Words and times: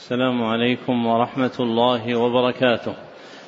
السلام 0.00 0.42
عليكم 0.42 1.06
ورحمة 1.06 1.56
الله 1.60 2.18
وبركاته. 2.18 2.94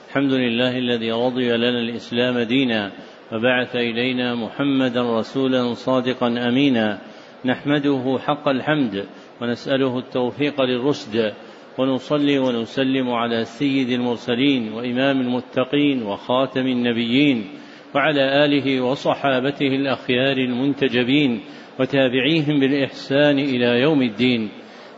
الحمد 0.09 0.33
لله 0.33 0.79
الذي 0.79 1.13
رضي 1.13 1.57
لنا 1.57 1.79
الإسلام 1.81 2.39
دينا 2.39 2.93
وبعث 3.33 3.77
إلينا 3.77 4.35
محمدا 4.35 5.19
رسولا 5.19 5.75
صادقا 5.75 6.27
أمينا 6.49 6.99
نحمده 7.45 8.19
حق 8.27 8.49
الحمد 8.49 9.07
ونسأله 9.41 9.99
التوفيق 9.99 10.63
للرشد 10.63 11.33
ونصلي 11.79 12.39
ونسلم 12.39 13.11
على 13.11 13.45
سيد 13.45 13.89
المرسلين 13.89 14.73
وإمام 14.73 15.21
المتقين 15.21 16.03
وخاتم 16.03 16.67
النبيين 16.67 17.49
وعلى 17.95 18.45
آله 18.45 18.81
وصحابته 18.81 19.69
الأخيار 19.69 20.37
المنتجبين 20.37 21.41
وتابعيهم 21.81 22.61
بالإحسان 22.61 23.39
إلى 23.39 23.81
يوم 23.81 24.03
الدين 24.03 24.51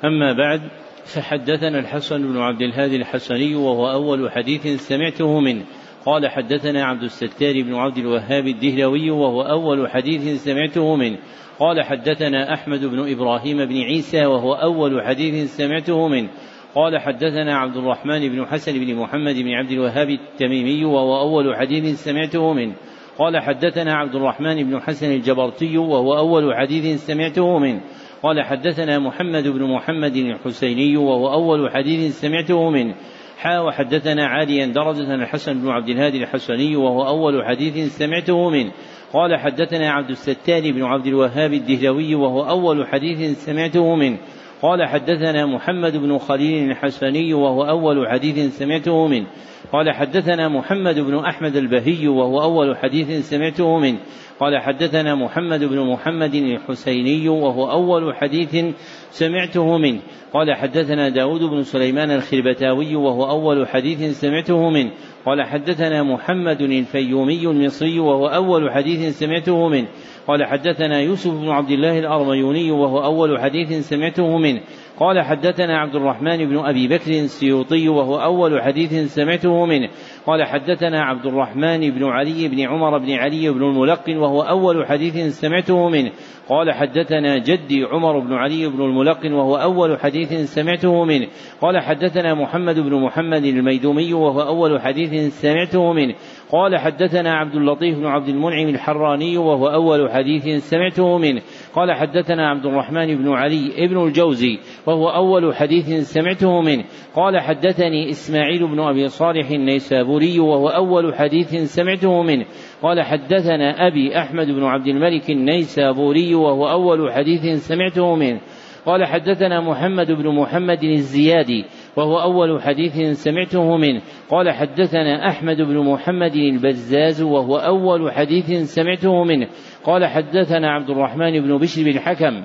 أما 0.04 0.32
بعد 0.32 0.60
فحدثنا 1.04 1.78
الحسن 1.78 2.32
بن 2.32 2.38
عبد 2.38 2.62
الهادي 2.62 2.96
الحسني 2.96 3.54
وهو 3.54 3.90
أول 3.90 4.30
حديث 4.30 4.66
سمعته 4.66 5.40
منه. 5.40 5.64
قال 6.06 6.28
حدثنا 6.28 6.84
عبد 6.84 7.02
الستار 7.02 7.62
بن 7.62 7.74
عبد 7.74 7.98
الوهاب 7.98 8.46
الدهلوي 8.46 9.10
وهو 9.10 9.42
أول 9.42 9.90
حديث 9.90 10.44
سمعته 10.44 10.96
منه. 10.96 11.18
قال 11.58 11.82
حدثنا 11.82 12.54
أحمد 12.54 12.84
بن 12.84 13.12
إبراهيم 13.12 13.64
بن 13.64 13.80
عيسى 13.80 14.26
وهو 14.26 14.54
أول 14.54 15.02
حديث 15.02 15.56
سمعته 15.56 16.08
منه. 16.08 16.28
قال 16.74 16.98
حدثنا 16.98 17.56
عبد 17.56 17.76
الرحمن 17.76 18.28
بن 18.28 18.46
حسن 18.46 18.72
بن 18.72 18.94
محمد 18.94 19.34
بن 19.34 19.50
عبد 19.50 19.70
الوهاب 19.70 20.10
التميمي 20.10 20.84
وهو 20.84 21.20
أول 21.20 21.56
حديث 21.56 22.04
سمعته 22.04 22.52
منه. 22.52 22.74
قال 23.18 23.42
حدثنا 23.42 23.94
عبد 23.94 24.14
الرحمن 24.14 24.70
بن 24.70 24.80
حسن 24.80 25.12
الجبرتي 25.12 25.78
وهو 25.78 26.18
أول 26.18 26.54
حديث 26.54 27.06
سمعته 27.06 27.58
منه. 27.58 27.80
قال 28.24 28.42
حدثنا 28.42 28.98
محمد 28.98 29.48
بن 29.48 29.62
محمد 29.62 30.16
الحسيني 30.16 30.96
وهو 30.96 31.32
أول 31.32 31.70
حديث 31.70 32.20
سمعته 32.20 32.70
منه. 32.70 32.94
حا 33.38 33.60
وحدثنا 33.60 34.26
عاليا 34.26 34.66
درجة 34.66 35.14
الحسن 35.14 35.60
بن 35.60 35.68
عبد 35.68 35.88
الهادي 35.88 36.22
الحسني 36.22 36.76
وهو 36.76 37.06
أول 37.06 37.44
حديث 37.44 37.98
سمعته 37.98 38.50
منه. 38.50 38.72
قال 39.12 39.36
حدثنا 39.36 39.90
عبد 39.90 40.10
الستار 40.10 40.72
بن 40.72 40.82
عبد 40.82 41.06
الوهاب 41.06 41.52
الدهلوي 41.52 42.14
وهو 42.14 42.48
أول 42.48 42.86
حديث 42.86 43.44
سمعته 43.44 43.96
منه. 43.96 44.18
قال 44.62 44.88
حدثنا 44.88 45.46
محمد 45.46 45.96
بن 45.96 46.18
خليل 46.18 46.70
الحسني 46.70 47.34
وهو 47.34 47.62
أول 47.62 48.08
حديث 48.08 48.58
سمعته 48.58 49.06
منه. 49.06 49.26
قال 49.72 49.94
حدثنا 49.94 50.48
محمد 50.48 50.98
بن 50.98 51.18
أحمد 51.18 51.56
البهي 51.56 52.08
وهو 52.08 52.42
أول 52.42 52.76
حديث 52.76 53.30
سمعته 53.30 53.78
منه. 53.78 53.98
قال 54.40 54.58
حدثنا 54.58 55.14
محمد 55.14 55.64
بن 55.64 55.80
محمد 55.80 56.34
الحسيني 56.34 57.28
وهو 57.28 57.70
أول 57.70 58.16
حديث 58.16 58.74
سمعته 59.10 59.78
منه. 59.78 60.00
قال 60.32 60.54
حدثنا 60.54 61.08
داود 61.08 61.40
بن 61.40 61.62
سليمان 61.62 62.10
الخربتاوي 62.10 62.96
وهو 62.96 63.30
أول 63.30 63.68
حديث 63.68 64.20
سمعته 64.20 64.70
منه. 64.70 64.90
قال 65.26 65.42
حدثنا 65.42 66.02
محمد 66.02 66.60
الفيومي 66.60 67.46
المصري 67.46 67.98
وهو 67.98 68.26
أول 68.26 68.70
حديث 68.70 69.18
سمعته 69.18 69.68
منه. 69.68 69.88
قال 70.26 70.44
حدثنا 70.44 71.00
يوسف 71.00 71.30
بن 71.30 71.48
عبد 71.48 71.70
الله 71.70 71.98
الأرميوني 71.98 72.70
وهو 72.70 73.04
أول 73.04 73.40
حديث 73.40 73.88
سمعته 73.88 74.38
منه. 74.38 74.60
قال 75.00 75.22
حدثنا 75.22 75.78
عبد 75.78 75.94
الرحمن 75.94 76.36
بن 76.36 76.58
أبي 76.58 76.88
بكر 76.88 77.10
السيوطي 77.10 77.88
وهو 77.88 78.16
أول 78.16 78.62
حديث 78.62 79.14
سمعته 79.14 79.66
منه. 79.66 79.88
قال 80.26 80.44
حدثنا 80.44 81.02
عبد 81.02 81.26
الرحمن 81.26 81.90
بن 81.90 82.04
علي 82.04 82.48
بن 82.48 82.60
عمر 82.60 82.98
بن 82.98 83.10
علي 83.10 83.50
بن 83.50 83.62
الملقن 83.62 84.16
وهو 84.16 84.42
أول 84.42 84.86
حديث 84.86 85.40
سمعته 85.40 85.88
منه. 85.88 86.10
قال 86.48 86.72
حدثنا 86.72 87.38
جدي 87.38 87.84
عمر 87.84 88.18
بن 88.18 88.32
علي 88.32 88.68
بن 88.68 88.82
الملقن 88.82 89.32
وهو 89.32 89.56
أول 89.56 89.98
حديث 90.00 90.32
سمعته 90.32 91.04
منه. 91.04 91.26
قال 91.60 91.80
حدثنا 91.80 92.34
محمد 92.34 92.78
بن 92.78 92.94
محمد 92.94 93.44
الميدومي 93.44 94.14
وهو 94.14 94.40
أول 94.40 94.80
حديث 94.80 95.40
سمعته 95.40 95.92
منه. 95.92 96.14
قال 96.50 96.78
حدثنا 96.78 97.34
عبد 97.34 97.54
اللطيف 97.54 97.98
بن 97.98 98.06
عبد 98.06 98.28
المنعم 98.28 98.68
الحراني 98.68 99.38
وهو 99.38 99.66
أول 99.66 100.10
حديث 100.10 100.70
سمعته 100.70 101.18
منه. 101.18 101.42
قال 101.74 101.92
حدثنا 101.92 102.48
عبد 102.48 102.66
الرحمن 102.66 103.16
بن 103.16 103.28
علي 103.28 103.88
بن 103.88 104.04
الجوزي 104.06 104.58
وهو 104.86 105.08
أول 105.08 105.54
حديث 105.54 106.12
سمعته 106.12 106.60
منه. 106.60 106.84
قال 107.14 107.40
حدثني 107.40 108.10
إسماعيل 108.10 108.66
بن 108.66 108.80
أبي 108.80 109.08
صالح 109.08 109.50
النيسابوري 109.50 110.40
وهو 110.40 110.68
أول 110.68 111.14
حديث 111.14 111.54
سمعته 111.54 112.22
منه. 112.22 112.44
قال 112.82 113.02
حدثنا 113.02 113.86
أبي 113.86 114.18
أحمد 114.18 114.46
بن 114.46 114.64
عبد 114.64 114.86
الملك 114.86 115.30
النيسابوري 115.30 116.34
وهو 116.34 116.70
أول 116.70 117.12
حديث 117.12 117.66
سمعته 117.68 118.14
منه. 118.14 118.40
قال 118.86 119.04
حدثنا 119.04 119.60
محمد 119.60 120.12
بن 120.12 120.28
محمد 120.28 120.84
الزيادي 120.84 121.64
وهو 121.96 122.18
أول 122.18 122.62
حديث 122.62 123.22
سمعته 123.22 123.76
منه. 123.76 124.02
قال 124.30 124.50
حدثنا 124.50 125.28
أحمد 125.28 125.56
بن 125.56 125.78
محمد 125.78 126.36
البزاز 126.36 127.22
وهو 127.22 127.56
أول 127.56 128.12
حديث 128.12 128.74
سمعته 128.74 129.24
منه. 129.24 129.48
قال 129.84 130.06
حدثنا 130.06 130.70
عبد 130.70 130.90
الرحمن 130.90 131.40
بن 131.40 131.58
بشر 131.58 131.82
بن 131.82 131.88
الحكم 131.88 132.42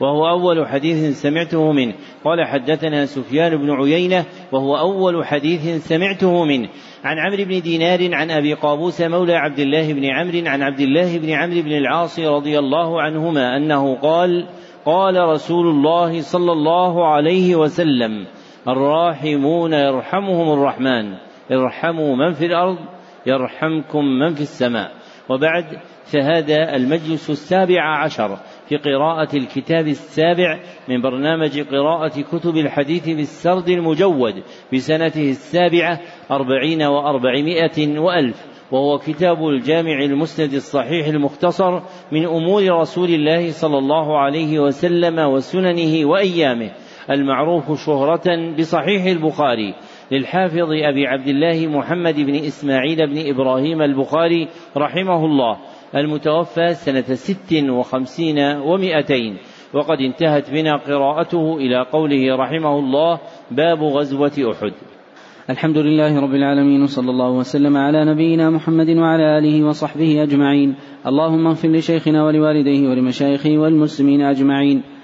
وهو 0.00 0.28
أول 0.28 0.66
حديث 0.66 1.22
سمعته 1.22 1.72
منه. 1.72 1.94
قال 2.24 2.46
حدثنا 2.46 3.06
سفيان 3.06 3.56
بن 3.56 3.70
عيينة 3.70 4.24
وهو 4.52 4.76
أول 4.76 5.26
حديث 5.26 5.88
سمعته 5.88 6.44
منه. 6.44 6.68
عن 7.04 7.18
عمرو 7.18 7.44
بن 7.44 7.60
دينار 7.60 8.14
عن 8.14 8.30
أبي 8.30 8.54
قابوس 8.54 9.00
مولى 9.00 9.34
عبد 9.34 9.58
الله 9.58 9.92
بن 9.92 10.04
عمرو 10.04 10.42
عن 10.46 10.62
عبد 10.62 10.80
الله 10.80 11.18
بن 11.18 11.30
عمرو 11.30 11.62
بن 11.62 11.72
العاص 11.72 12.18
رضي 12.20 12.58
الله 12.58 13.02
عنهما 13.02 13.56
أنه 13.56 13.94
قال 13.94 14.46
قال 14.86 15.28
رسول 15.28 15.66
الله 15.66 16.20
صلى 16.20 16.52
الله 16.52 17.06
عليه 17.06 17.56
وسلم 17.56 18.26
الراحمون 18.68 19.72
يرحمهم 19.72 20.52
الرحمن. 20.52 21.14
ارحموا 21.52 22.16
من 22.16 22.32
في 22.32 22.46
الأرض 22.46 22.78
يرحمكم 23.26 24.04
من 24.04 24.34
في 24.34 24.40
السماء. 24.40 24.92
وبعد 25.28 25.64
فهذا 26.04 26.76
المجلس 26.76 27.30
السابع 27.30 28.04
عشر 28.04 28.36
في 28.68 28.76
قراءة 28.76 29.36
الكتاب 29.36 29.86
السابع 29.86 30.58
من 30.88 31.02
برنامج 31.02 31.60
قراءة 31.60 32.20
كتب 32.20 32.56
الحديث 32.56 33.08
بالسرد 33.08 33.68
المجود 33.68 34.42
بسنته 34.74 35.30
السابعة 35.30 36.00
أربعين 36.30 36.82
وأربعمائة 36.82 37.98
وألف. 37.98 38.46
وهو 38.72 38.98
كتاب 38.98 39.48
الجامع 39.48 40.04
المسند 40.04 40.52
الصحيح 40.52 41.06
المختصر 41.06 41.80
من 42.12 42.24
أمور 42.26 42.80
رسول 42.80 43.08
الله 43.08 43.50
صلى 43.50 43.78
الله 43.78 44.18
عليه 44.18 44.58
وسلم 44.58 45.18
وسننه 45.18 46.08
وأيامه. 46.08 46.70
المعروف 47.10 47.86
شهرة 47.86 48.54
بصحيح 48.58 49.04
البخاري 49.04 49.74
للحافظ 50.12 50.70
أبي 50.70 51.06
عبد 51.06 51.28
الله 51.28 51.66
محمد 51.66 52.14
بن 52.14 52.34
إسماعيل 52.34 53.06
بن 53.06 53.30
إبراهيم 53.34 53.82
البخاري 53.82 54.48
رحمه 54.76 55.24
الله 55.24 55.56
المتوفى 55.96 56.74
سنة 56.74 57.14
ست 57.14 57.52
وخمسين 57.68 58.38
ومائتين 58.38 59.36
وقد 59.74 60.00
انتهت 60.00 60.50
بنا 60.50 60.76
قراءته 60.76 61.56
إلى 61.56 61.86
قوله 61.92 62.36
رحمه 62.36 62.78
الله 62.78 63.20
باب 63.50 63.82
غزوة 63.82 64.52
أحد. 64.52 64.72
الحمد 65.50 65.78
لله 65.78 66.20
رب 66.20 66.34
العالمين 66.34 66.82
وصلى 66.82 67.10
الله 67.10 67.30
وسلم 67.30 67.76
على 67.76 68.04
نبينا 68.04 68.50
محمد 68.50 68.88
وعلى 68.88 69.38
آله 69.38 69.64
وصحبه 69.64 70.22
أجمعين. 70.22 70.74
اللهم 71.06 71.46
اغفر 71.46 71.68
لشيخنا 71.68 72.24
ولوالديه 72.24 72.88
ولمشايخه 72.88 73.58
والمسلمين 73.58 74.22
أجمعين. 74.22 74.95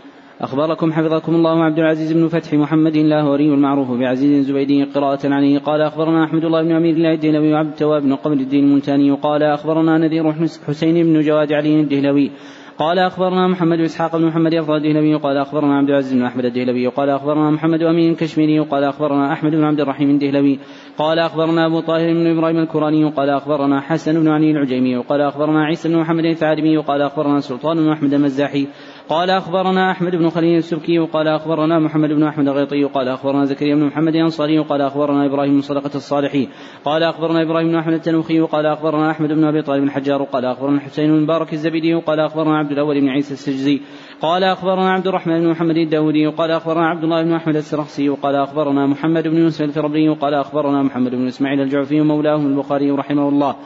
أخبركم 0.43 0.93
حفظكم 0.93 1.35
الله 1.35 1.65
عبد 1.65 1.79
العزيز 1.79 2.13
بن 2.13 2.29
فتح 2.29 2.55
محمد 2.55 2.97
اللاهوري 2.97 3.55
المعروف 3.55 3.91
بعزيز 3.91 4.39
الزبيدي 4.39 4.85
قراءة 4.85 5.19
عليه 5.25 5.59
قال 5.59 5.81
أخبرنا 5.81 6.25
أحمد 6.25 6.45
الله 6.45 6.63
بن 6.63 6.73
أمير 6.73 6.95
الله 6.95 7.13
الدهلوي 7.15 7.53
وعبد 7.53 7.69
التواب 7.69 8.03
بن 8.03 8.15
قمر 8.15 8.35
الدين 8.35 8.65
الملتاني 8.65 9.11
قال 9.11 9.43
أخبرنا 9.43 9.99
نذير 9.99 10.33
حسين 10.67 11.05
بن 11.05 11.21
جواد 11.21 11.53
علي 11.53 11.81
الدهلوي. 11.81 12.31
قال 12.79 12.99
أخبرنا 12.99 13.49
محمد 13.49 13.79
بن 13.79 13.85
إسحاق 13.85 14.17
بن 14.17 14.25
محمد 14.25 14.55
افضل 14.55 14.77
الدهلوي. 14.77 15.15
قال 15.15 15.37
أخبرنا 15.37 15.79
عبد 15.79 15.89
العزيز 15.89 16.15
بن 16.15 16.23
أحمد 16.23 16.45
الدهلوي. 16.45 16.87
قال 16.87 17.11
أخبرنا 17.11 17.51
محمد 17.51 17.83
أمين 17.83 18.11
الكشميري. 18.11 18.59
قال 18.59 18.85
أخبرنا 18.85 19.33
أحمد 19.33 19.53
بن 19.53 19.65
عبد 19.65 19.81
الرحيم 19.81 20.11
الدهلوي. 20.11 20.59
قال 20.99 21.19
أخبرنا 21.19 21.67
أبو 21.67 21.81
طاهر 21.81 22.13
بن 22.13 22.27
إبراهيم 22.27 22.59
الكراني 22.59 23.05
قال 23.11 23.31
أخبرنا 23.31 23.81
حسن 23.81 24.21
بن 24.21 24.29
علي 24.29 24.51
العجيمي. 24.51 24.97
قال 24.97 25.21
أخبرنا 25.21 25.65
عيسى 25.65 25.89
بن 25.89 25.97
محمد 25.97 26.25
الثعلبي. 26.25 26.77
قال 26.77 27.03
أخبرنا 27.03 27.41
سلطان 27.41 27.77
بن 27.77 27.89
أحمد 27.93 28.15
المزاحي. 28.15 28.67
قال 29.09 29.31
أخبرنا 29.31 29.91
أحمد 29.91 30.17
بن 30.17 30.29
خليل 30.29 30.57
السبكي 30.57 30.99
قال 30.99 31.29
أخبرنا 31.29 31.79
محمد 31.79 32.09
بن 32.09 32.23
أحمد 32.23 32.49
الغيطي 32.49 32.85
قال 32.85 33.09
أخبرنا 33.09 33.45
زكريا 33.45 33.75
بن 33.75 33.85
محمد 33.85 34.15
الأنصاري 34.15 34.59
قال 34.59 34.81
أخبرنا 34.81 35.27
إبراهيم 35.27 35.53
بن 35.53 35.61
صدقة 35.61 35.91
الصالحي 35.95 36.49
قال 36.85 37.03
أخبرنا 37.03 37.43
إبراهيم 37.43 37.69
بن 37.69 37.75
أحمد 37.75 37.93
التنوخي 37.95 38.41
قال 38.41 38.67
أخبرنا 38.67 39.11
أحمد 39.11 39.29
بن 39.33 39.45
أبي 39.45 39.63
طالب 39.63 39.85
الحجار 39.85 40.23
قال 40.23 40.45
أخبرنا 40.45 40.81
حسين 40.81 41.07
بن 41.07 41.23
مبارك 41.23 41.53
الزبيدي 41.53 41.95
قال 41.95 42.21
أخبرنا 42.21 42.59
عبد 42.59 42.73
الأول 42.73 43.01
بن 43.01 43.09
عيسى 43.09 43.35
السجزي 43.35 43.81
قال 44.21 44.45
أخبرنا 44.45 44.93
عبد 44.93 45.07
الرحمن 45.07 45.41
بن 45.41 45.51
محمد 45.51 45.77
الداودي 45.77 46.27
قال 46.27 46.51
أخبرنا 46.51 46.87
عبد 46.87 47.05
الله 47.05 47.23
بن 47.23 47.33
أحمد 47.33 47.57
السرخسي 47.57 48.09
قال 48.09 48.35
أخبرنا 48.35 48.87
محمد 48.87 49.29
بن 49.29 49.37
يوسف 49.37 49.63
الفربري 49.63 50.09
قال 50.09 50.35
أخبرنا 50.35 50.83
محمد 50.83 51.11
بن 51.11 51.27
إسماعيل 51.27 51.61
الجعفي 51.61 52.01
مولاه 52.01 52.37
البخاري 52.37 52.91
رحمه 52.91 53.29
الله 53.29 53.57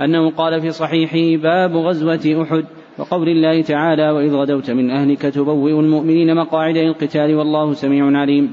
أنه 0.00 0.30
قال 0.30 0.60
في 0.60 0.70
صحيحه 0.70 1.42
باب 1.42 1.76
غزوة 1.76 2.42
أحد 2.42 2.64
وقول 2.98 3.28
الله 3.28 3.62
تعالى 3.62 4.10
وإذ 4.10 4.34
غدوت 4.34 4.70
من 4.70 4.90
أهلك 4.90 5.22
تبوئ 5.22 5.80
المؤمنين 5.80 6.34
مقاعد 6.34 6.76
للقتال 6.76 7.34
والله 7.34 7.72
سميع 7.72 8.18
عليم. 8.20 8.50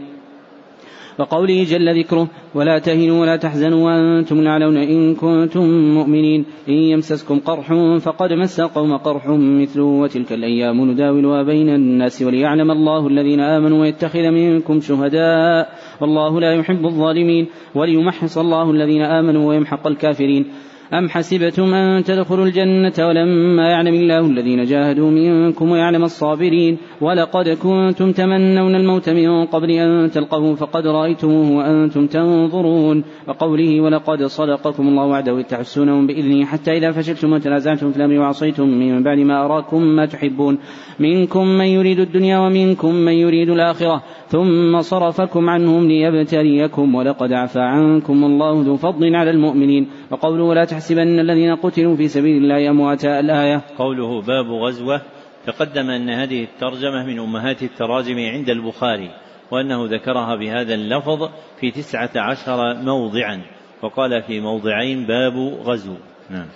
وقوله 1.19 1.63
جل 1.63 1.99
ذكره 1.99 2.27
ولا 2.55 2.79
تهنوا 2.79 3.21
ولا 3.21 3.35
تحزنوا 3.35 3.85
وأنتم 3.85 4.39
الأعلون 4.39 4.77
إن 4.77 5.15
كنتم 5.15 5.63
مؤمنين. 5.93 6.45
إن 6.69 6.73
يمسسكم 6.73 7.39
قرح 7.39 7.73
فقد 7.97 8.33
مس 8.33 8.61
قوم 8.61 8.97
قرح 8.97 9.27
مثله 9.27 9.83
وتلك 9.83 10.33
الأيام 10.33 10.91
نداولها 10.91 11.43
بين 11.43 11.69
الناس 11.69 12.21
وليعلم 12.21 12.71
الله 12.71 13.07
الذين 13.07 13.39
آمنوا 13.39 13.81
ويتخذ 13.81 14.31
منكم 14.31 14.79
شهداء 14.79 15.69
والله 16.01 16.39
لا 16.39 16.53
يحب 16.53 16.85
الظالمين. 16.85 17.47
وليمحص 17.75 18.37
الله 18.37 18.71
الذين 18.71 19.01
آمنوا 19.01 19.49
ويمحق 19.49 19.87
الكافرين. 19.87 20.45
أم 20.93 21.09
حسبتم 21.09 21.73
أن 21.73 22.03
تدخلوا 22.03 22.45
الجنة 22.45 22.93
ولما 22.99 23.69
يعلم 23.69 23.93
الله 23.93 24.19
الذين 24.19 24.63
جاهدوا 24.63 25.11
منكم 25.11 25.71
ويعلم 25.71 26.03
الصابرين 26.03 26.77
ولقد 27.01 27.49
كنتم 27.49 28.11
تمنون 28.11 28.75
الموت 28.75 29.09
من 29.09 29.45
قبل 29.45 29.71
أن 29.71 30.11
تلقوه 30.11 30.55
فقد 30.55 30.87
رأيتموه 30.87 31.51
وأنتم 31.51 32.07
تنظرون 32.07 33.03
وقوله 33.27 33.81
ولقد 33.81 34.23
صدقكم 34.23 34.87
الله 34.87 35.05
وعده 35.05 35.41
تحسونهم 35.41 36.07
بإذنه 36.07 36.45
حتى 36.45 36.77
إذا 36.77 36.91
فشلتم 36.91 37.33
وتنازعتم 37.33 37.91
في 37.91 37.97
الأمر 37.97 38.19
وعصيتم 38.19 38.67
من 38.67 39.03
بعد 39.03 39.19
ما 39.19 39.45
أراكم 39.45 39.81
ما 39.81 40.05
تحبون 40.05 40.57
منكم 40.99 41.47
من 41.47 41.65
يريد 41.65 41.99
الدنيا 41.99 42.37
ومنكم 42.37 42.95
من 42.95 43.13
يريد 43.13 43.49
الآخرة 43.49 44.03
ثم 44.27 44.81
صرفكم 44.81 45.49
عنهم 45.49 45.87
ليبتليكم 45.87 46.95
ولقد 46.95 47.33
عفى 47.33 47.59
عنكم 47.59 48.23
الله 48.23 48.63
ذو 48.65 48.75
فضل 48.77 49.15
على 49.15 49.31
المؤمنين 49.31 49.87
وقوله 50.11 50.43
ولا 50.43 50.65
تحسبن 50.73 51.19
الذين 51.19 51.55
قتلوا 51.55 51.95
في 51.95 52.07
سبيل 52.07 52.43
الله 52.43 52.69
أمواتا 52.69 53.19
الآية. 53.19 53.61
قوله 53.77 54.21
باب 54.21 54.45
غزوة 54.45 55.01
تقدم 55.45 55.89
أن 55.89 56.09
هذه 56.09 56.43
الترجمة 56.43 57.05
من 57.05 57.19
أمهات 57.19 57.63
التراجم 57.63 58.19
عند 58.19 58.49
البخاري 58.49 59.09
وأنه 59.51 59.85
ذكرها 59.85 60.35
بهذا 60.35 60.73
اللفظ 60.73 61.29
في 61.59 61.71
تسعة 61.71 62.09
عشر 62.15 62.73
موضعا 62.73 63.41
وقال 63.81 64.21
في 64.21 64.39
موضعين 64.39 65.05
باب 65.05 65.33
غزو. 65.63 65.95
نعم. 66.29 66.47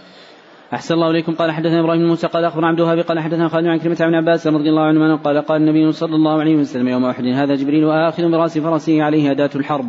أحسن 0.74 0.96
الله 0.96 1.10
إليكم. 1.10 1.34
قال 1.34 1.52
حدثنا 1.52 1.80
إبراهيم 1.80 2.02
بن 2.02 2.08
موسى 2.08 2.28
قال 2.28 2.46
أخبر 2.46 2.66
عبد 2.66 2.80
الوهاب 2.80 3.00
قال 3.00 3.20
حدثنا 3.20 3.48
خالد 3.48 3.68
عن 3.68 3.80
كلمة 3.80 3.98
عن 4.02 4.16
عباس 4.16 4.48
رضي 4.48 4.70
الله 4.70 4.82
عنهما 4.82 5.16
قال 5.16 5.42
قال 5.42 5.62
النبي 5.62 5.92
صلى 5.92 6.16
الله 6.16 6.40
عليه 6.40 6.56
وسلم 6.56 6.88
يوم 6.88 7.06
أحد 7.06 7.24
هذا 7.26 7.56
جبريل 7.56 7.90
آخذ 7.90 8.32
برأس 8.32 8.58
فرسه 8.58 9.04
عليه 9.04 9.32
أداة 9.32 9.50
الحرب. 9.56 9.86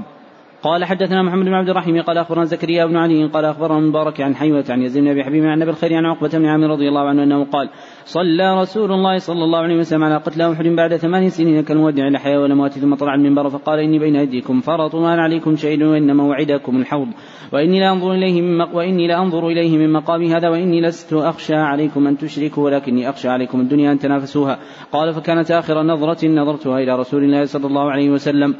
قال 0.62 0.84
حدثنا 0.84 1.22
محمد 1.22 1.44
بن 1.44 1.54
عبد 1.54 1.68
الرحيم 1.68 2.02
قال 2.02 2.18
أخبرنا 2.18 2.44
زكريا 2.44 2.86
بن 2.86 2.96
علي 2.96 3.26
قال 3.26 3.44
أخبرنا 3.44 3.80
مبارك 3.80 4.20
عن 4.20 4.34
حيوة 4.34 4.64
عن 4.68 4.82
يزيد 4.82 5.02
بن 5.02 5.10
ابي 5.10 5.24
حبيب 5.24 5.44
عن 5.44 5.62
أبي 5.62 5.70
الخير 5.70 5.94
عن 5.94 6.06
عقبة 6.06 6.28
بن 6.28 6.46
عامر 6.46 6.66
رضي 6.70 6.88
الله 6.88 7.08
عنه 7.08 7.22
أنه 7.22 7.44
قال 7.44 7.70
صلى 8.04 8.60
رسول 8.60 8.92
الله 8.92 9.18
صلى 9.18 9.44
الله 9.44 9.58
عليه 9.58 9.76
وسلم 9.76 10.04
على 10.04 10.16
قتلى 10.16 10.52
أحد 10.52 10.64
بعد 10.64 10.96
ثمان 10.96 11.28
سنين 11.28 11.62
كالمودع 11.62 12.08
الحياة 12.08 12.40
والاموات 12.40 12.72
ثم 12.72 12.94
طلع 12.94 13.14
المنبر 13.14 13.48
فقال 13.48 13.78
إني 13.78 13.98
بين 13.98 14.16
أيديكم 14.16 14.60
فرط 14.60 14.94
ما 14.94 15.22
عليكم 15.22 15.56
شيء 15.56 15.84
وان 15.84 16.16
موعدكم 16.16 16.76
الحوض 16.76 17.08
وإني 17.52 17.80
لانظر 17.80 18.12
إليه 18.12 18.42
من 18.42 18.58
مق... 18.58 18.76
وإني 18.76 19.06
لانظر 19.06 19.48
إليه 19.48 19.78
من 19.78 19.92
مقام 19.92 20.22
هذا 20.22 20.48
وإني 20.48 20.80
لست 20.80 21.12
أخشى 21.12 21.54
عليكم 21.54 22.06
أن 22.06 22.18
تشركوا 22.18 22.64
ولكني 22.64 23.08
أخشى 23.08 23.28
عليكم 23.28 23.60
الدنيا 23.60 23.92
أن 23.92 23.98
تنافسوها 23.98 24.58
قال 24.92 25.14
فكانت 25.14 25.50
آخر 25.50 25.82
نظرة 25.82 26.28
نظرتها 26.28 26.78
إلى 26.78 26.96
رسول 26.96 27.24
الله 27.24 27.44
صلى 27.44 27.66
الله 27.66 27.90
عليه 27.90 28.10
وسلم 28.10 28.54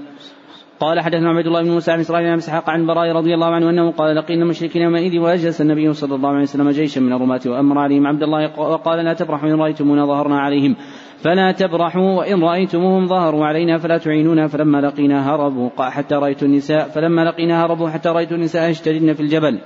قال 0.80 1.00
حدثنا 1.00 1.30
عبد 1.30 1.46
الله 1.46 1.62
بن 1.62 1.70
موسى 1.70 1.90
عن 1.92 2.00
إسرائيل 2.00 2.28
عن 2.28 2.36
إسحاق 2.36 2.70
عن 2.70 2.86
براء 2.86 3.12
رضي 3.12 3.34
الله 3.34 3.46
عنه 3.46 3.70
أنه 3.70 3.90
قال 3.90 4.16
لقينا 4.16 4.42
المشركين 4.42 4.82
يومئذ 4.82 5.18
وأجلس 5.18 5.60
النبي 5.60 5.92
صلى 5.92 6.14
الله 6.14 6.28
عليه 6.28 6.42
وسلم 6.42 6.70
جيشا 6.70 7.00
من 7.00 7.12
الرماة 7.12 7.40
وأمر 7.46 7.78
عليهم. 7.78 8.06
عبد 8.06 8.22
الله 8.22 8.60
وقال 8.60 9.04
لا 9.04 9.14
تبرحوا 9.14 9.48
إن 9.48 9.54
رأيتمونا 9.54 10.06
ظهرنا 10.06 10.40
عليهم. 10.40 10.76
فلا 11.18 11.52
تبرحوا 11.52 12.18
وإن 12.18 12.42
رأيتموهم 12.42 13.06
ظهروا 13.06 13.46
علينا 13.46 13.78
فلا 13.78 13.98
تعينونا. 13.98 14.46
فلما 14.46 14.78
لقينا 14.78 15.34
هربوا 15.34 15.70
حتى 15.78 16.14
رأيت 16.14 16.42
النساء 16.42 16.88
فلما 16.88 17.24
لقينا 17.24 17.64
هربوا 17.64 17.88
حتى 17.88 18.08
رأيت 18.08 18.32
النساء 18.32 18.70
يشترين 18.70 19.14
في 19.14 19.20
الجبل. 19.20 19.58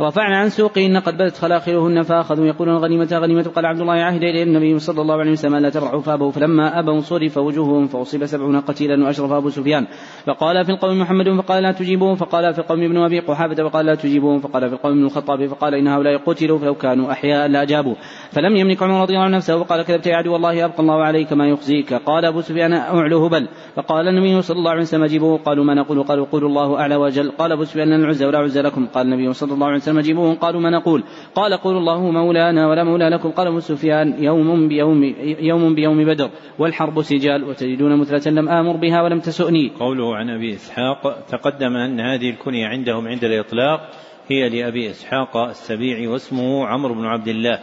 رفعنا 0.00 0.38
عن 0.38 0.48
سوقهن 0.48 0.96
قد 0.96 1.14
بدت 1.18 1.36
خلاخلهن 1.36 2.02
فأخذوا 2.02 2.46
يقولون 2.46 2.76
غنيمة 2.76 3.08
غنيمة 3.12 3.42
قال 3.42 3.66
عبد 3.66 3.80
الله 3.80 3.92
عهد 3.92 4.22
إلى 4.22 4.42
النبي 4.42 4.78
صلى 4.78 5.00
الله 5.02 5.14
عليه 5.14 5.32
وسلم 5.32 5.56
لا 5.56 5.70
تبرعوا 5.70 6.00
فابوا. 6.00 6.30
فلما 6.30 6.78
أبوا 6.78 7.00
صرف 7.00 7.38
وجوههم 7.38 7.86
فأصيب 7.86 8.26
سبعون 8.26 8.60
قتيلا 8.60 9.04
وأشرف 9.04 9.32
أبو 9.32 9.50
سفيان. 9.50 9.86
فقال 10.26 10.64
في 10.64 10.72
القوم 10.72 11.00
محمد 11.00 11.40
فقال 11.40 11.62
لا 11.62 11.72
تجيبوهم. 11.72 12.14
فقال 12.14 12.54
في 12.54 12.58
القوم 12.58 12.82
ابن 12.82 12.96
أبي 12.96 13.20
قحافة 13.20 13.68
فقال 13.68 13.86
لا 13.86 13.94
تجيبوهم. 13.94 14.40
فقال 14.40 14.68
في 14.68 14.74
القوم 14.74 14.92
ابن 14.92 15.04
الخطاب 15.04 15.46
فقال 15.46 15.74
إن 15.74 15.88
هؤلاء 15.88 16.16
قتلوا 16.16 16.58
فلو 16.58 16.74
كانوا 16.74 17.12
أحياء 17.12 17.48
لاجابوا 17.48 17.94
فلم 18.30 18.56
يملك 18.56 18.82
عمر 18.82 19.02
رضي 19.02 19.12
الله 19.12 19.24
عنه 19.24 19.36
نفسه 19.36 19.56
وقال 19.56 19.82
كذبت 19.82 20.06
يا 20.06 20.16
عدو 20.16 20.36
الله 20.36 20.64
أبقى 20.64 20.82
الله 20.82 21.02
عليك 21.02 21.32
ما 21.32 21.48
يخزيك. 21.48 21.94
قال 21.94 22.24
أبو 22.24 22.40
سفيان 22.40 22.72
أعلو 22.72 23.26
هبل. 23.26 23.48
فقال 23.76 24.08
النبي 24.08 24.42
صلى 24.42 24.58
الله 24.58 24.70
عليه 24.70 24.82
وسلم 24.82 25.04
اجيبوه. 25.04 25.38
قالوا 25.38 25.64
ما 25.64 25.74
نقول؟ 25.74 26.02
قالوا 26.02 26.26
قولوا 26.32 26.48
الله 26.48 26.80
أعلى 26.80 26.96
وجل. 26.96 27.30
قال 27.30 27.52
أبو 27.52 27.64
سفيان 27.64 27.92
العزى 27.92 28.26
ولا 28.26 28.38
عزى 28.38 28.62
لكم. 28.62 28.86
قال 28.86 29.06
النبي 29.06 29.32
صلى 29.32 29.52
الله 29.54 29.66
عليه 29.66 29.76
وسلم 29.76 29.81
اجيبوهم 29.88 30.34
قالوا 30.34 30.60
ما 30.60 30.70
نقول؟ 30.70 31.04
قال 31.34 31.54
قول 31.54 31.76
الله 31.76 32.10
مولانا 32.10 32.68
ولا 32.68 32.84
مولى 32.84 33.08
لكم. 33.08 33.30
قال 33.30 33.46
أبو 33.46 33.60
سفيان 33.60 34.24
يوم 34.24 34.68
بيوم 34.68 35.14
يوم 35.40 35.74
بيوم 35.74 36.04
بدر 36.04 36.30
والحرب 36.58 37.02
سجال 37.02 37.44
وتجدون 37.44 37.96
مثلة 37.96 38.32
لم 38.32 38.48
آمر 38.48 38.76
بها 38.76 39.02
ولم 39.02 39.20
تسؤني. 39.20 39.72
قوله 39.80 40.16
عن 40.16 40.30
أبي 40.30 40.54
إسحاق 40.54 41.26
تقدم 41.28 41.76
أن 41.76 42.00
هذه 42.00 42.30
الكنية 42.30 42.66
عندهم 42.66 43.08
عند 43.08 43.24
الإطلاق 43.24 43.90
هي 44.28 44.48
لأبي 44.48 44.90
إسحاق 44.90 45.36
السبيعي 45.36 46.06
واسمه 46.06 46.66
عمرو 46.66 46.94
بن 46.94 47.04
عبد 47.04 47.28
الله. 47.28 47.58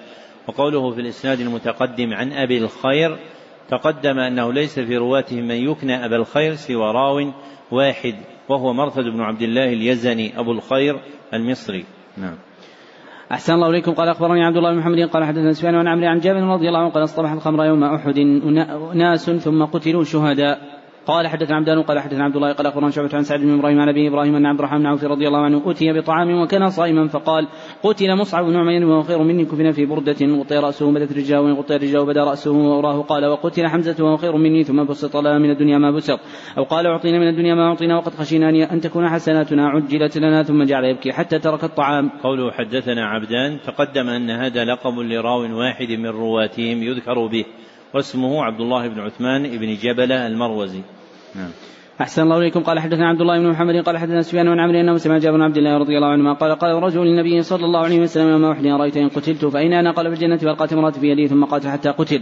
وقوله 0.48 0.92
في 0.92 1.02
الإسناد 1.02 1.40
المتقدم 1.40 2.14
عن 2.14 2.32
أبي 2.32 2.58
الخير 2.58 3.18
تقدم 3.70 4.20
أنه 4.20 4.54
ليس 4.54 4.80
في 4.80 4.98
رواتهم 4.98 5.48
من 5.48 5.56
يكنى 5.56 6.06
أبا 6.06 6.16
الخير 6.16 6.56
سوى 6.56 6.92
راو 6.92 7.32
واحد 7.72 8.16
وهو 8.50 8.74
مرثد 8.74 9.04
بن 9.04 9.22
عبد 9.22 9.42
الله 9.42 9.74
اليزني 9.74 10.40
أبو 10.40 10.52
الخير 10.52 11.00
المصري. 11.34 11.86
نعم. 12.20 12.36
أحسن 13.32 13.54
الله 13.54 13.70
إليكم. 13.70 13.92
قال 13.94 14.10
أخبرني 14.10 14.46
عبد 14.46 14.58
الله 14.58 14.72
بن 14.72 14.80
محمد 14.80 15.00
قال 15.00 15.24
حدثنا 15.24 15.54
سفيان 15.54 15.76
عن 15.76 15.88
عمرو 15.88 16.08
عن 16.08 16.20
جابر 16.20 16.40
رضي 16.40 16.68
الله 16.68 16.80
عنه 16.80 16.90
قال 16.90 17.04
اصطبح 17.04 17.32
الخمر 17.32 17.66
يوم 17.66 17.84
أحد 17.84 18.20
ناس 18.96 19.30
ثم 19.30 19.64
قتلوا 19.64 20.04
شهداء. 20.04 20.79
قال 21.10 21.28
حدثنا 21.28 21.56
عبدان 21.56 21.82
قال 21.82 22.00
حدثنا 22.00 22.24
عبد 22.24 22.36
الله 22.36 22.54
قال 22.54 22.68
أخبرنا 22.68 22.90
شعبة 22.90 23.10
عن 23.14 23.24
سعد 23.24 23.40
بن 23.40 23.60
إبراهيم 23.60 23.80
عن 23.80 23.90
أبي 23.90 24.08
إبراهيم 24.08 24.36
ان 24.36 24.46
عبد 24.46 24.60
الرحمن 24.60 24.80
بن 24.80 24.86
عوف 24.86 25.04
رضي 25.04 25.28
الله 25.28 25.40
عنه 25.40 25.72
اتي 25.72 25.94
بطعام 25.94 26.42
وكان 26.42 26.70
صائما 26.70 27.08
فقال 27.08 27.48
قتل 27.84 28.16
مصعب 28.16 28.46
بن 28.46 28.56
عمير 28.56 28.86
وهو 28.86 29.04
خير 29.04 29.24
مني 29.24 29.46
كفن 29.46 29.72
في 29.72 29.86
بردة 29.86 30.26
غطي 30.40 30.58
رأسه 30.58 30.92
بدت 30.92 31.18
رجاه 31.18 31.42
وغطي 31.42 31.76
رجاه 31.76 32.04
بدا 32.04 32.24
رأسه 32.24 32.52
وأراه 32.52 33.02
قال 33.02 33.26
وقتل 33.26 33.68
حمزة 33.68 34.04
وهو 34.06 34.18
خير 34.18 34.38
مني 34.38 34.64
ثم 34.64 34.84
بسط 34.84 35.18
لنا 35.18 35.38
من 35.38 35.52
الدنيا 35.52 35.78
ما 35.78 35.92
بسط 35.92 36.20
أو 36.58 36.64
قال 36.64 36.88
أعطينا 36.88 37.20
من 37.20 37.28
الدنيا 37.28 37.56
ما 37.56 37.68
أعطينا 37.68 37.98
وقد 37.98 38.14
خشينا 38.14 38.74
أن 38.74 38.82
تكون 38.82 39.10
حسناتنا 39.10 39.70
عجلت 39.70 40.18
لنا 40.18 40.44
ثم 40.44 40.64
جعل 40.64 40.86
يبكي 40.86 41.12
حتى 41.12 41.40
ترك 41.40 41.64
الطعام. 41.64 42.10
قوله 42.24 42.52
حدثنا 42.52 43.06
عبدان 43.06 43.60
تقدم 43.66 44.10
أن 44.10 44.30
هذا 44.30 44.66
لقب 44.66 45.00
لراو 45.00 45.60
واحد 45.60 45.92
من 45.92 46.08
رواتهم 46.10 46.84
يذكر 46.84 47.28
به 47.28 47.46
واسمه 47.94 48.44
عبد 48.44 48.62
الله 48.62 48.88
بن 48.88 49.00
عثمان 49.00 49.58
بن 49.58 49.74
جبلة 49.74 50.28
المروزي. 50.28 50.99
نعم. 51.36 51.52
أحسن 52.02 52.22
الله 52.22 52.38
إليكم. 52.38 52.60
قال 52.64 52.80
حدثنا 52.80 53.08
عبد 53.08 53.22
الله 53.22 53.40
بن 53.40 53.50
محمد 53.50 53.76
قال 53.76 53.98
حدثنا 53.98 54.22
سفيان 54.22 54.46
بن 54.46 54.60
عمرو 54.60 54.80
أنه 54.80 54.98
سمع 54.98 55.18
جابر 55.18 55.38
بن 55.38 55.44
عبد 55.44 55.58
الله 55.58 55.78
رضي 55.78 55.96
الله 55.98 56.08
عنهما 56.08 56.34
قال 56.34 56.56
قال 56.56 56.84
رجل 56.84 57.02
للنبي 57.02 57.42
صلى 57.42 57.66
الله 57.66 57.80
عليه 57.80 58.00
وسلم 58.00 58.30
يوم 58.30 58.46
أحد 58.46 58.66
أرأيت 58.66 58.98
إن 58.98 59.10
قتلت؟ 59.10 59.46
فأين 59.46 59.74
أنا 59.74 59.92
قال 59.92 60.08
في 60.08 60.14
الجنة 60.14 60.38
فألقت 60.38 60.74
امرأتي 60.74 61.00
في 61.00 61.08
يدي 61.08 61.28
ثم 61.28 61.44
قاتل 61.46 61.70
حتى 61.70 61.90
قتل. 61.90 62.22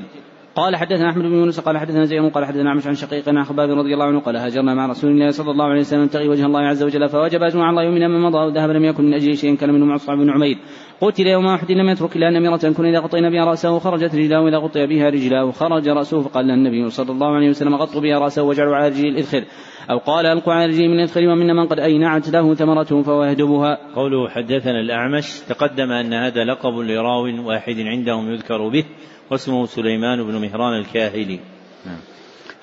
قال 0.57 0.75
حدثنا 0.75 1.09
أحمد 1.09 1.23
بن 1.23 1.33
يونس 1.33 1.59
قال 1.59 1.77
حدثنا 1.77 2.05
زيد 2.05 2.31
قال 2.31 2.45
حدثنا 2.45 2.69
عمش 2.71 2.87
عن 2.87 2.95
شقيق 2.95 3.29
عن 3.29 3.43
خباب 3.43 3.69
رضي 3.69 3.93
الله 3.93 4.05
عنه 4.05 4.19
قال 4.19 4.37
هاجرنا 4.37 4.73
مع 4.73 4.85
رسول 4.85 5.11
الله 5.11 5.29
صلى 5.29 5.51
الله 5.51 5.65
عليه 5.65 5.79
وسلم 5.79 6.03
نبتغي 6.03 6.29
وجه 6.29 6.45
الله 6.45 6.59
عز 6.59 6.83
وجل 6.83 7.09
فوجب 7.09 7.43
اجمع 7.43 7.69
الله 7.69 7.83
يومنا 7.83 8.07
من 8.07 8.21
مضى 8.21 8.37
وذهب 8.37 8.69
لم 8.69 8.85
يكن 8.85 9.03
من 9.03 9.13
أجل 9.13 9.37
شيء 9.37 9.55
كان 9.55 9.73
منه 9.73 9.85
مصعب 9.85 10.17
بن 10.17 10.29
عمير. 10.29 10.57
قتل 11.01 11.27
يوم 11.27 11.45
احد 11.45 11.71
لم 11.71 11.89
يترك 11.89 12.15
إلا 12.15 12.29
نميرة 12.29 12.73
كن 12.77 12.85
إذا 12.85 12.99
غطينا 12.99 13.29
بها 13.29 13.45
رأسه 13.45 13.79
خرجت 13.79 14.15
رجلاه 14.15 14.47
اذا 14.47 14.57
غطي 14.57 14.87
بها 14.87 15.09
رجلاه 15.09 15.51
خرج 15.51 15.89
رأسه 15.89 16.21
فقال 16.21 16.51
النبي 16.51 16.89
صلى 16.89 17.11
الله 17.11 17.35
عليه 17.35 17.49
وسلم 17.49 17.75
غطوا 17.75 18.01
بها 18.01 18.19
رأسه 18.19 18.43
واجعلوا 18.43 18.75
على 18.75 18.87
رجله 18.87 19.09
الاذخر 19.09 19.43
أو 19.91 19.97
قال 19.97 20.25
ألقوا 20.25 20.53
على 20.53 20.65
رجله 20.65 20.87
من 20.87 20.93
الاذخر 20.93 21.21
ومن 21.27 21.55
من 21.55 21.67
قد 21.67 21.79
أينعت 21.79 22.29
له 22.29 22.53
ثمرته 22.53 23.01
فهو 23.01 23.23
يهدبها. 23.23 23.77
قوله 23.95 24.29
حدثنا 24.29 24.79
الأعمش 24.79 25.39
تقدم 25.39 25.91
أن 25.91 26.13
هذا 26.13 26.43
لقب 26.43 26.73
لراو 26.73 27.47
واحد 27.47 27.75
عندهم 27.79 28.31
يذكر 28.31 28.69
به. 28.69 28.83
واسمه 29.31 29.65
سليمان 29.65 30.24
بن 30.24 30.41
مهران 30.41 30.74
الكاهلي. 30.74 31.39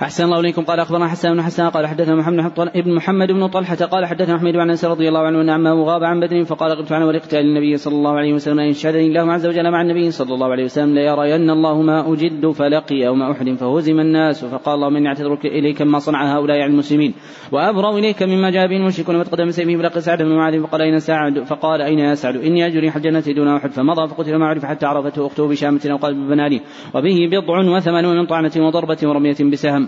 أحسن 0.02 0.24
الله 0.24 0.40
إليكم. 0.40 0.62
قال 0.64 0.80
أخبرنا 0.80 1.08
حسن 1.08 1.32
بن 1.32 1.42
حسن 1.42 1.68
قال 1.68 1.86
حدثنا 1.86 2.14
محمد 2.14 2.52
بن 2.74 2.94
محمد 2.94 3.28
بن 3.28 3.46
طلحة 3.46 3.76
قال 3.76 4.06
حدثنا 4.06 4.38
حميد 4.38 4.54
بن 4.54 4.70
أنس 4.70 4.84
رضي 4.84 5.08
الله 5.08 5.20
عنه 5.20 5.40
أن 5.40 5.50
عمه 5.50 5.84
غاب 5.84 6.04
عن 6.04 6.20
بدر 6.20 6.44
فقال 6.44 6.72
غبت 6.72 6.92
عن 6.92 7.02
ولقت 7.02 7.34
للنبي 7.34 7.76
صلى 7.76 7.94
الله 7.94 8.10
عليه 8.10 8.32
وسلم 8.34 8.58
إن 8.58 8.72
شهدني 8.72 9.06
الله 9.06 9.32
عز 9.32 9.46
وجل 9.46 9.70
مع 9.70 9.82
النبي 9.82 10.10
صلى 10.10 10.34
الله 10.34 10.46
عليه 10.46 10.64
وسلم 10.64 10.94
ليرين 10.94 11.50
الله 11.50 11.82
ما 11.82 12.12
أجد 12.12 12.50
فلقي 12.50 12.96
يوم 12.96 13.22
أحد 13.22 13.50
فهزم 13.50 14.00
الناس. 14.00 14.44
فقال 14.44 14.74
اللهم 14.74 14.96
إني 14.96 15.08
أعتذر 15.08 15.38
إليك 15.44 15.82
ما 15.82 15.98
صنع 15.98 16.36
هؤلاء 16.36 16.60
عن 16.60 16.70
المسلمين 16.70 17.14
وأبرأ 17.52 17.98
إليك 17.98 18.22
مما 18.22 18.50
جاء 18.50 18.66
به 18.66 18.76
المشركون 18.76 19.16
وتقدم 19.16 19.50
سيفه 19.50 19.76
بلقي 19.76 20.00
سعد 20.00 20.22
بن 20.22 20.36
معاذ 20.36 20.62
فقال 20.62 20.82
أين 20.82 20.98
سعد؟ 20.98 21.38
فقال 21.38 21.82
أين 21.82 21.98
يا 21.98 22.14
سعد؟ 22.14 22.36
إني 22.36 22.66
أجري 22.66 22.88
الجنة 22.96 23.20
دون 23.20 23.48
أحد 23.48 23.70
فمضى 23.70 24.08
فقتل 24.08 24.36
ما 24.36 24.46
عرف 24.46 24.64
حتى 24.64 24.86
عرفته 24.86 25.26
أخته 25.26 25.48
بشامة 25.48 25.80
أو 25.90 25.96
قلب 25.96 26.16
وبه 26.94 27.28
بضع 27.32 27.76
وثمانون 27.76 28.26
طعنة 28.26 28.52
وضربة 28.56 28.98
ورمية 29.02 29.36
بسهم. 29.52 29.83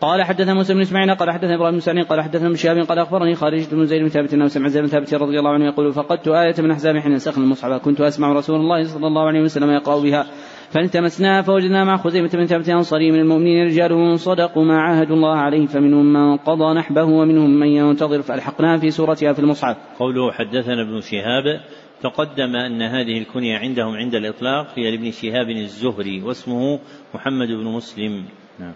قال 0.00 0.22
حدثنا 0.22 0.54
موسى 0.54 0.74
بن 0.74 0.80
إسماعيل 0.80 1.14
قال 1.14 1.30
حدثنا 1.30 1.54
إبراهيم 1.54 1.74
بن 1.74 1.80
سعيد 1.80 2.06
قال 2.06 2.20
حدثنا 2.20 2.46
ابن 2.46 2.56
شهاب 2.56 2.78
قال 2.78 2.98
أخبرني 2.98 3.34
خارج 3.34 3.74
بن 3.74 3.86
زيد 3.86 4.02
بن 4.02 4.08
ثابت 4.08 4.34
أنه 4.34 4.46
سمع 4.46 4.68
زيد 4.68 4.82
بن 4.82 4.88
ثابت 4.88 5.14
رضي 5.14 5.38
الله 5.38 5.50
عنه 5.50 5.64
يقول 5.64 5.92
فقدت 5.92 6.28
آية 6.28 6.54
من 6.58 6.70
أحزاب 6.70 6.96
حين 6.96 7.12
نسخنا 7.12 7.44
المصحف 7.44 7.84
كنت 7.84 8.00
أسمع 8.00 8.32
رسول 8.32 8.60
الله 8.60 8.84
صلى 8.84 9.06
الله 9.06 9.26
عليه 9.26 9.40
وسلم 9.40 9.70
يقرأ 9.70 10.00
بها 10.02 10.26
فالتمسناها 10.70 11.42
فوجدنا 11.42 11.84
مع 11.84 11.96
خزيمة 11.96 12.28
بن 12.28 12.46
ثابت 12.46 12.68
أنصاري 12.68 13.10
من 13.10 13.20
المؤمنين 13.20 13.66
رجال 13.66 14.20
صدقوا 14.20 14.64
ما 14.64 14.80
عاهدوا 14.80 15.16
الله 15.16 15.36
عليه 15.36 15.66
فمنهم 15.66 16.12
من 16.12 16.36
قضى 16.36 16.74
نحبه 16.74 17.04
ومنهم 17.04 17.50
من 17.50 17.66
ينتظر 17.66 18.22
فألحقناها 18.22 18.76
في 18.76 18.90
سورتها 18.90 19.32
في 19.32 19.38
المصحف. 19.38 19.76
قوله 19.98 20.32
حدثنا 20.32 20.82
ابن 20.82 21.00
شهاب 21.00 21.60
تقدم 22.02 22.56
أن 22.56 22.82
هذه 22.82 23.18
الكنية 23.18 23.58
عندهم 23.58 23.94
عند 23.94 24.14
الإطلاق 24.14 24.66
هي 24.74 24.90
لابن 24.90 25.10
شهاب 25.10 25.50
الزهري 25.50 26.22
واسمه 26.22 26.78
محمد 27.14 27.48
بن 27.48 27.64
مسلم. 27.64 28.24
نعم. 28.58 28.72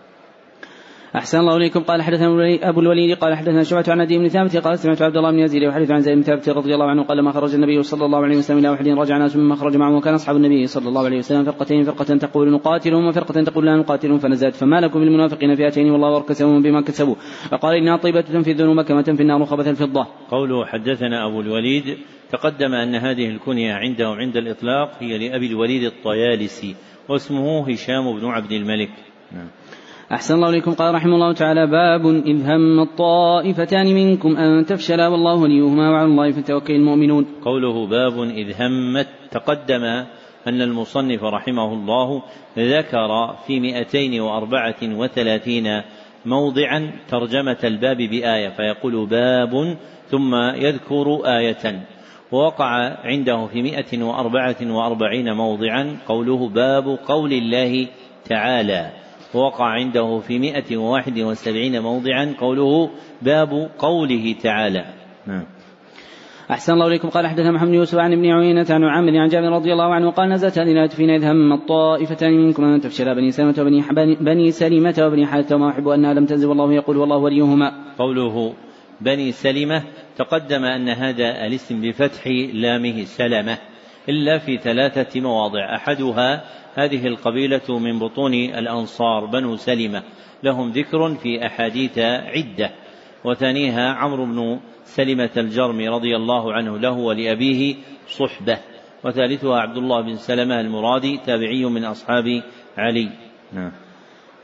أحسن 1.16 1.38
الله 1.38 1.56
إليكم 1.56 1.80
قال 1.80 2.02
حدثنا 2.02 2.58
أبو 2.68 2.80
الوليد 2.80 3.18
قال 3.18 3.34
حدثنا 3.34 3.62
شعبة 3.62 3.84
عن 3.88 4.00
ندي 4.00 4.18
بن 4.18 4.28
ثابت 4.28 4.56
قال 4.56 4.78
سمعت 4.78 5.02
عبد 5.02 5.16
الله 5.16 5.30
بن 5.30 5.38
يزيد 5.38 5.62
يحدث 5.62 5.90
عن 5.90 6.00
زيد 6.00 6.14
بن 6.14 6.22
ثابت 6.22 6.48
رضي 6.48 6.74
الله 6.74 6.86
عنه 6.86 7.02
قال 7.02 7.20
ما 7.20 7.32
خرج 7.32 7.54
النبي 7.54 7.82
صلى 7.82 8.04
الله 8.04 8.18
عليه 8.18 8.36
وسلم 8.36 8.58
إلى 8.58 8.74
أحد 8.74 8.88
رجع 8.88 9.18
ناس 9.18 9.36
مما 9.36 9.54
خرج 9.54 9.76
معه 9.76 9.96
وكان 9.96 10.14
أصحاب 10.14 10.36
النبي 10.36 10.66
صلى 10.66 10.88
الله 10.88 11.04
عليه 11.04 11.18
وسلم 11.18 11.44
فرقتين 11.44 11.84
فرقة 11.84 12.16
تقول 12.16 12.52
نقاتلهم 12.52 13.06
وفرقة 13.06 13.42
تقول 13.42 13.66
لا 13.66 13.76
نقاتلهم 13.76 14.18
فنزلت 14.18 14.54
فما 14.54 14.80
لكم 14.80 15.00
بالمنافقين 15.00 15.54
فئتين 15.54 15.90
والله 15.90 16.16
أركسهم 16.16 16.62
بما 16.62 16.80
كسبوا 16.80 17.14
فقال 17.50 17.76
إنها 17.76 17.96
طيبة 17.96 18.20
تنفي 18.20 18.50
الذنوب 18.50 18.80
كما 18.80 19.02
تنفي 19.02 19.22
النار 19.22 19.44
خبث 19.44 19.68
الفضة. 19.68 20.06
قوله 20.30 20.66
حدثنا 20.66 21.26
أبو 21.26 21.40
الوليد 21.40 21.96
تقدم 22.30 22.74
أن 22.74 22.94
هذه 22.94 23.28
الكنية 23.28 23.74
عنده 23.74 24.08
عند 24.08 24.36
الإطلاق 24.36 24.90
هي 25.00 25.28
لأبي 25.28 25.46
الوليد 25.46 25.82
الطيالسي 25.82 26.74
واسمه 27.08 27.70
هشام 27.70 28.20
بن 28.20 28.26
عبد 28.26 28.52
الملك. 28.52 28.90
نعم. 29.32 29.48
أحسن 30.12 30.34
الله 30.34 30.48
إليكم. 30.48 30.72
قال 30.72 30.94
رحمه 30.94 31.14
الله 31.14 31.32
تعالى 31.32 31.66
باب 31.66 32.06
إذ 32.06 32.50
هم 32.50 32.80
الطائفتان 32.80 33.94
منكم 33.94 34.36
أن 34.36 34.66
تفشلا 34.66 35.08
والله 35.08 35.34
وليهما 35.34 35.90
وعلى 35.90 36.06
الله 36.06 36.30
فتوكل 36.30 36.74
المؤمنون. 36.74 37.26
قوله 37.44 37.86
باب 37.86 38.22
إذ 38.22 38.62
همت 38.62 39.08
تقدم 39.30 39.84
أن 40.46 40.62
المصنف 40.62 41.24
رحمه 41.24 41.72
الله 41.72 42.22
ذكر 42.58 43.36
في 43.46 43.60
مئتين 43.60 44.20
وأربعة 44.20 44.82
وثلاثين 44.82 45.82
موضعا 46.26 46.90
ترجمة 47.08 47.58
الباب 47.64 47.96
بآية 47.96 48.48
فيقول 48.48 49.06
باب 49.06 49.76
ثم 50.08 50.34
يذكر 50.34 51.20
آية. 51.38 51.86
ووقع 52.32 52.96
عنده 53.04 53.46
في 53.46 53.62
مئة 53.62 54.02
وأربعة 54.02 54.56
وأربعين 54.62 55.32
موضعا 55.32 55.96
قوله 56.08 56.48
باب 56.48 56.98
قول 57.08 57.32
الله 57.32 57.86
تعالى. 58.28 59.03
ووقع 59.34 59.64
عنده 59.64 60.18
في 60.18 60.38
مئة 60.38 60.76
وواحد 60.76 61.18
وسبعين 61.18 61.82
موضعا 61.82 62.34
قوله 62.40 62.90
باب 63.22 63.70
قوله 63.78 64.34
تعالى. 64.42 64.84
نعم. 65.26 65.44
أحسن 66.50 66.72
الله 66.72 66.86
إليكم. 66.86 67.08
قال 67.08 67.26
حدثنا 67.26 67.50
محمد 67.50 67.68
بن 67.68 67.74
يوسف 67.74 67.98
عن 67.98 68.12
ابن 68.12 68.26
عيينة 68.26 68.66
عن 68.70 68.84
عامر 68.84 69.16
عن 69.16 69.28
جابر 69.28 69.48
رضي 69.48 69.72
الله 69.72 69.94
عنه 69.94 70.10
قال 70.10 70.28
نزلت 70.28 70.58
هذه 70.58 70.72
الآية 70.72 70.88
فينا 70.88 71.16
إذ 71.16 71.24
هم 71.24 71.52
الطائفتان 71.52 72.32
منكم. 72.32 72.64
أن 72.64 72.80
تفشل 72.80 73.14
بني 73.14 73.30
سلمة 73.30 73.54
وبني 73.58 73.82
بني 74.20 74.50
سلمة 74.50 74.94
وبني 75.00 75.26
حارثة 75.26 75.56
وما 75.56 75.70
أحب 75.70 75.88
أنها 75.88 76.14
لم 76.14 76.26
تنزل 76.26 76.48
والله 76.48 76.72
يقول 76.72 76.96
والله 76.96 77.16
وليهما. 77.16 77.72
قوله 77.98 78.54
بني 79.00 79.32
سلمة 79.32 79.82
تقدم 80.16 80.64
أن 80.64 80.88
هذا 80.88 81.46
الاسم 81.46 81.80
بفتح 81.80 82.26
لامه 82.52 83.04
سلمة 83.04 83.58
إلا 84.08 84.38
في 84.38 84.56
ثلاثة 84.56 85.20
مواضع. 85.20 85.76
أحدها 85.76 86.44
هذه 86.74 87.06
القبيلة 87.06 87.78
من 87.78 87.98
بطون 87.98 88.34
الأنصار 88.34 89.26
بنو 89.26 89.56
سلمة. 89.56 90.02
لهم 90.42 90.70
ذكر 90.70 91.14
في 91.14 91.46
أحاديث 91.46 91.98
عدة. 91.98 92.70
وثانيها 93.24 93.92
عمرو 93.92 94.24
بن 94.24 94.60
سلمة 94.84 95.30
الجرمي 95.36 95.88
رضي 95.88 96.16
الله 96.16 96.52
عنه 96.52 96.78
له 96.78 96.92
ولأبيه 96.92 97.74
صحبة. 98.08 98.58
وثالثها 99.04 99.60
عبد 99.60 99.76
الله 99.76 100.00
بن 100.00 100.14
سلمة 100.14 100.60
المرادي 100.60 101.18
تابعي 101.26 101.64
من 101.64 101.84
أصحاب 101.84 102.42
علي. 102.78 103.10
نعم. 103.52 103.83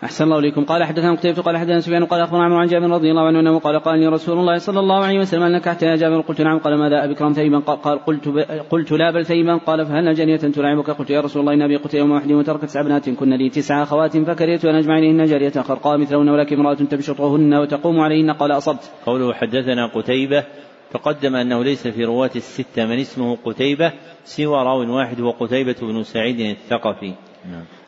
أحسن 0.05 0.25
الله 0.25 0.39
إليكم. 0.39 0.65
قال 0.65 0.85
حدثنا 0.85 1.15
قتيبة 1.15 1.43
قال 1.43 1.57
حدثنا 1.57 1.81
سفيان 1.81 2.05
قال 2.05 2.21
أخبرنا 2.21 2.45
عمرو 2.45 2.59
عن 2.59 2.67
جابر 2.67 2.91
رضي 2.91 3.11
الله 3.11 3.23
عنه 3.23 3.41
أنه 3.41 3.59
قال 3.59 3.79
قال 3.81 3.99
لي 3.99 4.07
رسول 4.07 4.39
الله 4.39 4.59
صلى 4.59 4.81
الله 4.81 5.05
عليه 5.05 5.19
وسلم 5.19 5.43
أنك 5.43 5.61
نكحت 5.61 5.83
يا 5.83 5.97
جابر 5.97 6.21
قلت 6.21 6.41
نعم. 6.41 6.59
قال 6.59 6.79
ماذا 6.79 7.05
أبكرم 7.05 7.33
ثيبا؟ 7.33 7.59
قال 7.59 8.05
قلت 8.05 8.29
قلت 8.71 8.93
لا 8.93 9.11
بل 9.11 9.25
ثيبا. 9.25 9.57
قال 9.57 9.87
فهل 9.87 10.15
جنية 10.15 10.37
تلعبك 10.37 10.91
قلت 10.91 11.11
يا 11.11 11.21
رسول 11.21 11.41
الله 11.41 11.53
إن 11.55 11.63
أبي 11.63 11.77
قتل 11.77 11.99
يوم 11.99 12.11
واحد 12.11 12.33
وتركت 12.33 12.65
سبع 12.65 12.83
بنات 12.83 13.11
كن 13.11 13.31
لي 13.35 13.49
تسع 13.49 13.83
أخوات 13.83 14.17
فكرهت 14.17 14.65
أن 14.65 14.75
أجمع 14.75 14.99
إليهن 14.99 15.25
جارية 15.25 15.51
خرقاء 15.51 15.99
مثلهن 15.99 16.29
ولكن 16.29 16.61
امرأة 16.61 16.75
تبشطهن 16.75 17.55
وتقوم 17.55 18.01
عليهن. 18.01 18.31
قال 18.31 18.53
أصبت. 18.53 18.91
قوله 19.07 19.33
حدثنا 19.33 19.87
قتيبة. 19.87 20.45
تقدم 20.93 21.37
أنه 21.37 21.65
ليس 21.65 21.89
في 21.89 22.05
رواة 22.05 22.31
الستة 22.37 22.87
من 22.87 22.99
اسمه 22.99 23.37
قتيبة 23.45 23.93
سوى 24.25 24.57
راو 24.65 24.97
واحد 24.97 25.21
هو 25.21 25.31
قتيبة 25.31 25.77
بن 25.83 26.03
سعيد 26.03 26.41
الثقفي. 26.41 27.30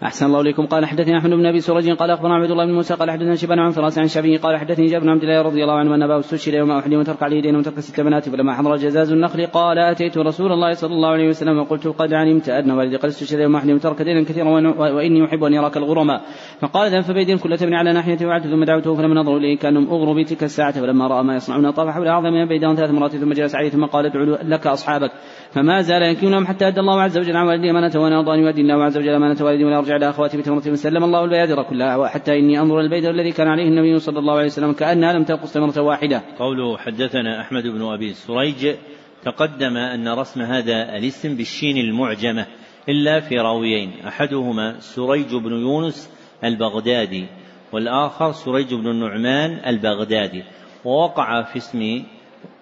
أحسن 0.03 0.27
الله 0.27 0.41
إليكم. 0.41 0.67
قال 0.67 0.87
حدثني 0.87 1.19
أحمد 1.19 1.31
بن 1.31 1.47
أبي 1.47 1.61
سرج 1.61 1.91
قال 1.91 2.11
أخبرنا 2.11 2.35
عبد 2.35 2.51
الله 2.51 2.65
بن 2.65 2.73
موسى 2.73 2.95
قال 2.95 3.11
حدثنا 3.11 3.35
شيبان 3.37 3.59
عن 3.59 3.71
فراس 3.71 3.99
عن 3.99 4.09
شعبي 4.09 4.37
قال 4.37 4.57
حدثني 4.57 4.87
جابر 4.87 5.05
بن 5.05 5.11
عبد 5.11 5.23
الله 5.23 5.43
رضي 5.43 5.63
الله 5.63 5.75
عنه 5.75 5.95
أن 5.95 6.03
أباه 6.03 6.19
استشهد 6.19 6.55
يوم 6.55 6.71
أحد 6.71 6.95
وترك 6.95 7.23
عليه 7.23 7.43
دين 7.43 7.57
وترك 7.57 7.81
ست 7.81 8.01
بنات 8.01 8.29
فلما 8.29 8.55
حضر 8.55 8.77
جزاز 8.77 9.13
النخل 9.13 9.47
قال 9.47 9.79
أتيت 9.79 10.19
رسول 10.19 10.53
الله 10.53 10.73
صلى 10.73 10.95
الله 10.95 11.09
عليه 11.09 11.29
وسلم 11.29 11.59
وقلت 11.59 11.87
قد 11.87 12.13
علمت 12.13 12.49
أن 12.49 12.71
والدي 12.71 12.97
قد 12.97 13.05
استشهد 13.05 13.39
يوم 13.39 13.57
أحد 13.57 13.71
وترك 13.71 14.03
دينا 14.03 14.23
كثيرا 14.23 14.49
وإني 14.79 15.25
أحب 15.25 15.45
أن 15.45 15.53
يراك 15.53 15.77
الغرماء 15.77 16.21
فقال 16.61 16.91
ذهب 16.91 17.03
فبيد 17.03 17.39
كل 17.39 17.57
تبني 17.59 17.77
على 17.77 17.93
ناحية 17.93 18.27
وعدت 18.27 18.47
ثم 18.47 18.65
دعوته 18.65 18.95
فلم 18.95 19.15
نظروا 19.15 19.39
إليه 19.39 19.59
كأنهم 19.59 19.89
أغروا 19.89 20.23
بتلك 20.23 20.43
الساعة 20.45 20.73
فلما 20.73 21.07
رأى 21.07 21.25
ما 21.25 21.35
يصنعون 21.37 21.71
طاف 21.71 21.89
حول 21.89 22.09
أعظم 22.09 22.49
بيدان 22.49 22.77
ثلاث 22.77 22.91
مرات 22.91 23.17
ثم 23.17 23.33
جلس 23.33 23.55
عليه 23.55 23.69
ثم 23.69 23.85
قال 23.85 24.07
ادعوا 24.07 24.37
لك 24.43 24.67
أصحابك. 24.67 25.11
فما 25.55 25.83
زال 25.83 26.03
يكيل 26.03 26.28
لهم 26.28 26.47
حتى 26.47 26.69
أدى 26.69 26.81
الله 26.81 27.01
عز 27.01 27.19
وجل 27.19 27.37
عن 27.37 27.47
والدي 27.47 27.71
أمانته 27.71 28.01
وأنا 28.01 28.19
أرضى 28.19 28.35
أن 28.35 28.39
يؤدي 28.39 28.61
الله 28.61 28.85
عز 28.85 28.99
وجل 28.99 29.09
أمانة 29.09 29.45
والدي 29.45 29.65
ولا 29.65 29.79
أرجع 29.79 29.97
إلى 29.97 30.09
أخواتي 30.09 30.39
بتمرة 30.39 30.61
سلم 30.61 31.05
الله 31.05 31.25
البيادر 31.25 31.63
كلها 31.63 32.09
حتى 32.09 32.39
إني 32.39 32.61
أنظر 32.61 32.74
إلى 32.74 32.81
البيدر 32.81 33.11
الذي 33.11 33.33
كان 33.33 33.49
عليه 33.49 33.69
النبي 33.69 33.99
صلى 33.99 34.19
الله 34.19 34.33
عليه 34.33 34.47
وسلم 34.47 34.73
كأنها 34.73 35.13
لم 35.13 35.25
تنقص 35.25 35.53
تمرة 35.53 35.81
واحدة. 35.81 36.23
قوله 36.39 36.77
حدثنا 36.79 37.41
أحمد 37.41 37.67
بن 37.67 37.83
أبي 37.83 38.13
سريج 38.13 38.77
تقدم 39.25 39.77
أن 39.77 40.09
رسم 40.09 40.41
هذا 40.41 40.97
الاسم 40.97 41.37
بالشين 41.37 41.77
المعجمة 41.77 42.47
إلا 42.89 43.21
في 43.21 43.35
راويين 43.39 43.93
أحدهما 44.07 44.81
سريج 44.81 45.35
بن 45.35 45.53
يونس 45.53 46.11
البغدادي 46.45 47.27
والآخر 47.73 48.33
سريج 48.33 48.75
بن 48.75 48.91
النعمان 48.91 49.61
البغدادي 49.67 50.43
ووقع 50.85 51.43
في 51.43 51.57
اسم 51.57 52.05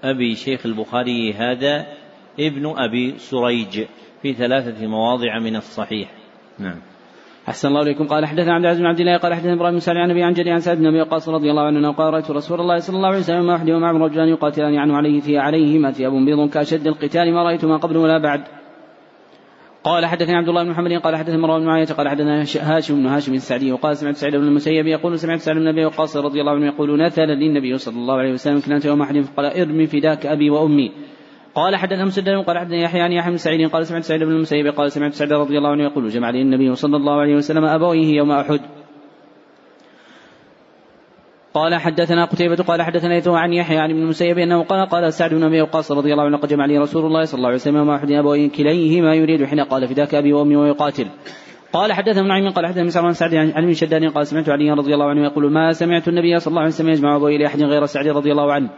أبي 0.04 0.34
شيخ 0.34 0.66
البخاري 0.66 1.32
هذا 1.32 1.86
ابن 2.38 2.74
أبي 2.76 3.18
سريج 3.18 3.84
في 4.22 4.32
ثلاثة 4.32 4.86
مواضع 4.86 5.38
من 5.38 5.56
الصحيح. 5.56 6.10
نعم. 6.58 6.80
أحسن 7.48 7.68
الله 7.68 7.82
إليكم. 7.82 8.06
قال 8.06 8.26
حدثنا 8.26 8.54
عبد 8.54 8.64
العزيز 8.64 8.80
بن 8.80 8.86
عبد 8.86 9.00
الله 9.00 9.16
قال 9.16 9.34
حدثنا 9.34 9.52
إبراهيم 9.52 9.78
بن 9.78 9.96
عن 9.96 10.10
أبي 10.10 10.22
عن 10.22 10.32
جدي 10.32 10.50
عن 10.50 10.60
سعد 10.60 10.78
بن 10.78 10.86
أبي 10.86 11.00
وقاص 11.00 11.28
رضي 11.28 11.50
الله 11.50 11.62
عنه 11.62 11.92
قال 11.92 12.14
رأيت 12.14 12.30
رسول 12.30 12.60
الله 12.60 12.78
صلى 12.78 12.96
الله 12.96 13.08
عليه 13.08 13.18
وسلم 13.18 13.46
مع 13.46 13.56
أحد 13.56 13.70
ومع 13.70 13.90
رجلان 13.90 14.28
يقاتلان 14.28 14.78
عنه 14.78 14.96
عليه 14.96 15.20
في 15.20 15.38
عليهما 15.38 15.90
ثياب 15.90 16.12
بيض 16.12 16.50
كأشد 16.50 16.86
القتال 16.86 17.32
ما 17.32 17.42
رأيت 17.42 17.64
ما 17.64 17.76
قبل 17.76 17.96
ولا 17.96 18.18
بعد. 18.18 18.42
قال 19.84 20.06
حدثني 20.06 20.36
عبد 20.36 20.48
الله 20.48 20.64
بن 20.64 20.70
محمد 20.70 20.92
قال 20.92 21.16
حدثني 21.16 21.38
مروان 21.38 21.60
بن 21.60 21.66
معاوية 21.66 21.86
قال 21.86 22.08
حدثنا 22.08 22.44
هاشم 22.60 22.94
بن 22.94 23.06
هاشم 23.06 23.34
السعدي 23.34 23.72
وقال 23.72 23.96
سمعت 23.96 24.14
سعيد 24.14 24.36
بن 24.36 24.44
المسيب 24.44 24.86
يقول 24.86 25.18
سمعت 25.18 25.38
سعد 25.38 25.56
بن 25.56 25.68
أبي 25.68 25.84
وقاص 25.84 26.16
رضي 26.16 26.40
الله 26.40 26.52
عنه 26.52 26.66
يقول 26.66 27.02
نثل 27.02 27.22
للنبي 27.22 27.78
صلى 27.78 27.96
الله 27.96 28.14
عليه 28.14 28.32
وسلم 28.32 28.60
كنت 28.60 28.84
يوم 28.84 29.02
احد 29.02 29.20
فقال 29.20 29.46
ارمي 29.46 29.86
فداك 29.86 30.26
أبي 30.26 30.50
وأمي. 30.50 30.92
قال 31.54 31.76
حدثنا 31.76 32.04
مسدد 32.04 32.28
قال 32.28 32.58
حدثنا 32.58 32.76
يحيى 32.76 33.00
عن 33.00 33.12
يحيى 33.12 33.30
بن 33.30 33.36
سعيد 33.36 33.70
قال 33.70 33.86
سمعت 33.86 34.02
سعيد 34.02 34.22
بن 34.22 34.32
المسيب 34.32 34.66
قال 34.66 34.92
سمعت 34.92 35.12
سعيد 35.12 35.32
رضي 35.32 35.58
الله 35.58 35.70
عنه 35.70 35.84
يقول 35.84 36.08
جمع 36.08 36.30
لي 36.30 36.42
النبي 36.42 36.74
صلى 36.74 36.96
الله 36.96 37.20
عليه 37.20 37.34
وسلم 37.34 37.64
أبويه 37.64 38.16
يوم 38.16 38.30
أحد. 38.30 38.60
قال 41.54 41.74
حدثنا 41.74 42.24
قتيبة 42.24 42.56
قال 42.56 42.82
حدثنا 42.82 43.16
يثوى 43.16 43.38
عن 43.38 43.52
يحيى 43.52 43.78
عن 43.78 43.90
ابن 43.90 44.02
المسيب 44.02 44.38
أنه 44.38 44.62
قال 44.62 44.88
قال 44.88 45.12
سعد 45.12 45.34
بن 45.34 45.42
أبي 45.42 45.62
وقاص 45.62 45.92
رضي 45.92 46.12
الله 46.12 46.24
عنه 46.24 46.36
قد 46.36 46.48
جمع 46.48 46.66
لي 46.66 46.78
رسول 46.78 47.06
الله 47.06 47.24
صلى 47.24 47.38
الله 47.38 47.48
عليه 47.48 47.58
وسلم 47.58 47.76
يوم 47.76 47.90
أحد 47.90 48.10
ابويه 48.10 48.50
كليهما 48.50 49.14
يريد 49.14 49.44
حين 49.44 49.60
قال 49.60 49.88
فداك 49.88 50.14
أبي 50.14 50.32
وأمي 50.32 50.56
ويقاتل. 50.56 51.06
قال 51.72 51.92
حدثنا 51.92 52.22
نعيم 52.22 52.50
قال 52.50 52.66
حدثنا 52.66 52.84
مسعر 52.84 53.04
بن 53.04 53.12
سعد 53.12 53.34
عن 53.34 53.64
ابن 53.64 53.72
شداد 53.72 54.04
قال 54.04 54.26
سمعت 54.26 54.48
علي 54.48 54.70
رضي 54.70 54.94
الله 54.94 55.06
عنه 55.06 55.24
يقول 55.24 55.52
ما 55.52 55.72
سمعت 55.72 56.08
النبي 56.08 56.38
صلى 56.38 56.50
الله 56.50 56.60
عليه 56.60 56.70
وسلم 56.70 56.88
يجمع 56.88 57.16
ابويه 57.16 57.38
لأحد 57.38 57.62
غير 57.62 57.86
سعد 57.86 58.06
رضي 58.06 58.32
الله 58.32 58.52
عنه. 58.52 58.70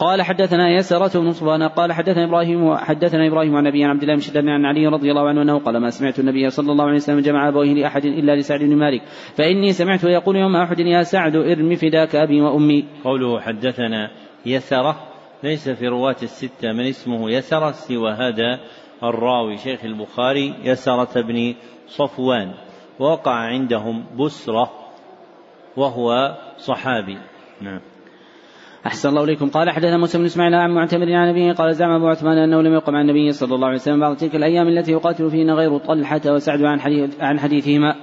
قال 0.00 0.22
حدثنا 0.22 0.70
يسرة 0.70 1.20
بن 1.20 1.32
صفوان 1.32 1.62
قال 1.62 1.92
حدثنا 1.92 2.24
إبراهيم 2.24 2.76
حدثنا 2.76 3.26
إبراهيم 3.26 3.56
عن 3.56 3.66
أبي 3.66 3.84
عبد 3.84 4.02
الله 4.02 4.14
بن 4.14 4.20
شداد 4.20 4.48
عن 4.48 4.64
علي 4.64 4.86
رضي 4.86 5.10
الله 5.10 5.28
عنه 5.28 5.42
أنه 5.42 5.58
قال 5.58 5.76
ما 5.76 5.90
سمعت 5.90 6.18
النبي 6.18 6.50
صلى 6.50 6.72
الله 6.72 6.84
عليه 6.84 6.94
وسلم 6.94 7.20
جمع 7.20 7.48
أبويه 7.48 7.74
لأحد 7.74 8.04
إلا 8.04 8.36
لسعد 8.36 8.60
بن 8.60 8.76
مالك 8.76 9.02
فإني 9.36 9.72
سمعته 9.72 10.08
يقول 10.08 10.36
يوم 10.36 10.56
أحد 10.56 10.80
يا 10.80 11.02
سعد 11.02 11.36
ارم 11.36 11.74
فداك 11.74 12.16
أبي 12.16 12.40
وأمي. 12.40 12.84
قوله 13.04 13.40
حدثنا 13.40 14.10
يسرة 14.46 14.96
ليس 15.42 15.68
في 15.68 15.88
رواة 15.88 16.16
الستة 16.22 16.72
من 16.72 16.86
اسمه 16.86 17.30
يسرة 17.30 17.70
سوى 17.70 18.12
هذا 18.12 18.60
الراوي 19.02 19.56
شيخ 19.56 19.84
البخاري 19.84 20.54
يسرة 20.64 21.20
بن 21.20 21.54
صفوان 21.86 22.54
ووقع 22.98 23.34
عندهم 23.34 24.04
بسرة 24.18 24.70
وهو 25.76 26.36
صحابي 26.58 27.18
نعم 27.60 27.80
أحسن 28.86 29.08
الله 29.08 29.24
إليكم. 29.24 29.48
قال 29.48 29.70
حدثنا 29.70 29.96
موسى 29.96 30.18
بن 30.18 30.24
إسماعيل 30.24 30.54
عن 30.54 30.70
معتمر 30.70 31.12
عن 31.12 31.28
نبيه 31.28 31.52
قال 31.52 31.74
زعم 31.74 31.90
أبو 31.90 32.08
عثمان 32.08 32.38
أنه 32.38 32.62
لم 32.62 32.74
يقم 32.74 32.96
عن 32.96 33.02
النبي 33.02 33.32
صلى 33.32 33.54
الله 33.54 33.66
عليه 33.66 33.76
وسلم 33.76 34.00
بعض 34.00 34.16
تلك 34.16 34.36
الأيام 34.36 34.68
التي 34.68 34.92
يقاتل 34.92 35.30
فيهن 35.30 35.50
غير 35.50 35.78
طلحة 35.78 36.20
وسعد 36.26 36.62
عن 36.62 36.80
حديث 36.80 37.20
عن 37.20 37.40
حديثهما. 37.40 37.94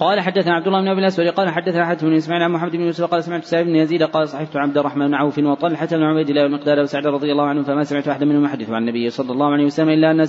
قال 0.00 0.20
حدثنا 0.20 0.54
عبد 0.54 0.66
الله 0.66 0.80
بن 0.82 0.88
أبي 0.88 1.00
الأسود 1.00 1.26
قال 1.26 1.48
حدثنا 1.48 1.84
حاتم 1.86 2.06
بن 2.06 2.16
إسماعيل 2.16 2.42
عن 2.44 2.50
محمد 2.50 2.72
بن 2.72 2.80
يوسف 2.80 3.04
قال 3.04 3.24
سمعت 3.24 3.44
سعيد 3.44 3.66
بن 3.66 3.76
يزيد 3.76 4.02
قال 4.02 4.28
صحبت 4.28 4.56
عبد 4.56 4.78
الرحمن 4.78 5.06
بن 5.06 5.14
عوف 5.14 5.38
وطلحة 5.38 5.86
بن 5.86 6.02
عبيد 6.02 6.28
الله 6.28 6.42
والمقدار 6.42 6.80
وسعد 6.80 7.06
رضي 7.06 7.32
الله 7.32 7.44
عنه 7.44 7.62
فما 7.62 7.82
سمعت 7.82 8.08
احدا 8.08 8.26
منهم 8.26 8.44
يحدث 8.44 8.70
عن 8.70 8.82
النبي 8.82 9.10
صلى 9.10 9.32
الله 9.32 9.52
عليه 9.52 9.64
وسلم 9.64 9.88
إلا 9.88 10.10
ان 10.10 10.20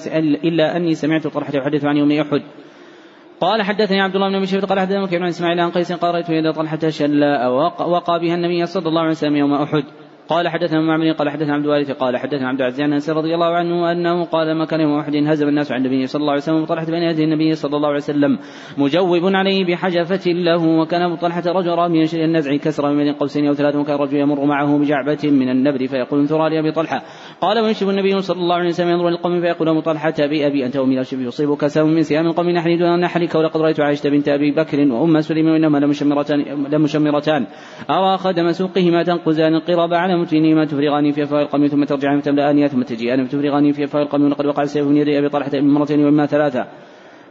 إلا 0.43 0.77
أني 0.77 0.93
سمعت 0.93 1.27
طلحة 1.27 1.55
يحدث 1.55 1.85
عن 1.85 1.97
يوم 1.97 2.11
أحد. 2.11 2.41
قال 3.41 3.61
حدثني 3.61 4.01
عبد 4.01 4.15
الله 4.15 4.29
بن 4.29 4.35
ابي 4.35 4.59
قال 4.59 4.79
حدثنا 4.79 5.01
مكي 5.01 5.17
بن 5.17 5.25
إسماعيل 5.25 5.59
عن 5.59 5.71
قيس 5.71 5.93
قال 5.93 6.13
رأيت 6.13 6.29
يد 6.29 6.53
طلحه 6.53 6.89
شلا 6.89 7.47
وقى 7.85 8.19
بها 8.19 8.35
النبي 8.35 8.65
صلى 8.65 8.89
الله 8.89 9.01
عليه 9.01 9.11
وسلم 9.11 9.35
يوم 9.35 9.53
أحد. 9.53 9.83
قال 10.29 10.47
حدثنا 10.47 10.81
معمر 10.81 11.11
قال 11.11 11.29
حدثنا 11.29 11.53
عبد 11.53 11.63
الوارث 11.63 11.91
قال 11.91 12.17
حدثنا 12.17 12.47
عبد 12.47 12.59
العزيز 12.61 12.81
عن 12.81 12.93
أنس 12.93 13.09
رضي 13.09 13.35
الله 13.35 13.55
عنه 13.55 13.91
أنه 13.91 14.25
قال 14.25 14.47
لما 14.47 14.65
كان 14.65 14.81
يوم 14.81 14.99
أحد 14.99 15.15
هزم 15.15 15.47
الناس 15.47 15.71
عن 15.71 15.85
النبي 15.85 16.07
صلى 16.07 16.19
الله 16.19 16.31
عليه 16.31 16.41
وسلم 16.41 16.61
وطلحت 16.61 16.89
بين 16.89 17.03
يدي 17.03 17.23
النبي 17.23 17.55
صلى 17.55 17.77
الله 17.77 17.87
عليه 17.87 17.97
وسلم 17.97 18.39
مجوب 18.77 19.35
عليه 19.35 19.65
بحجفة 19.65 20.31
له 20.31 20.67
وكان 20.67 21.01
ابو 21.01 21.15
طلحة 21.15 21.43
رجل 21.47 21.89
من 21.89 22.07
النزع 22.13 22.55
كسر 22.55 22.93
من 22.93 23.13
قوسين 23.13 23.47
أو 23.47 23.53
ثلاث 23.53 23.75
وكان 23.75 23.95
الرجل 23.95 24.17
يمر 24.17 24.45
معه 24.45 24.77
بجعبة 24.77 25.19
من 25.23 25.49
النبر 25.49 25.87
فيقول 25.87 26.19
انثرى 26.19 26.49
لابي 26.49 26.71
طلحة. 26.71 27.03
قال 27.41 27.59
ويشرب 27.59 27.89
النبي 27.89 28.21
صلى 28.21 28.41
الله 28.41 28.55
عليه 28.55 28.69
وسلم 28.69 28.89
ينظر 28.89 29.09
للقوم 29.09 29.41
فيقول 29.41 29.69
أبو 29.69 29.79
طلحة 29.79 30.13
بأبي 30.17 30.65
أنت 30.65 30.77
ومن 30.77 30.99
الشب 30.99 31.21
يصيبك 31.21 31.67
سهم 31.67 31.89
من 31.89 32.03
سهام 32.03 32.27
القوم 32.27 32.49
نحن 32.49 32.77
دون 32.77 32.99
نحرك 32.99 33.35
ولقد 33.35 33.61
رأيت 33.61 33.79
عائشة 33.79 34.09
بنت 34.09 34.29
أبي 34.29 34.51
بكر 34.51 34.79
وأم 34.79 35.21
سليم 35.21 35.47
وإنهما 35.47 35.77
لمشمرتان 35.77 36.39
لمشمرتان. 36.71 37.47
ارى 37.89 38.17
خدم 38.17 38.51
سوقهما 38.51 39.03
تنقزان 39.03 39.55
القرب 39.55 39.93
على 39.93 40.17
متنهما 40.17 40.65
تفرغان 40.65 41.11
في 41.11 41.23
أفواه 41.23 41.41
القوم 41.41 41.67
ثم 41.67 41.83
ترجعان 41.83 42.19
فتملأني 42.19 42.67
ثم 42.67 42.81
تجيئان 42.81 43.25
فتفرغاني 43.25 43.73
في 43.73 43.83
أفواه 43.83 44.01
القوم 44.01 44.31
وقد 44.31 44.45
وقع 44.45 44.63
السيف 44.63 44.87
من 44.87 44.97
يدي 44.97 45.19
أبي 45.19 45.29
طلحة 45.29 45.51
مرتين 45.53 46.05
وإما 46.05 46.25
ثلاثة. 46.25 46.67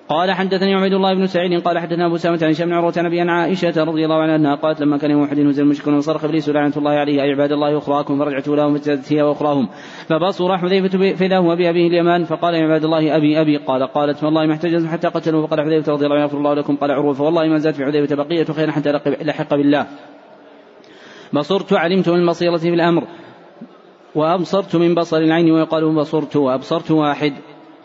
قال 0.09 0.33
حدثني 0.33 0.75
عبيد 0.75 0.93
الله 0.93 1.15
بن 1.15 1.27
سعيد 1.27 1.63
قال 1.63 1.79
حدثنا 1.79 2.07
أبو 2.07 2.17
سامة 2.17 2.39
عن 2.43 2.51
هشام 2.51 2.69
بن 2.69 2.75
عروه 2.75 2.93
عن 2.97 3.07
أبي 3.07 3.21
عائشة 3.21 3.85
رضي 3.85 4.05
الله 4.05 4.23
عنها 4.23 4.37
أنها 4.37 4.55
قالت 4.55 4.81
لما 4.81 4.99
كان 4.99 5.11
يوم 5.11 5.23
أحد 5.23 5.39
نزل 5.39 5.63
المشركون 5.63 5.95
وصرخ 5.95 6.25
إبليس 6.25 6.49
لعنة 6.49 6.73
الله 6.77 6.91
عليه 6.91 7.23
أي 7.23 7.31
عباد 7.31 7.53
الله 7.53 7.79
أخراكم 7.79 8.19
فرجعت 8.19 8.49
لهم 8.49 8.81
هي 9.11 9.23
وأخراهم. 9.23 9.69
فبصر 10.09 10.59
حذيفة 10.59 11.15
فداه 11.15 11.41
وبابيه 11.41 11.87
اليمان 11.87 12.25
فقال 12.25 12.55
يا 12.55 12.65
عباد 12.65 12.85
الله 12.85 13.17
أبي 13.17 13.41
أبي. 13.41 13.57
قال 13.57 13.87
قالت 13.87 14.25
والله 14.25 14.47
ما 14.47 14.53
احتجز 14.53 14.87
حتى 14.87 15.09
قتلوا. 15.09 15.47
فقال 15.47 15.61
حذيفة 15.61 15.93
رضي 15.93 16.05
الله 16.05 16.17
عنه 16.17 16.25
يغفر 16.25 16.39
الله 16.39 16.55
لكم. 16.55 16.77
قال 16.77 16.91
عروه 16.91 17.13
فوالله 17.13 17.49
ما 17.49 17.59
زاد 17.59 17.75
في 17.75 17.85
حذيفة 17.85 18.17
بقية 18.17 18.45
خير 18.45 18.71
حتى 18.71 18.93
لحق 19.07 19.55
بالله. 19.55 19.87
بصرت 21.33 21.73
علمت 21.73 22.09
من 22.09 22.21
البصيره 22.21 22.57
في 22.57 22.69
الأمر 22.69 23.05
وأبصرت 24.15 24.77
من 24.77 24.95
بصر 24.95 25.17
العين 25.17 25.51
ويقال 25.51 25.95
بصرت 25.95 26.37
وأبصرت 26.37 26.91
واحد. 26.91 27.33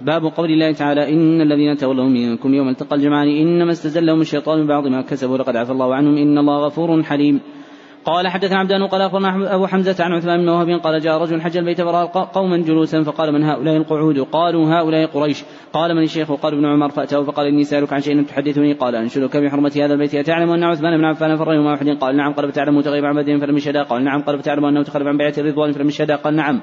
باب 0.02 0.26
قول 0.26 0.52
الله 0.52 0.72
تعالى 0.72 1.14
إن 1.14 1.42
الذين 1.42 1.78
تولوا 1.78 2.10
منكم 2.10 2.54
يوم 2.54 2.70
التقى 2.70 2.96
الجمعان 2.96 3.28
إنما 3.28 3.72
استزلهم 3.72 4.22
الشيطان 4.22 4.64
ببعض 4.64 4.88
ما 4.88 5.02
كسبوا 5.02 5.38
لقد 5.38 5.56
عفى 5.56 5.72
الله 5.72 5.96
عنهم 5.96 6.18
إن 6.18 6.38
الله 6.38 6.66
غفور 6.66 7.04
حليم. 7.04 7.42
قال 8.06 8.28
حدثنا 8.28 8.60
عبدان 8.60 8.88
قال 8.88 9.02
أخبرنا 9.02 9.56
أبو 9.56 9.68
حمزة 9.68 10.04
عن 10.04 10.12
عثمان 10.12 10.42
بن 10.42 10.50
وهب 10.50 10.70
قال 10.70 11.02
جاء 11.02 11.18
رجل 11.22 11.42
حج 11.42 11.58
البيت 11.58 11.82
فراى 11.82 12.10
قوما 12.34 12.58
جلوسا 12.58 13.04
فقال 13.04 13.34
من 13.34 13.44
هؤلاء 13.44 13.78
القعود؟ 13.78 14.20
قالوا 14.20 14.66
هؤلاء 14.66 15.06
قريش. 15.06 15.44
قال 15.74 15.96
من 15.96 16.04
الشيخ؟ 16.04 16.32
قال 16.32 16.54
ابن 16.54 16.66
عمر 16.66 16.90
فأتاه 16.90 17.24
فقال 17.24 17.48
إني 17.48 17.64
سألك 17.64 17.94
عن 17.94 18.02
شيء 18.02 18.24
تحدثني. 18.24 18.74
قال 18.74 18.96
أنشدك 18.96 19.38
بحرمة 19.38 19.72
هذا 19.76 19.94
البيت 19.94 20.16
أتعلم 20.16 20.50
أن 20.52 20.64
عثمان 20.64 20.98
بن 20.98 21.06
عفان 21.06 21.36
فر 21.36 21.54
يوم 21.54 21.68
احد 21.68 21.90
قال 21.90 22.18
نعم. 22.18 22.34
قال 22.34 22.48
بتعلم 22.48 22.82
تغيب 22.82 23.06
عن 23.06 23.16
بدر 23.16 23.40
فلم 23.40 23.58
يشهد. 23.58 23.78
قال 23.78 24.04
نعم. 24.04 24.22
قال 24.22 24.38
بتعلم 24.38 24.66
أنه 24.66 24.84
تخلف 24.84 25.08
عن 25.08 25.18
بيعة 25.18 25.34
الرضوان 25.38 25.72
فلم 25.72 25.88
يشهد. 25.88 26.12
قال 26.12 26.36
نعم. 26.36 26.62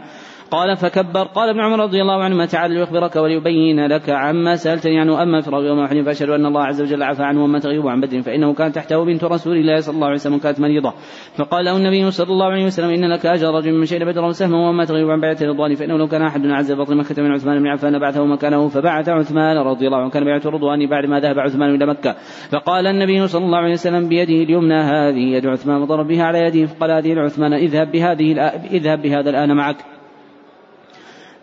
قال 0.51 0.77
فكبر. 0.77 1.25
قال 1.25 1.49
ابن 1.49 1.61
عمر 1.61 1.83
رضي 1.83 2.03
الله 2.03 2.23
عنهما 2.23 2.47
تعالى 2.47 2.75
ليخبرك 2.75 3.17
وليبين 3.17 3.87
لك 3.87 4.11
عما 4.11 4.57
سألتني 4.57 5.01
عنه. 5.01 5.23
أما 5.23 5.41
فراغ 5.41 5.65
يوم 5.65 5.81
أحد 5.81 6.01
فأشهد 6.01 6.29
أن 6.29 6.47
الله 6.47 6.65
عز 6.65 6.83
وجل 6.83 7.03
عفى 7.03 7.23
عنه 7.23 7.45
وما 7.45 7.59
تغيب 7.59 7.87
عن 7.87 8.01
بدر 8.01 8.23
فإنه 8.23 8.55
كانت 8.55 8.75
تحته 8.75 9.05
بنت 9.05 9.25
رسول 9.25 9.57
الله 9.57 9.81
صلى 9.81 9.95
الله 9.95 10.07
عليه 10.07 10.17
وسلم 10.17 10.39
كانت 10.39 10.61
مريضة. 10.61 10.93
فقال 11.37 11.65
له 11.65 11.77
النبي 11.77 12.11
صلى 12.11 12.33
الله 12.33 12.47
عليه 12.47 12.67
وسلم 12.67 12.91
إن 12.91 13.13
لك 13.13 13.27
أجر 13.27 13.55
رجل 13.55 13.73
من 13.73 13.85
شهد 13.85 14.03
بدر 14.03 14.31
سهما 14.31 14.69
وما 14.69 14.85
تغيب 14.85 15.11
عن 15.11 15.21
بيعة 15.21 15.37
الرضوان 15.43 15.75
فإنه 15.75 15.97
لو 15.97 16.07
كان 16.07 16.23
أحد 16.23 16.47
أعز 16.47 16.73
بطن 16.73 16.97
مكة 16.97 17.23
من 17.23 17.33
عثمان 17.33 17.59
بن 17.59 17.67
عفان 17.67 17.99
بعثه 17.99 18.25
مكانه 18.25 18.69
فبعث 18.69 19.09
عثمان 19.09 19.57
رضي 19.57 19.87
الله 19.87 19.99
عنه. 19.99 20.11
كان 20.11 20.25
بيعة 20.25 20.43
الرضوان 20.47 20.89
بعد 20.89 21.07
ما 21.07 21.21
ذهب 21.21 21.39
عثمان 21.39 21.75
إلى 21.75 21.87
مكة. 21.87 22.15
فقال 22.51 22.87
النبي 22.87 23.27
صلى 23.27 23.45
الله 23.45 23.59
عليه 23.59 23.73
وسلم 23.73 24.09
بيده 24.09 24.43
اليمنى 24.43 24.81
هذه 24.81 25.37
يد 25.37 25.47
عثمان 25.47 25.83
وضرب 25.83 26.07
بها 26.07 26.25
على 26.25 26.39
يده. 26.39 26.67
فقال 26.67 26.91
هذه 26.91 27.13
العثمان 27.13 27.53
اذهب 27.53 27.93
بهذه 27.93 28.33
اذهب 28.73 29.03
بهذا 29.03 29.31
الآن 29.31 29.57
معك. 29.57 29.98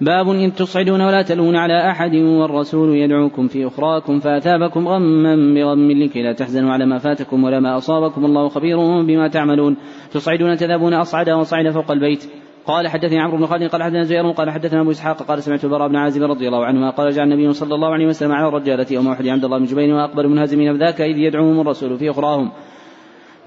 باب 0.02 0.30
إن 0.30 0.54
تصعدون 0.54 1.02
ولا 1.02 1.22
تلون 1.22 1.56
على 1.56 1.92
أحد 1.92 2.16
والرسول 2.16 2.98
يدعوكم 2.98 3.48
في 3.48 3.68
أخراكم 3.68 4.20
فأثابكم 4.20 4.88
غما 4.88 5.36
بغم 5.36 5.92
لكي 5.92 6.22
لا 6.22 6.34
تحزنوا 6.34 6.72
على 6.72 6.86
ما 6.86 6.98
فاتكم 6.98 7.44
ولا 7.44 7.60
ما 7.60 7.78
أصابكم. 7.78 8.26
الله 8.26 8.50
خبير 8.50 8.78
بما 9.02 9.28
تعملون. 9.28 9.78
تصعدون 10.12 10.58
تذهبون 10.58 10.94
أصعد 10.94 11.30
وصعد 11.30 11.70
فوق 11.70 11.92
البيت. 11.92 12.26
قال 12.66 12.88
حدثني 12.88 13.20
عمرو 13.20 13.38
بن 13.38 13.46
خالد 13.46 13.70
قال 13.70 13.84
حدثنا 13.84 14.04
زهير 14.04 14.32
قال 14.32 14.50
حدثنا 14.50 14.82
أبو 14.82 14.92
إسحاق 14.92 15.24
قال 15.24 15.44
سمعت 15.44 15.64
البراء 15.64 15.88
بن 15.88 15.96
عازب 15.96 16.24
رضي 16.24 16.48
الله 16.48 16.66
عنهما 16.66 16.90
قال 16.90 17.12
جاء 17.12 17.24
النبي 17.24 17.54
صلى 17.54 17.76
الله 17.76 17.88
عليه 17.88 18.06
وسلم 18.06 18.32
على 18.32 18.48
الرجالة 18.48 18.86
يوم 18.92 19.08
احد 19.08 19.28
عبد 19.28 19.46
الله 19.46 19.58
بن 19.58 19.66
جبين 19.66 19.94
وأقبل 19.94 20.28
منهزمين 20.28 20.78
ذاك 20.78 21.02
إذ 21.02 21.18
يدعوهم 21.18 21.60
الرسول 21.60 21.98
في 21.98 22.10
أخراهم. 22.10 22.52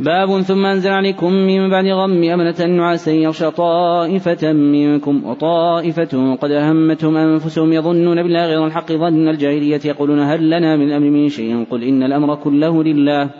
باب 0.00 0.40
ثم 0.40 0.66
أنزل 0.66 0.90
عليكم 0.90 1.32
من 1.32 1.70
بعد 1.70 1.86
غم 1.86 2.22
أمنة 2.22 2.66
نعاسا 2.66 3.12
يغشى 3.12 3.50
طائفة 3.50 4.52
منكم 4.52 5.24
وطائفة 5.24 6.34
قد 6.34 6.50
أهمتهم 6.50 7.16
أنفسهم 7.16 7.72
يظنون 7.72 8.22
بالله 8.22 8.46
غير 8.46 8.66
الحق 8.66 8.92
ظن 8.92 9.28
الجاهلية 9.28 9.80
يقولون 9.84 10.20
هل 10.20 10.50
لنا 10.50 10.76
من 10.76 10.82
الأمر 10.82 11.10
من 11.10 11.28
شيء 11.28 11.64
قل 11.70 11.84
إن 11.84 12.02
الأمر 12.02 12.34
كله 12.34 12.84
لله 12.84 13.30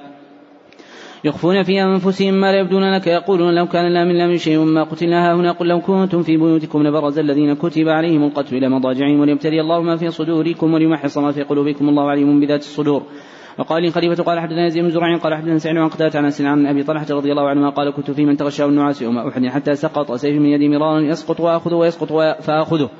يخفون 1.24 1.62
في 1.62 1.82
أنفسهم 1.82 2.34
ما 2.34 2.52
لا 2.52 2.58
يبدون 2.58 2.94
لك 2.94 3.06
يقولون 3.06 3.54
لو 3.54 3.66
كان 3.66 3.90
لنا 3.90 4.04
من 4.04 4.10
الأمر 4.10 4.36
شيء 4.36 4.58
ما 4.58 4.84
قتلنا 4.84 5.34
هنا 5.34 5.52
قل 5.52 5.66
لو 5.66 5.80
كنتم 5.80 6.22
في 6.22 6.36
بيوتكم 6.36 6.82
لبرز 6.82 7.18
الذين 7.18 7.54
كتب 7.54 7.88
عليهم 7.88 8.24
القتل 8.24 8.56
إلى 8.56 8.68
مضاجعهم 8.68 9.20
وليبتلي 9.20 9.60
الله 9.60 9.82
ما 9.82 9.96
في 9.96 10.10
صدوركم 10.10 10.74
وليمحص 10.74 11.18
ما 11.18 11.32
في 11.32 11.42
قلوبكم 11.42 11.88
الله 11.88 12.10
عليم 12.10 12.40
بذات 12.40 12.60
الصدور 12.60 13.02
وقال 13.58 13.82
لي 13.82 13.90
خليفة 13.90 14.22
قال 14.22 14.40
حدثنا 14.40 14.66
يزيد 14.66 14.82
بن 14.82 14.90
زرع 14.90 15.16
قال 15.16 15.34
حدثنا 15.34 15.58
سعيد 15.58 15.76
عن 15.76 15.88
قتادة 15.88 16.18
عن 16.18 16.32
عن 16.40 16.66
أبي 16.66 16.82
طلحة 16.82 17.06
رضي 17.10 17.30
الله 17.32 17.48
عنه 17.48 17.70
قال 17.70 17.90
كنت 17.90 18.10
في 18.10 18.24
من 18.24 18.36
تغشاه 18.36 18.66
النعاس 18.66 19.02
يوم 19.02 19.18
أحد 19.18 19.46
حتى 19.46 19.74
سقط 19.74 20.12
سيف 20.12 20.40
من 20.40 20.46
يدي 20.46 20.68
مرارا 20.68 21.00
يسقط 21.00 21.40
وآخذه 21.40 21.74
ويسقط 21.74 22.12
فآخذه. 22.42 22.90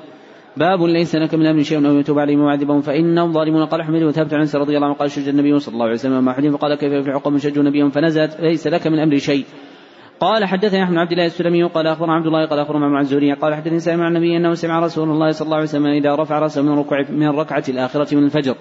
باب 0.57 0.83
ليس 0.83 1.15
لك 1.15 1.35
من 1.35 1.45
أمر 1.45 1.61
شيء 1.61 1.87
أو 1.87 1.97
يتوب 1.97 2.19
عليهم 2.19 2.41
ويعذبهم 2.41 2.81
فانهم 2.81 3.31
ظالمون 3.31 3.65
قال 3.65 3.81
احمد 3.81 4.03
وثبت 4.03 4.33
عن 4.33 4.47
رضي 4.55 4.75
الله 4.75 4.87
عنه 4.87 4.95
قال 4.95 5.11
شج 5.11 5.27
النبي 5.27 5.59
صلى 5.59 5.73
الله 5.73 5.85
عليه 5.85 5.93
وسلم 5.93 6.23
مع 6.23 6.31
أحد 6.31 6.47
فقال 6.47 6.75
كيف 6.75 6.93
يفلح 6.93 7.15
قوم 7.15 7.37
شجوا 7.37 7.63
نبيهم 7.63 7.89
فنزلت 7.89 8.39
ليس 8.39 8.67
لك 8.67 8.87
من 8.87 8.99
أمر 8.99 9.17
شيء. 9.17 9.45
قال 10.19 10.45
حدثني 10.45 10.83
أحمد 10.83 10.97
عبد 10.97 11.11
الله 11.11 11.25
السلمي 11.25 11.63
قال 11.63 11.87
أخبرنا 11.87 12.13
عبد 12.13 12.25
الله 12.25 12.45
قال 12.45 12.59
أخبرنا 12.59 12.87
مع 12.87 12.99
الزهري 12.99 13.33
قال 13.33 13.55
حدثني 13.55 13.79
سامع 13.79 14.07
النبي 14.07 14.37
أنه 14.37 14.53
سمع 14.53 14.79
رسول 14.79 15.09
الله 15.09 15.31
صلى 15.31 15.45
الله 15.45 15.55
عليه 15.55 15.65
وسلم 15.65 15.85
إذا 15.85 16.15
رفع 16.15 16.39
رأسه 16.39 16.61
من 16.61 16.79
ركوع 16.79 16.97
من 17.09 17.29
الآخرة 17.69 18.15
من 18.15 18.23
الفجر. 18.23 18.55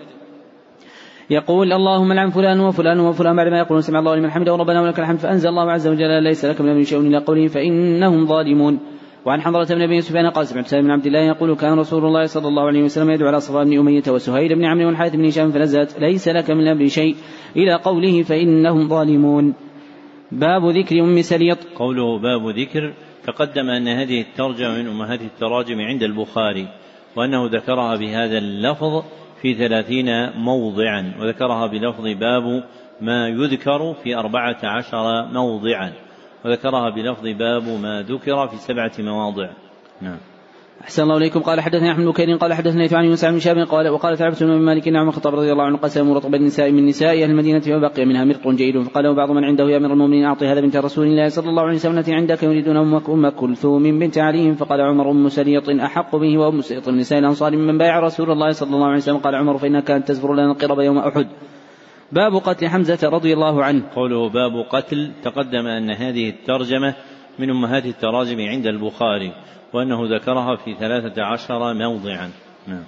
يقول 1.30 1.72
اللهم 1.72 2.12
لعن 2.12 2.30
فلان 2.30 2.60
وفلان 2.60 3.00
وفلان 3.00 3.36
بعد 3.36 3.48
ما 3.48 3.58
يقولون 3.58 3.82
سمع 3.82 3.98
الله 3.98 4.16
لمن 4.16 4.30
حمده 4.30 4.52
وربنا 4.52 4.82
ولك 4.82 5.00
الحمد 5.00 5.18
فأنزل 5.18 5.48
الله 5.48 5.70
عز 5.70 5.88
وجل 5.88 6.22
ليس 6.22 6.44
لك 6.44 6.60
من 6.60 6.82
شيء 6.82 7.00
إلا 7.00 7.18
قوله 7.18 7.46
فإنهم 7.48 8.26
ظالمون. 8.26 8.80
وعن 9.26 9.40
حضرة 9.40 9.64
بن 9.74 9.82
أبي 9.82 10.00
سفيان 10.00 10.30
قال 10.30 10.46
سمعت 10.46 10.66
سالم 10.66 10.84
بن 10.84 10.90
عبد 10.90 11.06
الله 11.06 11.20
يقول 11.20 11.56
كان 11.56 11.78
رسول 11.78 12.04
الله 12.04 12.24
صلى 12.26 12.48
الله 12.48 12.62
عليه 12.66 12.82
وسلم 12.82 13.10
يدعو 13.10 13.28
على 13.28 13.40
صفوان 13.40 13.70
بن 13.70 13.78
أمية 13.78 14.02
وسهيل 14.08 14.54
بن 14.54 14.64
عمرو 14.64 14.86
والحارث 14.86 15.16
بن 15.16 15.26
هشام 15.26 15.50
فنزلت 15.50 16.00
ليس 16.00 16.28
لك 16.28 16.50
من 16.50 16.60
الامر 16.60 16.86
شيء 16.86 17.16
إلى 17.56 17.74
قوله 17.74 18.22
فإنهم 18.22 18.88
ظالمون. 18.88 19.54
باب 20.32 20.64
ذكر 20.66 21.00
أم 21.00 21.22
سليط. 21.22 21.58
قوله 21.76 22.18
باب 22.18 22.48
ذكر 22.48 22.92
تقدم 23.24 23.70
أن 23.70 23.88
هذه 23.88 24.20
الترجمة 24.20 24.78
من 24.78 24.86
أمهات 24.88 25.20
التراجم 25.20 25.80
عند 25.80 26.02
البخاري 26.02 26.68
وأنه 27.16 27.46
ذكرها 27.46 27.96
بهذا 27.96 28.38
اللفظ 28.38 29.02
في 29.42 29.54
ثلاثين 29.54 30.30
موضعا 30.32 31.14
وذكرها 31.20 31.66
بلفظ 31.66 32.06
باب 32.06 32.64
ما 33.00 33.28
يذكر 33.28 33.94
في 33.94 34.16
أربعة 34.16 34.58
عشر 34.62 35.26
موضعا 35.32 35.92
وذكرها 36.44 36.90
بلفظ 36.90 37.26
باب 37.26 37.62
ما 37.62 38.02
ذكر 38.02 38.48
في 38.48 38.56
سبعة 38.56 38.92
مواضع. 38.98 39.48
نعم. 40.00 40.18
أحسن 40.84 41.02
الله 41.02 41.16
إليكم. 41.16 41.40
قال 41.40 41.60
حدثني 41.60 41.92
أحمد 41.92 42.04
بن 42.04 42.36
قال 42.36 42.54
حدثني 42.54 42.88
عن 42.92 43.08
موسى 43.08 43.30
بن 43.30 43.38
شاب 43.38 43.58
قال 43.58 43.88
وقال 43.88 44.18
ثابت 44.18 44.42
بن 44.42 44.52
مالك 44.52 44.88
نعم 44.88 45.08
الخطاب 45.08 45.34
رضي 45.34 45.52
الله 45.52 45.64
عنه 45.64 45.76
قسم 45.76 46.12
رطب 46.12 46.34
النساء 46.34 46.70
من 46.70 46.86
نساء 46.86 47.22
أهل 47.22 47.30
المدينة 47.30 47.62
وبقي 47.76 48.04
منها 48.04 48.24
مرق 48.24 48.48
جيد. 48.48 48.82
فقال 48.82 49.14
بعض 49.14 49.30
من 49.30 49.44
عنده 49.44 49.64
يا 49.64 49.76
أمير 49.76 49.92
المؤمنين 49.92 50.24
أعطي 50.24 50.46
هذا 50.46 50.60
بنت 50.60 50.76
رسول 50.76 51.06
الله 51.06 51.28
صلى 51.28 51.50
الله 51.50 51.62
عليه 51.62 51.74
وسلم 51.74 51.98
التي 51.98 52.14
عندك 52.14 52.42
يريدون 52.42 52.76
أمك 52.76 53.10
أم 53.10 53.28
كلثوم 53.28 53.98
بنت 53.98 54.18
علي. 54.18 54.54
فقال 54.54 54.80
عمر 54.80 55.10
أم 55.10 55.28
سليط 55.28 55.70
أحق 55.70 56.16
به 56.16 56.38
وأم 56.38 56.60
سليط 56.60 56.88
من 56.88 56.98
نساء 56.98 57.18
الأنصار 57.18 57.56
ممن 57.56 57.78
بايع 57.78 58.00
رسول 58.00 58.30
الله 58.30 58.50
صلى 58.50 58.74
الله 58.74 58.86
عليه 58.86 58.96
وسلم. 58.96 59.18
قال 59.18 59.34
عمر 59.34 59.58
فإنها 59.58 59.80
كانت 59.80 60.08
تزفر 60.08 60.34
لنا 60.34 60.52
القرب 60.52 60.80
يوم 60.80 60.98
أحد. 60.98 61.26
باب 62.12 62.34
قتل 62.34 62.68
حمزة 62.68 63.08
رضي 63.08 63.32
الله 63.32 63.64
عنه. 63.64 63.82
قوله 63.96 64.28
باب 64.28 64.52
قتل 64.70 65.10
تقدم 65.24 65.66
أن 65.66 65.90
هذه 65.90 66.28
الترجمة 66.28 66.94
من 67.38 67.50
أمهات 67.50 67.86
التراجم 67.86 68.40
عند 68.40 68.66
البخاري 68.66 69.32
وأنه 69.72 70.16
ذكرها 70.16 70.56
في 70.56 70.74
ثلاثة 70.74 71.22
عشر 71.22 71.74
موضعا. 71.74 72.30
نعم. 72.66 72.84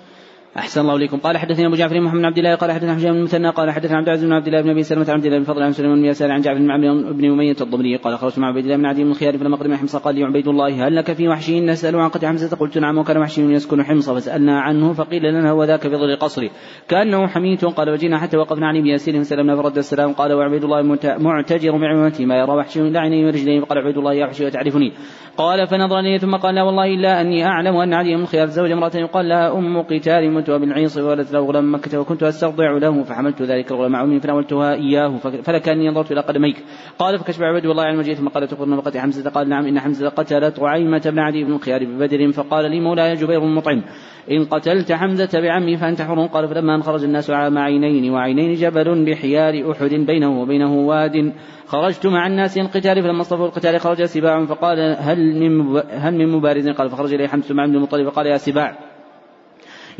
أحسن 0.56 0.80
الله 0.80 0.96
إليكم. 0.96 1.18
قال 1.18 1.38
حدثنا 1.38 1.66
أبو 1.66 1.76
جعفر 1.76 2.00
محمد 2.00 2.20
بن 2.20 2.24
عبد 2.24 2.38
الله 2.38 2.54
قال 2.54 2.72
حدثنا 2.72 2.94
حجاج 2.94 3.10
بن 3.10 3.16
المثنى 3.16 3.50
قال 3.50 3.70
حدثنا 3.70 3.96
عبد 3.96 4.06
العزيز 4.06 4.24
بن 4.24 4.32
عبد 4.32 4.46
الله 4.46 4.60
بن 4.60 4.70
أبي 4.70 4.82
سلمة 4.82 5.04
عن 5.08 5.14
عبد 5.14 5.24
الله 5.26 5.38
بن 5.38 5.44
فضل 5.44 5.62
عن 5.62 5.72
سليمان 5.72 6.00
بن 6.00 6.04
يسار 6.04 6.30
عن 6.30 6.40
جعفر 6.40 6.58
بن 6.58 6.70
عمرو 6.70 7.12
بن 7.12 7.32
أمية 7.32 7.56
الضمري 7.60 7.96
قال 7.96 8.18
خرجت 8.18 8.38
مع 8.38 8.48
عبيد 8.48 8.64
الله 8.64 8.76
بن 8.76 8.86
عدي 8.86 9.04
بن 9.04 9.10
الخيار 9.10 9.38
فلما 9.38 9.56
قدم 9.56 9.74
حمص 9.74 9.96
قال 9.96 10.14
لي 10.14 10.24
عبيد 10.24 10.48
الله 10.48 10.86
هل 10.86 10.96
لك 10.96 11.12
في 11.12 11.28
وحشي؟ 11.28 11.60
نسأل 11.60 11.96
عن 11.96 12.08
قتل 12.08 12.26
حمزة 12.26 12.56
قلت 12.56 12.78
نعم 12.78 12.98
وكان 12.98 13.18
وحشي 13.18 13.42
يسكن 13.42 13.82
حمص 13.82 14.10
فسألنا 14.10 14.60
عنه 14.60 14.92
فقيل 14.92 15.22
لنا 15.22 15.50
هو 15.50 15.64
ذاك 15.64 15.80
في 15.80 15.96
ظل 15.96 16.16
قصري. 16.16 16.50
كأنه 16.88 17.26
حميت 17.26 17.64
قال 17.64 17.90
وجينا 17.90 18.18
حتى 18.18 18.36
وقفنا 18.36 18.70
ابن 18.70 18.86
ياسين 18.86 19.22
فسلمنا 19.22 19.56
فرد 19.56 19.78
السلام 19.78 20.12
قال 20.12 20.32
وعبيد 20.32 20.64
الله 20.64 20.82
معتجر 21.18 21.72
بعمامته 21.72 22.26
ما 22.26 22.36
يرى 22.36 22.52
وحشي 22.52 22.90
لا 22.90 23.00
عينيه 23.00 23.26
ورجليه 23.26 23.60
فقال 23.60 23.78
عبيد 23.78 23.98
الله 23.98 24.14
يا 24.14 24.26
وحشي 24.26 24.46
وتعرفني 24.46 24.92
قال 25.36 25.66
فنظر 25.66 26.16
ثم 26.16 26.36
قال 26.36 26.54
لا 26.54 26.62
والله 26.62 26.84
إلا 26.84 27.20
أني 27.20 27.46
أعلم 27.46 27.76
أن 27.76 27.94
عدي 27.94 28.14
بن 28.14 28.22
الخيار 28.22 28.46
زوج 28.46 28.70
امرأة 28.70 28.96
يقال 28.96 29.28
لها 29.28 29.58
أم 29.58 29.82
قتال 29.82 30.39
متوى 30.40 30.58
بالعيص 30.58 30.98
ولدت 30.98 31.32
له 31.32 31.40
غلام 31.40 31.74
مكة 31.74 32.00
وكنت 32.00 32.22
أسترضع 32.22 32.70
له 32.70 33.02
فحملت 33.02 33.42
ذلك 33.42 33.72
الغلام 33.72 33.92
مع 33.92 34.02
أمي 34.02 34.20
فناولتها 34.20 34.74
إياه 34.74 35.16
فلكأني 35.16 35.88
نظرت 35.88 36.12
إلى 36.12 36.20
قدميك. 36.20 36.56
قال 36.98 37.18
فكشف 37.18 37.42
عبد 37.42 37.64
الله 37.64 37.82
عن 37.82 37.98
وجهه 37.98 38.14
ثم 38.14 38.28
قال 38.28 38.48
تخبرنا 38.48 38.76
بقتل 38.76 38.98
حمزة؟ 38.98 39.30
قال 39.30 39.48
نعم 39.48 39.66
إن 39.66 39.80
حمزة 39.80 40.08
قتلت 40.08 40.60
عيمة 40.60 41.02
بن 41.06 41.18
عدي 41.18 41.44
بن 41.44 41.52
الخيار 41.52 41.84
ببدر 41.84 42.32
فقال 42.32 42.70
لي 42.70 42.80
مولاي 42.80 43.14
جبير 43.14 43.42
المطعم 43.44 43.82
إن 44.30 44.44
قتلت 44.44 44.92
حمزة 44.92 45.40
بعمي 45.40 45.76
فأنت 45.76 46.02
حر. 46.02 46.26
قال 46.26 46.48
فلما 46.48 46.74
أن 46.74 46.82
خرج 46.82 47.04
الناس 47.04 47.30
مع 47.30 47.62
عينين 47.62 48.12
وعينين 48.12 48.54
جبل 48.54 49.04
بحيار 49.04 49.70
أحد 49.70 49.90
بينه 49.90 50.40
وبينه 50.40 50.74
واد. 50.74 51.32
خرجت 51.66 52.06
مع 52.06 52.26
الناس 52.26 52.58
القتال 52.58 53.02
فلما 53.02 53.20
اصطفوا 53.20 53.46
القتال 53.46 53.80
خرج 53.80 54.04
سباع 54.04 54.44
فقال 54.44 54.96
هل 54.98 55.40
من 55.40 55.82
هل 55.90 56.14
من 56.14 56.28
مبارز؟ 56.28 56.68
قال 56.68 56.90
فخرج 56.90 57.14
إليه 57.14 57.26
حمص 57.26 57.50
مع 57.50 57.62
عبد 57.62 57.74
المطلب 57.74 58.08
فقال 58.08 58.26
يا 58.26 58.36
سباع. 58.36 58.89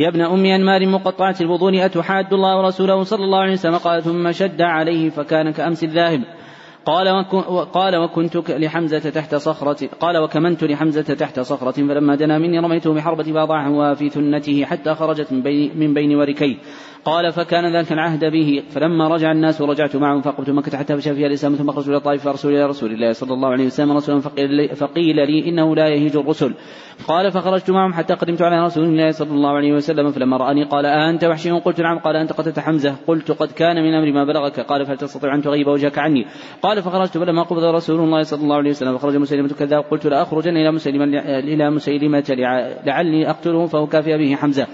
يا 0.01 0.09
ابن 0.09 0.21
أم 0.21 0.47
أنمار 0.47 0.87
مقطعة 0.87 1.35
البطون 1.41 1.75
أتحاد 1.75 2.33
الله 2.33 2.59
ورسوله 2.59 3.03
صلى 3.03 3.25
الله 3.25 3.39
عليه 3.39 3.53
وسلم؟ 3.53 3.77
قال 3.77 4.03
ثم 4.03 4.33
شد 4.33 4.61
عليه 4.61 5.11
فكان 5.11 5.51
كأمس 5.51 5.85
الذاهب. 5.85 6.21
قال 6.85 7.25
قال 7.73 7.97
وكنت 7.97 8.37
لحمزة 8.37 9.11
تحت 9.11 9.35
صخرة 9.35 9.89
قال 10.01 10.19
وكمنت 10.19 10.65
لحمزة 10.65 11.15
تحت 11.15 11.41
صخرة 11.41 11.73
فلما 11.73 12.15
دنا 12.15 12.39
مني 12.39 12.59
رميته 12.59 12.95
بحربة 12.95 13.23
فأضاعه 13.23 13.95
في 13.95 14.09
ثنته 14.09 14.65
حتى 14.65 14.95
خرجت 14.95 15.33
من 15.33 15.43
بين, 15.43 15.79
من 15.79 15.95
بين 15.95 16.17
وركيه. 16.17 16.57
قال 17.05 17.33
فكان 17.33 17.77
ذلك 17.77 17.93
العهد 17.93 18.25
به. 18.25 18.63
فلما 18.71 19.09
رجع 19.09 19.33
الناس 19.33 19.61
ورجعت 19.61 19.97
معهم 19.97 20.21
فقبت 20.21 20.51
مكة 20.51 20.79
حتى 20.79 20.97
فشى 20.97 21.15
فيها 21.15 21.27
الإسلام 21.27 21.55
ثم 21.55 21.71
خرجت 21.71 21.89
إلى 21.89 21.97
الطائف 21.97 22.25
فرسول 22.25 22.53
إلى 22.53 22.67
رسول 22.67 22.93
الله 22.93 23.13
صلى 23.13 23.35
الله 23.35 23.49
عليه 23.49 23.67
وسلم 23.67 23.93
رسولا 23.93 24.21
فقيل 24.75 25.17
لي, 25.17 25.49
إنه 25.49 25.75
لا 25.77 25.89
يهيج 25.89 26.17
الرسل. 26.17 26.55
قال 27.09 27.33
فخرجت 27.33 27.71
معهم 27.71 27.93
حتى 27.93 28.15
قدمت 28.15 28.43
على 28.43 28.65
رسول 28.65 28.85
الله 28.85 29.11
صلى 29.11 29.31
الله 29.31 29.51
عليه 29.51 29.73
وسلم 29.73 30.11
فلما 30.11 30.37
رآني 30.37 30.65
قال 30.65 30.87
أنت 30.87 31.25
وحشي؟ 31.25 31.51
قلت 31.51 31.81
نعم. 31.81 31.99
قال 31.99 32.17
أنت 32.17 32.33
قتلت 32.33 32.59
حمزة. 32.59 32.95
قلت 33.07 33.31
قد 33.31 33.53
كان 33.53 33.77
من 33.77 33.95
أمر 33.95 34.13
ما 34.13 34.25
بلغك. 34.25 34.61
قال 34.61 34.87
فهل 34.87 34.97
تستطيع 34.97 35.35
أن 35.35 35.43
تغيب 35.43 35.67
وجهك 35.67 35.99
عني؟ 35.99 36.27
قال 36.63 36.83
فخرجت 36.83 37.19
فلما 37.19 37.43
قبض 37.43 37.65
رسول 37.65 38.01
الله 38.01 38.23
صلى 38.23 38.43
الله 38.43 38.57
عليه 38.57 38.71
وسلم 38.71 38.97
فخرج 38.97 39.17
مسيلمة 39.17 39.49
كذاب 39.49 39.85
قلت 39.91 40.07
لأخرجن 40.07 40.57
إلى 40.57 40.73
مسيلمة 40.73 41.05
إلى 41.39 41.71
مسيلمة 41.71 42.25
لعلي 42.87 43.31
أقتله 43.31 43.67
فأكافئ 43.67 44.19
به 44.19 44.35
حمزة. 44.35 44.67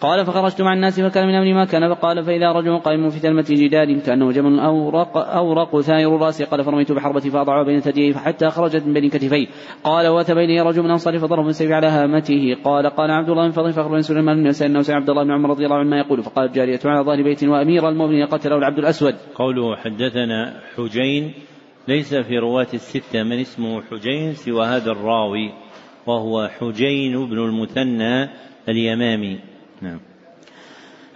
قال 0.00 0.26
فخرجت 0.26 0.62
مع 0.62 0.72
الناس 0.72 1.00
فكان 1.00 1.26
من 1.26 1.34
أمري 1.34 1.52
ما 1.52 1.64
كان 1.64 1.94
فقال 1.94 2.24
فإذا 2.24 2.52
رجل 2.52 2.78
قائم 2.78 3.10
في 3.10 3.18
ثلمة 3.18 3.44
جدار 3.50 3.98
كأنه 3.98 4.32
جمل 4.32 4.60
اورق 4.60 5.16
أورق 5.16 5.80
ثائر 5.80 6.16
الرأس 6.16 6.42
قال 6.42 6.64
فرميت 6.64 6.92
بحربتي 6.92 7.30
فاضعها 7.30 7.62
بين 7.62 7.80
ثدييه 7.80 8.14
حتى 8.14 8.48
خرجت 8.48 8.86
من 8.86 8.92
بين 8.92 9.08
كتفيه 9.08 9.46
قال 9.84 10.08
واتى 10.08 10.32
الي 10.32 10.60
رجل 10.60 10.82
من 10.82 10.90
أنصار 10.90 11.18
فضرب 11.18 11.44
بالسيف 11.44 11.72
على 11.72 11.86
هامته. 11.86 12.56
قال 12.64 12.86
قال 12.86 13.10
عبد 13.10 13.28
الله 13.28 13.46
بن 13.46 13.52
فضل 13.52 13.88
بن 13.88 14.00
سليمان 14.00 14.42
بن 14.42 14.64
انه 14.64 14.82
سمع 14.82 14.96
عبد 14.96 15.10
الله 15.10 15.24
بن 15.24 15.30
عمر 15.30 15.50
رضي 15.50 15.64
الله 15.64 15.76
عنه 15.76 15.90
ما 15.90 15.98
يقول 15.98 16.22
فقال 16.22 16.52
جارية 16.52 16.80
على 16.84 17.04
ظهر 17.04 17.22
بيت 17.22 17.44
وأمير 17.44 17.88
المؤمنين 17.88 18.26
قتله 18.26 18.56
العبد 18.56 18.78
الأسود. 18.78 19.14
قوله 19.34 19.76
حدثنا 19.76 20.60
حجين 20.76 21.32
ليس 21.88 22.14
في 22.14 22.38
رواة 22.38 22.68
الستة 22.74 23.22
من 23.22 23.38
اسمه 23.40 23.82
حجين 23.82 24.34
سوى 24.34 24.66
هذا 24.66 24.90
الراوي 24.90 25.52
وهو 26.06 26.48
حجين 26.48 27.26
بن 27.26 27.38
المثنى 27.38 28.28
اليمامي. 28.68 29.47
نعم. 29.82 30.00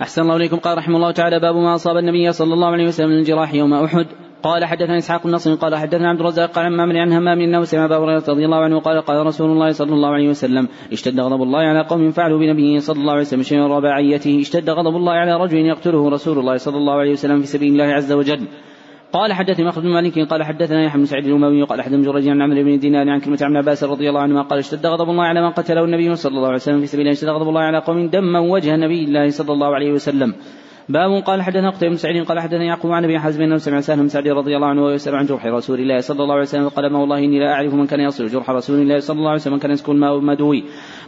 أحسن 0.01 0.23
الله 0.23 0.37
إليكم. 0.37 0.57
قال 0.57 0.79
رحمه 0.79 0.97
الله 0.97 1.13
تعالى 1.13 1.41
باب 1.41 1.57
ما 1.57 1.75
أصاب 1.75 1.97
النبي 1.97 2.33
صلى 2.33 2.55
الله 2.55 2.69
عليه 2.69 2.87
وسلم 2.87 3.09
من 3.09 3.19
الجراح 3.19 3.55
يوم 3.55 3.75
أحد. 3.75 4.07
قال 4.43 4.65
حدثنا 4.65 4.99
إسحاق 4.99 5.27
النصر 5.27 5.55
قال 5.55 5.77
حدثنا 5.77 6.09
عبد 6.09 6.21
الرزاق 6.21 6.59
عن 6.59 6.73
معمر 6.73 6.99
عن 6.99 7.13
همام 7.13 7.41
إنه 7.41 7.65
سمع 7.65 7.85
أبا 7.85 7.97
هريرة 7.97 8.25
رضي 8.29 8.45
الله 8.45 8.57
عنه 8.57 8.81
قال 8.81 9.01
قال 9.01 9.27
رسول 9.27 9.51
الله 9.51 9.71
صلى 9.71 9.93
الله 9.93 10.09
عليه 10.09 10.29
وسلم 10.29 10.69
اشتد 10.93 11.21
غضب 11.21 11.43
الله 11.43 11.59
على 11.59 11.87
قوم 11.87 12.11
فعلوا 12.11 12.39
بنبيه 12.39 12.79
صلى 12.79 13.01
الله 13.01 13.13
عليه 13.13 13.21
وسلم 13.23 13.43
شيئا 13.43 13.67
رباعيته 13.67 14.41
اشتد 14.41 14.71
غضب 14.71 14.97
الله 14.97 15.13
على 15.13 15.37
رجل 15.37 15.57
يقتله 15.57 16.09
رسول 16.11 16.39
الله 16.39 16.57
صلى 16.57 16.77
الله 16.77 16.93
عليه 16.93 17.13
وسلم 17.13 17.41
في 17.41 17.47
سبيل 17.47 17.73
الله 17.73 17.85
عز 17.85 18.13
وجل. 18.13 18.49
قال 19.13 19.33
حدثني 19.33 19.65
مخلد 19.65 19.85
بن 19.85 19.91
مالك 19.91 20.19
قال 20.19 20.43
حدثنا 20.43 20.85
يحيى 20.85 21.01
بن 21.01 21.05
سعيد 21.05 21.27
الأموي 21.27 21.63
قال 21.63 21.83
حدثنا 21.83 22.03
جريج 22.03 22.29
عن 22.29 22.43
عمرو 22.43 22.63
بن 22.63 22.79
دينار 22.79 23.11
عن 23.11 23.21
كلمة 23.21 23.39
عن 23.43 23.57
عباس 23.57 23.85
رضي 23.85 24.09
الله 24.09 24.21
عنهما 24.21 24.43
قال 24.43 24.59
اشتد 24.59 24.87
غضب 24.87 25.11
الله 25.11 25.25
على 25.25 25.43
من 25.43 25.51
قتله 25.51 25.85
النبي 25.85 26.15
صلى 26.15 26.37
الله 26.37 26.47
عليه 26.47 26.57
وسلم 26.57 26.81
في 26.81 26.87
سبيل 26.87 27.01
الله. 27.01 27.13
اشتد 27.13 27.29
غضب 27.29 27.49
الله 27.49 27.61
على 27.61 27.79
قوم 27.79 28.09
دما 28.09 28.39
وجه 28.39 28.75
النبي 28.75 29.05
الله 29.05 29.31
صلى 29.31 29.53
الله 29.53 29.75
عليه 29.75 29.93
وسلم. 29.93 30.35
باب 30.89 31.23
قال 31.23 31.43
حدثنا 31.43 31.71
قتيبة 31.71 31.91
بن 31.91 31.97
سعيد 31.97 32.25
قال 32.25 32.41
حدثنا 32.41 32.65
يعقوب 32.65 32.93
عن 32.93 33.05
أبي 33.05 33.19
حازم 33.19 33.43
أنه 33.43 33.57
سمع 33.57 33.81
سهل 33.81 33.99
بن 34.01 34.09
سعد 34.09 34.29
رضي 34.29 34.57
الله 34.57 34.67
عنه 34.67 34.85
ويسأل 34.85 35.15
عن 35.17 35.27
جرح 35.27 35.47
رسول 35.47 35.81
الله 35.81 35.99
صلى 35.99 36.23
الله 36.23 36.35
عليه 36.35 36.43
وسلم 36.43 36.69
قال 36.69 36.93
ما 36.93 36.99
والله 36.99 37.19
إني 37.19 37.39
لا 37.41 37.53
أعرف 37.53 37.75
من 37.75 37.87
كان 37.87 38.01
يصل 38.01 38.27
جرح 38.27 38.51
رسول 38.51 38.81
الله 38.81 38.99
صلى 38.99 39.19
الله 39.19 39.29
عليه 39.29 39.41
وسلم 39.41 39.55
من 39.55 39.61
كان 39.61 39.71
يسكن 39.71 39.93
الماء 39.93 40.21
مدوي. 40.21 40.65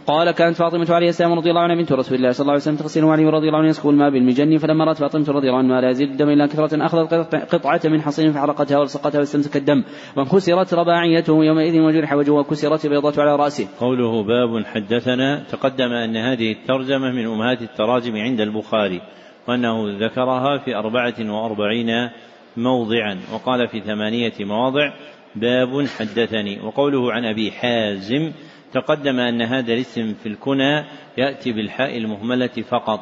قال 0.06 0.30
كانت 0.30 0.56
فاطمة 0.56 0.94
عليه 0.94 1.08
السلام 1.08 1.32
رضي 1.32 1.50
الله 1.50 1.60
عنها 1.60 1.76
بنت 1.76 1.92
رسول 1.92 2.18
الله 2.18 2.30
صلى 2.30 2.40
الله 2.40 2.52
عليه 2.52 2.62
وسلم 2.62 2.76
تغسل 2.76 3.04
علي 3.04 3.24
رضي 3.24 3.46
الله 3.46 3.58
عنه 3.58 3.68
يسكب 3.68 3.90
الماء 3.90 4.10
بالمجن 4.10 4.58
فلما 4.58 4.84
رأت 4.84 4.96
فاطمة 4.96 5.28
رضي 5.28 5.48
الله 5.48 5.58
عنها 5.58 5.80
لا 5.80 5.90
يزيد 5.90 6.10
الدم 6.10 6.28
إلا 6.28 6.46
كثرة 6.46 6.86
أخذت 6.86 7.34
قطعة 7.34 7.80
من 7.84 8.02
حصين 8.02 8.32
فحرقتها 8.32 8.78
والصقتها 8.78 9.18
واستمسك 9.18 9.56
الدم 9.56 9.84
وانكسرت 10.16 10.74
رباعيته 10.74 11.44
يومئذ 11.44 11.80
وجرح 11.80 12.12
وجهه 12.12 12.32
وكسرت 12.32 12.86
بيضة 12.86 13.22
على 13.22 13.36
رأسه. 13.36 13.68
قوله 13.80 14.22
باب 14.22 14.64
حدثنا 14.64 15.42
تقدم 15.52 15.92
أن 15.92 16.16
هذه 16.16 16.52
الترجمة 16.52 17.10
من 17.12 17.26
أمهات 17.26 17.62
التراجم 17.62 18.16
عند 18.16 18.40
البخاري 18.40 19.00
وأنه 19.48 20.06
ذكرها 20.06 20.58
في 20.58 20.76
أربعة 20.76 21.14
وأربعين 21.20 22.10
موضعا 22.56 23.18
وقال 23.34 23.68
في 23.68 23.80
ثمانية 23.80 24.32
مواضع 24.40 24.92
باب 25.36 25.86
حدثني 25.98 26.60
وقوله 26.60 27.12
عن 27.12 27.24
أبي 27.24 27.50
حازم 27.52 28.32
تقدم 28.74 29.20
أن 29.20 29.42
هذا 29.42 29.72
الاسم 29.72 30.14
في 30.14 30.26
الكنى 30.26 30.84
يأتي 31.18 31.52
بالحاء 31.52 31.98
المهملة 31.98 32.56
فقط 32.68 33.00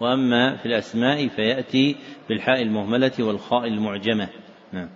وأما 0.00 0.56
في 0.56 0.66
الأسماء 0.66 1.28
فيأتي 1.28 1.96
بالحاء 2.28 2.62
المهملة 2.62 3.12
والخاء 3.20 3.66
المعجمة. 3.66 4.28
نعم. 4.72 4.88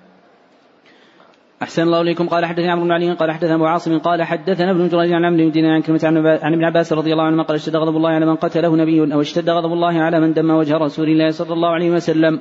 أحسن 1.63 1.83
الله 1.83 2.01
إليكم. 2.01 2.29
قال 2.29 2.45
حدثنا 2.45 2.73
عمرو 2.73 2.85
بن 2.85 2.93
علي 2.93 3.13
قال 3.13 3.31
حدثنا 3.31 3.55
أبو 3.55 3.67
عاصم 3.67 3.99
قال 3.99 4.23
حدثنا 4.23 4.71
ابن 4.71 4.89
جريج 4.89 5.13
عن 5.13 5.25
عمرو 5.25 5.51
بن 5.51 5.65
عن 5.65 5.83
كلمة 5.83 6.01
عن 6.43 6.53
ابن 6.53 6.65
عباس 6.65 6.93
رضي 6.93 7.13
الله 7.13 7.25
عنهما 7.25 7.43
قال 7.43 7.57
اشتد 7.57 7.77
غضب 7.77 7.97
الله 7.97 8.11
على 8.11 8.27
من 8.27 8.37
قتله 8.37 8.77
نبي 8.77 9.15
أو 9.15 9.21
اشتد 9.21 9.51
غضب 9.51 9.73
الله 9.73 10.03
على 10.03 10.21
من 10.21 10.33
دم 10.33 10.51
وجه 10.51 10.77
رسول 10.77 11.09
الله 11.09 11.31
صلى 11.31 11.53
الله 11.53 11.69
عليه 11.69 11.91
وسلم. 11.91 12.41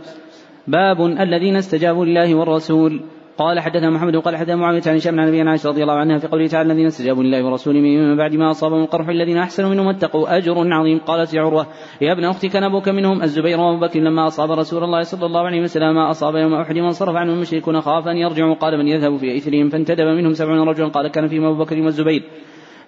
باب 0.68 1.02
الذين 1.02 1.56
استجابوا 1.56 2.06
لله 2.06 2.36
والرسول. 2.36 3.02
قال 3.38 3.60
حدثنا 3.60 3.90
محمد 3.90 4.16
قال 4.16 4.36
حدثنا 4.36 4.56
معاوية 4.56 4.82
عن 4.88 4.96
هشام 4.96 5.20
عن 5.20 5.48
عائشة 5.48 5.70
رضي 5.70 5.82
الله 5.84 5.94
عنها 5.94 6.18
في 6.18 6.28
قوله 6.28 6.48
تعالى 6.48 6.72
الذين 6.72 6.86
استجابوا 6.86 7.24
لله 7.24 7.46
ورسوله 7.46 7.80
من 7.80 8.18
بعد 8.18 8.36
ما 8.36 8.52
أصابهم 8.52 8.82
القرح 8.82 9.08
الذين 9.10 9.38
أحسنوا 9.38 9.70
منهم 9.70 9.88
واتقوا 9.88 10.38
أجر 10.38 10.74
عظيم. 10.74 11.00
قالت 11.00 11.34
يا 11.34 11.42
عروة 11.42 11.68
يا 12.02 12.12
ابن 12.12 12.26
أختي 12.26 12.50
كان 12.50 12.64
أبوك 12.64 12.90
منهم 12.90 13.24
الزبير 13.24 13.60
وأبو 13.60 13.80
بكر 13.80 14.00
لما 14.00 14.28
أصاب 14.28 14.52
رسول 14.52 14.84
الله 14.84 15.02
صلى 15.02 15.26
الله 15.26 15.42
عليه 15.42 15.62
وسلم. 15.62 15.96
ما 15.96 16.12
أصاب 16.12 16.36
يوم 16.36 16.54
أحد 16.54 16.78
وانصرف 16.78 17.16
عنه 17.16 17.34
المشركون 17.34 17.82
خاف 17.82 18.08
ان 18.08 18.18
يرجعوا 18.18 18.56
قال 18.56 18.78
من 18.78 18.88
يذهب 18.88 19.18
في 19.18 19.38
إثرهم؟ 19.38 19.70
فانتدب 19.70 20.06
منهم 20.06 20.34
سبعون 20.34 20.70
رجلا. 20.70 20.88
قال 20.88 21.08
كان 21.08 21.28
فيهم 21.28 21.44
أبو 21.44 21.64
بكر 21.64 21.82
والزبير. 21.82 22.24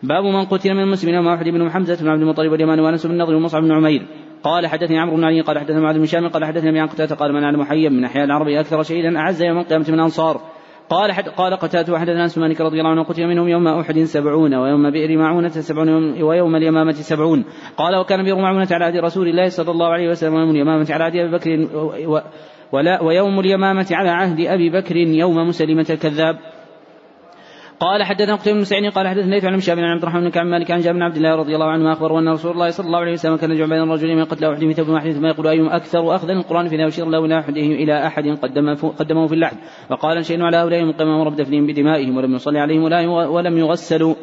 باب 0.03 0.23
من 0.23 0.45
قتل 0.45 0.73
من 0.73 0.83
المسلمين. 0.83 1.15
يوم 1.15 1.27
أحد 1.27 1.49
بن 1.49 1.69
حمزة 1.69 2.03
بن 2.03 2.09
عبد 2.09 2.21
المطلب 2.21 2.51
واليمان 2.51 2.79
وأنس 2.79 3.05
بن 3.05 3.13
النضر 3.13 3.35
ومصعب 3.35 3.63
بن 3.63 3.71
عمير. 3.71 4.07
قال 4.43 4.67
حدثني 4.67 4.99
عمرو 4.99 5.15
بن 5.15 5.23
علي 5.23 5.41
قال 5.41 5.59
حدثنا 5.59 5.79
معاذ 5.79 5.95
بن 5.95 6.03
هشام 6.03 6.27
قال 6.27 6.45
حدثني 6.45 6.69
ابي 6.69 6.81
قتادة 6.81 7.15
قال 7.15 7.33
من 7.33 7.43
اعلم 7.43 7.63
حيا 7.63 7.89
من 7.89 8.05
أحياء 8.05 8.25
العرب 8.25 8.47
أكثر 8.47 8.83
شيئا 8.83 9.17
أعز 9.17 9.41
يوم 9.41 9.57
القيامة 9.57 9.85
من 9.87 9.93
الانصار 9.93 10.41
قال 10.89 11.11
حد 11.11 11.29
قال 11.29 11.53
قتادة 11.53 11.93
وحدثنا 11.93 12.23
أنس 12.23 12.37
مالك 12.37 12.61
رضي 12.61 12.79
الله 12.79 12.89
عنه 12.89 13.03
قتل 13.03 13.27
منهم 13.27 13.47
يوم 13.47 13.67
أحد 13.67 13.99
سبعون 13.99 14.55
ويوم 14.55 14.91
بئر 14.91 15.17
معونة 15.17 15.49
سبعون 15.49 16.21
ويوم 16.21 16.55
اليمامة 16.55 16.91
سبعون. 16.91 17.45
قال 17.77 17.95
وكان 17.95 18.23
بئر 18.23 18.35
معونة 18.35 18.67
على 18.71 18.85
عهد 18.85 18.95
رسول 18.95 19.27
الله 19.27 19.49
صلى 19.49 19.71
الله 19.71 19.87
عليه 19.87 20.09
وسلم 20.09 20.33
ويوم 20.33 20.49
اليمامة 20.49 20.87
على 20.89 21.03
عهد 21.03 21.15
أبي 21.15 21.31
بكر 21.31 21.67
ولا 22.71 23.03
ويوم 23.03 23.39
اليمامة 23.39 23.87
على 23.91 24.09
عهد 24.09 24.39
أبي 24.39 24.69
بكر 24.69 24.95
يوم 24.97 25.47
مسلمة 25.47 25.85
الكذاب. 25.89 26.37
قال 27.79 28.03
حدثنا 28.03 28.35
قتيبة 28.35 28.57
بن 28.57 28.63
سعيد 28.63 28.91
قال 28.91 29.07
حدثنا 29.07 29.35
ليث 29.35 29.45
عن 29.45 29.59
شاب 29.59 29.79
عن 29.79 29.83
عبد 29.83 30.01
الرحمن 30.01 30.21
بن 30.21 30.29
كعب 30.29 30.45
مالك 30.45 30.71
عن 30.71 30.79
جابر 30.79 30.97
بن 30.97 31.03
عبد 31.03 31.15
الله 31.15 31.35
رضي 31.35 31.55
الله 31.55 31.65
عنه 31.65 31.93
اخبر 31.93 32.19
أن 32.19 32.29
رسول 32.29 32.51
الله 32.51 32.69
صلى 32.69 32.85
الله 32.85 32.99
عليه 32.99 33.11
وسلم 33.11 33.35
كان 33.35 33.51
يجمع 33.51 33.65
بين 33.65 33.83
الرجلين 33.83 34.17
من 34.17 34.25
قتل 34.25 34.45
احد 34.45 34.59
في 34.59 34.73
ثوب 34.73 34.89
واحد 34.89 35.11
ثم 35.11 35.25
يقول 35.25 35.47
أيهم 35.47 35.69
أكثر 35.69 36.15
اخذا 36.15 36.33
القرآن 36.33 36.67
فاذا 36.67 36.83
يشير 36.83 37.05
له 37.05 37.25
إلى 37.25 37.39
احدهم 37.39 37.71
إلى 37.71 38.07
أحد 38.07 38.23
قدمه 38.23 38.93
قدمه 38.99 39.27
في 39.27 39.33
اللحد. 39.33 39.57
وقال 39.89 40.25
شيء 40.25 40.41
على 40.41 40.57
هؤلاء 40.57 40.85
مقيم 40.85 41.07
أمر 41.07 41.29
بدفنهم 41.29 41.67
بدمائهم 41.67 42.17
ولم 42.17 42.35
يصلي 42.35 42.59
عليهم 42.59 42.83
ولم 43.09 43.57
يغسلوا. 43.57 44.15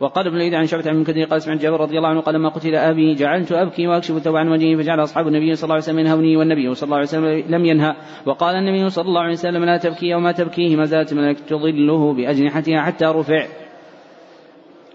وقال 0.00 0.26
ابن 0.26 0.36
العيد 0.36 0.54
عن 0.54 0.66
شعبة 0.66 0.90
عن 0.90 1.04
كثير 1.04 1.26
قال 1.26 1.42
سمعت 1.42 1.58
جابر 1.60 1.80
رضي 1.80 1.96
الله 1.98 2.08
عنه 2.08 2.20
قال 2.20 2.34
لما 2.34 2.48
قتل 2.48 2.74
أبي 2.74 3.14
جعلت 3.14 3.52
أبكي 3.52 3.86
وأكشف 3.86 4.16
الثوب 4.16 4.36
عن 4.36 4.48
وجهي 4.48 4.76
فجعل 4.76 5.02
أصحاب 5.02 5.26
النبي 5.26 5.54
صلى 5.54 5.64
الله 5.64 5.74
عليه 5.74 5.84
وسلم 5.84 5.98
ينهوني 5.98 6.36
والنبي 6.36 6.74
صلى 6.74 6.86
الله 6.86 6.96
عليه 6.96 7.06
وسلم 7.06 7.54
لم 7.54 7.64
ينهى. 7.64 7.94
وقال 8.26 8.56
النبي 8.56 8.88
صلى 8.88 9.08
الله 9.08 9.20
عليه 9.20 9.32
وسلم 9.32 9.64
لا 9.64 9.76
تبكي 9.76 10.06
يوم 10.06 10.30
تبكيه 10.30 10.76
ما 10.76 10.84
زالت 10.84 11.14
ملك 11.14 11.40
تظله 11.40 12.14
بأجنحتها 12.14 12.80
حتى 12.80 13.04
رفع. 13.04 13.63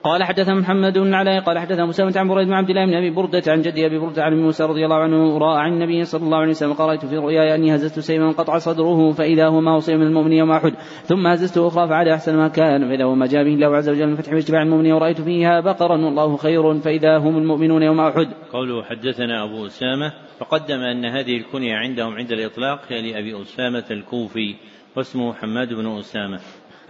قال 0.04 0.24
حدثنا 0.24 0.56
محمد 0.56 0.98
بن 0.98 1.14
علاء 1.14 1.42
قال 1.44 1.60
حدثنا 1.60 1.86
مسلمة 1.86 2.14
عن 2.16 2.28
بريد 2.28 2.48
بن 2.48 2.54
عبد 2.54 2.70
الله 2.70 2.86
بن 2.86 2.94
أبي 2.94 3.10
بردة 3.10 3.44
عن 3.48 3.62
جدي 3.62 3.86
أبي 3.86 4.00
بردة 4.00 4.24
عن 4.24 4.42
موسى 4.42 4.64
رضي 4.64 4.86
الله 4.86 4.96
عنه 4.96 5.38
رأى 5.38 5.62
عن 5.62 5.74
النبي 5.74 6.04
صلى 6.04 6.24
الله 6.24 6.38
عليه 6.38 6.50
وسلم 6.50 6.74
قرأت 6.74 7.06
في 7.06 7.18
رؤياي 7.18 7.56
أني 7.56 7.76
هززت 7.76 8.00
سيفا 8.00 8.32
قطع 8.32 8.58
صدره 8.58 9.12
فإذا 9.12 9.48
هو 9.48 9.62
ما 9.62 9.76
وصي 9.76 9.96
من 9.96 10.08
المؤمن 10.08 10.34
يوم 10.34 10.52
أحد 10.52 10.74
ثم 11.04 11.28
هززته 11.28 11.68
أخرى 11.68 11.88
فعاد 11.88 12.08
أحسن 12.08 12.38
ما 12.38 12.48
كان 12.48 12.90
فإذا 12.90 13.04
هو 13.04 13.16
ما 13.16 13.28
جاء 13.28 13.44
به 13.44 13.54
الله 13.54 13.78
عز 13.78 13.90
وجل 13.90 14.08
من 14.08 14.16
فتح 14.16 14.34
واجتماع 14.34 14.62
المؤمنين 14.62 14.94
ورأيت 14.94 15.22
فيها 15.22 15.60
بقرا 15.60 16.06
والله 16.06 16.38
خير 16.38 16.80
فإذا 16.80 17.18
هم 17.18 17.38
المؤمنون 17.38 17.84
يوم 17.84 18.00
أحد. 18.00 18.28
قوله 18.52 18.84
حدثنا 18.84 19.44
أبو 19.44 19.66
أسامة 19.66 20.14
فقدم 20.40 20.80
أن 20.80 21.06
هذه 21.06 21.38
الكنية 21.38 21.76
عندهم 21.76 22.14
عند 22.14 22.32
الإطلاق 22.32 22.80
هي 22.90 23.12
لأبي 23.12 23.42
أسامة 23.42 23.86
الكوفي 23.92 24.56
واسمه 24.96 25.34
حماد 25.34 25.74
بن 25.74 25.98
أسامة. 25.98 26.40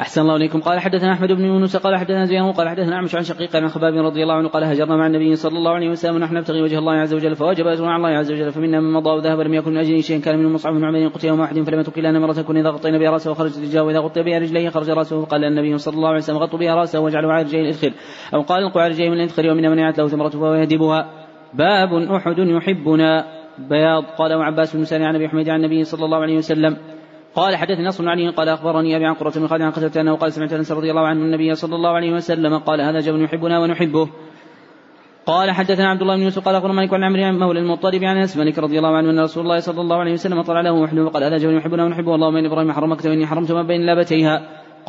أحسن 0.01 0.21
الله 0.21 0.35
إليكم. 0.35 0.61
قال 0.61 0.79
حدثنا 0.79 1.13
أحمد 1.13 1.31
بن 1.31 1.45
يونس 1.45 1.77
قال 1.77 1.97
حدثنا 1.97 2.25
زيان 2.25 2.51
قال 2.51 2.69
حدثنا 2.69 2.95
أعمش 2.95 3.15
عن 3.15 3.23
شقيق 3.23 3.55
عن 3.55 3.67
خباب 3.67 3.93
رضي 3.93 4.23
الله 4.23 4.33
عنه 4.33 4.49
قال 4.49 4.63
هجرنا 4.63 4.95
مع 4.95 5.07
النبي 5.07 5.35
صلى 5.35 5.57
الله 5.57 5.71
عليه 5.71 5.89
وسلم 5.89 6.15
ونحن 6.15 6.37
نبتغي 6.37 6.61
وجه 6.61 6.79
الله 6.79 6.93
عز 6.93 7.13
وجل 7.13 7.35
فوجب 7.35 7.67
أجر 7.67 7.85
على 7.85 7.95
الله 7.95 8.09
عز 8.09 8.31
وجل 8.31 8.51
فمنا 8.51 8.79
من 8.79 8.93
مضى 8.93 9.09
وذهب 9.09 9.39
ولم 9.39 9.53
يكن 9.53 9.71
من 9.71 9.77
أجل 9.77 10.03
شيء 10.03 10.21
كان 10.21 10.39
منه 10.39 10.49
مصعب 10.49 10.73
بن 10.73 10.85
عمير 10.85 11.07
قتل 11.07 11.27
يوم 11.27 11.39
واحد 11.39 11.61
فلم 11.61 11.79
يترك 11.79 11.97
إلا 11.97 12.11
نمرة 12.11 12.41
كن 12.41 12.57
إذا 12.57 12.69
غطينا 12.69 12.97
بها 12.97 13.11
رأسه 13.11 13.31
وخرجت 13.31 13.59
رجلاه 13.59 13.83
وإذا 13.83 13.99
غطي 13.99 14.23
بها 14.23 14.39
رجليه 14.39 14.69
خرج 14.69 14.89
رأسه 14.89 15.25
فقال 15.25 15.43
النبي 15.45 15.77
صلى 15.77 15.95
الله 15.95 16.07
عليه 16.07 16.17
وسلم 16.17 16.37
غطوا 16.37 16.59
بها 16.59 16.75
رأسه 16.75 16.99
واجعلوا 16.99 17.33
على 17.33 17.43
رجليه 17.43 17.61
الإدخل 17.61 17.93
أو 18.33 18.41
قال 18.41 18.63
القوا 18.63 18.81
على 18.81 18.93
رجليه 18.93 19.09
من 19.09 19.17
الإدخل 19.17 19.49
ومن 19.49 19.69
من 19.69 19.77
له 19.77 20.07
ثمرة 20.07 20.29
فهو 20.29 20.53
يهدبها. 20.53 21.09
باب 21.53 21.93
أحد 21.93 22.39
يحبنا. 22.39 23.25
بياض. 23.69 24.03
قال 24.03 24.31
عباس 24.31 24.75
بن 24.75 24.83
سالم 24.83 25.03
عن 25.03 25.15
أبي 25.15 25.29
حميد 25.29 25.49
عن 25.49 25.63
النبي 25.63 25.83
صلى 25.83 26.05
الله 26.05 26.17
عليه 26.17 26.37
وسلم 26.37 26.77
قال 27.35 27.55
حدثني 27.55 27.85
نصر 27.85 28.03
بن 28.03 28.09
علي 28.09 28.29
قال 28.29 28.49
أخبرني 28.49 28.95
أبي 28.95 29.05
عن 29.05 29.13
قرة 29.13 29.33
بن 29.35 29.47
خالد 29.47 29.61
عن 29.61 29.71
قتلت 29.71 29.97
أنه 29.97 30.15
قال 30.15 30.33
سمعت 30.33 30.53
أنس 30.53 30.71
رضي 30.71 30.89
الله 30.91 31.07
عنه 31.07 31.21
النبي 31.21 31.55
صلى 31.55 31.75
الله 31.75 31.89
عليه 31.89 32.13
وسلم 32.13 32.57
قال 32.57 32.81
هذا 32.81 32.99
جبل 32.99 33.21
يحبنا 33.23 33.59
ونحبه. 33.59 34.09
قال 35.25 35.51
حدثنا 35.51 35.89
عبد 35.89 36.01
الله 36.01 36.15
بن 36.15 36.21
يوسف 36.21 36.45
قال 36.45 36.55
أخبرنا 36.55 36.73
مالك 36.73 36.93
عن 36.93 37.03
عمرو 37.03 37.39
مولى 37.39 37.59
المطلب 37.59 38.03
عن 38.03 38.17
أنس 38.17 38.37
مالك 38.37 38.59
رضي 38.59 38.77
الله 38.77 38.97
عنه 38.97 39.09
أن 39.09 39.19
رسول 39.19 39.43
الله 39.43 39.59
صلى 39.59 39.81
الله 39.81 39.97
عليه 39.97 40.13
وسلم 40.13 40.41
طلع 40.41 40.61
له 40.61 40.71
وحده 40.71 41.03
وقال 41.03 41.23
هذا 41.23 41.37
جبل 41.37 41.57
يحبنا 41.57 41.85
ونحبه 41.85 42.15
اللهم 42.15 42.35
إن 42.35 42.45
إبراهيم 42.45 42.71
حرمك 42.71 43.05
واني 43.05 43.27
حرمت 43.27 43.51
ما 43.51 43.63
بين 43.63 43.85
لابتيها. 43.85 44.35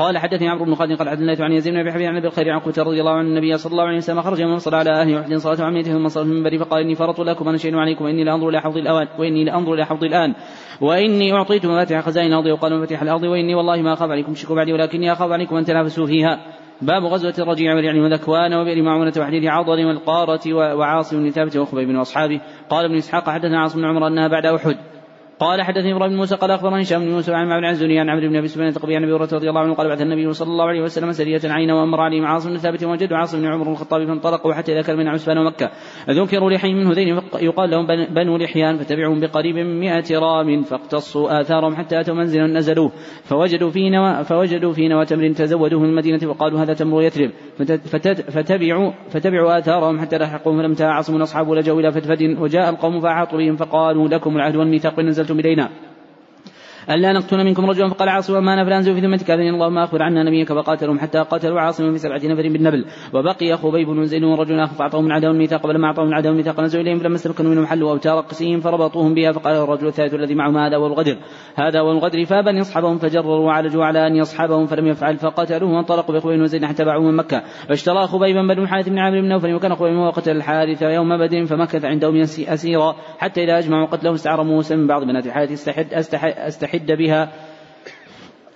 قال 0.01 0.19
حدثني 0.19 0.49
عمرو 0.49 0.65
بن 0.65 0.75
خالد 0.75 0.99
قال 0.99 1.09
حدثنا 1.09 1.45
عن 1.45 1.53
يزيد 1.53 1.73
بن 1.73 1.81
ابي 1.81 1.93
حبيب 1.93 2.07
عن 2.07 2.17
أبي 2.17 2.27
الخير 2.27 2.51
عن 2.51 2.61
قتل 2.61 2.83
رضي 2.83 3.01
الله 3.01 3.13
عنه 3.13 3.29
النبي 3.29 3.57
صلى 3.57 3.73
الله 3.73 3.85
عليه 3.85 3.97
وسلم 3.97 4.23
خرج 4.23 4.43
من 4.43 4.59
صلى 4.59 4.77
على 4.77 4.91
أهله 4.91 5.21
وحد 5.21 5.35
صلاة 5.35 5.67
عميته 5.67 5.93
ثم 5.93 6.09
صلى 6.09 6.25
من 6.25 6.59
فقال 6.59 6.83
إني 6.83 6.95
فرط 6.95 7.21
لكم 7.21 7.49
أنا 7.49 7.59
شيء 7.59 7.77
عليكم 7.77 8.05
وإني 8.05 8.25
لأنظر 8.25 8.49
إلى 8.49 8.61
حوض 8.61 8.77
الاوان 8.77 9.09
وإني 9.19 9.45
لأنظر 9.45 9.75
إلى 9.75 9.87
حوض 9.87 10.05
الآن. 10.05 10.35
وإني 10.81 11.33
أعطيت 11.33 11.67
مفاتيح 11.67 12.01
خزائن 12.01 12.27
الأرض 12.27 12.47
وقال 12.47 12.77
مفاتيح 12.77 13.03
الأرض 13.03 13.23
وإني 13.23 13.55
والله 13.55 13.83
ما 13.83 13.93
أخاف 13.93 14.11
عليكم 14.11 14.35
شكوا 14.35 14.57
بعدي 14.57 14.73
ولكني 14.73 15.13
أخاف 15.13 15.33
عليكم 15.33 15.57
أن 15.57 15.65
تنافسوا 15.65 16.07
فيها. 16.07 16.41
باب 16.83 17.05
غزوة 17.05 17.35
الرجيع 17.39 17.75
واليعني 17.75 18.01
وذكوان 18.01 18.55
وبئر 18.55 18.83
معونة 18.83 19.13
وحديث 19.19 19.45
عضل 19.47 19.85
والقارة 19.85 20.55
وعاصم 20.55 21.23
بن 21.23 21.31
ثابت 21.31 21.57
وخبيب 21.57 21.97
وأصحابه. 21.97 22.41
قال 22.71 22.85
ابن 22.85 22.97
إسحاق 22.97 23.31
حدثنا 23.31 23.61
عاصم 23.61 23.81
بن 23.81 23.85
عمر 23.85 24.07
أنها 24.07 24.29
بعد 24.29 24.47
أحد. 24.47 24.77
قال 25.41 25.63
حدثني 25.63 25.93
إبراهيم 25.93 26.13
بن 26.13 26.17
موسى 26.17 26.37
قال 26.37 26.51
أخبرني 26.51 26.83
هشام 26.83 27.01
بن 27.01 27.11
يوسف 27.11 27.33
عن 27.33 27.49
معبد 27.49 27.65
عن 27.65 27.75
زني 27.75 28.01
عن 28.01 28.09
عمرو 28.09 28.29
بن 28.29 28.37
أبي 28.37 28.49
سفيان 28.49 28.69
التقبي 28.69 28.97
عن 28.97 29.03
أبي 29.03 29.13
هريرة 29.13 29.29
رضي 29.33 29.49
الله 29.49 29.61
عنه 29.61 29.75
قال 29.75 29.89
بعث 29.89 30.03
النبي 30.03 30.33
صلى 30.33 30.49
الله 30.49 30.65
عليه 30.65 30.83
وسلم 30.83 31.13
سرية 31.13 31.41
عين 31.45 31.71
وامر 31.71 32.01
عليهم 32.01 32.27
عاصم 32.27 32.51
بن 32.51 32.57
ثابت 32.57 32.85
وجدوا 32.85 33.17
عاصم 33.17 33.41
بن 33.41 33.47
عمر 33.47 33.73
الخطاب 33.73 34.07
فانطلقوا 34.07 34.55
حتى 34.55 34.73
اذا 34.73 34.83
كان 34.83 34.97
من 34.97 35.09
عسفان 35.09 35.39
ومكة. 35.39 35.71
ذكروا 36.11 36.51
لحي 36.51 36.75
من 36.75 36.87
هذين 36.87 37.21
يقال 37.41 37.71
لهم 37.71 37.87
بنو 38.15 38.37
لحيان 38.37 38.77
فتبعهم 38.77 39.21
بقريب 39.21 39.57
من 39.57 39.81
100 39.81 40.05
رام 40.13 40.63
فاقتصوا 40.63 41.41
آثارهم 41.41 41.75
حتى 41.75 42.01
أتوا 42.01 42.15
منزلا 42.15 42.47
نزلوه. 42.47 42.93
فوجدوا 43.25 43.71
في 43.71 43.91
نوى 43.91 44.25
فوجدوا 44.25 44.73
في 44.73 44.89
نوى 44.89 45.05
تمر 45.05 45.33
تزودوه 45.33 45.81
من 45.81 45.89
المدينة 45.89 46.29
وقالوا 46.31 46.61
هذا 46.61 46.75
تمر 46.75 47.03
يثرب 47.03 47.31
فتبعوا 48.29 48.93
فتبعوا 49.11 49.59
آثارهم 49.59 49.99
حتى 49.99 50.19
لحقوهم. 50.19 50.75
فلم 50.75 50.75
عاصم 50.81 51.23
أصحابه 51.23 51.55
لجوا 51.55 51.81
إلى 51.81 51.93
فتفد 51.93 52.37
وجاء 52.39 52.71
القوم 52.71 53.01
فاحاطوا 53.01 53.39
بهم 53.39 53.57
فقالوا 53.57 54.09
لكم 54.09 54.37
العهد 54.37 54.57
والميثاق 54.57 55.01
نزلتم 55.30 55.40
الينا 55.40 55.70
ألا 56.91 57.13
نقتل 57.13 57.45
منكم 57.45 57.67
رجلا 57.67 57.89
فقال 57.89 58.09
عاصم 58.09 58.37
وما 58.37 58.55
أنا 58.55 58.65
فلأنزل 58.65 58.95
في 58.95 59.01
ذمتك 59.01 59.31
أذن 59.31 59.55
اللهم 59.55 59.79
أخبر 59.79 60.03
عنا 60.03 60.23
نبيك 60.23 60.53
فقاتلهم 60.53 60.99
حتى 60.99 61.19
قاتلوا 61.19 61.61
عاصما 61.61 61.93
في 61.93 61.99
سبعة 61.99 62.21
نفر 62.25 62.43
بالنبل. 62.43 62.85
وبقي 63.15 63.57
خبيب 63.57 63.89
بن 63.89 64.05
زيد 64.05 64.25
ورجل 64.25 64.61
آخر 64.61 64.75
فأعطاهم 64.75 65.05
من 65.05 65.13
عداهم 65.13 65.33
الميثاق 65.33 65.67
ولما 65.67 65.87
أعطاهم 65.87 66.07
من 66.07 66.15
عداهم 66.15 66.33
الميثاق 66.33 66.61
نزلوا 66.61 66.83
إليهم 66.83 66.99
فلما 66.99 67.15
استمكنوا 67.15 67.51
منهم 67.51 67.67
حلوا 67.67 67.91
أوتار 67.91 68.21
قسيهم 68.21 68.61
فربطوهم 68.61 69.15
بها 69.15 69.33
فقال 69.33 69.57
الرجل 69.57 69.87
الثالث 69.87 70.15
الذي 70.15 70.35
معهم 70.35 70.57
هذا 70.57 70.77
والغدر 70.77 71.17
هذا 71.55 71.81
والغدر 71.81 72.25
فابا 72.25 72.51
يصحبهم 72.51 72.99
فجروا 72.99 73.37
وعالجوا 73.37 73.85
على 73.85 74.07
أن 74.07 74.17
يصحبهم 74.17 74.67
فلم 74.67 74.87
يفعل 74.87 75.17
فقتلوه 75.17 75.73
وانطلقوا 75.73 76.15
بخبيب 76.15 76.39
بن 76.39 76.47
زيد 76.47 76.65
حتى 76.65 76.85
باعوه 76.85 77.05
من 77.05 77.17
مكة. 77.17 77.43
فاشترى 77.69 78.07
خبيبا 78.07 78.43
بن 78.43 78.63
الحارث 78.63 78.89
بن 78.89 78.99
عامر 78.99 79.21
بن 79.21 79.29
نوفل 79.29 79.55
وكان 79.55 79.75
خبيب 79.75 79.97
وقتل 79.97 80.37
الحارث 80.37 80.83
يوم 80.83 81.19
بدر 81.19 81.47
فمكث 81.47 81.85
عندهم 81.85 82.21
أسيرا 82.21 82.97
حتى 83.19 83.45
إذا 83.45 83.59
أجمعوا 83.59 83.87
قتله 83.87 84.15
استعار 84.15 84.43
موسى 84.43 84.77
من 84.77 84.87
بعض 84.87 85.05
بنات 85.05 85.27
الحارث 85.27 85.53
استحد, 85.53 85.95
استحد, 85.95 86.33
استحد 86.33 86.70
بها 86.97 87.29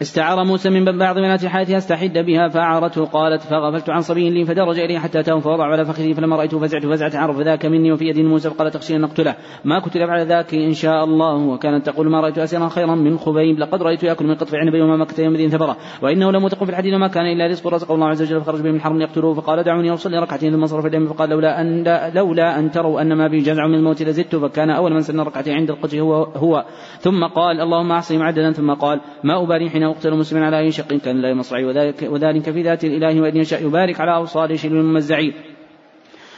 استعار 0.02 0.44
موسى 0.44 0.70
من 0.70 0.98
بعض 0.98 1.16
بنات 1.16 1.46
حياتها 1.46 1.76
استحد 1.76 2.18
بها 2.18 2.48
فأعرته 2.48 3.04
قالت 3.04 3.42
فغفلت 3.42 3.90
عن 3.90 4.00
صبي 4.00 4.30
لي 4.30 4.44
فدرج 4.44 4.78
إليه 4.78 4.98
حتى 4.98 5.20
أتاه 5.20 5.38
فوضع 5.38 5.64
على 5.64 5.84
فخذه 5.84 6.12
فلما 6.12 6.36
رأيته 6.36 6.58
فزعت 6.58 6.86
فزعت 6.86 7.16
عرف 7.16 7.40
ذاك 7.40 7.66
مني 7.66 7.92
وفي 7.92 8.04
يد 8.04 8.18
موسى 8.18 8.50
فقال 8.50 8.70
تخشي 8.70 8.96
أن 8.96 9.00
نقتله. 9.00 9.36
ما 9.64 9.80
كتب 9.80 10.00
على 10.00 10.24
ذاك 10.24 10.54
إن 10.54 10.72
شاء 10.72 11.04
الله 11.04 11.34
وكانت 11.34 11.86
تقول 11.86 12.10
ما 12.10 12.20
رأيت 12.20 12.38
أسيرا 12.38 12.68
خيرا 12.68 12.94
من 12.94 13.18
خبيب 13.18 13.58
لقد 13.58 13.82
رأيت 13.82 14.02
يأكل 14.02 14.26
من 14.26 14.34
قطف 14.34 14.54
عنب 14.54 14.74
يوم 14.74 15.00
مكة 15.00 15.20
يوم 15.20 15.48
ثبرة 15.48 15.76
وإنه 16.02 16.32
لم 16.32 16.46
يتق 16.46 16.64
في 16.64 16.70
الحديد 16.70 16.94
وما 16.94 17.08
كان 17.08 17.26
إلا 17.26 17.46
رزق 17.46 17.66
رزق 17.66 17.92
الله 17.92 18.06
عز 18.06 18.22
وجل 18.22 18.40
فخرج 18.40 18.60
به 18.60 18.70
من 18.70 18.76
الحرم 18.76 19.00
يقتلوه 19.00 19.34
فقال 19.34 19.62
دعوني 19.62 19.94
أصلي 19.94 20.18
ركعتين 20.18 20.52
ثم 20.52 20.66
صرف 20.66 20.86
اليم 20.86 21.06
فقال 21.06 21.30
لولا 21.30 21.60
أن 21.60 21.84
لولا 22.14 22.58
أن 22.58 22.70
تروا 22.70 23.00
أن 23.00 23.12
ما 23.12 23.28
بي 23.28 23.38
جزع 23.38 23.66
من 23.66 23.74
الموت 23.74 24.02
لزدت 24.02 24.36
فكان 24.36 24.70
أول 24.70 24.92
من 24.92 25.00
سن 25.00 25.20
ركعتين 25.20 25.54
عند 25.54 25.70
القتل 25.70 25.98
هو 25.98 26.14
هو. 26.24 26.64
ثم 26.98 27.24
قال 27.24 27.60
اللهم 27.60 27.92
أحصهم 27.92 28.22
عددا 28.22 28.52
ثم 28.52 28.72
قال 28.74 29.00
ما 29.24 29.42
أبالي 29.42 29.70
حين 29.70 29.83
أقتل 29.84 30.14
مسلما 30.14 30.46
على 30.46 30.58
أي 30.58 30.70
شق 30.70 30.92
كان 30.92 31.22
لا 31.22 31.34
مصرعي 31.34 31.64
وذلك, 31.64 32.02
وذلك 32.02 32.50
في 32.50 32.62
ذات 32.62 32.84
الإله 32.84 33.20
وإن 33.20 33.36
يشاء 33.36 33.66
يبارك 33.66 34.00
على 34.00 34.14
أوصال 34.14 34.58
شلو 34.58 34.80
الممزعين 34.80 35.32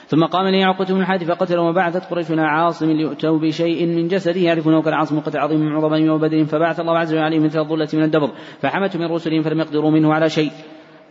ثم 0.07 0.25
قام 0.25 0.49
لي 0.49 0.65
عقبة 0.65 0.85
بن 0.85 1.01
الحادث 1.01 1.29
فقتل 1.29 1.59
وبعثت 1.59 2.11
قريش 2.11 2.27
عاصم 2.31 2.91
ليؤتوا 2.91 3.39
بشيء 3.39 3.87
من 3.87 4.09
جسده. 4.09 4.41
يعرفونه 4.41 4.83
كالعاصم 4.83 5.21
قتل 5.21 5.39
عظيم 5.39 5.61
من 5.61 5.73
عظماء 5.73 6.01
يوم 6.01 6.21
بدر. 6.21 6.45
فبعث 6.45 6.81
الله 6.81 6.99
عز 6.99 7.13
وجل 7.13 7.23
عليه 7.23 7.39
مثل 7.39 7.59
الظلة 7.59 7.89
من 7.95 8.03
الدبر. 8.03 8.31
فحمت 8.61 8.97
من 8.97 9.07
رسلهم 9.07 9.43
فلم 9.43 9.61
يقدروا 9.61 9.91
منه 9.91 10.15
على 10.15 10.29
شيء. 10.29 10.51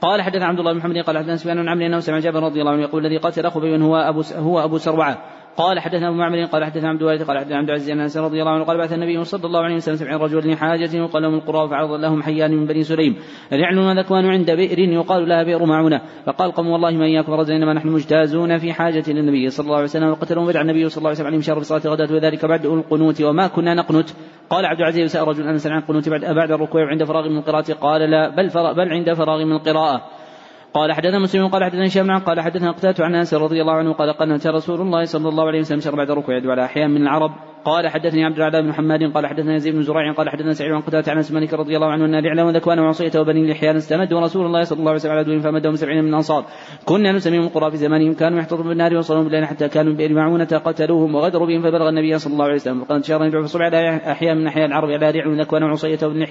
قال 0.01 0.21
حدث 0.21 0.41
عبد 0.41 0.59
الله 0.59 0.71
بن 0.71 0.77
محمد 0.77 0.97
قال 0.97 1.17
حدثنا 1.17 1.35
سفيان 1.35 1.61
بن 1.61 1.69
عمرو 1.69 1.85
انه 1.85 1.99
سمع 1.99 2.19
جابر 2.19 2.43
رضي 2.43 2.61
الله 2.61 2.71
عنه 2.71 2.81
يقول 2.81 3.05
الذي 3.05 3.17
قتل 3.17 3.45
أخو 3.45 3.59
هو 3.59 3.95
أبو 3.95 4.21
هو 4.35 4.63
أبو 4.63 4.77
سروعة. 4.77 5.17
قال 5.57 5.79
حدثنا 5.79 6.07
أبو 6.07 6.17
معمر 6.17 6.45
قال 6.45 6.63
حدثنا 6.63 6.89
عبد 6.89 7.01
الوارث 7.01 7.23
قال 7.23 7.37
حدثنا 7.37 7.57
عبد 7.57 7.69
العزيز 7.69 7.91
عن 7.91 7.99
أنس 7.99 8.17
رضي 8.17 8.41
الله 8.41 8.51
عنه 8.51 8.63
قال 8.63 8.77
بعث 8.77 8.93
النبي 8.93 9.23
صلى 9.23 9.45
الله 9.45 9.59
عليه 9.59 9.75
وسلم 9.75 9.95
سبعين 9.95 10.17
رجلا 10.17 10.53
لحاجة 10.53 11.03
وقال 11.03 11.23
لهم 11.23 11.33
القرى 11.33 11.69
فعرض 11.69 11.91
لهم 11.91 12.23
حيان 12.23 12.51
من 12.51 12.65
بني 12.65 12.83
سليم. 12.83 13.15
رعل 13.53 13.79
وذكوان 13.79 14.25
عند 14.25 14.51
بئر 14.51 14.79
يقال 14.79 15.29
لها 15.29 15.43
بئر 15.43 15.65
معونة. 15.65 16.01
فقال 16.25 16.51
قوم 16.51 16.67
والله 16.67 16.91
ما 16.91 17.05
إياكم 17.05 17.33
رجل 17.33 17.53
إنما 17.53 17.73
نحن 17.73 17.87
مجتازون 17.87 18.57
في 18.57 18.73
حاجة 18.73 19.03
للنبي 19.07 19.49
صلى 19.49 19.63
الله 19.65 19.75
عليه 19.75 19.85
وسلم. 19.85 20.09
وقتلوا 20.09 20.45
بدع 20.45 20.61
النبي 20.61 20.89
صلى 20.89 20.97
الله 20.97 21.09
عليه 21.09 21.17
وسلم 21.17 21.27
عليهم 21.27 21.41
شر 21.41 21.61
صلاة 21.61 21.93
غداة 21.93 22.13
وذلك 22.13 22.45
بعد 22.45 22.65
القنوت 22.65 23.21
وما 23.21 23.47
كنا 23.47 23.73
نقنت. 23.73 24.09
قال 24.49 24.65
عبد 24.65 24.79
العزيز 24.79 25.11
سأل 25.11 25.27
رجل 25.27 25.47
أنس 25.47 25.67
عن 25.67 25.77
القنوت 25.77 26.09
بعد 26.09 26.25
بعد 26.35 26.51
الركوع 26.51 26.87
عند 26.87 27.03
فراغ 27.03 27.29
من 27.29 27.37
القراءة. 27.37 27.73
قال 27.73 28.01
لا 28.01 28.29
بل 28.29 28.49
بل 28.75 28.89
عند 28.89 29.13
فراغ 29.13 29.45
من 29.45 29.51
القراءة. 29.51 30.01
قال 30.75 30.93
حدثنا 30.93 31.19
مسلم 31.19 31.47
قال 31.47 31.63
حدثنا 31.63 31.85
هشام 31.87 32.19
قال 32.19 32.39
حدثنا 32.39 32.71
قتادة 32.71 33.05
عن 33.05 33.15
أنس 33.15 33.33
رضي 33.33 33.61
الله 33.61 33.73
عنه 33.73 33.93
قال 33.93 34.13
قنت 34.13 34.47
رسول 34.47 34.81
الله 34.81 35.05
صلى 35.05 35.29
الله 35.29 35.47
عليه 35.47 35.59
وسلم 35.59 35.79
شر 35.79 35.95
بعد 35.95 36.11
الركوع 36.11 36.37
يدعو 36.37 36.51
على 36.51 36.65
أحيان 36.65 36.89
من 36.91 37.01
العرب. 37.01 37.31
قال 37.65 37.87
حدثني 37.87 38.25
عبد 38.25 38.37
العلاء 38.37 38.61
بن 38.61 38.67
محمد 38.67 39.03
قال 39.13 39.27
حدثنا 39.27 39.57
زيد 39.57 39.75
بن 39.75 39.81
زريع 39.81 40.13
قال 40.13 40.29
حدثنا 40.29 40.53
سعيد 40.53 40.71
عن 40.71 40.81
قتادة 40.81 41.11
عن 41.11 41.17
أنس 41.17 41.31
مالك 41.31 41.53
رضي 41.53 41.75
الله 41.75 41.87
عنه 41.87 42.05
أن 42.05 42.15
لعلم 42.15 42.47
وذكوان 42.47 42.79
وعصية 42.79 43.11
وبني 43.19 43.51
لحيان 43.51 43.75
استمدوا 43.75 44.21
رسول 44.21 44.45
الله 44.45 44.63
صلى 44.63 44.79
الله 44.79 44.89
عليه 44.89 44.99
وسلم 44.99 45.11
على 45.11 45.23
دون 45.23 45.39
فمدهم 45.39 45.75
سبعين 45.75 46.03
من 46.03 46.09
الانصار 46.09 46.45
كنا 46.85 47.11
نسميهم 47.11 47.43
القرى 47.43 47.71
في 47.71 47.77
زمانهم 47.77 48.13
كانوا 48.13 48.39
يحتضرون 48.39 48.67
بالنار 48.67 48.91
ويوصلون 48.91 49.23
بالليل 49.23 49.45
حتى 49.45 49.67
كانوا 49.69 49.93
بئر 49.93 50.13
معونة 50.13 50.61
قتلوهم 50.65 51.15
وغدروا 51.15 51.47
بهم 51.47 51.61
فبلغ 51.61 51.89
النبي 51.89 52.17
صلى 52.17 52.33
الله 52.33 52.45
عليه 52.45 52.55
وسلم. 52.55 52.81
وقد 52.81 52.91
انتشر 52.91 53.25
يدعو 53.25 53.43
في 53.43 53.63
على 53.63 53.95
احياء 54.11 54.35
من 54.35 54.47
أحياء 54.47 54.65
العرب 54.65 54.89
على 54.89 55.11
رعل 55.11 55.27
وذكوان 55.27 55.63
وعصية 55.63 55.99
وبني 56.03 56.25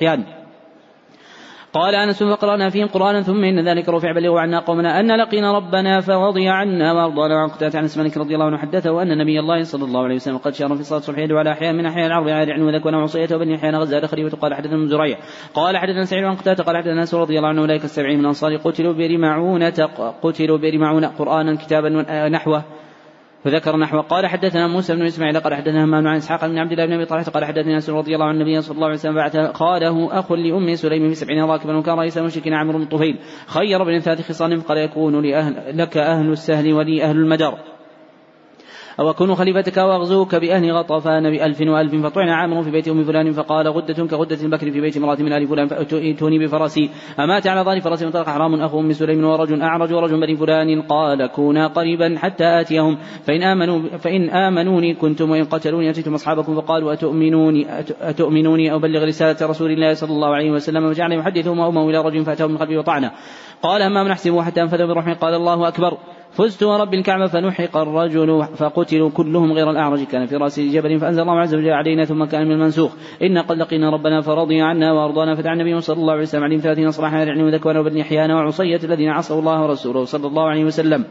قال 1.75 1.95
أنس 1.95 2.23
فقرأنا 2.23 2.71
فيهم 2.71 2.87
قرآنا 2.87 3.23
ثم 3.23 3.45
إن 3.45 3.69
ذلك 3.69 3.89
رفع 3.89 4.13
بلغوا 4.13 4.41
عنا 4.41 4.61
قومنا 4.61 5.01
أن 5.01 5.17
لقينا 5.17 5.53
ربنا 5.53 6.01
فرضي 6.01 6.49
عنا 6.49 6.93
وارضانا 6.93 7.35
وعن 7.35 7.49
قتادة 7.49 7.79
عن 7.79 7.89
مالك 7.97 8.17
رضي 8.17 8.35
الله 8.35 8.47
عنه 8.47 8.59
حدثه 8.59 9.03
أن 9.03 9.19
نبي 9.19 9.41
الله 9.41 9.63
صلى 9.63 9.85
الله 9.85 10.05
عليه 10.05 10.15
وسلم 10.15 10.37
قد 10.37 10.55
شار 10.55 10.77
في 10.77 10.83
صلاة 10.83 10.99
الصبح 10.99 11.19
يدعو 11.19 11.39
على 11.39 11.53
أحياء 11.53 11.73
من 11.73 11.87
أحياء 11.87 12.07
العرب 12.07 12.29
على 12.29 12.53
عنو 12.53 12.67
وذكوان 12.67 12.95
وعصية 12.95 13.29
وبني 13.35 13.57
أحياء 13.57 13.75
غزال 13.75 14.09
خليفه 14.09 14.37
قال 14.37 14.55
حدثنا 14.55 14.77
من 14.77 14.89
زريع. 14.89 15.19
قال 15.55 15.77
حدثنا 15.77 16.05
سعيد 16.05 16.25
عن 16.25 16.37
قتادة 16.37 16.65
قال 16.65 16.77
حدثنا 16.77 17.01
أنس 17.01 17.15
رضي 17.15 17.37
الله 17.37 17.49
عنه 17.49 17.61
أولئك 17.61 17.85
السبعين 17.85 18.15
من 18.15 18.21
الأنصار. 18.21 18.57
قتلوا 18.57 18.93
برمعونة 18.93 19.89
قتلوا 20.23 20.59
برمعونة 20.59 21.09
قرآنا 21.09 21.57
كتابا 21.57 21.89
نحوه 22.29 22.65
وذكر 23.47 23.77
نحو 23.77 24.01
قال 24.01 24.27
حدثنا 24.27 24.67
موسى 24.67 24.95
بن 24.95 25.07
إسماعيل 25.07 25.41
قال 25.41 25.55
حدثنا 25.55 25.85
همام 25.85 26.09
عن 26.09 26.17
إسحاق 26.17 26.47
بن 26.47 26.59
عبد 26.59 26.73
الله 26.73 26.87
بن 26.87 26.93
أبي 26.93 27.05
طلحة 27.05 27.25
قال 27.25 27.45
حدثنا 27.45 27.75
أنس 27.75 27.91
رضي 27.91 28.15
الله 28.15 28.27
عن 28.27 28.35
النبي 28.35 28.61
صلى 28.61 28.75
الله 28.75 28.87
عليه 28.87 28.97
وسلم 28.97 29.15
بعث 29.15 29.37
قاله 29.37 30.19
أخ 30.19 30.33
لأم 30.33 30.75
سليم 30.75 31.09
في 31.09 31.15
سبعين 31.15 31.45
راكبا 31.45 31.77
وكان 31.77 31.95
رئيس 31.95 32.19
المشركين 32.19 32.55
عمرو 32.55 32.79
بن 32.79 32.85
طفيل 32.85 33.19
خير 33.47 33.85
بين 33.85 34.01
ثلاث 34.01 34.29
خصال 34.29 34.61
فقال 34.61 34.79
يكون 34.79 35.23
لأهل 35.23 35.79
لك 35.79 35.97
أهل 35.97 36.31
السهل 36.31 36.73
ولي 36.73 37.05
أهل 37.05 37.17
المدر. 37.17 37.74
أو 39.01 39.11
أكون 39.11 39.35
خليفتك 39.35 39.77
وأغزوك 39.77 40.35
بأهل 40.35 40.73
غطفان 40.73 41.31
بألف 41.31 41.61
وألف 41.61 41.95
فطعن 42.07 42.29
عامر 42.29 42.63
في 42.63 42.71
بيت 42.71 42.89
أم 42.89 43.05
فلان 43.05 43.33
فقال 43.33 43.69
غدة 43.69 44.07
كغدة 44.07 44.39
البكر 44.43 44.71
في 44.71 44.81
بيت 44.81 44.97
امرأة 44.97 45.17
من 45.17 45.33
آل 45.33 45.47
فلان 45.47 45.67
فأتوني 45.69 46.39
بفرسي. 46.39 46.91
أمات 47.21 47.47
على 47.47 47.61
ظهر 47.61 47.81
فرسي 47.81 48.05
وانطلق 48.05 48.29
حرام 48.29 48.55
أخو 48.55 48.81
أم 48.81 48.93
سليم 48.93 49.25
ورجل 49.25 49.63
أعرج 49.63 49.93
ورجل 49.93 50.21
بني 50.21 50.37
فلان 50.37 50.83
قال 50.83 51.27
كونا 51.27 51.67
قريبا 51.67 52.15
حتى 52.19 52.61
آتيهم. 52.61 52.99
فإن 53.25 53.43
آمنوا 53.43 53.99
فإن 53.99 54.31
آمنوني 54.31 54.95
كنتم 54.95 55.31
وإن 55.31 55.45
قتلوني 55.45 55.91
أتيتم 55.91 56.15
أصحابكم 56.15 56.61
فقالوا 56.61 56.93
أتؤمنوني 56.93 57.67
أتؤمنوني 58.01 58.75
أبلغ 58.75 59.05
رسالة 59.05 59.47
رسول 59.47 59.71
الله 59.71 59.95
صلى 59.95 60.11
الله 60.11 60.35
عليه 60.35 60.51
وسلم 60.51 60.85
وجعل 60.85 61.13
يحدثهم 61.13 61.59
وأمه 61.59 61.91
إلى 61.91 61.99
رجل 62.01 62.25
فأتاه 62.25 62.47
من 62.47 62.57
قلبه 62.57 62.79
وطعنه. 62.79 63.11
قال 63.63 63.83
أما 63.83 64.05
نحسبه 64.05 64.43
حتى 64.43 64.63
أنفذوا 64.63 64.87
بالرحم 64.87 65.13
قال 65.13 65.35
الله 65.35 65.69
أكبر. 65.69 65.99
فزت 66.35 66.63
ورب 66.63 66.95
الكعبة 66.95 67.27
فنحق 67.27 67.77
الرجل 67.77 68.45
فقتلوا 68.57 69.11
كلهم 69.11 69.53
غير 69.53 69.71
الأعرج. 69.71 70.05
كان 70.05 70.27
في 70.27 70.37
رأس 70.37 70.61
جبل 70.61 70.99
فأنزل 70.99 71.23
الله 71.23 71.41
عز 71.41 71.55
وجل 71.55 71.71
علينا 71.71 72.05
ثم 72.05 72.25
كان 72.25 72.47
من 72.47 72.53
المنسوخ. 72.53 72.93
إن 73.23 73.39
قد 73.39 73.57
لقينا 73.57 73.91
ربنا 73.91 74.21
فرضي 74.21 74.61
عنا 74.61 74.93
وأرضانا 74.93 75.35
فدعا 75.35 75.53
النبي 75.53 75.81
صلى 75.81 75.97
الله 75.97 76.13
عليه 76.13 76.23
وسلم 76.23 76.45
عليهم 76.45 76.61
ثلاثين 76.61 76.91
صباحا 76.91 77.19
يعني 77.19 77.43
وذكوان 77.43 77.77
وبني 77.77 78.05
حيان 78.05 78.31
وعصية 78.31 78.81
الذين 78.85 79.09
عصوا 79.09 79.41
الله 79.41 79.63
ورسوله 79.63 80.05
صلى 80.05 80.27
الله 80.27 80.49
عليه 80.49 80.65
وسلم. 80.65 81.05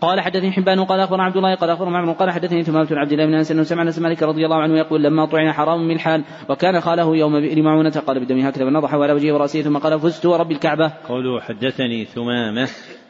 قال 0.00 0.20
حدثني 0.20 0.52
حبان 0.52 0.84
قال 0.84 1.00
أخبرنا 1.00 1.22
عبد 1.22 1.36
الله 1.36 1.54
قال 1.54 1.70
أخبرنا 1.70 1.90
معمر 1.90 2.12
قال 2.12 2.30
حدثني 2.30 2.62
ثمامة 2.62 2.88
بن 2.88 2.98
عبد 2.98 3.12
الله 3.12 3.26
بن 3.26 3.34
أنس 3.34 3.52
أنه 3.52 3.62
سمع 3.62 3.82
أنس 3.82 3.98
مالك 3.98 4.22
رضي 4.22 4.44
الله 4.44 4.56
عنه 4.56 4.78
يقول 4.78 5.02
لما 5.02 5.26
طعن 5.26 5.52
حرام 5.52 5.88
من 5.88 5.98
حال 5.98 6.24
وكان 6.48 6.80
خاله 6.80 7.16
يوم 7.16 7.40
بئر 7.40 7.62
معونة 7.62 8.02
قال 8.06 8.24
بدم 8.24 8.38
هكذا 8.38 8.64
فنضح 8.64 8.94
على 8.94 9.12
وجهه 9.12 9.34
ورأسه 9.34 9.62
ثم 9.62 9.78
قال 9.78 10.00
فزت 10.00 10.26
ورب 10.26 10.50
الكعبة. 10.50 10.92
قوله 11.08 11.40
حدثني 11.40 12.04
ثمامة. 12.04 12.68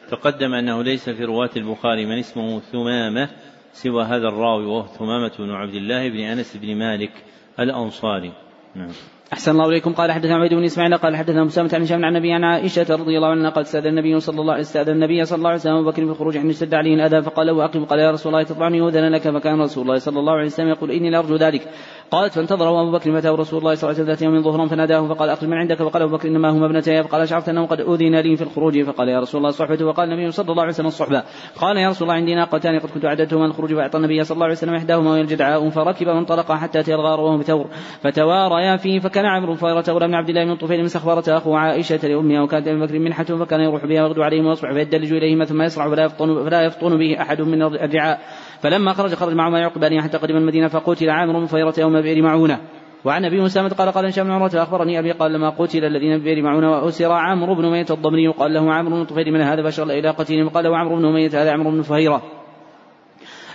تقدم 0.09 0.53
أنه 0.53 0.83
ليس 0.83 1.09
في 1.09 1.23
رواة 1.23 1.49
البخاري 1.57 2.05
من 2.05 2.17
اسمه 2.17 2.59
ثمامة 2.59 3.29
سوى 3.73 4.03
هذا 4.03 4.27
الراوي 4.27 4.65
وهو 4.65 4.87
ثمامة 4.87 5.31
بن 5.39 5.51
عبد 5.51 5.73
الله 5.73 6.09
بن 6.09 6.19
أنس 6.19 6.57
بن 6.57 6.75
مالك 6.75 7.11
الأنصاري. 7.59 8.31
نعم. 8.75 8.91
أحسن 9.33 9.51
الله 9.51 9.69
إليكم. 9.69 9.93
قال 9.93 10.11
حدثنا 10.11 10.35
عبيد 10.35 10.53
بن 10.53 10.63
إسماعيل 10.63 10.97
قال 10.97 11.15
حدثنا 11.15 11.43
مسامة 11.43 11.69
عن 11.73 11.81
هشام 11.81 12.05
عن 12.05 12.15
النبي 12.15 12.31
عن 12.33 12.43
عائشة 12.43 12.95
رضي 12.95 13.17
الله 13.17 13.27
عنها 13.27 13.49
قال 13.49 13.63
استأذن 13.63 13.87
النبي 13.87 14.19
صلى 14.19 14.41
الله 14.41 14.59
استأذن 14.59 14.91
النبي 14.91 15.25
صلى 15.25 15.37
الله 15.37 15.49
عليه 15.49 15.59
وسلم 15.59 15.75
أبو 15.75 15.89
بكر 15.89 16.05
في 16.05 16.11
الخروج 16.11 16.37
حين 16.37 16.49
اشتد 16.49 16.73
عليه 16.73 16.93
الأذى 16.95 17.21
فقال 17.21 17.47
له 17.47 17.65
أقم 17.65 17.85
قال 17.85 17.99
يا 17.99 18.11
رسول 18.11 18.33
الله 18.33 18.43
تطبعني 18.43 18.87
أذن 18.87 19.09
لك 19.11 19.21
فكان 19.21 19.61
رسول 19.61 19.83
الله 19.83 19.97
صلى 19.97 20.19
الله 20.19 20.33
عليه 20.33 20.45
وسلم 20.45 20.67
يقول 20.67 20.91
إني 20.91 21.09
لأرجو 21.09 21.35
ذلك. 21.35 21.67
قالت 22.11 22.33
فانتظره 22.33 22.81
أبو 22.81 22.91
بكر 22.91 23.11
فاتاه 23.11 23.31
رسول 23.31 23.59
الله 23.59 23.75
صلى 23.75 23.89
الله 23.89 24.01
عليه 24.01 24.03
وسلم 24.03 24.07
ذات 24.07 24.21
يوم 24.21 24.41
ظهرا 24.41 24.67
فناداه 24.67 25.07
فقال 25.07 25.29
أقل 25.29 25.47
من 25.47 25.57
عندك. 25.57 25.75
فقال 25.75 26.01
أبو 26.01 26.17
بكر 26.17 26.27
إنما 26.27 26.49
هما 26.49 26.65
ابنتي. 26.65 27.03
فقال 27.03 27.21
اشعرت 27.21 27.49
أنه 27.49 27.65
قد 27.65 27.81
أذن 27.81 28.15
لي 28.15 28.35
في 28.35 28.43
الخروج. 28.43 28.83
فقال 28.83 29.09
يا 29.09 29.19
رسول 29.19 29.39
الله 29.39 29.51
صحبته 29.51 29.85
وقال 29.85 30.11
النبي 30.11 30.31
صلى 30.31 30.51
الله 30.51 30.61
عليه 30.61 30.73
وسلم 30.73 30.87
الصحبة. 30.87 31.23
قال 31.55 31.77
يا 31.77 31.89
رسول 31.89 32.07
الله 32.07 32.19
عندي 32.19 32.35
ناقتان 32.35 32.79
قد 32.79 32.89
كنت 32.89 33.05
أعددتهما 33.05 33.45
الخروج 33.45 33.73
فأعطى 33.73 33.97
النبي 33.97 34.23
صلى 34.23 34.35
الله 34.35 34.45
عليه 34.45 34.55
وسلم 34.55 34.75
إحداهما 34.75 35.11
وهي 35.11 35.21
الجدعاء 35.21 35.69
فركب 35.69 36.07
وانطلقا 36.07 36.55
حتى 36.55 36.79
أتي 36.79 36.95
الغار 36.95 37.19
وهو 37.19 37.37
بثور 37.37 37.67
فتواريا 38.01 38.77
فيه 38.77 38.99
فكان 38.99 39.25
عمرو 39.25 39.55
فيرة 39.55 39.85
غلام 39.89 40.09
بن 40.09 40.15
عبد 40.15 40.29
الله 40.29 40.45
بن 40.45 40.55
طفيل 40.55 40.83
مسخبرة 40.83 41.23
أخو 41.27 41.55
عائشة 41.55 42.07
لأمها 42.07 42.41
وكانت 42.41 42.67
ابي 42.67 42.79
بكر 42.79 42.99
منحة 42.99 43.23
فكان 43.23 43.59
يروح 43.59 43.85
بها 43.85 44.03
ويغدو 44.03 44.23
عليهم 44.23 44.45
ويصبح 44.45 44.73
فيدلج 44.73 45.13
إليهما 45.13 45.45
ثم 45.45 45.61
يصرع 45.61 45.89
فلا 45.89 46.03
يفطن 46.03 46.45
فلا 46.45 46.61
يفطن 46.61 46.97
به 46.97 47.21
أحد 47.21 47.41
من 47.41 47.61
الرعاء. 47.61 48.19
فلما 48.65 48.93
خرج 48.93 49.13
خرج 49.13 49.33
معهما 49.33 49.59
يعقبان 49.59 50.01
حتى 50.01 50.17
قدم 50.17 50.37
المدينة 50.37 50.67
فقتل 50.67 51.09
عامر 51.09 51.39
من 51.39 51.45
فيرة 51.45 51.73
يوم 51.77 52.01
بئر 52.01 52.21
معونة. 52.21 52.59
وعن 53.05 53.25
أبي 53.25 53.41
مسامة 53.41 53.69
قال 53.69 53.91
قال 53.91 54.05
هشام 54.05 54.25
بن 54.25 54.31
عروة 54.31 54.51
أخبرني 54.53 54.99
أبي 54.99 55.11
قال 55.11 55.33
لما 55.33 55.49
قتل 55.49 55.85
الذين 55.85 56.17
ببئر 56.17 56.41
معونة 56.41 56.71
وأسر 56.71 57.11
عمرو 57.11 57.55
بن 57.55 57.65
أمية 57.65 57.85
الضمري 57.89 58.27
قال 58.27 58.53
له 58.53 58.73
عمرو 58.73 58.95
بن 58.95 59.05
طفيل 59.05 59.33
من 59.33 59.41
هذا 59.41 59.63
فأشار 59.63 59.89
إلى 59.89 60.09
قتيل 60.09 60.43
وقال 60.43 60.63
له 60.63 60.77
عمرو 60.77 60.95
بن 60.95 61.05
أمية 61.05 61.27
هذا 61.27 61.51
عمرو 61.51 61.71
بن 61.71 61.81
فهيرة. 61.81 62.21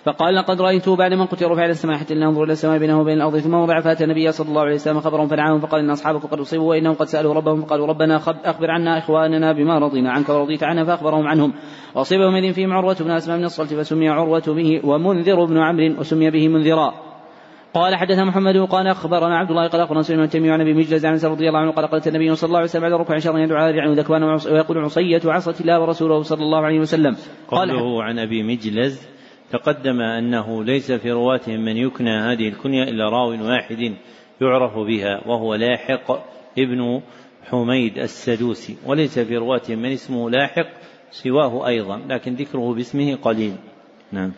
فقال 0.05 0.35
لقد 0.35 0.61
رايته 0.61 0.97
بعد 0.97 1.15
من 1.15 1.27
قتل 1.27 1.47
رفع 1.47 1.65
إلى 1.65 1.71
السماء 1.71 1.97
حتى 1.97 2.15
إلى 2.15 2.53
السماء 2.53 2.79
بينه 2.79 3.01
وبين 3.01 3.17
الأرض 3.17 3.39
ثم 3.39 3.55
وضع 3.55 3.81
فأتى 3.81 4.05
النبي 4.05 4.33
صلى 4.33 4.49
الله 4.49 4.61
عليه 4.61 4.75
وسلم 4.75 5.01
خبرهم 5.01 5.27
فدعاهم 5.27 5.61
فقال 5.61 5.81
إن 5.81 5.91
أصحابك 5.91 6.23
قد 6.23 6.41
أصيبوا 6.41 6.71
وإنهم 6.71 6.95
قد 6.95 7.07
سألوا 7.07 7.35
ربهم 7.35 7.63
فقالوا 7.63 7.87
ربنا 7.87 8.17
أخبر 8.45 8.71
عنا 8.71 8.99
إخواننا 8.99 9.53
بما 9.53 9.79
رضينا 9.79 10.11
عنك 10.13 10.29
ورضيت 10.29 10.65
عنا 10.65 10.85
فأخبرهم 10.85 11.27
عنهم. 11.27 11.53
واصيب 11.95 12.21
يومئذ 12.21 12.53
فيهم 12.53 12.73
عروة 12.73 12.97
بن 13.01 13.11
أسماء 13.11 13.39
من 13.39 13.45
الصلت 13.45 13.75
فسمي 13.75 14.09
عروة 14.09 14.45
به 14.47 14.81
ومنذر 14.85 15.45
بن 15.45 15.59
عمرو 15.59 16.01
وسمي 16.01 16.31
به 16.31 16.49
منذرا. 16.49 16.95
قال 17.75 17.95
حدثنا 17.95 18.25
محمد 18.25 18.57
قال 18.57 18.87
أخبرنا 18.87 19.39
عبد 19.39 19.51
الله 19.51 19.69
قال 19.69 19.81
أخبرنا 19.81 20.03
سليمان 20.03 20.25
التيمي 20.25 20.51
عن 20.51 20.61
أبي 20.61 20.75
مجلس 20.75 21.05
عن 21.05 21.31
رضي 21.33 21.49
الله 21.49 21.59
عنه 21.59 21.71
قال 21.71 21.87
قالت 21.87 22.09
النبي 22.09 22.35
صلى 22.35 22.49
الله 22.49 22.59
عليه 22.59 22.69
وسلم 22.69 22.83
بعد 22.83 22.93
ركوع 22.93 23.19
شر 23.19 23.39
يدعو 23.39 23.71
رعن 23.71 23.93
ذكوان 23.93 24.23
ويقول 24.23 24.79
عصية 24.79 25.21
عصت 25.25 25.61
الله 25.61 25.81
ورسوله 25.81 26.23
صلى 26.23 26.43
الله 26.43 26.59
عليه 26.59 26.81
وسلم. 26.81 27.17
قال 27.49 27.71
قوله 27.71 28.03
عن 28.03 28.19
أبي 28.19 28.43
مجلس 28.43 29.20
تقدم 29.51 30.01
أنه 30.01 30.65
ليس 30.65 30.93
في 30.93 31.11
رواتهم 31.11 31.61
من 31.61 31.77
يكنى 31.77 32.11
هذه 32.11 32.49
الكنية 32.49 32.83
إلا 32.83 33.09
راو 33.09 33.47
واحد 33.49 33.95
يعرف 34.41 34.79
بها 34.79 35.29
وهو 35.29 35.55
لاحق 35.55 36.11
ابن 36.59 37.01
حميد 37.45 37.99
السدوسي. 37.99 38.77
وليس 38.87 39.19
في 39.19 39.37
رواتهم 39.37 39.79
من 39.79 39.93
اسمه 39.93 40.31
لاحق 40.31 40.67
سواه 41.11 41.67
أيضا 41.67 41.99
لكن 42.09 42.35
ذكره 42.35 42.75
باسمه 42.75 43.15
قليل. 43.15 43.57
نعم. 44.13 44.33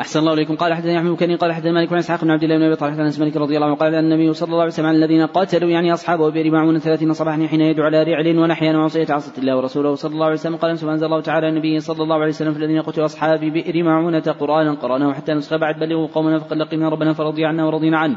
أحسن 0.00 0.20
الله 0.20 0.32
إليكم. 0.32 0.54
قال 0.56 0.74
حدثني 0.74 0.98
أحمد 0.98 1.10
بن 1.10 1.36
قال 1.36 1.52
حدثنا 1.52 1.72
مالك 1.72 1.90
بن 1.90 1.96
إسحاق 1.96 2.24
بن 2.24 2.30
عبد 2.30 2.42
الله 2.42 2.56
بن 2.56 2.62
أبي 2.62 2.76
طلحة 2.76 3.02
عن 3.02 3.12
مالك 3.20 3.36
رضي 3.36 3.56
الله 3.56 3.66
عنه 3.66 3.76
قال 3.76 3.94
النبي 3.94 4.32
صلى 4.32 4.46
الله 4.46 4.60
عليه 4.60 4.72
وسلم 4.72 4.86
عن 4.86 4.94
الذين 4.94 5.26
قاتلوا 5.26 5.70
يعني 5.70 5.92
أصحابه 5.92 6.30
بئر 6.30 6.50
معون 6.50 6.78
ثلاثين 6.78 7.12
صباحا 7.12 7.46
حين 7.46 7.60
يدعو 7.60 7.86
على 7.86 8.02
رعل 8.02 8.38
ونحيا 8.38 8.76
وعصية 8.76 9.06
عصت 9.10 9.38
الله 9.38 9.56
ورسوله 9.56 9.94
صلى 9.94 10.12
الله 10.14 10.24
عليه 10.24 10.34
وسلم. 10.34 10.56
قال 10.56 10.70
أنزل 10.70 11.04
الله 11.04 11.20
تعالى 11.20 11.48
النبي 11.48 11.80
صلى 11.80 12.02
الله 12.02 12.16
عليه 12.16 12.28
وسلم 12.28 12.52
في 12.52 12.58
الذين 12.58 12.82
قتلوا 12.82 13.06
أصحاب 13.06 13.40
بئر 13.40 13.82
معونة 13.82 14.20
قرآنا 14.40 14.72
قرأناه 14.74 15.12
حتى 15.12 15.32
نسخ 15.34 15.56
بعد 15.56 15.78
بلغوا 15.78 16.06
قومنا 16.06 16.38
فقد 16.38 16.56
لقينا 16.56 16.88
ربنا 16.88 17.12
فرضي 17.12 17.44
عنا 17.44 17.64
ورضينا 17.64 17.98
عنه. 17.98 18.16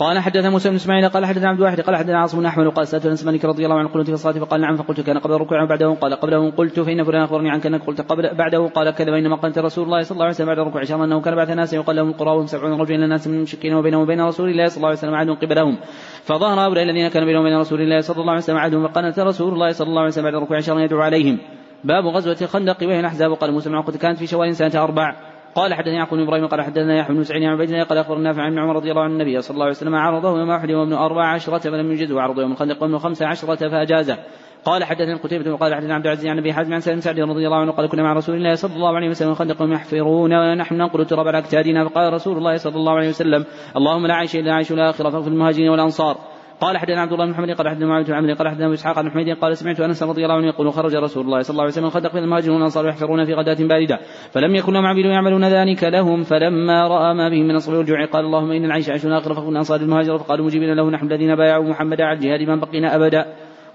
قال 0.00 0.18
حدثنا 0.18 0.50
موسى 0.50 0.68
بن 0.68 0.74
إسماعيل 0.74 1.08
قال 1.08 1.26
حدثنا 1.26 1.48
عبد 1.48 1.58
الواحد 1.58 1.80
قال 1.80 1.96
حدثنا 1.96 2.18
عاصم 2.18 2.38
بن 2.38 2.46
أحمد 2.46 2.66
وقال 2.66 2.86
سألت 2.88 3.06
أنس 3.06 3.24
مالك 3.24 3.44
رضي 3.44 3.64
الله 3.64 3.78
عنه 3.78 3.88
قلت 3.88 4.06
في 4.06 4.12
الصلاة 4.12 4.32
فقال 4.32 4.60
نعم 4.60 4.76
فقلت 4.76 5.00
كان 5.00 5.18
قبل 5.18 5.34
الركوع 5.34 5.62
وبعده 5.62 5.94
قال 5.94 6.14
قبله 6.14 6.50
قلت 6.50 6.80
فإن 6.80 7.04
فلان 7.04 7.22
أخبرني 7.22 7.50
عنك 7.50 7.66
أنك 7.66 7.82
قلت 7.86 8.00
قبل 8.00 8.34
بعده 8.34 8.66
قال 8.66 8.90
كذا 8.90 9.12
وانما 9.12 9.36
قالت 9.36 9.58
رسول 9.58 9.84
الله 9.84 10.02
صلى 10.02 10.14
الله 10.14 10.24
عليه 10.24 10.34
وسلم 10.34 10.46
بعد 10.46 10.58
الركوع 10.58 10.84
شهر 10.84 11.04
أنه 11.04 11.20
كان 11.20 11.36
بعث 11.36 11.50
ناس 11.50 11.72
يقال 11.72 11.96
لهم 11.96 12.12
قراهم 12.12 12.46
سبعون 12.46 12.80
رجلا 12.80 13.06
ناس 13.06 13.28
من 13.28 13.34
المشركين 13.34 13.74
وبينهم 13.74 14.02
وبين 14.02 14.20
رسول 14.20 14.50
الله 14.50 14.66
صلى 14.66 14.76
الله 14.76 14.88
عليه 14.88 14.98
وسلم 14.98 15.14
عهد 15.14 15.30
قبلهم. 15.30 15.76
فظهر 16.24 16.60
هؤلاء 16.60 16.84
الذين 16.84 17.08
كانوا 17.08 17.26
بينهم 17.26 17.42
وبين 17.42 17.58
رسول 17.58 17.80
الله 17.80 18.00
صلى 18.00 18.20
الله 18.20 18.30
عليه 18.30 18.42
وسلم 18.42 18.58
عهدهم 18.58 18.88
فقالت 18.88 19.18
رسول 19.18 19.52
الله 19.52 19.70
صلى 19.70 19.88
الله 19.88 20.00
عليه 20.00 20.10
وسلم 20.10 20.24
بعد 20.24 20.34
الركوع 20.34 20.60
شهر 20.60 20.80
يدعو 20.80 21.00
عليهم. 21.00 21.38
باب 21.84 22.06
غزوة 22.06 22.36
الخندق 22.42 22.76
وهي 22.82 23.00
الأحزاب 23.00 23.32
قال 23.32 23.52
موسى 23.52 23.70
بن 23.70 23.82
كانت 23.82 24.18
في 24.18 24.26
شوال 24.26 24.56
سنة 24.56 24.84
أربع. 24.84 25.29
قال 25.54 25.74
حدثني 25.74 25.94
يعقوب 25.94 26.18
بن 26.18 26.24
إبراهيم 26.24 26.46
قال 26.46 26.62
حدثنا 26.62 26.96
يحيى 26.98 27.16
بن 27.16 27.22
سعيد 27.22 27.42
عن 27.42 27.52
عبيد 27.52 27.74
قال 27.74 27.98
أخبرنا 27.98 28.22
نافع 28.22 28.42
عن 28.42 28.58
عمر 28.58 28.76
رضي 28.76 28.90
الله 28.90 29.02
عنه 29.02 29.12
النبي 29.12 29.40
صلى 29.40 29.54
الله 29.54 29.64
عليه 29.64 29.76
وسلم 29.76 29.94
عرضه 29.94 30.38
يوم 30.38 30.50
احد 30.50 30.70
يوم 30.70 30.92
أربع 30.92 31.26
عشرة 31.26 31.58
فلم 31.58 31.92
يجزه 31.92 32.14
وعرضه 32.14 32.42
يوم 32.42 32.52
الخندق 32.52 32.82
يوم 32.82 32.98
خمسة 32.98 33.26
عشرة 33.26 33.68
فأجازه. 33.68 34.18
قال 34.64 34.84
حدثني 34.84 35.14
قتيبة 35.14 35.52
وقال 35.52 35.74
حدثنا 35.74 35.94
عبد 35.94 36.06
العزيز 36.06 36.26
عن 36.26 36.38
أبي 36.38 36.52
حازم 36.52 36.74
عن 36.74 36.80
سالم 36.80 37.00
سعد 37.00 37.20
رضي 37.20 37.46
الله 37.46 37.56
عنه 37.56 37.72
قال 37.72 37.88
كنا 37.88 38.02
مع 38.02 38.12
رسول 38.12 38.36
الله 38.36 38.54
صلى 38.54 38.74
الله 38.74 38.96
عليه 38.96 39.08
وسلم 39.08 39.34
خندق 39.34 39.56
يحفرون 39.62 40.34
ونحن 40.34 40.74
ننقل 40.74 41.00
التراب 41.00 41.28
على 41.28 41.38
اكتادنا 41.38 41.88
فقال 41.88 42.12
رسول 42.12 42.38
الله 42.38 42.56
صلى 42.56 42.76
الله 42.76 42.92
عليه 42.92 43.08
وسلم 43.08 43.44
اللهم 43.76 44.06
لا 44.06 44.14
عيش 44.14 44.36
إلا 44.36 44.54
عيش 44.54 44.72
الآخرة 44.72 45.10
فاغفر 45.10 45.28
المهاجرين 45.28 45.68
والأنصار. 45.68 46.16
قال 46.60 46.78
حدثنا 46.78 47.00
عبد 47.00 47.12
الله 47.12 47.24
بن 47.24 47.30
محمد 47.30 47.50
قال 47.50 47.68
حدثنا 47.68 47.86
معاوية 47.86 48.04
بن 48.04 48.12
عمرو 48.12 48.34
قال 48.34 48.62
أبو 48.62 48.72
إسحاق 48.72 49.00
بن 49.00 49.10
حميد 49.10 49.36
قال 49.36 49.56
سمعت 49.56 49.80
أنس 49.80 50.02
رضي 50.02 50.24
الله 50.24 50.34
عنه 50.34 50.46
يقول 50.46 50.72
خرج 50.72 50.94
رسول 50.94 51.24
الله 51.24 51.40
صلى 51.42 51.52
الله 51.52 51.62
عليه 51.62 51.72
وسلم 51.72 51.90
خندق 51.90 52.10
في 52.10 52.18
المهاجرون 52.18 52.56
والأنصار 52.56 52.88
يحفرون 52.88 53.24
في 53.24 53.34
غداة 53.34 53.68
باردة 53.68 53.98
فلم 54.30 54.54
يكن 54.54 54.72
لهم 54.72 54.86
عبيد 54.86 55.04
يعملون 55.04 55.44
ذلك 55.44 55.84
لهم 55.84 56.22
فلما 56.22 56.88
رأى 56.88 57.14
ما 57.14 57.28
بهم 57.28 57.48
من 57.48 57.54
الصبر 57.54 57.76
والجوع 57.76 58.06
قال 58.06 58.24
اللهم 58.24 58.50
إن 58.52 58.64
العيش 58.64 58.90
عيش 58.90 59.06
آخر 59.06 59.34
فقلنا 59.34 59.58
انصار 59.58 59.80
المهاجر 59.80 60.18
فقالوا 60.18 60.46
مجيبين 60.46 60.74
له 60.74 60.90
نحن 60.90 61.06
الذين 61.06 61.36
بايعوا 61.36 61.64
محمدا 61.64 62.04
على 62.04 62.18
الجهاد 62.18 62.42
ما 62.42 62.56
بقينا 62.56 62.96
أبدا. 62.96 63.26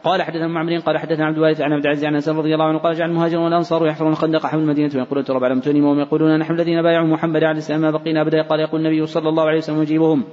قال 0.04 0.22
حدثنا 0.22 0.48
معمر 0.48 0.78
قال 0.78 0.98
حدثنا 0.98 1.26
عبد 1.26 1.38
الوارث 1.38 1.62
عن 1.62 1.74
عبد 1.74 1.86
العزيز 1.86 2.06
عن 2.06 2.14
أنس 2.14 2.30
رضي 2.30 2.54
الله 2.54 2.66
عنه 2.66 2.78
قال 2.78 2.96
جعل 2.96 3.10
المهاجرون 3.10 3.44
والأنصار 3.44 3.88
يحفرون 3.88 4.12
الخندق 4.12 4.46
حول 4.46 4.62
المدينة 4.62 4.90
ترى 4.90 5.46
على 5.46 5.56
متونهم 5.56 5.84
وهم 5.84 6.00
يقولون 6.00 6.40
نحن 6.40 6.54
الذين 6.54 6.82
بايعوا 6.82 7.08
محمدا 7.08 7.48
على 7.48 7.52
الاسلام 7.52 7.82
ما 7.82 7.92
بقينا 7.92 8.22
أبدا 8.22 8.42
قال 8.42 8.60
يقول 8.60 8.82
النبي 8.82 9.06
صلى 9.06 9.30
الله 9.30 9.44
عليه 9.44 9.58
وسلم 9.58 9.82
يجيبهم 9.82 10.24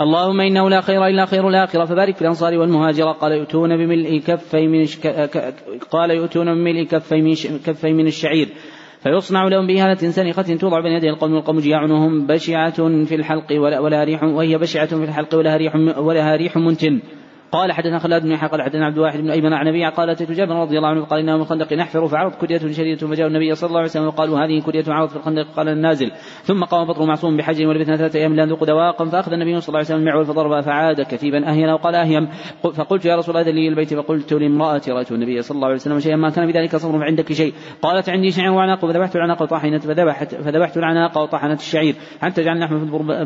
اللهم 0.00 0.40
إنه 0.40 0.70
لا 0.70 0.80
خير 0.80 1.06
إلا 1.06 1.26
خير 1.26 1.48
الآخرة 1.48 1.84
فبارك 1.84 2.16
في 2.16 2.22
الأنصار 2.22 2.58
والمهاجرة. 2.58 3.12
قال 3.12 3.32
يؤتون 3.32 3.76
بملء 3.76 4.18
كفي 4.18 4.66
من 4.66 4.84
قال 5.90 6.10
يؤتون 6.10 6.54
بملء 6.54 6.84
كفي 6.84 7.22
من, 7.22 7.34
كفي 7.66 7.92
من 7.92 8.06
الشعير 8.06 8.48
فيصنع 9.00 9.48
لهم 9.48 9.66
بهالة 9.66 9.94
سنخة 9.94 10.56
توضع 10.56 10.80
بين 10.80 10.92
يدي 10.92 11.10
القوم 11.10 11.34
والقوم 11.34 11.58
جياعنهم. 11.58 12.26
بشعة 12.26 13.04
في 13.04 13.14
الحلق 13.14 13.52
ولا 13.60 14.04
ريح 14.04 14.22
وهي 14.22 14.58
بشعة 14.58 14.86
في 14.86 15.04
الحلق 15.04 15.34
ولها 15.34 15.56
ريح 15.56 15.76
ولها 15.98 16.36
ريح 16.36 16.56
منتن. 16.56 17.00
قال 17.54 17.72
حدثنا 17.72 17.98
خلاد 17.98 18.22
بن 18.22 18.32
يحيى 18.32 18.48
قال 18.48 18.62
حدثنا 18.62 18.86
عبد 18.86 18.96
الواحد 18.96 19.18
بن 19.18 19.30
ايمن 19.30 19.52
عن 19.52 19.68
ابي 19.68 19.86
قال 19.86 20.10
أتيت 20.10 20.32
جابر 20.32 20.54
رضي 20.54 20.76
الله 20.76 20.88
عنه 20.88 21.04
فقال 21.04 21.20
انه 21.20 21.36
من 21.36 21.42
الخندق 21.42 21.72
نحفر 21.72 22.08
فعرض 22.08 22.34
كدية 22.34 22.58
شديدة 22.58 23.06
فجاء 23.06 23.26
النبي 23.26 23.54
صلى 23.54 23.68
الله 23.68 23.78
عليه 23.78 23.88
وسلم 23.88 24.06
وقالوا 24.06 24.38
هذه 24.38 24.62
كدية 24.66 24.84
عرض 24.88 25.08
في 25.08 25.16
الخندق 25.16 25.46
قال 25.56 25.68
النازل. 25.68 26.10
ثم 26.42 26.64
قام 26.64 26.86
بطر 26.86 27.04
معصوم 27.04 27.36
بحج 27.36 27.66
ولبثنا 27.66 27.96
ثلاثة 27.96 28.18
أيام 28.18 28.34
لا 28.34 28.44
نذوق 28.44 28.64
دواقا 28.64 29.04
فأخذ 29.04 29.32
النبي 29.32 29.60
صلى 29.60 29.68
الله 29.68 29.78
عليه 29.78 29.86
وسلم 29.86 29.98
المعول 29.98 30.24
فضرب 30.24 30.60
فعاد 30.60 31.00
كثيبا 31.00 31.50
أهينا 31.50 31.74
وقال 31.74 31.94
أهيم. 31.94 32.28
فقلت 32.62 33.04
يا 33.04 33.16
رسول 33.16 33.36
الله 33.36 33.50
لي 33.50 33.68
البيت 33.68 33.94
فقلت 33.94 34.32
لامرأتي 34.32 34.90
رأيت 34.90 35.12
النبي 35.12 35.42
صلى 35.42 35.56
الله 35.56 35.66
عليه 35.66 35.76
وسلم 35.76 36.00
شيئا 36.00 36.16
ما 36.16 36.30
كان 36.30 36.46
بذلك 36.46 36.76
صبر 36.76 36.98
فعندك 36.98 37.32
شيء. 37.32 37.54
قالت 37.82 38.08
عندي 38.08 38.30
شعير 38.30 38.50
وعناق 38.50 38.86
فذبحت 38.86 39.16
العناق 39.16 39.42
وطحنت 39.42 39.86
فذبحت 39.86 40.34
فذبحت 40.34 40.76
العناق 40.76 41.18
وطحنت 41.18 41.60
الشعير. 41.60 41.94
حتى 42.20 42.42
جعلنا 42.42 42.66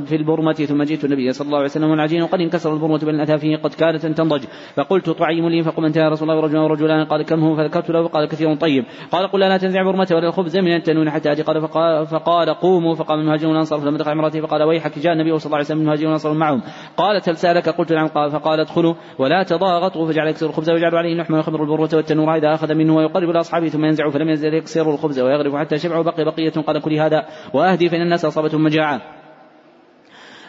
في 0.05 0.17
البرمة 0.17 0.53
ثم 0.53 0.83
جئت 0.83 1.05
النبي 1.05 1.33
صلى 1.33 1.47
الله 1.47 1.59
عليه 1.59 1.67
وسلم 1.67 1.91
والعجين 1.91 2.23
وقد 2.23 2.41
انكسر 2.41 2.75
البرمة 2.75 2.99
بين 2.99 3.15
الاثافيه 3.15 3.57
قد 3.57 3.75
كادت 3.75 4.05
ان 4.05 4.18
تنضج. 4.19 4.43
فقلت 4.77 4.99
قلت 5.09 5.19
طعيم 5.19 5.49
لي 5.49 5.63
فقم 5.63 5.85
انت 5.85 5.97
يا 5.97 6.09
رسول 6.09 6.31
الله 6.31 6.43
ورجل 6.43 6.59
ورجلان. 6.59 7.05
قال 7.05 7.23
كم 7.23 7.41
هو؟ 7.41 7.57
فذكرت 7.57 7.91
له 7.91 8.09
قال 8.09 8.29
كثير 8.29 8.55
طيب. 8.55 8.85
قال 9.13 9.27
قل 9.27 9.41
لا 9.41 9.57
تنزع 9.57 9.83
برمته 9.83 10.17
ولا 10.17 10.29
الخبز 10.29 10.57
من 10.57 10.75
التنون 10.75 11.11
حتى 11.11 11.33
اتي 11.33 11.43
قال 11.43 11.61
فقال, 11.61 12.07
فقال 12.07 12.55
قوموا. 12.55 12.95
فقام 12.95 13.21
المهاجرون 13.21 13.51
والانصار 13.51 13.81
فلما 13.81 13.99
دخل 13.99 14.11
امراته 14.11 14.41
فقال 14.41 14.63
ويحك 14.63 14.99
جاء 14.99 15.13
النبي 15.13 15.39
صلى 15.39 15.47
الله 15.47 15.57
عليه 15.57 15.67
وسلم 15.67 15.81
المهاجرون 15.81 16.07
والانصار 16.07 16.33
معهم. 16.33 16.63
قالت 16.97 17.29
هل 17.29 17.37
سالك 17.37 17.69
قلت 17.69 17.93
نعم. 17.93 18.07
قال 18.07 18.31
فقال 18.31 18.61
ادخلوا 18.61 18.95
ولا 19.19 19.43
تضاغطوا. 19.43 20.07
فجعل 20.07 20.29
يكسر 20.29 20.47
الخبز 20.47 20.71
ويجعل 20.71 20.95
عليه 20.95 21.13
اللحم 21.13 21.35
ويخمر 21.35 21.63
البروة 21.63 21.91
والتنور. 21.95 22.35
إذا 22.35 22.55
أخذ 22.55 22.75
منه 22.75 22.97
ويقرب 22.97 23.31
لاصحابه 23.31 23.69
ثم 23.69 23.85
ينزع 23.85 24.11
فلم 24.11 24.29
يزل 24.29 24.55
يكسر 24.55 24.91
الخبز 24.95 25.21
ويغرف 25.21 25.55
حتى 25.55 25.79
شبع 25.79 25.99
وبقي 25.99 26.25
بقية. 26.25 26.63
قال 26.67 26.81
كل 26.81 26.95
هذا 26.95 27.27
وأهدي 27.55 27.89
فإن 27.89 28.03
الناس 28.03 28.25
أصابتهم 28.25 28.65
مجاعة. 28.65 29.18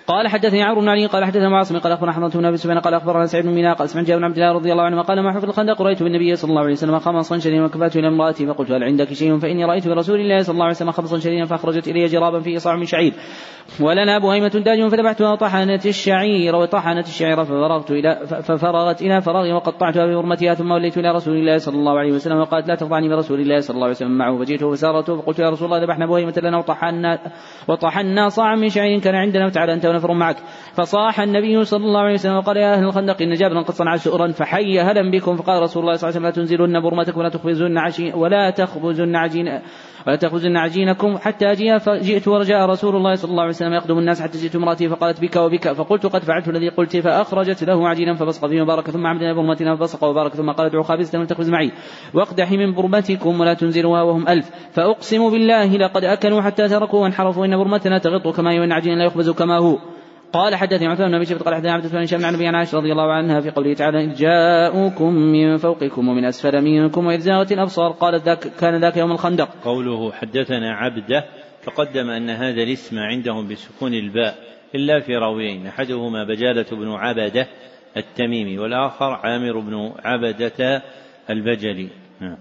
قال 0.10 0.28
حدثني 0.28 0.64
عمرو 0.64 0.82
بن 0.82 0.90
علي 0.90 1.06
قال 1.06 1.26
حدثنا 1.26 1.50
معاصم 1.50 1.78
قال 1.78 1.92
أخبرنا 1.92 2.12
حضرة 2.12 2.40
بن 2.40 2.46
ابي 2.46 2.58
سفيان 2.58 2.80
قال 2.80 2.94
أخبرنا 2.94 3.26
سعيد 3.26 3.46
بن 3.46 3.54
مينا 3.54 3.74
قال 3.74 3.90
سمعت 3.90 4.06
جابر 4.06 4.20
بن 4.20 4.26
عبد 4.26 4.38
الله 4.38 4.52
رضي 4.52 4.72
الله 4.72 4.84
عنه 4.84 5.02
قال 5.02 5.24
ما 5.24 5.34
حفظ 5.34 5.46
الخندق؟ 5.46 5.82
رأيت 5.82 6.04
بالنبي 6.04 6.36
صلى 6.36 6.50
الله 6.50 6.62
عليه 6.62 6.72
وسلم 6.72 7.00
خمصا 7.00 7.38
شديدا 7.38 7.66
وكفأت 7.66 7.96
إلى 7.96 8.08
امرأتي 8.08 8.48
فقلت 8.48 8.72
هل 8.72 8.84
عندك 8.84 9.14
شيء؟ 9.14 9.40
فإني 9.40 9.66
رأيت 9.66 9.88
برسول 9.88 10.20
الله 10.20 10.40
صلى 10.40 10.54
الله 10.54 10.66
عليه 10.66 10.76
وسلم 10.76 10.92
خمصا 10.92 11.20
شديدا 11.20 11.46
فأخرجت 11.46 11.88
إلي 11.88 12.06
جرابا 12.06 12.40
فيه 12.40 12.58
صاع 12.58 12.76
من 12.76 12.86
شعير. 12.86 13.14
ولنا 13.80 14.20
بهيمة 14.20 14.48
داج 14.48 14.88
فذبحتها 14.88 15.32
وطحنت 15.32 15.86
الشعير 15.86 16.56
وطحنت 16.56 17.08
الشعير 17.08 17.44
ففرغت 17.44 17.92
إلى 17.92 18.20
ففرغت 18.26 19.02
إلى 19.02 19.22
فراغي 19.22 19.54
وقطعتها 19.54 20.06
بحرمتها 20.06 20.54
ثم 20.54 20.72
وليت 20.72 20.98
إلى 20.98 21.12
رسول 21.12 21.38
الله 21.38 21.58
صلى 21.58 21.76
الله 21.76 22.00
عليه 22.00 22.12
وسلم 22.12 22.38
وقالت 22.38 22.68
لا 22.68 22.76
تخضعني 22.76 23.10
برسول 23.10 23.40
الله 23.40 23.60
صلى 23.60 23.76
الله 23.76 23.86
عليه 23.86 23.96
وسلم 23.96 24.18
معه 24.18 24.38
فجئته 24.38 24.72
فسارته 24.72 25.22
فقلت 25.22 25.40
يا 25.40 25.50
رسول 25.50 25.66
الله 25.66 25.84
ذبحنا 25.84 26.06
بهيمة 26.06 26.34
لنا 26.44 26.58
وطحنا 26.58 27.20
وطحنا 27.68 28.30
صاعا 28.30 28.56
من 28.56 28.70
شعير 28.70 29.00
كان 29.00 29.16
عندنا 29.16 29.46
وتعالى 29.46 29.74
أنت 29.74 29.86
ونفر 29.86 30.14
معك. 30.14 30.38
فصاح 30.74 31.20
النبي 31.20 31.64
صلى 31.64 31.86
الله 31.86 32.00
عليه 32.00 32.14
وسلم 32.14 32.36
وقال 32.36 32.58
يا 32.58 32.74
أهل 32.74 32.84
الخندق 32.84 33.22
إن 33.22 33.34
جابرا 33.34 33.62
قد 33.62 33.74
صنع 33.74 33.96
سؤرا 33.96 34.32
فحي 34.32 34.80
هلا 34.80 35.12
بكم. 35.12 35.36
فقال 35.36 35.62
رسول 35.62 35.84
الله 35.84 35.96
صلى 35.96 36.10
الله 36.10 36.20
عليه 36.20 36.28
وسلم 36.28 36.44
لا 36.44 36.48
تنزلن 36.48 36.82
برمتكم 36.82 37.20
ولا 37.20 37.30
تخبزن 37.30 37.78
عشي 37.78 38.14
ولا 38.14 38.50
تخبزن 38.50 39.16
عجين 39.16 39.60
ولا 40.08 40.16
تخبزن 40.16 40.58
عجينكم 40.58 41.18
حتى 41.18 41.52
أجي 41.52 41.80
فجئت 41.80 42.28
ورجاء 42.28 42.66
رسول 42.66 42.96
الله 42.96 43.16
صلى 43.16 43.32
الله 43.32 43.42
عليه 43.42 43.54
وسلم 43.54 43.74
يقدم 43.74 43.98
الناس 43.98 44.22
حتى 44.22 44.38
جئت 44.38 44.56
امرأتي 44.56 44.90
فقالت 44.90 45.22
بك 45.22 45.36
وبك. 45.36 45.72
فقلت 45.72 46.06
قد 46.06 46.24
فعلت 46.24 46.48
الذي 46.48 46.70
قلت 46.70 46.98
فأخرجت 46.98 47.64
له 47.64 47.88
عجينا 47.88 48.16
فبصق 48.16 48.48
فيه 48.48 48.62
وبارك 48.62 48.90
ثم 48.90 49.08
عمدنا 49.08 49.34
برمتنا 49.34 49.76
فبصق 49.76 50.04
وبارك 50.04 50.34
ثم 50.34 50.52
قال 50.52 50.68
ادعوا 50.68 50.84
خابزة 50.84 51.20
ولتخبز 51.20 51.50
معي. 51.50 51.72
واقدحي 52.14 52.58
من 52.58 52.74
برمتكم 52.74 53.40
ولا 53.40 53.54
تنزلوها 53.54 54.02
وهم 54.02 54.28
ألف. 54.28 54.50
فأقسم 54.72 55.30
بالله 55.30 55.78
لقد 55.78 56.04
أكلوا 56.04 56.42
حتى 56.42 56.68
تركوا 56.68 57.00
وانحرفوا 57.00 57.46
إن 57.46 57.58
برمتنا 57.58 57.98
تغط 57.98 58.28
كما 58.36 58.52
هي 58.52 58.60
وإن 58.60 58.72
عجينا 58.72 58.96
لا 58.96 59.06
يخبز 59.06 59.30
كما 59.30 59.58
هو. 59.58 59.99
قال 60.34 60.56
حدثني 60.56 60.88
عثمان 60.88 61.10
بن 61.10 61.16
ابي 61.16 61.34
قال 61.34 61.56
حدثنا 61.56 61.74
عبد 61.74 61.88
بن 61.88 61.98
هشام 61.98 62.26
عن 62.26 62.34
أبي 62.34 62.48
عائشة 62.48 62.78
رضي 62.78 62.92
الله 62.92 63.14
عنها 63.14 63.42
في 63.42 63.50
قوله 63.50 63.74
تعالى 63.74 64.04
إذ 64.04 64.16
جاءوكم 64.16 65.14
من 65.14 65.58
فوقكم 65.58 66.08
ومن 66.08 66.26
أسفل 66.26 66.62
منكم 66.62 67.06
وإذ 67.06 67.20
زاغت 67.20 67.52
الأبصار 67.52 67.92
قالت 67.92 68.24
ذاك 68.24 68.40
كان 68.60 68.82
ذاك 68.82 68.98
يوم 68.98 69.12
الخندق. 69.12 69.50
قوله 69.64 70.12
حدثنا 70.12 70.74
عبده 70.74 71.26
تقدم 71.66 72.10
أن 72.10 72.30
هذا 72.30 72.64
الاسم 72.64 73.00
عندهم 73.00 73.48
بسكون 73.48 73.94
الباء 73.94 74.36
إلا 74.76 75.00
في 75.00 75.16
راويين 75.16 75.68
أحدهما 75.68 76.24
بجالة 76.24 76.66
بن 76.72 76.92
عبدة 76.92 77.48
التميمي 77.98 78.60
والآخر 78.60 79.06
عامر 79.06 79.60
بن 79.60 79.92
عبدة 80.06 80.84
البجلي. 81.30 81.90
نعم. 82.22 82.38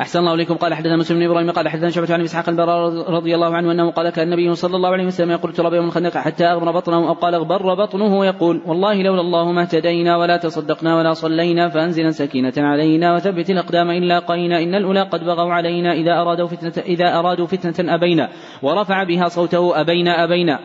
أحسن 0.00 0.18
الله 0.18 0.34
إليكم. 0.34 0.54
قال 0.54 0.74
حدثنا 0.74 0.96
مسلم 0.96 1.18
بن 1.18 1.24
إبراهيم 1.24 1.50
قال 1.50 1.68
حدثنا 1.68 1.90
شعبة 1.90 2.14
عن 2.14 2.20
إسحاق 2.20 2.48
البراء 2.48 3.10
رضي 3.10 3.34
الله 3.34 3.56
عنه 3.56 3.72
أنه 3.72 3.90
قال 3.90 4.10
كان 4.10 4.26
النبي 4.32 4.54
صلى 4.54 4.76
الله 4.76 4.88
عليه 4.88 5.06
وسلم 5.06 5.30
يقول 5.30 5.52
تراب 5.52 5.74
يوم 5.74 5.84
الخندق 5.84 6.16
حتى 6.16 6.44
أغبر 6.44 6.70
بطنه 6.70 7.08
أو 7.08 7.12
قال 7.12 7.34
أغبر 7.34 7.74
بطنه 7.74 8.26
يقول 8.26 8.62
والله 8.66 9.02
لولا 9.02 9.20
الله 9.20 9.52
ما 9.52 9.62
اهتدينا 9.62 10.16
ولا 10.16 10.36
تصدقنا 10.36 10.96
ولا 10.96 11.12
صلينا 11.12 11.68
فأنزلا 11.68 12.10
سكينة 12.10 12.52
علينا 12.58 13.14
وثبت 13.14 13.50
الأقدام 13.50 13.90
إن 13.90 14.02
لاقينا 14.02 14.62
إن 14.62 14.74
الأولى 14.74 15.02
قد 15.02 15.24
بغوا 15.24 15.52
علينا 15.52 15.92
إذا 15.92 16.12
أرادوا 16.12 16.46
فتنة 16.46 16.84
إذا 16.84 17.18
أرادوا 17.18 17.46
فتنة 17.46 17.94
أبينا 17.94 18.28
ورفع 18.62 19.04
بها 19.04 19.28
صوته 19.28 19.80
أبينا 19.80 20.24
أبينا. 20.24 20.58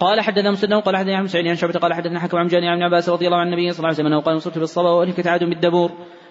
قال 0.00 0.20
حدثنا 0.20 0.50
مسدد 0.50 0.74
قال 0.74 0.96
حدثنا 0.96 1.16
عن 1.16 1.26
سعيد 1.26 1.46
عن 1.46 1.54
شعبة 1.54 1.78
قال 1.78 1.94
حدثنا 1.94 2.20
حكم 2.20 2.38
عن 2.38 2.46
جاني 2.46 2.68
عن 2.68 2.82
عباس 2.82 3.08
رضي 3.08 3.26
الله 3.26 3.38
عن 3.38 3.46
النبي 3.46 3.72
صلى 3.72 3.78
الله 3.78 3.88
عليه 3.88 3.98
وسلم 3.98 4.06
أنه 4.06 4.20
قال 4.20 4.34
انصرت 4.34 4.58
بالصبا 4.58 4.90
واهلكت 4.90 5.26
عاد 5.26 5.44
بالدبور. 5.44 5.90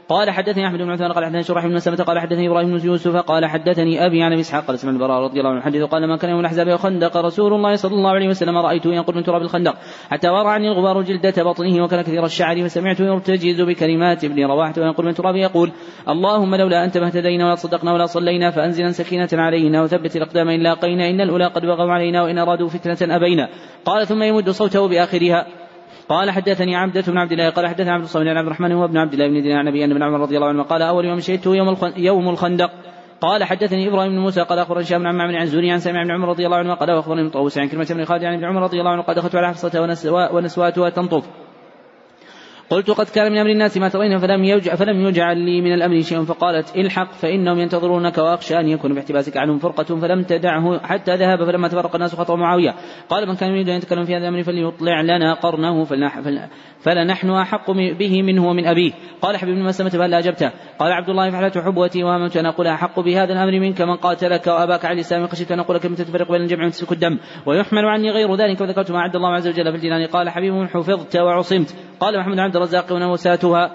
قال 0.09 0.29
حدثني 0.29 0.67
أحمد 0.67 0.81
بن 0.81 0.91
عثمان 0.91 1.11
قال 1.11 1.25
حدثني 1.25 1.43
شرح 1.43 1.67
بن 1.67 1.79
سلمة 1.79 1.97
قال 1.97 2.19
حدثني 2.19 2.47
إبراهيم 2.47 2.77
بن 2.77 2.85
يوسف 2.85 3.15
قال 3.15 3.45
حدثني 3.45 4.05
أبي 4.05 4.23
عن 4.23 4.33
إسحاق 4.33 4.65
قال 4.65 4.79
سمع 4.79 4.91
البراء 4.91 5.23
رضي 5.23 5.39
الله 5.39 5.49
عنه 5.49 5.61
حدث 5.61 5.81
قال 5.81 6.07
ما 6.07 6.17
كان 6.17 6.29
يوم 6.29 6.39
الأحزاب 6.39 6.67
وخندق 6.67 7.17
رسول 7.17 7.53
الله 7.53 7.75
صلى 7.75 7.95
الله 7.95 8.09
عليه 8.09 8.27
وسلم 8.29 8.57
رايته 8.57 8.93
ينقل 8.93 9.15
من 9.15 9.23
تراب 9.23 9.41
الخندق 9.41 9.75
حتى 10.09 10.29
ورى 10.29 10.49
عني 10.49 10.67
الغبار 10.67 11.01
جلدة 11.01 11.43
بطنه 11.43 11.83
وكان 11.83 12.01
كثير 12.01 12.25
الشعر 12.25 12.63
فسمعته 12.63 13.05
يرتجز 13.05 13.61
بكلمات 13.61 14.23
ابن 14.23 14.45
رواحة 14.45 14.73
وينقل 14.77 15.05
من 15.05 15.13
تراب 15.13 15.35
يقول 15.35 15.71
اللهم 16.09 16.55
لولا 16.55 16.85
انت 16.85 16.97
ما 16.97 17.07
اهتدينا 17.07 17.45
ولا 17.45 17.55
صدقنا 17.55 17.93
ولا 17.93 18.05
صلينا 18.05 18.51
فانزلا 18.51 18.91
سكينة 18.91 19.29
علينا 19.33 19.83
وثبت 19.83 20.15
الأقدام 20.15 20.49
إن 20.49 20.59
لاقينا 20.59 21.09
إن 21.09 21.21
الأولى 21.21 21.45
قد 21.45 21.61
بغوا 21.61 21.91
علينا 21.91 22.23
وإن 22.23 22.37
أرادوا 22.37 22.69
فتنة 22.69 23.15
أبينا. 23.15 23.49
قال 23.85 24.07
ثم 24.07 24.23
يمد 24.23 24.49
صوته 24.49 24.87
بآخرها. 24.87 25.66
قال 26.09 26.31
حدثني 26.31 26.75
عبدة 26.75 27.03
بن 27.07 27.17
عبد 27.17 27.31
الله 27.31 27.49
قال 27.49 27.67
حدثنا 27.67 27.93
عبد 27.93 28.03
الصمد 28.03 28.27
عن 28.27 28.37
عبد 28.37 28.47
الرحمن 28.47 28.71
هو 28.71 28.85
ابن 28.85 28.97
عبد 28.97 29.13
الله 29.13 29.27
بن 29.27 29.41
دينار 29.41 29.59
عن 29.59 29.67
ابي 29.67 29.85
ابن 29.85 30.03
عمر 30.03 30.19
رضي 30.19 30.35
الله 30.35 30.47
عنه 30.47 30.63
قال 30.63 30.81
أول 30.81 31.05
يوم 31.05 31.19
شهدته 31.19 31.55
يوم 31.55 31.77
يوم 31.97 32.29
الخندق. 32.29 32.71
قال 33.21 33.43
حدثني 33.43 33.87
إبراهيم 33.87 34.11
بن 34.11 34.19
موسى 34.19 34.41
قال 34.41 34.59
أخبرني 34.59 34.85
بن 34.91 35.07
عمرو 35.07 35.37
عن 35.37 35.45
زوري 35.45 35.71
عن 35.71 35.79
سامع 35.79 36.03
بن 36.03 36.11
عمر 36.11 36.29
رضي 36.29 36.45
الله 36.45 36.57
عنه 36.57 36.73
قال 36.73 36.91
واخبرني 36.91 37.23
مطوس 37.23 37.57
عن 37.57 37.67
كلمه 37.67 37.87
بن 37.89 38.05
خالد 38.05 38.23
عن 38.23 38.33
ابن 38.33 38.45
عمر 38.45 38.63
رضي 38.63 38.79
الله 38.79 38.91
عنه 38.91 39.01
قال 39.01 39.15
دخلت 39.15 39.35
على 39.35 39.47
حفصة 39.47 39.81
ونسواتها 40.33 40.89
تنطف. 40.89 41.29
قلت 42.69 42.91
قد 42.91 43.05
كان 43.05 43.31
من 43.31 43.37
أمر 43.37 43.49
الناس 43.49 43.77
ما 43.77 43.89
ترين 43.89 44.17
فلم 44.17 44.43
يجع 44.43 44.75
فلم 44.75 45.07
يجعل 45.07 45.37
لي 45.37 45.61
من 45.61 45.73
الأمر 45.73 46.01
شيء 46.01 46.23
فقالت 46.23 46.75
الحق 46.75 47.11
فإنهم 47.11 47.59
ينتظرونك 47.59 48.17
وأخشى 48.17 48.59
أن 48.59 48.67
يكون 48.67 48.93
باحتباسك 48.93 49.37
عنهم 49.37 49.57
فرقة 49.57 49.83
فلم 49.83 50.23
تدعه 50.23 50.79
حتى 50.87 51.15
ذهب 51.15 51.45
فلما 51.45 51.67
تفرق 51.67 51.95
الناس 51.95 52.15
خطب 52.15 52.35
معاوية. 52.35 52.75
قال 53.09 53.27
من 53.27 53.35
كان 53.35 53.49
يريد 53.49 53.69
أن 53.69 53.75
يتكلم 53.77 54.03
في 54.03 54.15
هذا 54.15 54.27
الأمر 54.27 54.43
فليطلع 54.43 55.01
لنا 55.01 55.33
قرنه 55.33 55.83
فلنحن 56.79 57.29
أحق 57.29 57.71
به 57.71 58.23
منه 58.23 58.47
ومن 58.47 58.65
أبيه. 58.65 58.91
قال 59.21 59.37
حبيب 59.37 59.55
بن 59.55 59.63
مسلمة 59.63 59.89
فهل 59.89 60.13
اجبته 60.13 60.51
قال 60.79 60.91
عبد 60.91 61.09
الله 61.09 61.29
فعلت 61.29 61.57
حبوتي 61.57 62.03
وهممت 62.03 62.37
أن 62.37 62.45
أقول 62.45 62.67
أحق 62.67 62.99
بهذا 62.99 63.33
الأمر 63.33 63.59
منك 63.59 63.81
من 63.81 63.95
قاتلك 63.95 64.47
وأباك 64.47 64.85
على 64.85 64.93
الإسلام. 64.93 65.27
خشيت 65.27 65.51
أن 65.51 65.59
أقول 65.59 65.77
كلمه 65.77 65.95
تفرق 65.95 66.31
بين 66.31 66.41
الجمع 66.41 66.65
وتسفك 66.65 66.91
الدم 66.91 67.17
ويحمل 67.45 67.85
عني 67.85 68.11
غير 68.11 68.35
ذلك. 68.35 68.61
وذكرت 68.61 68.91
ما 68.91 68.97
اعد 68.97 69.15
الله 69.15 69.29
عز 69.29 69.47
وجل 69.47 69.71
في 69.71 69.77
الجنان. 69.77 70.05
قال 70.05 70.29
حبيب 70.29 70.65
حفظت 70.65 71.15
وعصمت. 71.15 71.75
قال 71.99 72.19
محمد 72.19 72.39
عبد 72.39 72.56
الرزاق 72.57 72.91
ونوساتها. 72.91 73.71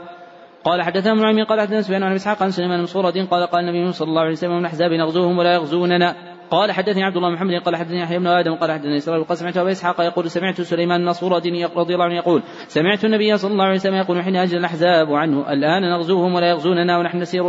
قال 0.65 0.83
حدثنا 0.83 1.31
ابن 1.31 1.45
قال 1.45 1.61
حدثنا 1.61 1.83
سفيان 1.83 2.03
عن 2.03 2.15
إسحاق 2.15 2.43
عن 2.43 2.51
سليمان 2.51 2.79
بن 2.79 2.87
صورة 2.87 3.27
قال 3.31 3.47
قال 3.47 3.65
النبي 3.65 3.93
صلى 3.93 4.09
الله 4.09 4.21
عليه 4.21 4.33
وسلم 4.33 4.53
من 4.53 4.61
الاحزاب 4.61 4.93
نغزوهم 4.93 5.39
ولا 5.39 5.55
يغزوننا 5.55 6.17
قال 6.51 6.73
حدثني 6.73 7.05
عبد 7.05 7.17
الله 7.17 7.29
بن 7.29 7.35
محمد 7.35 7.63
قال 7.63 7.77
حدثني 7.77 8.01
يحيى 8.01 8.19
بن 8.19 8.27
آدم 8.27 8.55
قال 8.55 8.73
حدثني 8.73 8.97
اسرائيل 8.97 9.25
قال 9.25 9.39
سمعت 9.39 9.57
أبي 9.57 9.71
إسحاق 9.71 10.01
يقول 10.01 10.31
سمعت 10.31 10.61
سليمان 10.61 11.05
بن 11.05 11.13
صورة 11.13 11.43
رضي 11.77 11.95
الله 11.95 12.05
عنه 12.05 12.15
يقول 12.15 12.43
سمعت 12.69 13.05
النبي 13.05 13.37
صلى 13.37 13.53
الله 13.53 13.65
عليه 13.65 13.75
وسلم 13.75 13.95
يقول 13.95 14.23
حين 14.23 14.37
أجل 14.37 14.59
الأحزاب 14.59 15.13
عنه 15.13 15.53
الآن 15.53 15.83
نغزوهم 15.83 16.35
ولا 16.35 16.51
يغزوننا 16.51 16.99
ونحن 16.99 17.19
نسير 17.19 17.43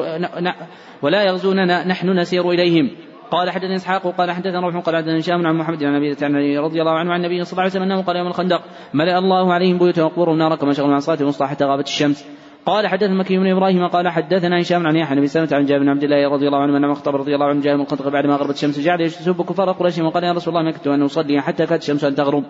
ولا 1.02 1.24
يغزوننا 1.24 1.88
نحن 1.88 2.10
نسير 2.10 2.52
إليهم 2.52 2.90
قال 3.32 3.50
حدثني 3.50 3.76
إسحاق 3.76 4.08
قال 4.18 4.32
حدثنا 4.32 4.60
روح 4.60 4.76
قال 4.78 4.96
حدثنا 4.96 5.20
هشام 5.20 5.48
عن 5.48 5.56
محمد 5.56 5.84
عن 5.84 5.96
أبي 5.96 6.58
رضي 6.58 6.82
الله 6.82 6.92
عنه 6.92 7.14
عن 7.14 7.20
النبي 7.20 7.44
صلى 7.44 7.52
الله 7.52 7.62
عليه 7.62 7.72
وسلم 7.72 7.84
أنه 7.84 8.02
قال 8.02 8.16
يوم 8.16 8.28
الخندق 8.28 8.62
ملأ 8.94 9.18
الله 9.18 9.54
عليهم 9.54 9.78
بيوتهم 9.78 10.06
وقبورهم 10.06 10.38
نارا 10.38 10.56
كما 10.56 10.74
شغلوا 10.74 10.94
عن 10.94 11.00
صلاة 11.00 11.18
الوسطى 11.22 11.46
حتى 11.48 11.66
غابت 11.66 11.88
الشمس. 11.88 12.28
قال 12.66 12.88
حدثنا 12.88 13.14
مكي 13.14 13.38
بن 13.38 13.52
إبراهيم 13.52 13.88
قال 13.88 14.08
حدثنا 14.08 14.62
هشام 14.62 14.88
عن 14.88 14.96
يحيى 14.96 15.20
بن 15.20 15.28
سلمة 15.28 15.50
عن 15.52 15.66
جابر 15.66 15.84
بن 15.84 15.90
عبد 15.90 16.04
الله 16.04 16.30
رضي 16.30 16.48
الله 16.48 16.60
عنه 16.60 16.78
ان 16.78 16.88
مخطب 16.88 17.16
رضي 17.16 17.36
الله 17.36 17.46
عنه 17.46 17.62
جاء 17.62 17.76
من 17.76 17.82
الخندق 17.82 18.08
بعد 18.08 18.26
ما 18.26 18.36
غربت 18.36 18.56
الشمس 18.56 18.80
جعل 18.80 19.02
يسب 19.02 19.42
كفار 19.42 19.72
قريش 19.72 20.00
وقال 20.00 20.24
يا 20.24 20.32
رسول 20.32 20.56
الله 20.56 20.66
ما 20.66 20.72
كنت 20.72 20.88
أن 20.88 21.02
أصلي 21.02 21.42
حتى 21.42 21.66
كانت 21.66 21.82
الشمس 21.82 22.04
أن 22.04 22.16
تغرب. 22.16 22.44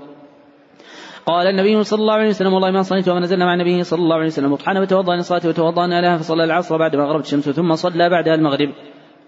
قال 1.26 1.48
النبي 1.48 1.84
صلى 1.84 2.00
الله 2.00 2.14
عليه 2.14 2.30
وسلم 2.30 2.54
والله 2.54 2.72
ما 2.72 2.82
صليت 2.82 3.10
وما 3.10 3.20
نزلنا 3.20 3.46
مع 3.46 3.54
النبي 3.54 3.84
صلى 3.84 4.00
الله 4.00 4.16
عليه 4.16 4.26
وسلم. 4.26 4.52
وطحن 4.52 4.78
وتوضا 4.78 5.16
للصلاه 5.16 5.42
وتوضأنا 5.46 6.02
لها 6.02 6.18
فصلى 6.18 6.44
العصر 6.44 6.78
بعد 6.78 6.96
ما 6.96 7.04
غربت 7.04 7.26
الشمس 7.26 7.50
ثم 7.50 7.76
صلى 7.76 8.10
بعدها 8.10 8.36
المغرب. 8.36 8.70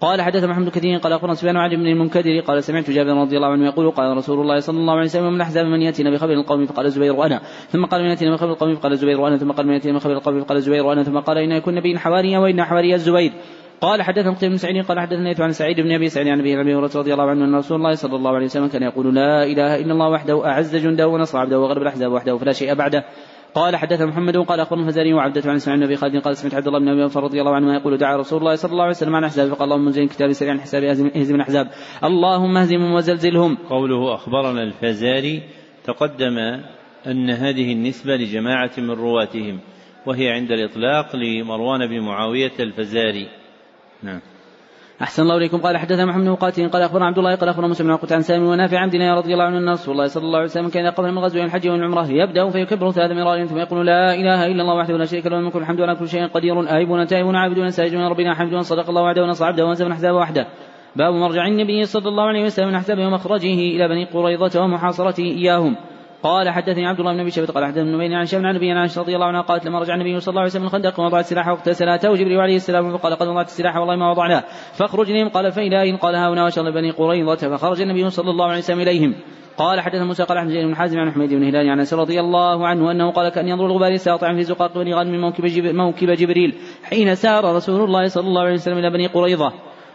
قال 0.00 0.22
حدث 0.22 0.44
محمد 0.44 0.68
كثير 0.68 0.98
قال 0.98 1.12
أخبرنا 1.12 1.34
سفيان 1.34 1.56
عن 1.56 1.70
بن 1.70 1.86
المنكدر 1.86 2.40
قال 2.40 2.64
سمعت 2.64 2.90
جابر 2.90 3.10
رضي 3.10 3.36
الله 3.36 3.48
عنه 3.48 3.66
يقول 3.66 3.90
قال 3.90 4.16
رسول 4.16 4.40
الله 4.40 4.60
صلى 4.60 4.78
الله 4.78 4.92
عليه 4.92 5.04
وسلم 5.04 5.28
من 5.28 5.36
الاحزاب 5.36 5.66
من 5.66 5.82
يأتينا 5.82 6.10
بخبر 6.10 6.32
القوم 6.32 6.66
فقال 6.66 6.86
الزبير 6.86 7.12
وأنا 7.12 7.40
ثم 7.68 7.84
قال 7.84 8.02
من 8.02 8.08
يأتينا 8.10 8.34
بخبر 8.34 8.50
القوم 8.50 8.74
فقال 8.74 8.92
الزبير 8.92 9.20
وأنا 9.20 9.36
ثم 9.36 9.52
قال 9.52 9.66
من 9.66 9.72
يأتينا 9.72 9.98
بخبر 9.98 10.12
القوم 10.12 10.40
فقال 10.40 10.56
الزبير 10.56 10.86
وأنا 10.86 11.02
ثم 11.02 11.18
قال 11.18 11.38
إن 11.38 11.52
يكون 11.52 11.74
نبي 11.74 11.98
حواريا 11.98 12.38
وإن 12.38 12.62
حواري 12.62 12.94
الزبير. 12.94 13.32
قال 13.80 14.02
حدثنا 14.02 14.30
قتيبة 14.30 14.50
بن 14.50 14.56
سعيد 14.56 14.84
قال 14.84 15.00
حدثنا 15.00 15.34
عن 15.38 15.52
سعيد 15.52 15.80
بن 15.80 15.92
أبي 15.92 16.08
سعيد 16.08 16.28
عن 16.28 16.40
أبي 16.40 16.56
هريرة 16.56 16.90
رضي 16.94 17.12
الله 17.12 17.30
عنه 17.30 17.44
أن 17.44 17.54
رسول 17.54 17.76
الله 17.76 17.94
صلى 17.94 18.16
الله 18.16 18.34
عليه 18.34 18.44
وسلم 18.44 18.66
كان 18.66 18.82
يقول 18.82 19.14
لا 19.14 19.44
إله 19.44 19.76
إلا 19.76 19.92
الله 19.92 20.08
وحده 20.08 20.46
أعز 20.46 20.76
جنده 20.76 21.08
ونصر 21.08 21.38
عبده 21.38 21.60
وغلب 21.60 21.82
الأحزاب 21.82 22.12
وحده 22.12 22.38
فلا 22.38 22.52
شيء 22.52 22.74
بعده. 22.74 23.04
قال 23.54 23.76
حدثنا 23.76 24.06
محمد 24.06 24.36
قال 24.36 24.60
أخبرنا 24.60 24.82
الفزاري 24.82 25.14
وعبدة 25.14 25.50
عن 25.50 25.56
اسماعيل 25.56 25.80
بن 25.80 25.86
أبي 25.86 25.96
خالد 25.96 26.22
قال 26.22 26.36
سمعت 26.36 26.54
عبد 26.54 26.66
الله 26.66 26.78
بن 26.78 26.88
أبي 26.88 27.14
رضي 27.16 27.40
الله 27.40 27.54
عنه 27.54 27.74
يقول 27.74 27.98
دعا 27.98 28.16
رسول 28.16 28.38
الله 28.38 28.54
صلى 28.54 28.70
الله 28.70 28.82
عليه 28.82 28.94
وسلم 28.94 29.16
عن 29.16 29.24
أحزاب 29.24 29.48
فقال 29.48 29.72
اللهم 29.72 29.90
زين 29.90 30.08
كتابي 30.08 30.32
سريعا 30.32 30.54
عن 30.54 30.60
حساب 30.60 30.82
اهزم 30.84 31.34
الأحزاب. 31.34 31.70
اللهم 32.04 32.56
اهزمهم 32.56 32.94
وزلزلهم. 32.94 33.56
قوله 33.70 34.14
أخبرنا 34.14 34.62
الفزاري 34.62 35.42
تقدم 35.84 36.38
أن 37.06 37.30
هذه 37.30 37.72
النسبة 37.72 38.16
لجماعة 38.16 38.70
من 38.78 38.90
رواتهم 38.90 39.60
وهي 40.06 40.30
عند 40.30 40.50
الإطلاق 40.50 41.16
لمروان 41.16 41.86
بن 41.86 42.00
معاوية 42.00 42.52
الفزاري. 42.60 43.28
نعم. 44.02 44.20
أحسن 45.02 45.22
الله 45.22 45.36
إليكم. 45.36 45.58
قال 45.58 45.76
حدثنا 45.76 46.04
محمد 46.04 46.24
بن 46.24 46.30
مقاتل 46.30 46.68
قال 46.68 46.82
أخبرنا 46.82 47.06
عبد 47.06 47.18
الله 47.18 47.34
قال 47.34 47.48
أخبرنا 47.48 47.68
مسلم 47.68 47.96
بن 47.96 47.98
عن 48.12 48.20
سامي 48.20 48.46
ونافع 48.46 48.78
عن 48.78 48.88
دينار 48.88 49.16
رضي 49.16 49.32
الله 49.32 49.44
عنه 49.44 49.58
أن 49.58 49.68
رسول 49.68 49.92
الله 49.92 50.06
صلى 50.06 50.24
الله 50.24 50.38
عليه 50.38 50.48
وسلم 50.48 50.68
كان 50.68 50.86
قبل 50.86 51.12
من 51.12 51.18
غزو 51.18 51.40
الحج 51.42 51.68
والعمرة 51.68 52.06
يبدأ 52.10 52.50
فيكبر 52.50 52.90
ثلاث 52.90 53.10
مرات 53.10 53.48
ثم 53.48 53.58
يقول 53.58 53.86
لا 53.86 54.14
إله 54.14 54.46
إلا 54.46 54.62
الله 54.62 54.74
وحده 54.74 54.96
لا 54.96 55.04
شريك 55.04 55.26
له 55.26 55.38
الملك 55.38 55.56
الحمد 55.56 55.80
على 55.80 55.94
كل 55.94 56.08
شيء 56.08 56.26
قدير 56.26 56.76
آيبون 56.76 57.06
تائبون 57.06 57.36
عابدون 57.36 57.70
ساجدون 57.70 58.06
ربنا 58.08 58.34
حمد 58.34 58.56
صدق 58.60 58.88
الله 58.88 59.02
وعده 59.02 59.22
ونصر 59.22 59.44
عبده 59.44 59.66
وانزل 59.66 59.92
أحزاب 59.92 60.14
وحده. 60.14 60.46
باب 60.96 61.14
مرجع 61.14 61.46
النبي 61.46 61.84
صلى 61.84 62.08
الله 62.08 62.24
عليه 62.24 62.44
وسلم 62.44 62.68
من 62.68 62.74
أحزابه 62.74 63.06
ومخرجه 63.06 63.54
إلى 63.76 63.88
بني 63.88 64.04
قريظة 64.04 64.62
ومحاصرته 64.62 65.24
إياهم. 65.24 65.76
قال 66.22 66.50
حدثني 66.50 66.86
عبد 66.86 67.00
الله 67.00 67.12
بن 67.12 67.20
أبي 67.20 67.30
شيبة 67.30 67.46
قال 67.46 67.64
حدثني 67.64 67.94
ابن 67.94 68.14
عن 68.14 68.26
شيخ 68.26 68.44
عن 68.44 68.54
نبي 68.54 68.72
عائشة 68.72 69.00
رضي 69.00 69.14
الله 69.14 69.26
عنها 69.26 69.40
قالت 69.40 69.66
لما 69.66 69.78
رجع 69.78 69.94
النبي 69.94 70.20
صلى 70.20 70.32
الله 70.32 70.40
عليه 70.40 70.50
وسلم 70.50 70.62
من 70.62 70.68
الخندق 70.68 71.00
ووضع 71.00 71.20
السلاح 71.20 71.48
واغتسل 71.48 71.88
اتاه 71.88 72.14
جبريل 72.14 72.40
عليه 72.40 72.56
السلام 72.56 72.96
فقال 72.96 73.16
قد 73.16 73.28
وضعت 73.28 73.46
السلاح 73.46 73.76
والله 73.76 73.96
ما 73.96 74.10
وضعناه. 74.10 74.44
فاخرج 74.72 75.10
إليهم 75.10 75.28
قال 75.28 75.52
فإلى 75.52 75.80
أين 75.80 75.96
قال 75.96 76.14
ها 76.14 76.28
هنا 76.28 76.44
وشر 76.44 76.70
بني 76.70 76.90
قريظة. 76.90 77.56
فخرج 77.56 77.80
النبي 77.80 78.10
صلى 78.10 78.30
الله 78.30 78.46
عليه 78.46 78.58
وسلم 78.58 78.80
إليهم. 78.80 79.14
قال 79.58 79.80
حدثنا 79.80 80.04
موسى 80.04 80.24
قال 80.24 80.38
عن 80.38 80.48
بن 80.48 80.76
حازم 80.76 80.98
عن 80.98 81.10
حميد 81.10 81.34
بن 81.34 81.42
هلال 81.42 81.70
عن 81.70 81.78
انس 81.78 81.94
رضي 81.94 82.20
الله 82.20 82.66
عنه 82.66 82.90
أنه 82.90 83.10
قال 83.10 83.28
كأن 83.28 83.48
ينظر 83.48 83.66
الغبار 83.66 83.96
ساطعا 83.96 84.34
في 84.34 84.42
زقاق 84.42 84.78
بني 84.78 84.94
غانم 84.94 85.12
من 85.12 85.20
موكب 85.76 86.10
جبريل 86.10 86.54
حين 86.84 87.14
سار 87.14 87.56
رسول 87.56 87.84
الله 87.84 88.08
صلى 88.08 88.26
الله 88.26 88.42
عليه 88.42 88.52
وسلم 88.52 88.78
إلى 88.78 88.90
بني 88.90 89.06
قريظة. 89.06 89.52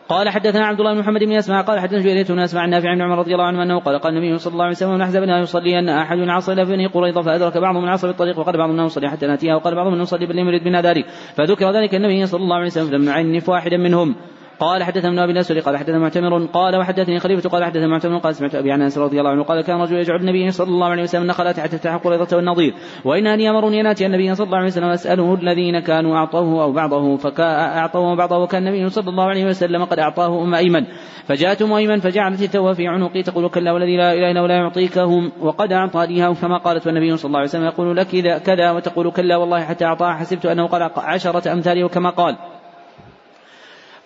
قال 0.09 0.29
حدثنا 0.29 0.65
عبد 0.65 0.79
الله 0.79 0.93
بن 0.93 0.99
محمد 0.99 1.23
بن 1.23 1.31
أسماء 1.31 1.63
قال 1.63 1.79
حدثنا 1.79 1.99
جريرة 1.99 2.27
بن 2.27 2.39
أسماء 2.39 2.63
عن 2.63 2.69
نافع 2.69 2.93
بن 2.93 3.01
عمر 3.01 3.17
رضي 3.17 3.33
الله 3.33 3.45
عنه 3.45 3.63
أنه 3.63 3.79
قال 3.79 3.99
قال 3.99 4.17
النبي 4.17 4.37
صلى 4.37 4.53
الله 4.53 4.63
عليه 4.63 4.75
وسلم 4.75 4.93
من 4.93 5.01
أحزب 5.01 5.23
أن 5.23 5.41
يصلي 5.41 5.79
أن 5.79 5.89
أحد 5.89 6.17
عصى 6.17 6.55
بني 6.55 6.87
قريظة 6.87 7.21
فأدرك 7.21 7.57
بعضهم 7.57 7.83
العصر 7.83 8.07
بالطريق 8.07 8.39
وقال 8.39 8.57
بعضهم 8.57 8.75
انه 8.75 8.85
يصلي 8.85 9.09
حتى 9.09 9.27
ناتيها 9.27 9.55
وقال 9.55 9.75
بعضهم 9.75 9.93
انه 9.93 10.01
يصلي 10.01 10.25
بل 10.25 10.39
يريد 10.39 10.63
بنا 10.63 10.81
ذلك. 10.81 11.05
فذكر 11.35 11.71
ذلك 11.71 11.95
النبي 11.95 12.25
صلى 12.25 12.43
الله 12.43 12.55
عليه 12.55 12.65
وسلم 12.65 12.87
فلم 12.87 13.05
نعنف 13.05 13.49
واحدا 13.49 13.77
منهم. 13.77 14.15
قال 14.61 14.83
حدثنا 14.83 15.09
ابن 15.09 15.19
ابي 15.19 15.31
الاسود 15.31 15.59
قال 15.59 15.77
حدثنا 15.77 15.99
معتمر 15.99 16.45
قال 16.45 16.75
وحدثني 16.75 17.19
خليفة 17.19 17.49
قال 17.49 17.63
حدثنا 17.63 17.87
معتمر 17.87 18.17
قال 18.17 18.35
سمعت 18.35 18.55
ابي 18.55 18.71
عن 18.71 18.81
انس 18.81 18.97
رضي 18.97 19.19
الله 19.19 19.31
عنه 19.31 19.43
قال 19.43 19.61
كان 19.61 19.81
رجل 19.81 19.95
يجعل 19.95 20.19
النبي 20.19 20.51
صلى 20.51 20.67
الله 20.67 20.87
عليه 20.87 21.03
وسلم 21.03 21.27
نخلات 21.27 21.59
حتى 21.59 21.77
تفتح 21.77 21.95
قريظه 21.95 22.37
والنظير. 22.37 22.73
وإن 23.05 23.27
اني 23.27 23.49
امرني 23.49 23.81
أن 23.81 23.85
آتي 23.85 24.05
النبي 24.05 24.35
صلى 24.35 24.45
الله 24.45 24.57
عليه 24.57 24.67
وسلم 24.67 24.85
اساله 24.85 25.33
الذين 25.33 25.79
كانوا 25.79 26.17
أعطوه 26.17 26.63
أو 26.63 26.71
بعضه 26.71 27.17
فاعطوه 27.17 28.15
بعضه 28.15 28.37
وكان 28.37 28.67
النبي 28.67 28.89
صلى 28.89 29.09
الله 29.09 29.23
عليه 29.23 29.45
وسلم 29.45 29.83
قد 29.83 29.99
أعطاه 29.99 30.43
أم 30.43 30.55
أيمن. 30.55 30.85
فجاءت 31.25 31.61
أم 31.61 31.73
أيمن 31.73 31.99
فجعلت 31.99 32.41
التوى 32.41 32.75
في 32.75 32.87
عنقي 32.87 33.23
تقول 33.23 33.49
كلا 33.49 33.71
والذي 33.71 33.97
لا 33.97 34.13
إله 34.13 34.31
إلا 34.31 34.41
هو 34.41 34.45
لا 34.45 34.55
يعطيكهم 34.55 35.31
وقد 35.41 35.71
أعطى 35.71 36.07
ليها 36.07 36.33
كما 36.33 36.57
قالت 36.57 36.87
والنبي 36.87 37.17
صلى 37.17 37.27
الله 37.27 37.39
عليه 37.39 37.49
وسلم. 37.49 37.65
يقول 37.65 37.97
لك 37.97 38.41
كذا 38.43 38.71
وتقول 38.71 39.11
كلا 39.11 39.37
والله 39.37 39.63
حتى 39.63 39.85
أعطاها 39.85 40.13
حسبت 40.13 40.45
أنه 40.45 40.67
قال 40.67 40.91
عشرة 40.97 41.53
امثاله 41.53 41.87
كما 41.87 42.09
قال. 42.09 42.35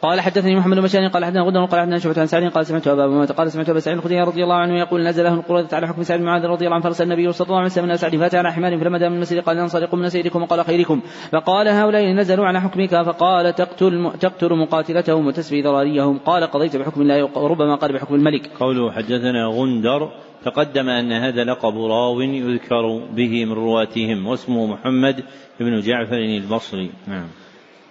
قال 0.02 0.22
حدثني 0.22 0.56
محمد 0.56 0.78
بن 0.78 1.10
قال 1.10 1.26
حدثنا 1.26 1.41
غدر 1.41 1.66
قال 1.66 1.80
حدثنا 1.80 2.00
شعبة 2.00 2.22
عن 2.22 2.28
سعد 2.28 2.43
قال 2.43 2.66
سمعت 2.66 2.88
أبا 2.88 3.26
قال 3.26 3.52
سمعت 3.52 3.70
أبا 3.70 3.80
سعيد 3.80 3.98
الخدري 3.98 4.22
رضي 4.22 4.43
الله 4.43 4.56
عنه 4.56 4.80
يقول 4.80 5.04
نزل 5.04 5.24
له 5.24 5.34
القرى 5.34 5.68
على 5.74 5.88
حكم 5.88 6.04
سعد 6.04 6.20
معاذ 6.20 6.46
رضي 6.46 6.66
الله 6.66 6.76
عنه 6.76 6.84
فرسل 6.84 7.04
النبي 7.04 7.32
صلى 7.32 7.46
الله 7.46 7.58
عليه 7.58 7.66
وسلم 7.66 7.86
إلى 7.86 7.98
سعد 7.98 8.16
فأتى 8.16 8.38
على 8.38 8.54
حمار 8.54 8.78
فلما 8.78 8.98
دام 8.98 9.12
من 9.12 9.18
المسجد 9.18 9.43
قال 9.43 9.58
انصرقوا 9.58 10.00
من 10.00 10.10
سيدكم 10.10 10.41
وقال 10.41 10.66
خيركم 10.66 11.02
فقال 11.32 11.68
هؤلاء 11.68 12.04
نزلوا 12.06 12.46
على 12.46 12.62
حكمك 12.62 12.89
فقال 12.89 13.56
تقتل 13.56 14.12
تقتل 14.20 14.54
مقاتلتهم 14.54 15.28
وتسبي 15.28 15.62
ذراريهم 15.62 16.18
قال 16.18 16.43
قضيت 16.43 16.78
بحكم 16.78 17.02
الله 17.02 17.24
وربما 17.24 17.76
قال 17.76 17.93
بحكم 17.93 18.16
الملك. 18.16 18.50
قوله 18.60 18.91
حدثنا 18.91 19.46
غندر 19.46 20.12
تقدم 20.46 20.89
أن 20.89 21.12
هذا 21.12 21.43
لقب 21.43 21.78
راو 21.78 22.22
يذكر 22.22 23.02
به 23.16 23.46
من 23.46 23.54
رواتهم 23.54 24.28
واسمه 24.28 24.66
محمد 24.66 25.24
بن 25.60 25.80
جعفر 25.80 26.18
البصري. 26.18 26.91
نعم. 27.08 27.45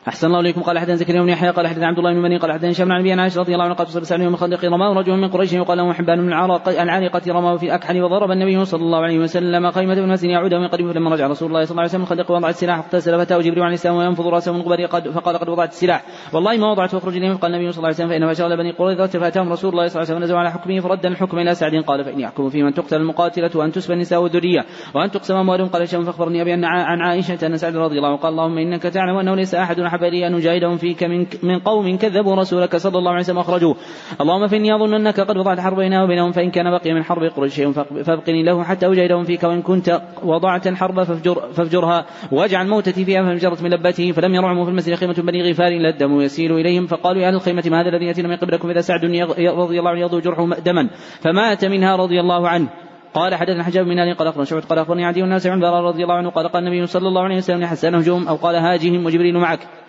أحسن 0.08 0.26
الله 0.26 0.40
إليكم. 0.40 0.62
قال 0.62 0.78
حدثنا 0.78 0.94
زكريا 0.94 1.22
بن 1.22 1.28
يحيى 1.28 1.50
قال 1.50 1.66
حدثنا 1.66 1.86
عبد 1.86 1.98
الله 1.98 2.12
بن 2.12 2.18
مني 2.18 2.36
قال 2.36 2.52
حدثنا 2.52 2.70
هشام 2.70 2.92
عن 2.92 3.00
ابي 3.00 3.12
عائشة 3.12 3.40
رضي 3.40 3.52
الله 3.54 3.64
عنه 3.64 3.74
قال 3.74 3.88
صلى 3.88 4.02
الله 4.02 4.12
عليه 4.12 4.46
وسلم 4.46 4.74
رماه 4.74 4.92
رجل 4.92 5.16
من 5.16 5.28
قريش 5.28 5.52
يقال 5.52 5.78
له 5.78 5.92
حبان 5.92 6.18
من 6.20 6.28
العارقة 6.28 7.32
رماه 7.32 7.56
في 7.56 7.74
أكحل 7.74 8.02
وضرب 8.02 8.30
النبي 8.30 8.64
صلى 8.64 8.82
الله 8.82 8.98
عليه 8.98 9.18
وسلم 9.18 9.70
خيمة 9.70 9.94
بن 9.94 10.08
مسن 10.08 10.30
يعود 10.30 10.54
من 10.54 10.68
قريب 10.68 10.92
فلما 10.92 11.10
رجع 11.10 11.26
رسول 11.26 11.48
الله 11.48 11.64
صلى 11.64 11.70
الله 11.70 11.80
عليه 11.80 11.90
وسلم 11.90 12.02
الخندق 12.02 12.30
وضع 12.30 12.48
السلاح 12.48 12.78
اغتسل 12.78 13.18
فتاه 13.18 13.38
جبريل 13.38 13.62
عليه 13.62 13.74
السلام 13.74 13.96
وينفض 13.96 14.26
رأسه 14.26 14.52
من 14.52 14.62
قبل 14.62 14.86
قد 14.86 15.08
فقال 15.08 15.36
قد 15.38 15.48
وضعت 15.48 15.68
السلاح. 15.68 16.04
والله 16.32 16.56
ما 16.56 16.70
وضعت 16.70 16.90
فاخرج 16.90 17.16
إليهم. 17.16 17.36
قال 17.36 17.54
النبي 17.54 17.72
صلى 17.72 17.78
الله 17.78 17.86
عليه 17.86 17.96
وسلم 17.96 18.08
فإنما 18.08 18.34
شغل 18.34 18.56
بني 18.56 18.72
قريظة 18.72 19.06
فأتاهم 19.06 19.52
رسول 19.52 19.70
الله 19.70 19.86
صلى 19.88 20.02
الله 20.02 20.10
عليه 20.10 20.16
وسلم 20.16 20.22
نزل 20.22 20.36
على 20.36 20.50
حكمه 20.50 20.80
فرد 20.80 21.06
الحكم 21.06 21.38
إلى 21.38 21.54
سعد 21.54 21.74
قال 21.86 22.04
فإني 22.04 22.26
أحكم 22.26 22.48
في 22.48 22.62
من 22.62 22.74
تقتل 22.74 22.96
المقاتلة 22.96 23.50
وأن 23.54 23.72
تسبى 23.72 23.94
النساء 23.94 24.22
والذرية 24.22 24.64
وأن 24.94 25.10
تقسم 25.10 25.34
أموالهم. 25.34 25.68
قال 25.68 25.82
هشام 25.82 26.04
فأخبرني 26.04 26.42
أبي 26.42 26.52
عن 26.52 27.00
عائشة 27.00 27.46
أن 27.46 27.56
سعد 27.56 27.76
رضي 27.76 27.96
الله 27.96 28.08
عنه 28.08 28.16
قال 28.16 28.32
اللهم 28.32 28.58
إنك 28.58 28.82
تعلم 28.82 29.16
أنه 29.16 29.34
ليس 29.34 29.54
أحد 29.54 29.80
أحب 29.94 30.02
أن 30.02 30.34
أجاهدهم 30.34 30.76
فيك 30.76 31.02
من, 31.04 31.26
من 31.42 31.58
قوم 31.58 31.96
كذبوا 31.96 32.34
رسولك 32.34 32.76
صلى 32.76 32.98
الله 32.98 33.10
عليه 33.10 33.20
وسلم 33.20 33.38
أخرجوه. 33.38 33.76
اللهم 34.20 34.46
فإني 34.46 34.74
أظن 34.74 34.94
أنك 34.94 35.20
قد 35.20 35.36
وضعت 35.36 35.60
حرب 35.60 35.76
بيننا 35.76 36.02
وبينهم 36.02 36.32
فإن 36.32 36.50
كان 36.50 36.70
بقي 36.70 36.94
من 36.94 37.04
حرب 37.04 37.22
قريش 37.22 37.54
شيء 37.54 37.72
فابقني 38.04 38.42
له 38.42 38.62
حتى 38.62 38.86
أجاهدهم 38.86 39.24
فيك 39.24 39.44
وإن 39.44 39.62
كنت 39.62 40.02
وضعت 40.22 40.66
الحرب 40.66 41.02
فافجر 41.02 41.34
فافجرها 41.34 42.06
واجعل 42.32 42.68
موتتي 42.68 43.04
فيها 43.04 43.22
فانفجرت 43.22 43.62
من 43.62 43.70
لبته 43.70 44.12
فلم 44.12 44.34
يرعموا 44.34 44.64
في 44.64 44.70
المسجد 44.70 44.94
خيمة 44.94 45.14
بني 45.14 45.50
غفار 45.50 45.68
إلا 45.68 45.88
الدم 45.88 46.20
يسيل 46.20 46.52
إليهم 46.52 46.86
فقالوا 46.86 47.22
يا 47.22 47.28
أهل 47.28 47.34
الخيمة 47.34 47.62
ما 47.66 47.80
هذا 47.80 47.88
الذي 47.88 48.04
يأتينا 48.04 48.28
من 48.28 48.36
قبلكم 48.36 48.70
إذا 48.70 48.80
سعد 48.80 49.04
رضي 49.04 49.78
الله 49.78 49.90
عنه 49.90 50.00
يضو 50.00 50.20
جرحه 50.20 50.46
دما 50.46 50.88
فمات 51.20 51.64
منها 51.64 51.96
رضي 51.96 52.20
الله 52.20 52.48
عنه. 52.48 52.68
قال 53.14 53.34
حدثنا 53.34 53.64
حجاب 53.64 53.86
من 53.86 54.14
قال 54.14 54.28
أخبرنا 54.28 54.44
شعبة 54.44 54.62
قال 54.62 54.78
أخبرني 54.78 55.04
عدي 55.04 55.24
الناس 55.24 55.46
عن 55.46 55.64
رضي 55.64 56.02
الله 56.02 56.14
عنه 56.14 56.30
قال 56.30 56.48
قال 56.48 56.66
النبي 56.66 56.86
صلى 56.86 57.08
الله 57.08 57.22
عليه 57.22 57.36
وسلم 57.36 57.60
لحسن 57.60 57.94
هجوم 57.94 58.28
أو 58.28 58.36
قال 58.36 58.56
هاجهم 58.56 59.06
وجبريل 59.06 59.38
معك. 59.38 59.83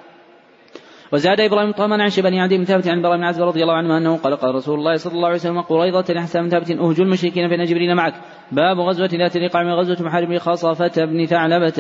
وزاد 1.14 1.40
إبراهيم 1.40 1.72
طهما 1.72 2.04
عن 2.04 2.10
شبن 2.10 2.34
عدي 2.34 2.58
بن 2.58 2.64
ثابت 2.64 2.88
عن 2.88 3.02
براء 3.02 3.18
بن 3.18 3.44
رضي 3.44 3.64
الله 3.64 3.74
عنه 3.74 3.98
أنه 3.98 4.18
قال 4.18 4.36
قال 4.36 4.56
رسول 4.56 4.80
الله 4.80 4.96
صلى 4.96 5.14
الله 5.14 5.28
عليه 5.28 5.38
وسلم 5.38 5.62
قريضة 5.62 6.14
لحسن 6.14 6.42
بن 6.42 6.50
ثابت 6.50 6.72
اهجوا 6.72 7.06
المشركين 7.06 7.50
فان 7.50 7.66
جبريل 7.66 7.96
معك. 7.96 8.14
باب 8.52 8.80
غزوة 8.80 9.10
ذات 9.14 9.36
الرقاع 9.36 9.64
من 9.64 9.74
غزوة 9.74 10.08
محارب 10.08 10.38
خصفة 10.38 11.06
بن 11.06 11.26
ثعلبة 11.26 11.74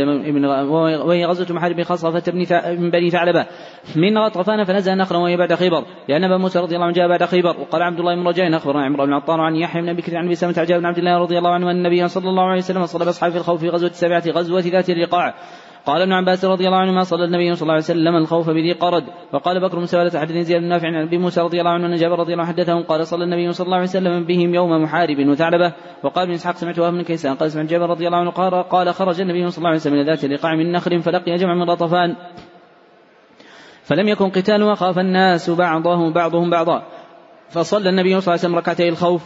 وهي 1.05 1.25
غزوة 1.25 1.55
محارب 1.55 1.81
خصفة 1.81 2.31
بن 2.31 2.89
بني 2.89 3.09
ثعلبة. 3.09 3.45
من 3.95 4.17
غطفان 4.17 4.63
فنزل 4.63 4.97
نخلا 4.97 5.17
وهي 5.17 5.37
بعد 5.37 5.53
خيبر. 5.53 5.83
لأن 6.09 6.23
أبا 6.23 6.37
موسى 6.37 6.59
رضي 6.59 6.75
الله 6.75 6.85
عنه 6.85 6.95
جاء 6.95 7.07
بعد 7.07 7.23
خيبر. 7.23 7.59
وقال 7.59 7.81
عبد 7.81 7.99
الله 7.99 8.15
بن 8.15 8.27
رجاء 8.27 8.57
أخبرنا 8.57 8.85
عمرو 8.85 9.05
بن 9.05 9.13
عطار 9.13 9.41
عن 9.41 9.55
يحيى 9.55 9.81
بن 9.81 9.93
بكر 9.93 10.17
عن 10.17 10.25
أبي 10.25 10.35
سلمة 10.35 10.55
عجاب 10.57 10.79
بن 10.79 10.85
عبد 10.85 10.97
الله 10.97 11.17
رضي 11.17 11.37
الله 11.37 11.53
عنه 11.53 11.71
أن 11.71 11.77
النبي 11.77 12.07
صلى 12.07 12.29
الله 12.29 12.43
عليه 12.43 12.59
وسلم 12.59 12.85
صلى 12.85 13.05
بأصحابه 13.05 13.33
في 13.33 13.39
الخوف 13.39 13.59
في 13.59 13.69
غزوة 13.69 13.89
السابعة 13.89 14.23
غزوة 14.27 14.59
ذات 14.59 14.89
الرقاع. 14.89 15.35
قال 15.85 16.01
ابن 16.01 16.13
عباس 16.13 16.45
رضي 16.45 16.67
الله 16.67 16.77
عنهما 16.77 17.03
صلى 17.03 17.25
النبي 17.25 17.55
صلى 17.55 17.61
الله 17.61 17.73
عليه 17.73 17.83
وسلم 17.83 18.15
الخوف 18.15 18.49
بذي 18.49 18.71
قرد. 18.71 19.03
وقال 19.33 19.61
بكر 19.61 19.79
بن 19.79 19.85
سوالة 19.85 20.19
حدثني 20.19 20.43
زياد 20.43 20.61
بن 20.61 20.67
نافع 20.67 20.87
عن 20.87 20.95
أبي 20.95 21.17
موسى 21.17 21.41
رضي 21.41 21.59
الله 21.59 21.71
عنه 21.71 21.85
أن 21.85 21.95
جابر 21.95 22.19
رضي 22.19 22.33
الله 22.33 22.43
عنه 22.43 22.53
حدثهم 22.53 22.83
قال 22.83 23.07
صلى 23.07 23.23
النبي 23.23 23.53
صلى 23.53 23.65
الله 23.65 23.77
عليه 23.77 23.87
وسلم 23.87 24.23
بهم 24.25 24.55
يوم 24.55 24.83
محارب 24.83 25.27
وثعلبة. 25.27 25.73
وقال 26.03 26.23
ابن 26.23 26.33
إسحاق 26.33 26.55
سمعت 26.55 26.79
وهب 26.79 26.93
بن 26.93 27.01
كيسان 27.01 27.35
قال 27.35 27.51
سمعت 27.51 27.65
جابر 27.65 27.89
رضي 27.89 28.07
الله 28.07 28.17
عنه 28.17 28.31
قال 28.31 28.63
قال 28.63 28.93
خرج 28.93 29.21
النبي 29.21 29.49
صلى 29.49 29.57
الله 29.57 29.69
عليه 29.69 29.79
وسلم 29.79 29.93
إلى 29.93 30.03
ذات 30.03 30.23
الرقاع 30.23 30.55
من 30.55 30.71
نخل 30.71 31.01
فلقي 31.01 31.35
جمع 31.35 31.53
من 31.53 31.69
غطفان 31.69 32.15
فلم 33.83 34.07
يكن 34.07 34.29
قتال 34.29 34.63
وخاف 34.63 34.99
الناس 34.99 35.49
بعضهم 35.49 36.13
بعضهم 36.13 36.49
بعضا. 36.49 36.83
فصلى 37.49 37.89
النبي 37.89 38.09
صلى 38.09 38.19
الله 38.19 38.31
عليه 38.31 38.39
وسلم 38.39 38.55
ركعتي 38.55 38.89
الخوف. 38.89 39.21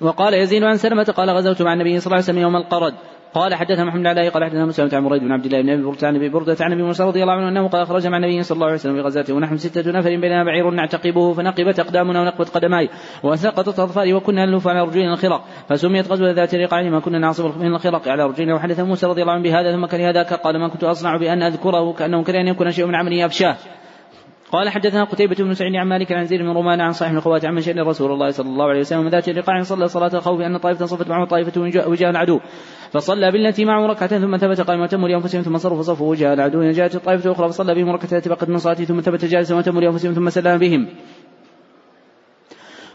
وقال 0.00 0.34
يزيد 0.34 0.62
عن 0.62 0.76
سلمة 0.76 1.04
قال 1.16 1.30
غزوت 1.30 1.62
مع 1.62 1.72
النبي 1.72 2.00
صلى 2.00 2.06
الله 2.06 2.16
عليه 2.16 2.24
وسلم 2.24 2.38
يوم 2.38 2.56
القرد. 2.56 2.94
قال 3.34 3.54
حدثنا 3.54 3.84
محمد 3.84 4.06
علي 4.06 4.28
قال 4.28 4.44
حدثنا 4.44 4.66
مسلم 4.66 4.88
عن 4.92 5.02
مريد 5.02 5.22
بن 5.22 5.32
عبد 5.32 5.46
الله 5.46 5.62
بن 5.62 5.70
أبي 5.70 5.82
بردة 5.82 6.06
عن 6.06 6.16
أبي 6.16 6.28
بردة 6.28 6.56
عن 6.60 6.72
أبي 6.72 6.82
موسى 6.82 7.02
رضي 7.02 7.22
الله 7.22 7.32
عنه 7.32 7.48
أنه 7.48 7.68
قال 7.68 7.86
خرج 7.86 8.06
مع 8.06 8.16
النبي 8.16 8.42
صلى 8.42 8.54
الله 8.54 8.66
عليه 8.66 8.74
وسلم 8.74 8.94
في 8.94 9.00
غزاته 9.00 9.34
ونحن 9.34 9.56
ستة 9.56 9.90
نفر 9.90 10.08
بيننا 10.08 10.44
بعير 10.44 10.70
نعتقبه 10.70 11.34
فنقبت 11.34 11.80
أقدامنا 11.80 12.20
ونقبت 12.20 12.48
قدماي 12.48 12.88
وسقطت 13.22 13.78
اظفاري 13.78 14.14
وكنا 14.14 14.46
نلف 14.46 14.68
على 14.68 14.82
رجلنا 14.82 15.12
الخرق 15.12 15.44
فسميت 15.68 16.12
غزوة 16.12 16.30
ذات 16.30 16.54
رقاع 16.54 16.82
ما 16.82 17.00
كنا 17.00 17.18
نعصب 17.18 17.58
من 17.58 17.74
الخرق 17.74 18.08
على 18.08 18.26
رجلنا 18.26 18.54
وحدث 18.54 18.80
موسى 18.80 19.06
رضي 19.06 19.22
الله 19.22 19.32
عنه 19.32 19.42
بهذا 19.42 19.72
ثم 19.72 19.86
كره 19.86 20.10
ذاك 20.10 20.32
قال 20.32 20.58
ما 20.58 20.68
كنت 20.68 20.84
أصنع 20.84 21.16
بأن 21.16 21.42
أذكره 21.42 21.92
كأنه 21.92 22.24
كره 22.24 22.40
ان 22.40 22.48
يكون 22.48 22.70
شيء 22.70 22.86
من 22.86 22.94
عملي 22.94 23.26
افشاه 23.26 23.56
قال 24.52 24.68
حدثنا 24.68 25.04
قتيبة 25.04 25.36
بن 25.38 25.54
سعيد 25.54 25.76
عن 25.76 25.86
مالك 25.86 26.12
عن 26.12 26.24
زيد 26.24 26.40
بن 26.40 26.48
رومان 26.48 26.80
عن 26.80 26.92
صاحب 26.92 27.16
الخوات 27.16 27.44
عن 27.44 27.60
شأن 27.60 27.80
رسول 27.80 28.12
الله 28.12 28.30
صلى 28.30 28.48
الله 28.48 28.64
عليه 28.64 28.80
وسلم 28.80 29.08
ذات 29.08 29.28
الرقاع 29.28 29.62
صلى 29.62 29.88
صلاة 29.88 30.10
الخوف 30.14 30.40
أن 30.40 30.56
طائفة 30.56 30.86
صفت 30.86 31.08
معه 31.08 31.24
طائفة 31.24 31.60
وجاه 31.60 32.10
العدو. 32.10 32.40
فصلى 32.92 33.30
بالتي 33.30 33.64
معه 33.64 33.86
ركعة 33.86 34.18
ثم 34.18 34.36
ثبت 34.36 34.60
قائما 34.60 34.82
وتموا 34.82 35.08
لأنفسهم 35.08 35.42
ثم 35.42 35.58
صرفوا 35.58 35.82
صفوا 35.82 36.10
وجه 36.10 36.32
العدو. 36.32 36.70
جاءت 36.70 36.94
الطائفة 36.94 37.26
الأخرى 37.26 37.48
فصلى 37.48 37.74
بهم 37.74 37.90
ركعة 37.90 38.18
التي 38.18 38.28
بقت 38.28 38.48
من 38.48 38.58
صلاته 38.58 38.84
ثم 38.84 39.00
ثبت 39.00 39.24
جالسا 39.24 39.54
وتموا 39.54 39.80
لأنفسهم 39.80 40.12
ثم 40.12 40.30
سلم 40.30 40.58
بهم. 40.58 40.86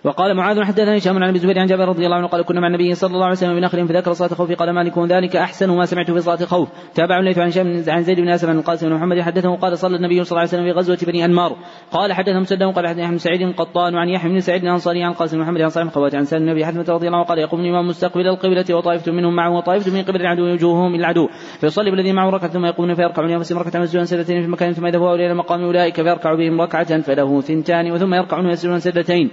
وقال 0.06 0.36
معاذ 0.38 0.64
حدثني 0.64 0.98
هشام 0.98 1.16
عن 1.16 1.30
أبي 1.30 1.36
الزبير 1.36 1.60
عن 1.60 1.66
جابر 1.66 1.88
رضي 1.88 2.06
الله 2.06 2.16
عنه 2.18 2.28
قال 2.28 2.42
كنا 2.42 2.60
مع 2.60 2.68
النبي 2.68 2.96
صلى 2.96 3.14
الله 3.14 3.26
عليه 3.26 3.36
وسلم 3.36 3.56
بنخل 3.56 3.88
فذكر 3.88 4.14
صلاة 4.14 4.32
الخوف 4.32 4.52
قال 4.52 4.70
مالك 4.70 5.00
ذلك 5.00 5.36
أحسن 5.36 5.70
ما 5.70 5.86
سمعت 5.86 6.12
في 6.12 6.22
صلاة 6.22 6.42
الخوف 6.42 6.70
تابع 6.94 7.20
الليث 7.20 7.38
عن 7.38 7.48
هشام 7.48 7.84
عن 7.88 8.04
زيد 8.04 8.20
بن 8.20 8.30
أسلم 8.30 8.50
عن 8.50 8.58
القاسم 8.58 8.90
بن 8.90 8.96
محمد 8.96 9.22
حدثه 9.22 9.56
قال 9.56 9.78
صلى 9.78 9.96
النبي 9.96 10.24
صلى 10.24 10.32
الله 10.32 10.40
عليه 10.40 10.50
وسلم 10.50 10.64
في 10.64 10.72
غزوة 10.72 10.98
بني 11.08 11.26
أنمار. 11.26 11.56
قال 11.92 12.14
حدثنا 12.14 12.40
مسدد 12.40 12.64
قال 12.64 12.88
حدثنا 12.88 13.10
بن 13.10 13.18
سعيد 13.18 13.56
قطان 13.56 13.96
وعن 13.96 14.10
يحيى 14.10 14.32
بن 14.32 14.40
سعيد 14.40 14.64
الأنصاري 14.64 15.04
عن 15.04 15.12
القاسم 15.12 15.38
بن 15.38 15.44
محمد 15.44 15.62
عن 15.62 15.70
صاحب 15.70 15.88
الخوات 15.88 16.16
عن 16.16 16.26
سالم 16.26 16.44
النبي 16.44 16.66
حثمة 16.66 16.86
رضي 16.90 17.08
الله 17.08 17.18
عنه 17.18 17.28
قال 17.28 17.40
يقوم 17.40 17.60
الإمام 17.60 17.88
مستقبل 17.88 18.28
القبلة 18.28 18.76
وطائفة 18.76 19.12
منهم 19.12 19.36
معه 19.36 19.52
وطائفة 19.58 19.92
من 19.92 20.04
قبل 20.04 20.22
العدو 20.22 20.54
وجوههم 20.54 20.96
العدو. 20.96 21.28
فيصلي 21.60 21.92
بالذي 21.92 22.14
معه 22.14 22.30
ركعة 22.30 22.50
ثم 22.50 22.66
يقومون 22.66 22.96
فيركعون 22.96 23.30
ينفسهم 23.30 23.60
ركعة 23.60 23.82
مسجدا 23.82 24.04
سجدتين 24.04 24.42
في 24.42 24.48
مكان 24.48 24.74
ثم 24.74 24.86
يذهبوا 24.86 25.16
إلى 25.16 25.34
مقام 25.34 25.64
أولئك 25.64 25.96
فيركع 25.96 26.36
بهم 26.36 26.62
ركعة 26.62 27.02
فله 27.02 27.42
ثنتان 27.42 27.92
وثم 27.92 28.14
يركعون 28.14 28.46
ويسجدون 28.46 28.80
سجدتين 28.80 29.32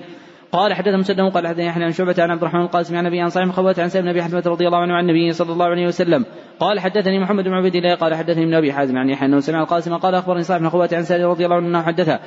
قال 0.53 0.75
حدثنا 0.75 0.97
مسدد 0.97 1.21
قال 1.21 1.47
حدثنا 1.47 1.65
يحيى 1.65 1.85
عن 1.85 1.93
شعبة 1.93 2.15
عن 2.19 2.31
عبد 2.31 2.43
الرحمن 2.43 2.61
القاسم 2.61 2.97
عن 2.97 3.07
أبي 3.07 3.21
عن 3.21 3.29
صالح 3.29 3.53
خوات 3.53 3.79
عن 3.79 3.89
سيدنا 3.89 4.11
أبي 4.11 4.23
حنيفة 4.23 4.51
رضي 4.51 4.67
الله 4.67 4.79
عنه 4.79 4.95
عن 4.95 5.11
النبي 5.11 5.33
صلى 5.33 5.53
الله 5.53 5.67
عليه 5.67 5.87
وسلم 5.87 6.25
قال 6.61 6.81
حدثني 6.81 7.19
محمد 7.19 7.45
بن 7.45 7.53
عبيد 7.53 7.75
الله 7.75 7.95
قال 7.95 8.15
حدثني 8.15 8.45
ابن 8.45 8.55
أبي 8.55 8.73
حازم 8.73 8.99
عن 8.99 9.11
يحيى 9.11 9.29
انه 9.29 9.41
سمع 9.41 9.63
القاسم 9.63 9.97
قال 9.97 10.15
أخبرني 10.15 10.43
صالح 10.43 10.61
بن 10.61 10.69
خوات 10.69 10.95
عن 10.95 11.03
سالم 11.03 11.25
رضي 11.25 11.45
الله 11.45 11.57
عنه 11.57 11.69
أنه 11.69 11.83
حدثه 11.83 12.21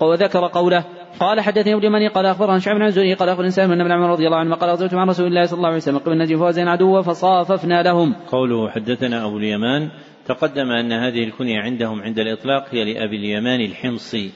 وذكر 0.00 0.46
قوله 0.46 0.84
قال 1.20 1.40
حدثني 1.40 1.74
ابن 1.74 1.92
مني 1.92 2.08
قال 2.08 2.26
اخبرنا 2.26 2.58
شعب 2.58 2.76
بن 2.76 2.90
زهري 2.90 3.14
قال 3.14 3.28
أخبرني 3.28 3.50
سالم 3.50 3.84
بن 3.84 3.92
عمر 3.92 4.10
رضي 4.10 4.26
الله 4.26 4.38
عنه 4.38 4.54
قال 4.54 4.70
غزوت 4.70 4.94
مع 4.94 5.04
رسول 5.04 5.26
الله 5.26 5.44
صلى 5.44 5.56
الله 5.56 5.68
عليه 5.68 5.76
وسلم 5.76 5.98
قبل 5.98 6.18
نجم 6.18 6.38
فوزين 6.38 6.68
عدوا 6.68 7.02
فصاففنا 7.02 7.82
لهم. 7.82 8.14
قوله 8.28 8.70
حدثنا 8.70 9.26
أبو 9.26 9.38
اليمان 9.38 9.90
تقدم 10.26 10.70
أن 10.70 10.92
هذه 10.92 11.24
الكنية 11.24 11.60
عندهم 11.60 12.02
عند 12.02 12.18
الإطلاق 12.18 12.64
هي 12.70 12.84
لأبي 12.84 13.16
اليمان 13.16 13.60
الحمصي 13.60 14.30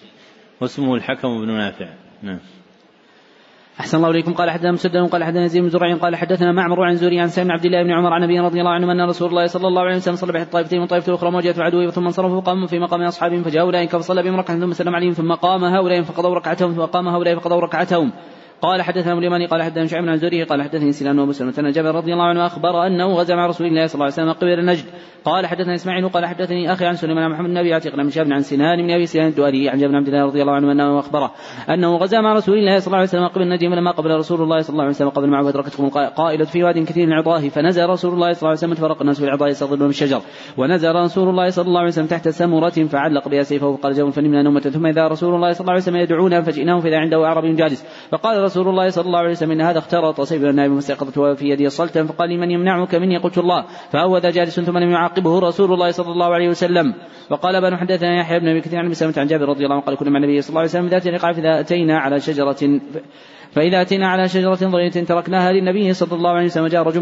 واسمه 0.61 0.95
الحكم 0.95 1.41
بن 1.41 1.51
نافع. 1.51 1.89
نعم. 2.23 2.39
أحسن 3.81 3.99
الله 3.99 4.11
إليكم. 4.11 4.33
قال 4.35 4.51
حدثنا 4.51 4.73
مسدد 4.73 4.97
قال 4.97 5.25
حدثنا 5.25 5.47
زيد 5.47 5.63
بن 5.63 5.69
زرع 5.69 5.97
قال 5.97 6.17
حدثنا 6.17 6.53
معمر 6.53 6.83
عن 6.83 6.95
زوري 6.95 7.21
عن 7.21 7.29
سالم 7.29 7.53
عبد 7.53 7.65
الله 7.65 7.83
بن 7.83 7.91
عمر 7.91 8.13
عن 8.13 8.23
ابي 8.23 8.41
رضي 8.41 8.61
الله 8.61 8.71
عنه 8.71 8.93
أن 8.93 9.09
رسول 9.09 9.29
الله 9.29 9.47
صلى 9.47 9.69
الله 9.69 9.83
عليه 9.83 9.97
وسلم 9.97 10.17
صلى 10.17 10.33
بين 10.33 10.43
الطائفتين 10.43 10.81
والطائفة 10.81 11.09
الأخرى 11.09 11.31
مواجهة 11.31 11.63
عدوه 11.63 11.91
ثم 11.91 12.07
انصرفوا 12.07 12.41
فقاموا 12.41 12.67
في 12.67 12.79
مقام 12.79 13.03
أصحابهم 13.03 13.43
فجاء 13.43 13.63
أولئك 13.63 13.97
فصلى 13.97 14.23
بهم 14.23 14.37
ركعة 14.37 14.59
ثم 14.59 14.73
سلم 14.73 14.95
عليهم 14.95 15.13
ثم 15.13 15.33
قام 15.33 15.65
هؤلاء 15.65 16.03
فقضوا 16.03 16.35
ركعتهم 16.35 16.73
ثم 16.73 16.83
قام 16.83 17.09
هؤلاء 17.09 17.39
فقضوا 17.39 17.61
ركعتهم. 17.61 18.13
قال 18.63 18.83
حدثنا 18.83 19.13
أبو 19.13 19.21
اليماني 19.21 19.47
قال 19.47 19.63
حدثنا 19.63 19.87
شعيب 19.87 20.05
بن 20.05 20.13
الزهري 20.13 20.43
قال 20.43 20.63
حدثني 20.63 20.93
سنان 20.93 21.19
وابو 21.19 21.33
سلمة 21.33 21.55
ان 21.59 21.71
جابر 21.71 21.95
رضي 21.95 22.13
الله 22.13 22.25
عنه 22.25 22.47
أخبر 22.47 22.87
أنه 22.87 23.07
غزا 23.07 23.35
مع 23.35 23.47
رسول 23.47 23.67
الله 23.67 23.87
صلى 23.87 23.95
الله 23.95 24.05
عليه 24.05 24.15
وسلم 24.15 24.33
قبل 24.33 24.65
نجد 24.65 24.85
قال 25.25 25.47
حدثنا 25.47 25.75
إسماعيل 25.75 26.09
قال 26.09 26.27
حدثني 26.27 26.73
أخي 26.73 26.87
عن 26.87 26.95
سليمان 26.97 27.31
محمد 27.31 27.51
بن 27.51 27.57
ابي 27.57 27.75
عتيق 27.75 27.97
بن 27.97 28.11
شهاب 28.11 28.33
عن 28.33 28.41
سنان 28.41 28.83
بن 28.83 28.91
أبي 28.91 29.07
سنان 29.07 29.29
الدواري 29.29 29.69
عن 29.69 29.79
جابر 29.79 29.91
بن 29.91 29.97
عبد 29.97 30.09
الله 30.09 30.25
رضي 30.25 30.43
الله 30.43 30.53
عنه 30.53 30.73
أنه 30.73 30.99
أخبره 30.99 31.33
أنه 31.71 31.97
غزا 31.97 32.21
مع 32.21 32.33
رسول 32.33 32.59
الله 32.59 32.79
صلى 32.79 32.87
الله 32.87 32.97
عليه 32.97 33.09
وسلم 33.09 33.27
قبل 33.27 33.49
نجد 33.49 33.71
فلما 33.71 33.91
قبل 33.91 34.11
رسول 34.11 34.43
الله 34.43 34.61
صلى 34.61 34.73
الله 34.73 34.83
عليه 34.83 34.95
وسلم 34.95 35.09
قبل 35.09 35.29
معه 35.29 35.49
أدركتكم 35.49 35.89
قائلة 35.89 36.45
في 36.45 36.65
واد 36.65 36.79
كثير 36.79 37.07
من 37.07 37.13
عضاه 37.13 37.41
فنزل 37.41 37.87
رسول 37.87 38.15
الله 38.15 38.33
صلى 38.33 38.39
الله 38.39 38.49
عليه 38.49 38.59
وسلم 38.59 38.75
تفرق 38.75 39.01
الناس 39.01 39.19
في 39.19 39.25
العضاء 39.25 39.49
يستظلون 39.49 39.83
من 39.83 39.89
الشجر 39.89 40.21
ونزل 40.57 40.95
رسول 40.95 41.29
الله 41.29 41.51
صلى 41.51 41.69
الله 41.69 41.81
عليه 41.81 41.89
وسلم 41.89 42.07
تحت 42.07 42.29
سمرة 42.29 42.71
فعلق 42.71 43.29
بها 43.29 43.43
سيفه 43.43 43.77
فقال 43.77 43.95
جون 43.95 44.11
فنمنا 44.11 44.43
نومة 44.43 44.61
ثم 44.61 44.87
إذا 44.87 45.09
رسول 45.09 45.35
الله 45.35 45.53
صلى 45.53 45.61
الله 45.61 45.73
عليه 45.73 45.83
وسلم 45.83 45.97
يدعونا 45.97 46.43
فجئناه 46.43 46.81
فإذا 46.81 46.99
عنده 46.99 47.25
أعرابي 47.25 47.55
جالس. 47.55 47.85
فقال 48.11 48.48
رسول 48.49 48.69
الله 48.69 48.89
صلى 48.89 49.07
الله 49.07 49.19
عليه 49.19 49.31
وسلم 49.31 49.53
إن 49.53 49.61
هذا 49.61 49.79
اخترط 49.79 50.21
سيف 50.21 50.43
النائب 50.45 50.75
فاستيقظت 50.75 51.19
في 51.39 51.45
يدي 51.53 51.69
صلتا 51.69 52.05
فقال 52.05 52.29
لمن 52.31 52.51
يمنعك 52.51 52.95
مني؟ 52.95 53.17
قلت 53.17 53.39
الله. 53.39 53.61
فهو 53.93 54.19
ذا 54.19 54.31
جالس 54.31 54.61
ثم 54.61 54.79
لم 54.79 54.91
يعاقبه 54.91 55.39
رسول 55.39 55.73
الله 55.73 55.91
صلى 55.91 56.11
الله 56.13 56.35
عليه 56.35 56.49
وسلم. 56.49 56.95
وقال 57.31 57.61
بن 57.61 57.77
حدثنا 57.77 58.21
يحيى 58.21 58.39
بن 58.41 58.49
أبي 58.49 58.61
كثير 58.61 58.79
عن 58.79 58.87
أبي 58.87 59.21
عن 59.21 59.27
جابر 59.27 59.49
رضي 59.49 59.65
الله 59.65 59.77
عنه 59.77 59.85
قال 59.85 59.97
كنا 59.97 60.11
مع 60.11 60.19
النبي 60.19 60.41
صلى 60.41 60.49
الله 60.49 60.61
عليه 60.61 60.71
وسلم 60.71 60.87
ذات 60.87 61.07
رقعه 61.07 61.33
فاذا 61.33 61.61
اتينا 61.61 61.99
على 61.99 62.21
شجرة 62.21 62.81
فإذا 63.53 63.81
أتينا 63.81 64.09
على 64.09 64.29
شجرة 64.29 64.55
ضرية 64.55 64.91
تركناها 64.91 65.53
للنبي 65.53 65.93
صلى 65.93 66.13
الله 66.13 66.31
عليه 66.31 66.47
وسلم 66.47 66.67
جاء 66.67 66.83
رجل 66.83 67.01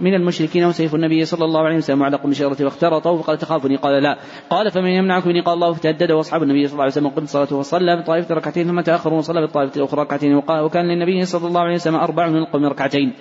من 0.00 0.14
المشركين 0.14 0.64
وسيف 0.64 0.94
النبي 0.94 1.24
صلى 1.24 1.44
الله 1.44 1.60
عليه 1.60 1.76
وسلم 1.76 1.98
معلق 1.98 2.26
بشجرة 2.26 2.54
فاخترطوا 2.54 3.22
فقال 3.22 3.38
تخافني 3.38 3.76
قال 3.76 4.02
لا. 4.02 4.18
قال 4.50 4.70
فمن 4.70 4.90
يمنعك 4.90 5.26
مني؟ 5.26 5.40
قال 5.40 5.54
الله 5.54 5.72
فتهدد 5.72 6.12
وأصحاب 6.12 6.42
النبي 6.42 6.66
صلى 6.66 6.72
الله 6.72 6.82
عليه 6.82 6.92
وسلم 6.92 7.08
قد 7.08 7.24
صلاته 7.24 7.56
وصلى 7.56 7.96
بالطائفة 7.96 8.34
ركعتين 8.34 8.66
ثم 8.66 8.80
تأخروا 8.80 9.18
وصلى 9.18 9.40
بالطائفة 9.40 9.76
الأخرى 9.76 10.02
ركعتين 10.02 10.34
وكان 10.48 10.84
للنبي 10.88 11.24
صلى 11.24 11.48
الله 11.48 11.60
عليه 11.60 11.74
وسلم 11.74 11.94
أربع 11.94 12.28
من 12.28 12.36
القوم 12.36 12.64
ركعتين. 12.64 13.12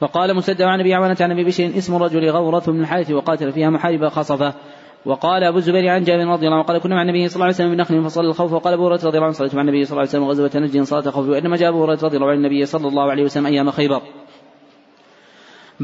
وقال 0.00 0.36
مسدد 0.36 0.62
عن 0.62 0.80
أبي 0.80 0.94
عوانة 0.94 1.16
عن 1.20 1.30
أبي 1.30 1.44
بشير 1.44 1.78
اسم 1.78 1.96
الرجل 1.96 2.30
غورة 2.30 2.62
بن 2.66 2.80
الحارث 2.80 3.10
وقاتل 3.10 3.52
فيها 3.52 3.70
محارب 3.70 4.08
خصفه 4.08 4.54
وقال 5.06 5.44
أبو 5.44 5.58
الزبير 5.58 5.88
عن 5.88 6.02
جابر 6.02 6.26
رضي 6.26 6.46
الله 6.46 6.56
عنه 6.56 6.66
قال 6.66 6.78
كنا 6.78 6.94
مع 6.94 7.02
النبي 7.02 7.28
صلى 7.28 7.34
الله 7.34 7.44
عليه 7.44 7.54
وسلم 7.54 7.70
بنخل 7.74 8.04
فصلى 8.04 8.28
الخوف 8.28 8.52
وقال 8.52 8.74
أبو 8.74 8.86
هريرة 8.86 9.00
رضي 9.04 9.16
الله 9.16 9.24
عنه 9.24 9.32
صليت 9.32 9.54
مع 9.54 9.60
النبي 9.60 9.84
صلى 9.84 9.90
الله 9.92 10.00
عليه 10.00 10.10
وسلم 10.10 10.24
غزوة 10.24 10.62
نجد 10.62 10.82
صلاة 10.82 11.06
الخوف 11.06 11.28
وإنما 11.28 11.56
جاء 11.56 11.68
أبو 11.68 11.84
هريرة 11.84 11.98
رضي 12.02 12.16
الله 12.16 12.28
عنه 12.28 12.38
النبي 12.38 12.66
صلى 12.66 12.88
الله 12.88 13.10
عليه 13.10 13.24
وسلم 13.24 13.46
أيام 13.46 13.70
خيبر. 13.70 14.02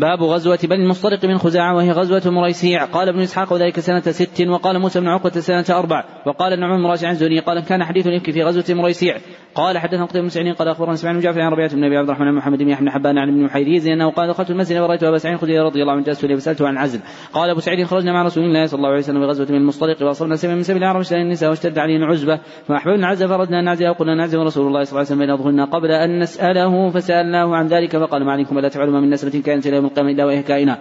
باب 0.00 0.22
غزوة 0.22 0.58
بني 0.64 0.82
المصطلق 0.82 1.24
من 1.24 1.38
خزاعة 1.38 1.74
وهي 1.74 1.90
غزوة 1.90 2.22
مريسيع. 2.26 2.84
قال 2.84 3.08
ابن 3.08 3.20
إسحاق 3.20 3.52
وذلك 3.52 3.80
سنة 3.80 4.00
ست 4.00 4.46
وقال 4.48 4.78
موسى 4.78 5.00
بن 5.00 5.08
عقبة 5.08 5.30
سنة 5.30 5.64
أربع. 5.70 6.04
وقال 6.26 6.52
النعمان 6.52 6.80
مراجع 6.80 7.08
عن 7.08 7.14
زهري 7.14 7.40
قال 7.40 7.60
كان 7.60 7.84
حديث 7.84 8.06
الإفك 8.06 8.30
في 8.30 8.42
غزوة 8.42 8.76
مريسيع. 8.76 9.16
قال 9.54 9.78
حدثنا 9.78 10.04
قتيبة 10.04 10.22
بن 10.22 10.28
سعيد 10.28 10.54
قال 10.54 10.68
أخبرنا 10.68 10.94
سمعان 10.94 11.16
بن 11.16 11.22
جعفر 11.22 11.40
عن 11.40 11.52
ربيعة 11.52 11.74
بن 11.74 11.84
أبي 11.84 11.96
عبد 11.96 12.08
الرحمن 12.08 12.32
محمد 12.32 12.58
بن 12.58 12.68
يحيى 12.68 12.90
حبان 12.90 13.18
عن 13.18 13.28
ابن 13.28 13.42
محيريز 13.42 13.86
أنه 13.86 14.10
قال 14.10 14.28
دخلت 14.28 14.50
المسجد 14.50 14.80
ورأيت 14.80 15.02
أبا 15.02 15.18
سعيد 15.18 15.34
الخدري 15.34 15.58
رضي 15.58 15.82
الله 15.82 15.92
عنه 15.92 16.02
جالس 16.02 16.26
فسألته 16.26 16.68
عن 16.68 16.76
عزل 16.76 17.00
قال 17.32 17.50
أبو 17.50 17.60
سعيد 17.60 17.86
خرجنا 17.86 18.12
مع 18.12 18.22
رسول 18.22 18.44
الله 18.44 18.66
صلى 18.66 18.78
الله 18.78 18.88
عليه 18.88 18.98
وسلم 18.98 19.20
في 19.20 19.26
غزوة 19.26 19.46
من 19.50 19.56
المصطلق 19.56 20.02
وأصبنا 20.02 20.36
سبع 20.36 20.54
من 20.54 20.62
سبيل 20.62 20.82
العرب 20.82 21.00
اشترى 21.00 21.22
النساء 21.22 21.50
واشتد 21.50 21.78
علينا 21.78 22.06
عزبة 22.06 22.40
فأحببنا 22.68 23.06
عزة 23.06 23.26
فردنا 23.26 23.60
أن 23.60 23.64
نعزل 23.64 23.88
وقلنا 23.88 24.14
نعزل 24.14 24.38
ورسول 24.38 24.66
الله 24.66 24.82
صلى 24.84 24.90
الله 24.90 25.12
عليه 25.12 25.36
وسلم 25.36 25.46
بين 25.56 25.66
قبل 25.66 25.90
أن 25.90 26.18
نسأله 26.18 26.90
فسألناه 26.90 27.56
عن 27.56 27.66
ذلك 27.66 27.96
فقال 27.96 28.24
ما 28.24 28.32
عليكم 28.32 28.56
ولا 28.56 28.68
تفعلوا 28.68 28.92
ما 28.92 29.00
من 29.00 29.10
نسبة 29.10 29.40
كانت 29.40 29.66
إلى 29.66 29.80
يوم 29.88 30.08
القيامة 30.08 30.10
إلا 30.10 30.24
وهي 30.24 30.42
كائنة 30.42 30.78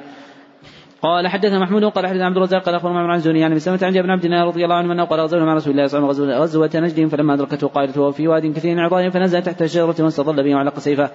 قال 1.02 1.28
حدثنا 1.28 1.60
محمود 1.60 1.84
قال 1.84 2.08
حدثنا 2.08 2.26
عبد 2.26 2.38
الرزاق 2.38 2.64
قال 2.64 2.76
أخبرنا 2.76 3.00
عن 3.00 3.20
زوني 3.20 3.40
يعني 3.40 3.56
بسمة 3.56 3.80
عن 3.84 3.92
بن 3.92 4.10
عبد 4.10 4.26
الله 4.26 4.44
رضي 4.44 4.64
الله 4.64 4.76
عنه 4.76 4.94
أنه 4.94 5.04
قال 5.04 5.20
غزونا 5.20 5.46
مع 5.46 5.54
رسول 5.54 5.72
الله 5.72 5.88
صلى 5.88 5.98
الله 5.98 6.10
عليه 6.10 6.20
وسلم 6.20 6.42
غزوة 6.42 6.70
نجد 6.76 7.08
فلما 7.08 7.34
أدركته 7.34 7.68
قائلته 7.68 8.12
في 8.12 8.28
واد 8.28 8.46
كثير 8.46 8.80
عظام 8.80 9.10
فنزل 9.10 9.44
تحت 9.44 9.62
الشجرة 9.62 9.96
واستظل 10.00 10.44
به 10.44 10.56
وعلق 10.56 10.80
سيفه 10.80 11.12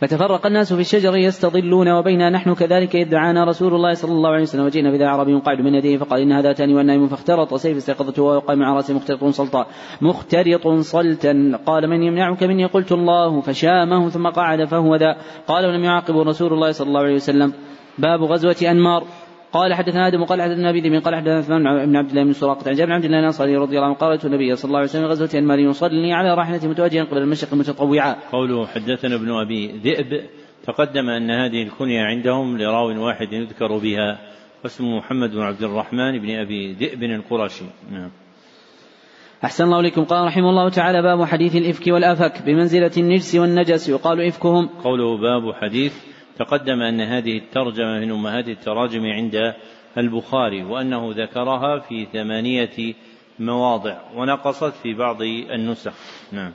فتفرق 0.00 0.46
الناس 0.46 0.72
في 0.72 0.80
الشجر 0.80 1.16
يستظلون 1.16 1.88
وبينا 1.88 2.30
نحن 2.30 2.54
كذلك 2.54 2.96
إذ 2.96 3.08
دعانا 3.08 3.44
رسول 3.44 3.74
الله 3.74 3.94
صلى 3.94 4.12
الله 4.12 4.30
عليه 4.30 4.42
وسلم 4.42 4.64
وجئنا 4.64 4.90
بذا 4.90 5.06
عربي 5.08 5.34
قاعد 5.34 5.60
من 5.60 5.74
يديه 5.74 5.98
فقال 5.98 6.20
إن 6.20 6.32
هذا 6.32 6.52
تاني 6.52 6.74
والنائم 6.74 7.06
فاخترط 7.06 7.54
سيف 7.54 7.76
استيقظته 7.76 8.22
وقام 8.22 8.62
على 8.62 8.76
رأسه 8.76 8.94
مختلط 8.94 9.24
سلطا 9.24 9.66
مختلط 10.00 10.68
صلتا 10.68 11.58
قال 11.66 11.88
من 11.90 12.02
يمنعك 12.02 12.42
مني؟ 12.42 12.64
قلت 12.64 12.92
الله. 12.92 13.40
فشامه 13.40 14.08
ثم 14.08 14.26
قعد 14.28 14.64
فهو 14.64 14.96
ذا. 14.96 15.16
قال 15.48 15.66
ولم 15.66 15.84
يعاقبه 15.84 16.22
رسول 16.22 16.52
الله 16.52 16.70
صلى 16.70 16.88
الله 16.88 17.00
عليه 17.00 17.14
وسلم؟ 17.14 17.52
باب 17.98 18.22
غزوة 18.22 18.70
أنمار. 18.70 19.04
قال 19.56 19.74
حدثنا 19.74 20.08
آدم 20.08 20.24
قال 20.24 20.42
حدثنا 20.42 20.70
أبي 20.70 20.80
ذئب 20.80 21.02
قال 21.04 21.14
حدثنا 21.14 21.36
عثمان 21.36 21.86
بن 21.86 21.96
عبد 21.96 22.10
الله 22.10 22.24
بن 22.24 22.32
سراقة 22.32 22.68
عن 22.68 22.74
جابر 22.74 22.86
بن 22.86 22.92
عبد 22.92 23.04
الله 23.04 23.18
الانصاري 23.18 23.56
رضي 23.56 23.76
الله 23.76 23.86
عنه 23.86 23.94
قال 23.94 24.18
النبي 24.24 24.56
صلى 24.56 24.68
الله 24.68 24.78
عليه 24.78 24.88
وسلم 24.88 25.04
غزوة 25.04 25.30
أنمار 25.34 25.58
يصلي 25.58 26.12
على 26.12 26.34
راحلته 26.34 26.68
متوجها 26.68 27.04
قبل 27.04 27.18
المشرق 27.18 27.54
متطوعا. 27.54 28.16
قوله 28.32 28.66
حدثنا 28.66 29.14
ابن 29.14 29.32
أبي 29.32 29.72
ذئب 29.72 30.22
تقدم 30.66 31.08
أن 31.08 31.30
هذه 31.30 31.62
الكنية 31.62 32.02
عندهم 32.02 32.58
لراو 32.58 33.06
واحد 33.06 33.32
يذكر 33.32 33.78
بها 33.78 34.18
واسمه 34.64 34.96
محمد 34.96 35.30
بن 35.30 35.40
عبد 35.40 35.62
الرحمن 35.62 36.18
بن 36.18 36.30
أبي 36.30 36.72
ذئب 36.72 37.02
القرشي. 37.02 37.64
نعم. 37.92 38.10
أحسن 39.44 39.64
الله 39.64 39.80
إليكم 39.80 40.04
قال 40.04 40.26
رحمه 40.26 40.50
الله 40.50 40.68
تعالى 40.68 41.02
باب 41.02 41.24
حديث 41.24 41.56
الإفك 41.56 41.86
والأفك 41.86 42.42
بمنزلة 42.46 42.90
النجس 42.96 43.34
والنجس 43.34 43.88
يقال 43.88 44.26
إفكهم 44.26 44.68
قوله 44.84 45.16
باب 45.16 45.54
حديث 45.54 46.15
تقدم 46.38 46.82
أن 46.82 47.00
هذه 47.00 47.38
الترجمة 47.38 48.00
من 48.00 48.10
أمهات 48.10 48.48
التراجم 48.48 49.06
عند 49.06 49.54
البخاري 49.98 50.64
وأنه 50.64 51.12
ذكرها 51.16 51.78
في 51.78 52.06
ثمانية 52.12 52.94
مواضع 53.38 53.96
ونقصت 54.14 54.72
في 54.82 54.94
بعض 54.94 55.22
النسخ. 55.22 55.92
نعم. 56.32 56.52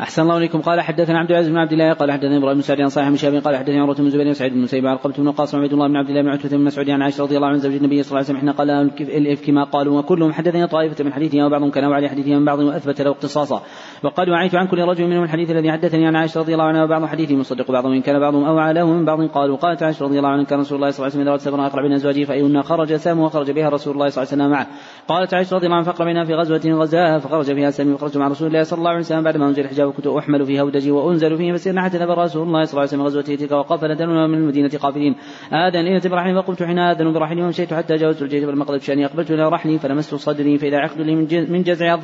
أحسن 0.00 0.22
الله 0.22 0.36
إليكم. 0.38 0.60
قال 0.60 0.80
حدثنا 0.80 1.18
عبد 1.18 1.30
العزيز 1.30 1.50
بن 1.50 1.56
عبد 1.56 1.72
الله 1.72 1.92
قال 1.92 2.12
حدثنا 2.12 2.36
إبراهيم 2.36 2.56
بن 2.56 2.62
سعد 2.62 2.80
عن 2.80 2.88
صالح 2.88 3.28
بن 3.28 3.40
قال 3.40 3.56
حدثنا 3.56 3.82
عروة 3.82 3.94
بن 3.94 4.10
زبير 4.10 4.24
بن 4.24 4.32
سعيد 4.32 4.52
بن 4.52 4.60
مسيب 4.60 4.86
عن 4.86 4.96
قبة 4.96 5.14
بن 5.18 5.30
قاسم 5.30 5.58
عبد 5.58 5.72
الله 5.72 5.88
بن 5.88 5.96
عبد 5.96 6.08
الله 6.08 6.22
بن 6.22 6.28
عتبة 6.28 6.48
بن 6.48 6.64
مسعود 6.64 6.90
عن 6.90 7.02
عائشة 7.02 7.22
رضي 7.22 7.36
الله 7.36 7.48
عنها 7.48 7.58
زوج 7.58 7.74
النبي 7.74 8.02
صلى 8.02 8.10
الله 8.10 8.30
عليه 8.30 8.38
وسلم 8.38 8.40
حين 8.40 8.50
قال 8.50 8.70
الإفك 9.00 9.50
ما 9.50 9.64
قالوا 9.64 9.98
وكلهم 9.98 10.32
حدثني 10.32 10.66
طائفة 10.66 11.04
من 11.04 11.12
حديثها 11.12 11.46
وبعضهم 11.46 11.70
كان 11.70 11.84
على 11.84 12.08
حديثها 12.08 12.38
من 12.38 12.44
بعض 12.44 12.58
وأثبت 12.58 13.00
له 13.00 13.10
اختصاصا 13.10 13.62
وقد 14.02 14.28
وعيت 14.28 14.54
عن 14.54 14.66
كل 14.66 14.78
رجل 14.78 15.06
منهم 15.06 15.22
الحديث 15.22 15.50
الذي 15.50 15.72
حدثني 15.72 16.06
عن 16.06 16.16
عائشة 16.16 16.40
رضي 16.40 16.52
الله 16.52 16.64
عنها 16.64 16.84
وبعض 16.84 17.04
حديثه 17.04 17.36
مصدق 17.36 17.70
بعضهم 17.70 17.92
إن 17.92 18.02
كان 18.02 18.20
بعضهم 18.20 18.44
أوعى 18.44 18.72
له 18.72 18.92
من 18.92 19.04
بعض 19.04 19.22
قالوا. 19.22 19.56
قالت 19.56 19.82
عائشة 19.82 20.04
رضي 20.04 20.18
الله 20.18 20.28
عنها 20.28 20.44
كان 20.44 20.60
رسول 20.60 20.76
الله 20.76 20.90
صلى 20.90 21.06
الله 21.06 21.12
عليه 21.12 21.30
وسلم 21.44 21.56
إذا 21.56 21.66
أقرب 21.66 21.84
من 21.84 21.92
أزواجه 21.92 22.24
فأيهن 22.24 22.62
خرج 22.62 22.94
سام 22.94 23.20
وخرج 23.20 23.50
بها 23.50 23.68
رسول 23.68 23.94
الله 23.94 24.08
صلى 24.08 24.22
الله 24.22 24.32
عليه 24.32 24.42
وسلم 24.42 24.50
معه. 24.50 24.66
قالت 25.08 25.34
عائشة 25.34 25.56
رضي 25.56 25.66
الله 25.66 25.76
عنها 25.76 25.92
فأقرب 25.92 26.08
منها 26.08 26.24
في 26.24 26.34
غزوة 26.34 26.80
غزاها 26.80 27.18
فخرج 27.18 27.54
فيها 27.54 27.70
سامي 27.70 27.92
وخرجت 27.92 28.16
مع 28.16 28.28
رسول 28.28 28.48
الله 28.48 28.62
صلى 28.62 28.78
الله 28.78 28.90
عليه 28.90 29.00
وسلم 29.00 29.22
بعدما 29.22 29.48
أنزل 29.48 29.62
الحجاب 29.62 29.89
وكنت 29.90 30.06
أحمل 30.06 30.46
في 30.46 30.60
هودجي 30.60 30.90
وأنزل 30.90 31.36
فيه 31.36 31.52
فسرنا 31.52 31.82
حتى 31.82 31.98
نبر 31.98 32.18
رسول 32.18 32.42
الله 32.46 32.64
صلى 32.64 32.72
الله 32.72 32.80
عليه 32.80 32.90
وسلم 32.90 33.02
غزوة 33.02 33.22
تلك 33.22 33.52
وقفل 33.52 33.94
دلنا 33.94 34.26
من 34.26 34.34
المدينة 34.34 34.68
قافلين. 34.68 35.14
آذن 35.52 35.86
إلى 35.86 36.08
برحلي 36.08 36.34
فقمت 36.34 36.62
حين 36.62 36.78
آذن 36.78 37.12
برحلي 37.12 37.42
ومشيت 37.42 37.74
حتى 37.74 37.96
جاوزت 37.96 38.22
الجيش 38.22 38.44
بالمقلب 38.44 38.80
شأني 38.80 39.06
أقبلت 39.06 39.30
إلى 39.30 39.48
رحلي 39.48 39.78
فلمست 39.78 40.14
صدري 40.14 40.58
فإذا 40.58 40.78
عقد 40.78 41.00
لي 41.00 41.14
من 41.14 41.62
جزع 41.62 41.98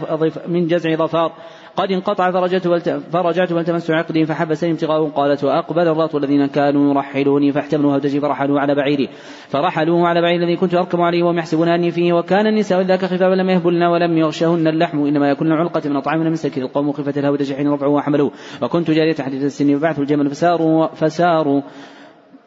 من 0.47 0.67
جزع 0.67 0.95
ظفار. 0.97 1.33
قد 1.77 1.93
انقطع 1.93 2.31
فرجعت 2.31 2.69
فرجعت 3.13 3.53
والتمست 3.53 3.91
عقدي 3.91 4.27
فحبسني 4.27 4.73
ابتغاء 4.73 5.09
قالت 5.09 5.45
وأقبل 5.45 5.89
الرهط 5.89 6.15
الذين 6.15 6.47
كانوا 6.47 6.91
يرحلوني 6.91 7.53
فاحتملوا 7.53 7.95
هودجي 7.95 8.21
فرحلوا 8.21 8.61
على 8.61 8.75
بعيري. 8.75 9.09
فرحلوه 9.49 10.09
على 10.09 10.23
بعير 10.23 10.43
الذي 10.43 10.57
كنت 10.57 10.75
أركب 10.75 11.01
عليه 11.01 11.23
وهم 11.23 11.39
يحسبون 11.39 11.69
اني 11.69 11.91
فيه 11.91 12.13
وكان 12.13 12.47
النساء 12.47 12.81
ذاك 12.81 13.05
خفافا 13.05 13.35
لم 13.35 13.51
يهبلن 13.51 13.83
ولم 13.83 14.19
يغشهن 14.19 14.67
اللحم 14.67 14.99
إنما 14.99 15.31
يكون 15.31 15.53
علقه 15.53 15.91
من 15.91 15.97
اطعام 15.97 16.21
من 16.21 16.35
سكر 16.35 16.63
القوم 16.63 16.93
خفه 16.93 17.21
الهودج 17.21 17.53
حين 17.53 17.69
رفعوا 17.69 17.97
وحملوه. 17.97 18.31
وكنت 18.63 18.91
جارية 18.91 19.15
حديث 19.15 19.45
السن 19.45 19.75
وبعثوا 19.75 20.03
الجمل 20.03 20.31
فساروا 20.31 20.87
فساروا 20.87 21.63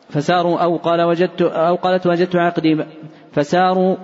فساروا 0.09 0.59
أو 0.59 0.77
قال 0.77 1.01
وجدت 1.01 1.41
أو 1.41 1.75
قالت 1.75 2.07
وجدت 2.07 2.35
عقدي. 2.35 2.85
فساروا 3.31 3.95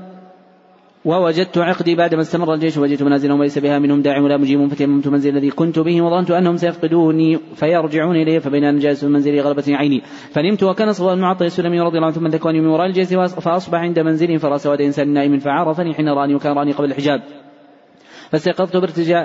ووجدت 1.05 1.57
عقدي 1.57 1.95
بعدما 1.95 2.21
استمر 2.21 2.53
الجيش 2.53 2.77
وجدت 2.77 3.03
منازلهم 3.03 3.39
وليس 3.39 3.59
بها 3.59 3.79
منهم 3.79 4.01
داع 4.01 4.19
ولا 4.19 4.37
مجيب 4.37 4.67
فتيممت 4.67 5.07
منزل 5.07 5.37
الذي 5.37 5.49
كنت 5.49 5.79
به 5.79 6.01
وظننت 6.01 6.31
أنهم 6.31 6.57
سيفقدوني 6.57 7.39
فيرجعون 7.55 8.15
إلي 8.15 8.39
فبين 8.39 8.63
أن 8.63 8.79
جالس 8.79 9.03
من 9.03 9.11
منزلي 9.11 9.41
غلبتني 9.41 9.75
عيني. 9.75 10.01
فنمت 10.31 10.63
وكان 10.63 10.93
صغار 10.93 11.15
بن 11.15 11.23
عطاء 11.23 11.47
السلمي 11.47 11.79
رضي 11.79 11.97
الله 11.97 12.07
عنه 12.07 12.15
ثم 12.15 12.27
ذكرني 12.27 12.61
من 12.61 12.67
وراء 12.67 12.87
الجيش 12.87 13.07
فأصبح 13.13 13.79
عند 13.79 13.99
منزلي 13.99 14.39
فراس 14.39 14.63
سواد 14.63 14.81
إنسان 14.81 15.13
نائم 15.13 15.39
فعرفني 15.39 15.93
حين 15.93 16.09
رأني 16.09 16.35
وكان 16.35 16.57
رأني 16.57 16.71
قبل 16.71 16.85
الحجاب. 16.85 17.44
فاستيقظت 18.31 18.77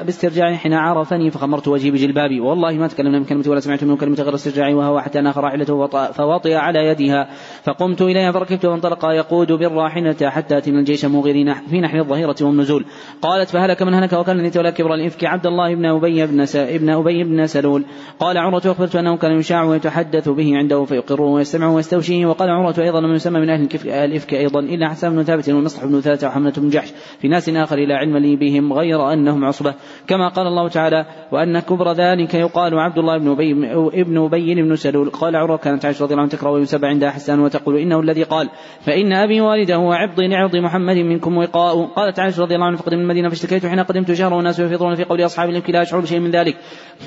باسترجاع 0.04 0.54
حين 0.54 0.72
عرفني 0.72 1.30
فخمرت 1.30 1.68
وجهي 1.68 1.90
بجلبابي 1.90 2.40
والله 2.40 2.72
ما 2.72 2.86
تكلمنا 2.88 3.18
من 3.18 3.24
كلمة 3.24 3.44
ولا 3.46 3.60
سمعت 3.60 3.84
منه 3.84 3.96
كلمة 3.96 4.16
غير 4.22 4.34
استرجاعي 4.34 4.74
وهو 4.74 5.00
حتى 5.00 5.20
ناخ 5.20 5.38
راحلته 5.38 5.86
فوطئ 6.12 6.54
على 6.54 6.78
يدها. 6.78 7.28
فقمت 7.62 8.02
إليها 8.02 8.32
فركبت 8.32 8.64
وانطلق 8.64 9.04
يقود 9.04 9.52
بالراحلة 9.52 10.30
حتى 10.30 10.58
أتينا 10.58 10.78
الجيش 10.78 11.04
مغيرين 11.04 11.54
في 11.54 11.80
نحر 11.80 11.98
الظهيرة 11.98 12.36
والنزول. 12.40 12.84
قالت 13.22 13.48
فهلك 13.48 13.82
من 13.82 13.94
هلك 13.94 14.12
وكان 14.12 14.38
الذي 14.38 14.50
تولى 14.50 14.72
كبر 14.72 14.94
الإفك 14.94 15.24
عبد 15.24 15.46
الله 15.46 15.74
بن 15.74 15.86
أبي 15.86 16.26
بن 16.26 16.46
ابن 16.54 16.90
أبي 16.90 17.24
بن 17.24 17.46
سلول. 17.46 17.84
قال 18.20 18.38
عروة 18.38 18.62
أخبرت 18.66 18.96
أنه 18.96 19.16
كان 19.16 19.38
يشاع 19.38 19.64
ويتحدث 19.64 20.28
به 20.28 20.56
عنده 20.56 20.84
فيقره 20.84 21.22
ويستمع 21.22 21.68
ويستوشيه. 21.68 22.26
وقال 22.26 22.50
عروة 22.50 22.74
أيضا 22.78 23.00
من 23.00 23.14
يسمى 23.14 23.40
من 23.40 23.50
أهل 23.50 23.68
الإفك 23.84 24.34
أيضا 24.34 24.60
إلا 24.60 24.88
حسام 24.88 25.16
بن 25.16 25.22
ثابت 25.22 25.48
ومصلح 25.48 25.84
بن 25.84 26.00
ثابت 26.00 26.24
وحملة 26.24 26.52
بن 26.56 26.68
جحش. 26.68 26.92
في 27.20 27.28
ناس 27.28 27.48
آخر 27.48 27.76
لا 27.76 27.96
علم 27.96 28.16
لي 28.16 28.36
بهم 28.36 28.72
غير 28.72 28.89
أنهم 28.98 29.44
عصبة. 29.44 29.74
كما 30.06 30.28
قال 30.28 30.46
الله 30.46 30.68
تعالى 30.68 31.06
وأن 31.32 31.60
كبر 31.60 31.92
ذلك 31.92 32.34
يقال 32.34 32.78
عبد 32.78 32.98
الله 32.98 33.18
بن 33.18 33.28
أبي 33.30 33.52
ابن 34.00 34.18
أبي 34.24 34.54
بن 34.54 34.76
سلول. 34.76 35.10
قال 35.10 35.36
عروة 35.36 35.56
كانت 35.56 35.84
عائشة 35.84 36.02
رضي 36.02 36.12
الله 36.14 36.22
عنها 36.22 36.36
تكره 36.36 36.50
ويسبع 36.50 36.88
عندها 36.88 37.10
حسان 37.10 37.40
وتقول 37.40 37.76
إنه 37.76 38.00
الذي 38.00 38.22
قال 38.22 38.48
فإن 38.80 39.12
أبي 39.12 39.40
والده 39.40 39.78
وعبضي 39.78 40.28
لعرض 40.28 40.56
محمد 40.56 40.96
منكم 40.96 41.36
وقاء. 41.36 41.84
قالت 41.84 42.18
عائشة 42.20 42.42
رضي 42.42 42.54
الله 42.54 42.66
عنها 42.66 42.78
فقدم 42.78 42.98
المدينة 42.98 43.28
فاشتكيت 43.28 43.66
حين 43.66 43.80
قدمت 43.80 44.12
شهر 44.12 44.34
والناس 44.34 44.58
يفيضون 44.58 44.94
في 44.94 45.04
قول 45.04 45.24
أصحاب 45.24 45.50
الإفك 45.50 45.70
لا 45.70 45.82
أشعر 45.82 46.00
بشيء 46.00 46.20
من 46.20 46.30
ذلك. 46.30 46.56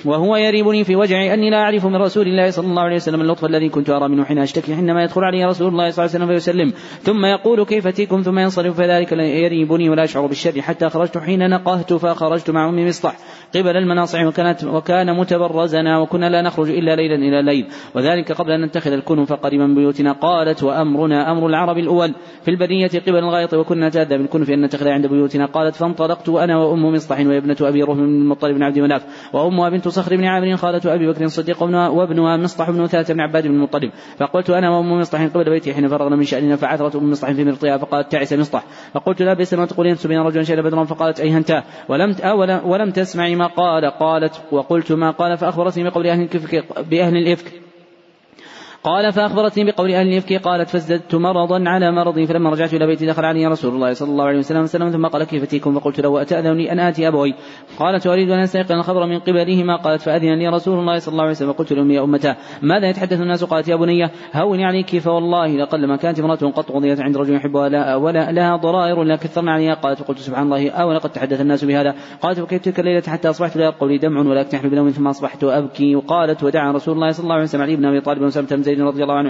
وهو 0.05 0.35
يريبني 0.35 0.83
في 0.83 0.95
وجعي 0.95 1.33
أني 1.33 1.49
لا 1.49 1.57
أعرف 1.57 1.85
من 1.85 1.95
رسول 1.95 2.27
الله 2.27 2.49
صلى 2.49 2.67
الله 2.67 2.81
عليه 2.81 2.95
وسلم 2.95 3.21
اللطف 3.21 3.45
الذي 3.45 3.69
كنت 3.69 3.89
أرى 3.89 4.07
منه 4.09 4.23
حين 4.23 4.37
أشتكي 4.37 4.75
حينما 4.75 5.03
يدخل 5.03 5.23
علي 5.23 5.45
رسول 5.45 5.67
الله 5.67 5.89
صلى 5.89 6.05
الله 6.05 6.15
عليه 6.15 6.25
وسلم 6.25 6.27
فيسلم. 6.27 6.73
ثم 7.01 7.25
يقول 7.25 7.65
كيف 7.65 7.87
تيكم 7.87 8.21
ثم 8.21 8.39
ينصرف 8.39 8.77
فذلك 8.77 9.11
يريبني 9.11 9.89
ولا 9.89 10.03
أشعر 10.03 10.25
بالشر 10.25 10.61
حتى 10.61 10.89
خرجت 10.89 11.17
حين 11.17 11.49
نقهت 11.73 11.93
فخرجت 11.93 12.49
مع 12.49 12.69
أم 12.69 12.87
مصطح 12.87 13.15
قبل 13.55 13.77
المناصع 13.77 14.27
وكانت 14.27 14.63
وكان 14.63 15.17
متبرزنا 15.17 15.99
وكنا 15.99 16.29
لا 16.29 16.41
نخرج 16.41 16.69
إلا 16.69 16.95
ليلا 16.95 17.15
إلى 17.15 17.39
الليل. 17.39 17.67
وذلك 17.95 18.31
قبل 18.31 18.51
أن 18.51 18.61
نتخذ 18.65 18.91
الكنف 18.91 19.33
قريبا 19.33 19.65
من 19.67 19.75
بيوتنا. 19.75 20.11
قالت 20.11 20.63
وأمرنا 20.63 21.31
أمر 21.31 21.47
العرب 21.47 21.77
الأول. 21.77 22.13
في 22.41 22.51
البرية 22.51 22.87
قبل 22.87 23.17
الغائط 23.17 23.53
وكنا 23.53 23.87
نتأذى 23.87 24.17
بالكنف 24.17 24.49
أن 24.49 24.65
نتخذ 24.65 24.87
عند 24.87 25.07
بيوتنا. 25.07 25.45
قالت 25.45 25.75
فانطلقت 25.75 26.29
أنا 26.29 26.57
وأم 26.57 26.85
مصطح 26.93 27.19
وابنة 27.19 27.57
أبي 27.61 27.83
رهم 27.83 27.97
بن 27.97 28.21
المطلب 28.21 28.55
بن 28.55 28.63
عبد 28.63 28.79
مناف. 28.79 29.05
وأمها 29.33 29.69
بنت 29.69 29.87
صخر 29.87 30.15
بن 30.15 30.25
عامر 30.25 30.57
خالة 30.57 30.81
أبي 30.93 31.07
بكر 31.07 31.23
الصديق 31.23 31.63
وابنها 31.63 32.37
مصطح 32.37 32.69
بن 32.69 32.87
ثلاثة 32.87 33.13
بن 33.13 33.19
عباد 33.19 33.47
بن 33.47 33.53
المطلب. 33.53 33.91
فقلت 34.17 34.49
أنا 34.49 34.69
وأم 34.69 34.99
مصطح 34.99 35.25
قبل 35.25 35.49
بيتي 35.49 35.73
حين 35.73 35.87
فرغنا 35.87 36.15
من 36.15 36.23
شأننا 36.23 36.55
فعثرت 36.55 36.95
أم 36.95 37.11
مصطح 37.11 37.31
في 37.31 37.45
مرطها 37.45 37.77
فقالت 37.77 38.11
تعس 38.11 38.33
مصطح 38.33 38.63
فقلت 38.93 39.21
لا 39.21 39.33
بئس 39.33 39.53
ما 39.53 39.65
تقولين 39.65 39.95
تسبين 39.95 40.19
رجلا 40.19 40.43
شهد 40.43 40.59
بدرا 40.59 40.83
فقالت 40.83 41.19
أيهنتا 41.19 41.62
ولم 41.89 42.15
ولم 42.65 42.91
تسمعي 42.91 43.35
ما 43.35 43.47
قال. 43.47 43.85
قالت 43.85 44.41
وقلت 44.51 44.91
ما 44.91 45.11
قال 45.11 45.37
فأخبرتني 45.37 45.83
بقول 45.83 46.07
أهل 46.07 47.17
الإفك. 47.17 47.51
قال 48.83 49.13
فأخبرتني 49.13 49.71
بقول 49.71 49.91
أهل 49.91 50.07
الإفك 50.07 50.33
قالت 50.33 50.69
فازددت 50.69 51.15
مرضا 51.15 51.63
على 51.69 51.91
مرضي 51.91 52.27
فلما 52.27 52.49
رجعت 52.49 52.73
إلى 52.73 52.87
بيتي 52.87 53.05
دخل 53.05 53.25
علي 53.25 53.47
رسول 53.47 53.75
الله 53.75 53.93
صلى 53.93 54.09
الله 54.09 54.25
عليه 54.25 54.37
وسلم 54.39 54.63
وسلم 54.63 54.89
ثم 54.89 55.05
قال 55.05 55.23
كيف 55.23 55.45
تيكم 55.45 55.79
فقلت 55.79 55.99
له 55.99 56.21
أتأذنني 56.21 56.71
أن 56.71 56.79
آتي 56.79 57.07
أبوي. 57.07 57.33
قالت 57.79 58.07
أريد 58.07 58.29
أن 58.29 58.39
أستيقن 58.39 58.75
الخبر 58.75 59.05
من 59.05 59.19
قبلهما. 59.19 59.75
قالت 59.75 60.01
فأذن 60.01 60.33
لي 60.33 60.47
رسول 60.47 60.79
الله 60.79 60.99
صلى 60.99 61.11
الله 61.11 61.23
عليه 61.23 61.31
وسلم. 61.31 61.53
فقلت 61.53 61.73
لهم 61.73 61.91
يا 61.91 62.03
أمتا 62.03 62.35
ماذا 62.61 62.89
يتحدث 62.89 63.21
الناس؟ 63.21 63.43
قالت 63.43 63.67
يا 63.67 63.75
بنية 63.75 64.11
هوني 64.33 64.65
عليك 64.65 64.97
فوالله 64.99 65.47
لقل 65.47 65.87
ما 65.87 65.95
كانت 65.95 66.19
امرأة 66.19 66.35
قط 66.35 66.71
قضيت 66.71 67.01
عند 67.01 67.17
رجل 67.17 67.35
يحبها 67.35 67.69
لا 67.69 67.95
ولا 67.95 68.31
لها 68.31 68.55
ضرائر 68.55 69.03
لا 69.03 69.15
كثرنا 69.15 69.51
عليها. 69.51 69.73
قالت 69.73 69.99
فقلت 69.99 70.19
سبحان 70.19 70.43
الله 70.43 70.69
أو 70.69 70.93
لقد 70.93 71.09
تحدث 71.09 71.41
الناس 71.41 71.65
بهذا؟ 71.65 71.95
قالت 72.21 72.39
وكيف 72.39 72.61
تلك 72.61 72.79
الليلة 72.79 73.03
حتى 73.07 73.29
أصبحت 73.29 73.57
لا 73.57 73.67
يبقى 73.67 73.87
لي 73.87 73.97
دمع 73.97 74.19
ولا 74.19 74.41
أكتحل 74.41 74.69
بنوم 74.69 74.89
ثم 74.89 75.07
أصبحت 75.07 75.43
أبكي؟ 75.43 75.95
وقالت 75.95 76.43
ودعا 76.43 76.71
رسول 76.71 76.95
الله 76.95 77.11
صلى 77.11 77.23
الله 77.23 77.35
عليه 77.35 77.43
وسلم 77.43 77.61
علي 77.61 77.75
بن 77.75 77.85
أبي 77.85 78.01
طالب 78.01 78.21
وسلمة 78.21 78.72
زيد 78.73 78.81
رضي 78.81 79.03
الله 79.03 79.13
عنه 79.13 79.29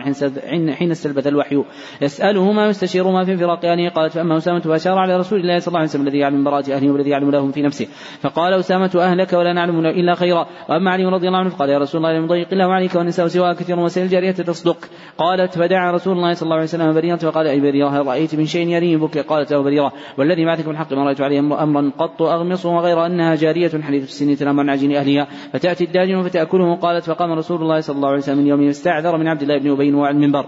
حين 0.72 0.92
استلبث 0.92 1.28
الوحي. 1.28 1.64
يسأله 2.02 2.52
ما 2.52 2.68
يستشير 2.68 3.08
ما 3.08 3.24
في 3.24 3.38
فراق 3.38 3.66
أهله 3.66 3.90
قالت 3.90 4.14
فأما 4.14 4.38
أسامة 4.38 4.60
فأشار 4.60 4.98
على 4.98 5.18
رسول 5.18 5.40
الله 5.40 5.60
صلى 5.60 5.68
الله 5.68 5.80
عليه 5.80 5.90
وسلم 5.90 6.08
الذي 6.08 6.18
يعلم 6.18 6.44
براءة 6.44 6.74
أهله 6.74 6.92
والذي 6.92 7.10
يعلم 7.10 7.32
لهم 7.32 7.52
في 7.52 7.62
نفسه. 7.62 7.88
فقال 8.22 8.54
أسامة 8.54 8.92
أهلك 8.96 9.34
ولا 9.34 9.54
نعلم 9.54 9.86
إلا 9.86 10.16
خيرا. 10.16 10.48
وأما 10.70 10.92
علي 10.92 11.06
رضي 11.06 11.28
الله 11.28 11.40
عنه 11.40 11.50
فقال 11.50 11.70
يا 11.70 11.78
رسول 11.78 12.06
الله 12.06 12.18
لم 12.18 12.24
يضيق 12.24 12.48
الله 12.52 12.74
عليك 12.74 12.96
والنساء 12.96 13.28
سواء 13.28 13.54
كثير 13.54 13.80
وسيل 13.80 14.04
الجارية 14.04 14.32
تصدق. 14.32 14.78
قالت 15.18 15.58
فدعا 15.58 15.92
رسول 15.92 16.14
الله 16.18 16.34
صلى 16.34 16.44
الله 16.44 16.56
عليه 16.56 16.66
وسلم 16.66 16.94
بريرة 16.94 17.16
فقال 17.16 17.48
أي 17.48 17.60
بريرة 17.60 17.90
هل 17.90 18.08
رأيت 18.08 18.36
من 18.36 18.46
شيء 18.46 18.68
يريبك 18.68 19.18
قالت 19.18 19.54
له 19.54 19.64
بريرة 19.64 19.92
والذي 20.18 20.46
بعثك 20.46 20.68
بالحق 20.68 20.94
ما 20.94 21.04
رأيت 21.04 21.22
عليه 21.22 21.40
أمرا 21.40 21.92
قط 21.98 22.22
أغمصه 22.22 22.70
وغير 22.70 23.06
أنها 23.06 23.36
جارية 23.36 23.82
حديث 23.82 24.04
السن 24.04 24.36
تنام 24.36 24.60
عن 24.60 24.70
عجين 24.70 24.96
أهلها. 24.96 25.28
فتأتي 25.54 25.84
الداجن 25.84 26.22
فتأكله. 26.22 26.76
قالت 26.76 27.04
فقام 27.06 27.32
رسول 27.32 27.62
الله 27.62 27.80
صلى 27.80 27.96
الله 27.96 28.08
عليه 28.08 28.18
وسلم 28.18 28.38
من 28.38 28.48
يوم 28.48 28.62
يستعذر 28.62 29.18
من 29.18 29.28
عبد 29.34 29.42
الله 29.42 29.58
بن 29.58 29.72
أبي 29.72 29.94
وعن 29.94 30.16
المنبر. 30.16 30.46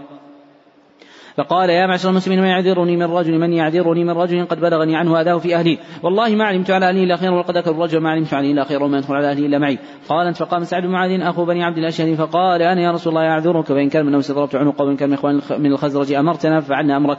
فقال 1.38 1.70
يا 1.70 1.88
معشر 1.88 2.10
المسلمين 2.10 2.42
من 2.42 2.48
يعذرني 2.48 2.96
من 2.96 3.04
رجل؟ 3.04 3.40
من 3.40 3.54
يعذرني 3.54 4.04
من 4.04 4.10
رجل 4.10 4.46
قد 4.46 4.60
بلغني 4.60 4.96
عنه 4.96 5.22
أذاه 5.22 5.38
في 5.38 5.56
أهلي. 5.56 5.78
والله 6.04 6.36
ما 6.36 6.46
علمت 6.46 6.72
على 6.72 6.90
أهلي 6.90 7.04
إلا 7.04 7.16
خير 7.16 7.34
ولقد 7.34 7.58
ذكر 7.58 7.72
الرجل 7.72 8.00
ما 8.00 8.10
علمت 8.10 8.34
عليه 8.34 8.52
إلا 8.52 8.64
خير 8.64 8.84
وما 8.84 8.98
يدخل 8.98 9.14
على 9.14 9.32
أهلي 9.32 9.46
إلا 9.46 9.58
معي. 9.58 9.78
قالت 10.10 10.38
فقام 10.38 10.64
سعد 10.64 10.84
بن 10.84 10.90
معاذ 10.90 11.22
أخو 11.22 11.46
بني 11.46 11.64
عبد 11.64 11.78
الأشهر 11.78 12.16
فقال 12.16 12.62
أنا 12.62 12.82
يا 12.82 12.92
رسول 12.92 13.18
الله 13.18 13.30
أعذرك 13.30 13.66
فإن 13.66 13.90
كان 13.90 14.06
من 14.06 14.12
نفسي 14.12 14.34
ضربت 14.34 14.56
عنقه 14.56 14.86
وإن 14.86 14.96
كان 14.96 15.10
من 15.10 15.16
إخوان 15.16 15.42
من 15.60 15.72
الخزرج 15.72 16.14
أمرتنا 16.14 16.60
ففعلنا 16.60 16.98
أمرك. 16.98 17.18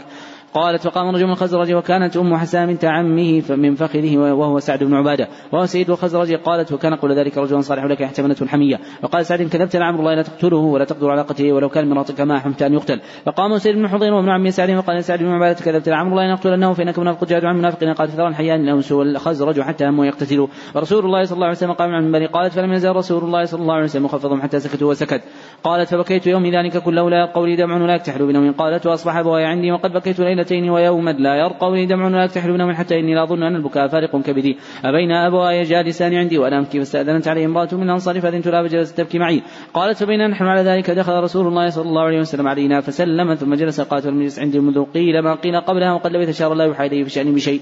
قالت 0.55 0.83
فقام 0.83 1.15
رجل 1.15 1.25
من 1.25 1.33
الخزرج 1.33 1.73
وكانت 1.73 2.17
أم 2.17 2.37
حسام 2.37 2.67
بنت 2.67 2.85
عمه 2.85 3.43
من 3.51 3.75
فخذه 3.75 4.19
وهو 4.19 4.59
سعد 4.59 4.85
بن 4.85 4.95
عبادة. 4.95 5.29
وهو 5.53 5.67
سيد 5.67 5.91
الخزرج 5.91 6.35
قالت 6.35 6.73
وكان 6.73 6.95
قول 6.95 7.13
ذلك 7.13 7.39
رجل 7.39 7.65
صالح 7.65 7.85
لك 7.85 8.03
احتملته 8.03 8.47
حمية 8.47 8.81
وقال 9.03 9.27
سعد 9.27 9.43
كذبت 9.43 9.77
لعمر 9.77 10.01
الله 10.01 10.15
لا 10.15 10.23
تقتله 10.23 10.57
ولا 10.57 10.85
تقدر 10.85 11.11
على 11.11 11.23
قتله 11.23 11.53
ولو 11.53 11.69
كان 11.69 11.91
مراتك 11.91 12.21
ما 12.21 12.39
حمت 12.41 12.63
أن 12.63 12.75
يقتل. 12.75 13.01
فقام 13.27 13.59
سيد 13.59 13.77
بن 13.77 13.89
حضير 13.89 14.15
وابن 14.15 14.29
عمي 14.29 14.51
سعد 14.51 14.71
وقال 14.71 15.05
سعد 15.05 15.19
بن 15.19 15.29
عبادة 15.29 15.65
كذبت 15.65 15.89
لعمر 15.89 16.11
الله 16.11 16.33
نقتلنه 16.33 16.73
فإنك 16.73 16.99
منافق 16.99 17.25
جاد 17.25 17.45
عن 17.45 17.57
منافق 17.57 17.85
قال 17.85 18.09
فثرا 18.09 18.33
حيان 18.33 18.67
له 18.67 18.81
سوى 18.81 19.05
الخزرج 19.05 19.61
حتى 19.61 19.85
هموا 19.85 20.07
يقتتلوا. 20.07 20.47
ورسول 20.75 21.05
الله 21.05 21.25
صلى 21.25 21.37
الله 21.37 21.47
عليه 21.47 21.57
وسلم 21.57 21.73
قام 21.73 21.91
عن 21.91 22.13
بني 22.13 22.27
قالت 22.27 22.53
فلم 22.53 22.73
يزال 22.73 22.97
رسول 22.97 23.25
الله 23.25 23.45
صلى 23.45 23.63
الله 23.63 23.75
عليه 23.75 23.85
وسلم 23.85 24.05
مخفضهم 24.05 24.43
حتى 24.43 24.61
سكتوا 24.61 24.91
وسكت. 24.91 25.23
قالت 25.65 25.89
فبكيت 25.95 26.27
يوم 26.27 26.47
ذلك 26.47 26.83
كله 26.83 27.11
لا 27.11 27.25
يبقى 27.25 27.47
لي 27.47 27.57
دمع 27.57 27.83
ولا 27.83 27.95
يكتحل 27.95 28.27
بنوم. 28.27 28.53
قالت 28.53 28.87
وأصبح 28.87 29.17
ابواي 29.17 29.45
عندي 29.45 29.73
وقد 29.73 29.93
بكيت 29.93 30.21
ليلة 30.21 30.46
ليلتين 30.51 30.71
ويوما 30.71 31.11
لا 31.11 31.35
يرقوني 31.35 31.87
دمع 31.87 32.07
ولا 32.07 32.25
يكتحل 32.25 32.57
نوم 32.57 32.73
حتى 32.73 33.01
إني 33.01 33.15
لا 33.15 33.23
أظن 33.23 33.43
أن 33.43 33.57
البكاء 33.57 33.89
فارق 33.89 34.17
كبدي. 34.17 34.57
أبين 34.85 35.13
أبواي 35.13 35.63
جالسان 35.63 36.15
عندي 36.15 36.39
وأنا 36.39 36.59
أبكي 36.59 36.79
فاستأذنت 36.79 37.29
عليه 37.29 37.47
امرأة 37.47 37.69
من 37.73 37.83
الأنصار 37.83 38.21
فأذنت 38.21 38.49
لها 38.49 38.63
فجلست 38.63 38.99
تبكي 38.99 39.19
معي. 39.19 39.43
قالت 39.75 39.99
فبينا 39.99 40.27
نحن 40.27 40.45
على 40.45 40.63
ذلك 40.63 40.91
دخل 40.91 41.13
رسول 41.13 41.47
الله 41.47 41.69
صلى 41.69 41.89
الله 41.89 42.03
عليه 42.03 42.21
وسلم 42.21 42.49
علينا 42.49 42.81
فسلم 42.81 43.35
ثم 43.35 43.55
جلس 43.55 43.81
قالت 43.81 44.07
المجلس 44.07 44.39
عندي 44.39 44.61
منذ 44.61 44.85
قيل 44.85 45.19
ما 45.19 45.35
قيل 45.35 45.61
قبلها 45.61 45.93
وقد 45.93 46.13
لبث 46.13 46.39
شهر 46.39 46.53
الله 46.53 46.65
يوحى 46.65 46.87
إليه 46.87 47.05
في 47.05 47.11
شأني 47.11 47.31
بشيء 47.31 47.61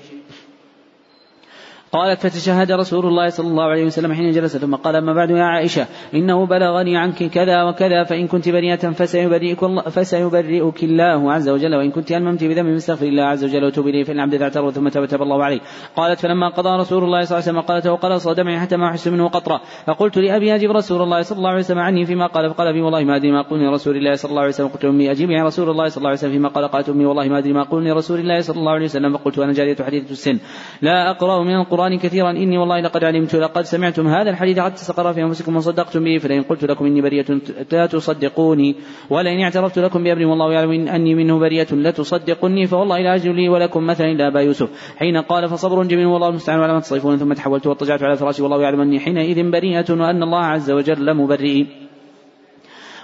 قالت 1.95 2.21
فتشهد 2.21 2.73
رسول 2.73 3.07
الله 3.07 3.29
صلى 3.29 3.49
الله 3.49 3.65
عليه 3.65 3.85
وسلم 3.85 4.13
حين 4.13 4.31
جلس 4.31 4.57
ثم 4.57 4.75
قال 4.75 4.97
أما 4.97 5.13
بعد 5.13 5.31
يا 5.31 5.45
عائشة؟ 5.45 5.87
إنه 6.15 6.47
بلغني 6.47 6.97
عنك 6.97 7.23
كذا 7.23 7.63
وكذا 7.63 8.05
فإن 8.05 8.27
كنت 8.27 8.49
بريئة 8.49 8.91
فسيبرئك 8.91 9.63
الله, 9.63 9.83
فسيبرئك 9.83 10.85
الله 10.85 11.33
عز 11.33 11.49
وجل 11.49 11.75
وإن 11.75 11.91
كنت 11.91 12.13
ألممت 12.13 12.45
بذنب 12.45 12.75
فاستغفر 12.75 13.07
الله 13.07 13.23
عز 13.23 13.45
وجل 13.45 13.65
وتوب 13.65 13.87
إليه 13.87 14.05
فإن 14.05 14.17
العبد 14.17 14.43
أعترض 14.43 14.71
ثم 14.71 14.89
تاب 14.89 15.07
تاب 15.07 15.23
الله 15.23 15.45
عليه. 15.45 15.61
قالت 15.97 16.21
فلما 16.21 16.49
قضى 16.49 16.81
رسول 16.81 17.05
الله 17.05 17.25
صلى 17.25 17.39
الله 17.39 17.49
عليه 17.49 17.59
وسلم 17.59 17.61
قالت 17.61 17.87
وقال 17.87 18.35
دمعي 18.37 18.59
حتى 18.59 18.77
ما 18.77 18.89
أحس 18.89 19.09
منه 19.09 19.29
قطرة. 19.29 19.61
فقلت 19.87 20.19
لأبي 20.19 20.55
أجب 20.55 20.71
رسول 20.71 21.03
الله 21.03 21.23
صلى 21.23 21.39
الله 21.39 21.51
عليه 21.51 21.59
وسلم 21.59 21.79
عني 21.79 22.07
فيما 22.07 22.27
قال 22.27 22.51
فقال 22.51 22.69
أبي 22.69 22.81
والله 22.83 23.05
ما 23.05 23.17
أدري 23.17 23.33
ما 23.33 23.43
قلني 23.43 23.69
رسول 23.69 23.97
الله 23.97 24.15
صلى 24.15 24.31
الله 24.31 24.41
عليه 24.43 24.53
وسلم. 24.53 24.69
قلت 24.69 24.85
أمي 24.85 25.11
أجيبي 25.11 25.37
عن 25.37 25.47
رسول 25.47 25.71
الله 25.71 25.89
صلى 25.89 25.97
الله 25.97 26.09
عليه 26.09 26.19
وسلم 26.19 26.33
فيما 26.33 26.49
قال. 26.49 26.69
قالت 26.69 26.89
أمي 26.89 27.07
والله 27.07 27.29
ما 27.29 27.39
أدري 27.39 27.53
ما 27.53 27.63
قلني 27.63 27.93
رسول 27.93 28.19
الله 28.21 28.41
صلى 28.41 28.57
الله 28.57 28.73
عليه 28.73 28.85
وسلم. 28.85 29.17
فقلت 29.17 29.39
أنا 29.39 29.53
جارية 29.53 29.77
حديثة 29.77 30.11
السن. 30.11 30.39
لا 30.83 31.11
أقرأ 31.11 31.45
من 31.45 31.55
القرآن 31.55 31.84
كثيرا. 31.89 32.31
إني 32.31 32.59
والله 32.59 32.81
لقد 32.81 33.05
علمت 33.05 33.35
لقد 33.35 33.63
سمعتم 33.63 34.07
هذا 34.07 34.31
الحديث. 34.31 34.59
قد 34.59 34.75
تسقر 34.75 35.13
في 35.13 35.23
أنفسكم 35.23 35.57
وصدقتم 35.57 36.05
به 36.05 36.19
فلئن 36.19 36.43
قلت 36.43 36.65
لكم 36.65 36.87
إني 36.87 37.01
بريئة 37.01 37.41
لا 37.73 37.87
تصدقوني. 37.87 38.75
ولئن 39.11 39.41
اعترفت 39.41 39.79
لكم 39.79 40.05
بأمر 40.05 40.27
والله 40.27 40.53
يعلم 40.53 40.89
أني 40.89 41.15
منه 41.15 41.39
بريئة 41.39 41.75
لا 41.75 41.91
تصدقني 41.91 42.67
فوالله 42.67 42.99
لا 42.99 43.15
أجد 43.15 43.27
لي 43.27 43.49
ولكم 43.49 43.87
مثلا 43.87 44.07
إلا 44.07 44.29
أبا 44.29 44.41
يوسف. 44.41 44.69
حين 44.97 45.17
قال 45.17 45.49
فصبر 45.49 45.83
جميل 45.83 46.07
والله 46.07 46.29
المستعان 46.29 46.61
على 46.61 46.73
ما 46.73 46.81
تصفون 46.81 47.17
ثم 47.17 47.33
تحولت 47.33 47.67
واضطجعت 47.67 48.03
على 48.03 48.17
فراشي 48.17 48.43
والله 48.43 48.63
يعلم 48.63 48.81
أني 48.81 49.01
حينئذ 49.01 49.51
بريئة 49.51 49.85
وأن 49.91 50.23
الله 50.23 50.45
عز 50.45 50.71
وجل 50.71 51.15
مبرئي 51.15 51.84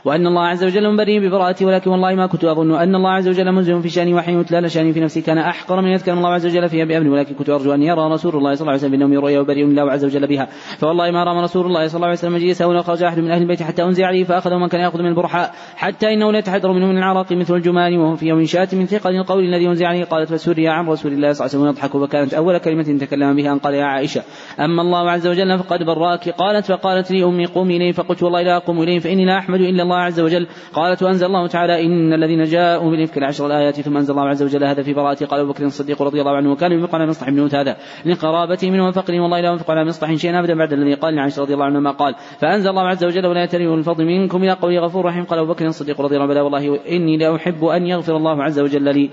وأن 0.04 0.26
الله 0.26 0.42
عز 0.42 0.64
وجل 0.64 0.96
بريء 0.96 1.20
ببراءتي 1.20 1.64
ولكن 1.64 1.90
والله 1.90 2.14
ما 2.14 2.26
كنت 2.26 2.44
أظن 2.44 2.74
أن 2.74 2.94
الله 2.94 3.10
عز 3.10 3.28
وجل 3.28 3.52
منزل 3.52 3.82
في 3.82 3.88
شأني 3.88 4.14
وحين 4.14 4.40
يتلى 4.40 4.60
لشأني 4.60 4.92
في 4.92 5.00
نفسي 5.00 5.20
كان 5.20 5.38
أحقر 5.38 5.80
من 5.80 5.88
يذكر 5.88 6.12
الله 6.12 6.28
عز 6.28 6.46
وجل 6.46 6.68
فيها 6.68 6.84
بأمري 6.84 7.08
ولكن 7.08 7.34
كنت 7.34 7.50
أرجو 7.50 7.74
أن 7.74 7.82
يرى 7.82 8.12
رسول 8.12 8.36
الله 8.36 8.54
صلى 8.54 8.60
الله 8.60 8.72
عليه 8.72 8.82
وسلم 8.82 8.90
بأنه 8.90 9.20
رؤيا 9.20 9.40
وبريء 9.40 9.64
الله 9.64 9.92
عز 9.92 10.04
وجل 10.04 10.26
بها. 10.26 10.48
فوالله 10.78 11.10
ما 11.10 11.24
رام 11.24 11.38
رسول 11.38 11.66
الله 11.66 11.86
صلى 11.86 11.96
الله 11.96 12.06
عليه 12.06 12.18
وسلم 12.18 12.34
مجلسه 12.34 12.66
ولا 12.66 12.82
خرج 12.82 13.02
أحد 13.02 13.18
من 13.18 13.30
أهل 13.30 13.42
البيت 13.42 13.62
حتى 13.62 13.82
أنزع 13.82 14.06
عليه 14.06 14.24
فأخذه 14.24 14.58
من 14.58 14.68
كان 14.68 14.80
يأخذ 14.80 14.98
من 14.98 15.06
البرحاء 15.06 15.54
حتى 15.76 16.14
إنه 16.14 16.32
لا 16.32 16.38
يتحدر 16.38 16.72
منه 16.72 16.86
من 16.86 16.98
العراق 16.98 17.32
مثل 17.32 17.54
الجمان 17.54 17.98
وهو 17.98 18.16
في 18.16 18.26
يوم 18.26 18.44
شات 18.44 18.74
من 18.74 18.86
ثقل 18.86 19.16
القول 19.16 19.44
الذي 19.44 19.68
أنزع 19.68 19.88
عليه. 19.88 20.04
قالت 20.04 20.32
فسري 20.32 20.68
عن 20.68 20.86
رسول 20.86 21.12
الله 21.12 21.32
صلى 21.32 21.46
الله 21.46 21.56
عليه 21.56 21.64
وسلم 21.64 21.68
يضحك 21.68 21.94
وكانت 21.94 22.34
أول 22.34 22.58
كلمة 22.58 22.82
تكلم 22.82 23.36
بها 23.36 23.52
أن 23.52 23.58
قال 23.58 23.74
يا 23.74 23.84
عائشة. 23.84 24.22
أما 24.60 24.82
الله 24.82 25.10
عز 25.10 25.26
وجل 25.26 25.58
فقد 25.58 25.82
براك. 25.82 26.28
قالت 26.28 26.66
فقالت 26.66 27.10
لي 27.10 27.24
أمي 27.24 27.46
قومي 27.46 27.76
إليه 27.76 27.92
فقلت 27.92 28.22
والله 28.22 28.42
لا 28.42 28.56
أقوم 28.56 28.82
إليه 28.82 28.98
فإني 28.98 29.24
لا 29.24 29.38
أحمد 29.38 29.60
إلا 29.60 29.89
الله 29.92 30.02
عز 30.02 30.20
وجل 30.20 30.46
قالت 30.72 31.02
وأنزل 31.02 31.26
الله 31.26 31.46
تعالى 31.46 31.86
إن 31.86 32.12
الذين 32.12 32.44
جاءوا 32.44 32.90
بالإفك 32.90 33.18
العشر 33.18 33.46
الآيات 33.46 33.80
ثم 33.80 33.96
أنزل 33.96 34.10
الله 34.10 34.28
عز 34.28 34.42
وجل 34.42 34.64
هذا 34.64 34.82
في 34.82 34.94
براءة 34.94 35.24
قال 35.24 35.40
أبو 35.40 35.52
بكر 35.52 35.64
الصديق 35.64 36.02
رضي 36.02 36.20
الله 36.20 36.36
عنه 36.36 36.52
وكان 36.52 36.72
ينفق 36.72 36.94
على 36.94 37.06
مصطح 37.06 37.30
بن 37.30 37.48
هذا 37.54 37.76
لقرابته 38.06 38.70
منه 38.70 38.88
وفقره 38.88 39.20
والله 39.20 39.40
لا 39.40 39.48
ينفق 39.48 39.70
على 39.70 39.84
مصطح 39.84 40.14
شيئا 40.14 40.38
أبدا 40.38 40.54
بعد 40.54 40.72
الذي 40.72 40.94
قال 40.94 41.14
لعائشة 41.14 41.42
رضي 41.42 41.54
الله 41.54 41.64
عنه 41.64 41.80
ما 41.80 41.90
قال 41.90 42.14
فأنزل 42.38 42.70
الله 42.70 42.88
عز 42.88 43.04
وجل 43.04 43.26
ولا 43.26 43.44
يتريه 43.44 43.74
الفضل 43.74 44.04
منكم 44.04 44.42
إلى 44.42 44.52
قوله 44.52 44.80
غفور 44.80 45.04
رحيم 45.04 45.24
قال 45.24 45.38
أبو 45.38 45.52
بكر 45.52 45.66
الصديق 45.66 46.00
رضي 46.00 46.16
الله 46.16 46.30
عنه 46.30 46.42
والله 46.42 46.80
إني 46.88 47.16
لأحب 47.16 47.64
أن 47.64 47.86
يغفر 47.86 48.16
الله 48.16 48.42
عز 48.42 48.60
وجل 48.60 48.94
لي 48.94 49.10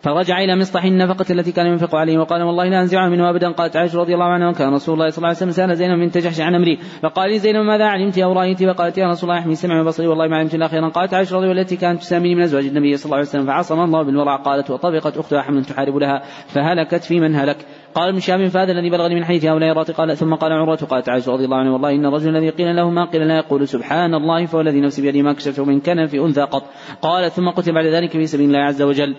فرجع 0.00 0.38
إلى 0.38 0.56
مصطح 0.56 0.84
النفقة 0.84 1.24
التي 1.30 1.52
كان 1.52 1.66
ينفق 1.66 1.94
عليه 1.94 2.18
وقال 2.18 2.42
والله 2.42 2.68
لا 2.68 2.80
أنزعها 2.80 3.08
منه 3.08 3.30
أبدا. 3.30 3.52
قالت 3.52 3.76
عائشة 3.76 3.98
رضي 3.98 4.14
الله 4.14 4.26
عنها 4.26 4.48
وكان 4.48 4.74
رسول 4.74 4.94
الله 4.94 5.08
صلى 5.08 5.18
الله 5.18 5.28
عليه 5.28 5.36
وسلم 5.36 5.50
سأل 5.50 5.76
زينب 5.76 5.98
من 5.98 6.10
تجحش 6.10 6.40
عن 6.40 6.54
أمري. 6.54 6.78
فقال 7.02 7.30
لي 7.30 7.38
زينب 7.38 7.64
ماذا 7.64 7.84
علمت 7.84 8.18
أو 8.18 8.32
رأيت 8.32 8.64
فقالت 8.64 8.98
يا 8.98 9.06
رسول 9.10 9.30
الله 9.30 9.40
احمي 9.40 9.54
سمعي 9.54 9.80
وبصري 9.80 10.06
والله 10.06 10.28
ما 10.28 10.36
علمت 10.36 10.54
إلا 10.54 10.68
خيرا. 10.68 10.88
قالت 10.88 11.14
عائشة 11.14 11.36
رضي 11.36 11.50
الله 11.50 11.60
التي 11.60 11.76
كانت 11.76 12.00
تساميني 12.00 12.34
من 12.34 12.42
أزواج 12.42 12.66
النبي 12.66 12.96
صلى 12.96 13.04
الله 13.04 13.16
عليه 13.16 13.28
وسلم. 13.28 13.46
فعصم 13.46 13.80
الله 13.80 14.02
بالورع. 14.02 14.36
قالت 14.36 14.70
وطبقت 14.70 15.18
أختها 15.18 15.42
حمل 15.42 15.64
تحارب 15.64 15.96
لها. 15.96 16.22
فهلكت 16.46 17.04
في 17.04 17.20
من 17.20 17.34
هلك. 17.34 17.56
قال 17.94 18.08
ابن 18.08 18.20
شهاب 18.20 18.46
فهذا 18.46 18.72
الذي 18.72 18.90
بلغني 18.90 19.14
من 19.14 19.24
حديث 19.24 19.44
هؤلاء 19.44 19.72
الرات 19.72 19.90
قال 19.90 20.16
ثم 20.16 20.34
قال 20.34 20.52
عروة. 20.52 20.76
قالت 20.76 21.08
عائشة 21.08 21.32
رضي 21.32 21.44
الله 21.44 21.56
عنها 21.56 21.72
والله 21.72 21.90
إن 21.90 22.06
الرجل 22.06 22.36
الذي 22.36 22.50
قيل 22.50 22.76
له 22.76 22.90
ما 22.90 23.04
قيل 23.04 23.28
لا 23.28 23.36
يقول 23.36 23.68
سبحان 23.68 24.14
الله 24.14 24.46
فوالذي 24.46 24.80
نفسي 24.80 25.02
بيده 25.02 25.22
ما 25.22 25.32
كشفت 25.32 25.60
من 25.60 25.80
كان 25.80 26.06
في 26.06 26.18
أنثى 26.18 26.40
قط. 26.40 26.62
قال 27.02 27.30
ثم 27.30 27.48
قتل 27.48 27.72
بعد 27.72 27.86
ذلك 27.86 28.10
في 28.10 28.26
سبيل 28.26 28.46
الله 28.46 28.58
عز 28.58 28.82
وجل. 28.82 29.14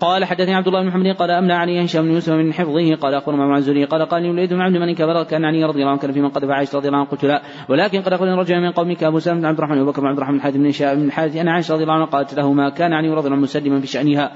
قال 0.00 0.24
حدثني 0.24 0.54
عبد 0.54 0.66
الله 0.66 0.80
بن 0.80 0.88
محمد 0.88 1.16
قال 1.16 1.30
املا 1.30 1.54
علي 1.54 1.84
هشام 1.84 2.04
بن 2.04 2.12
يوسف 2.12 2.32
من 2.32 2.52
حفظه 2.52 2.94
قال 2.94 3.14
أخبرنا 3.14 3.46
مع 3.46 3.56
الزهري 3.56 3.84
قال 3.84 4.02
قال 4.02 4.22
لي 4.22 4.30
وليد 4.30 4.54
بن 4.54 4.60
عبد 4.60 4.74
الملك 4.74 5.26
كان 5.26 5.44
علي 5.44 5.64
رضي 5.64 5.78
الله 5.78 5.90
عنه 5.90 6.00
كان 6.00 6.12
في 6.12 6.20
من 6.20 6.28
قذف 6.28 6.50
عائشة 6.50 6.78
رضي 6.78 6.88
الله 6.88 6.98
عنها. 6.98 7.10
قلت 7.10 7.24
لا. 7.24 7.42
ولكن 7.68 8.00
قد 8.00 8.12
أخبرني 8.12 8.34
رجل 8.34 8.60
من 8.60 8.70
قومك 8.70 9.04
أبو 9.04 9.18
سلمة 9.18 9.40
بن 9.40 9.46
عبد 9.46 9.58
الرحمن 9.58 9.78
وابو 9.78 9.90
بكر 9.90 10.00
بن 10.00 10.06
عبد 10.06 10.16
الرحمن 10.16 10.36
الحارث 10.36 10.56
بن 10.56 10.70
بن 11.00 11.06
الحارث 11.06 11.36
أن 11.36 11.48
عائشة 11.48 11.74
رضي 11.74 11.82
الله 11.82 11.94
عنها 11.94 12.06
قالت 12.06 12.34
له 12.34 12.52
ما 12.52 12.70
كان 12.70 12.92
علي 12.92 13.08
رضي 13.08 13.26
الله 13.26 13.36
عنه 13.36 13.42
مسلما 13.42 13.78
بشأنها. 13.78 14.32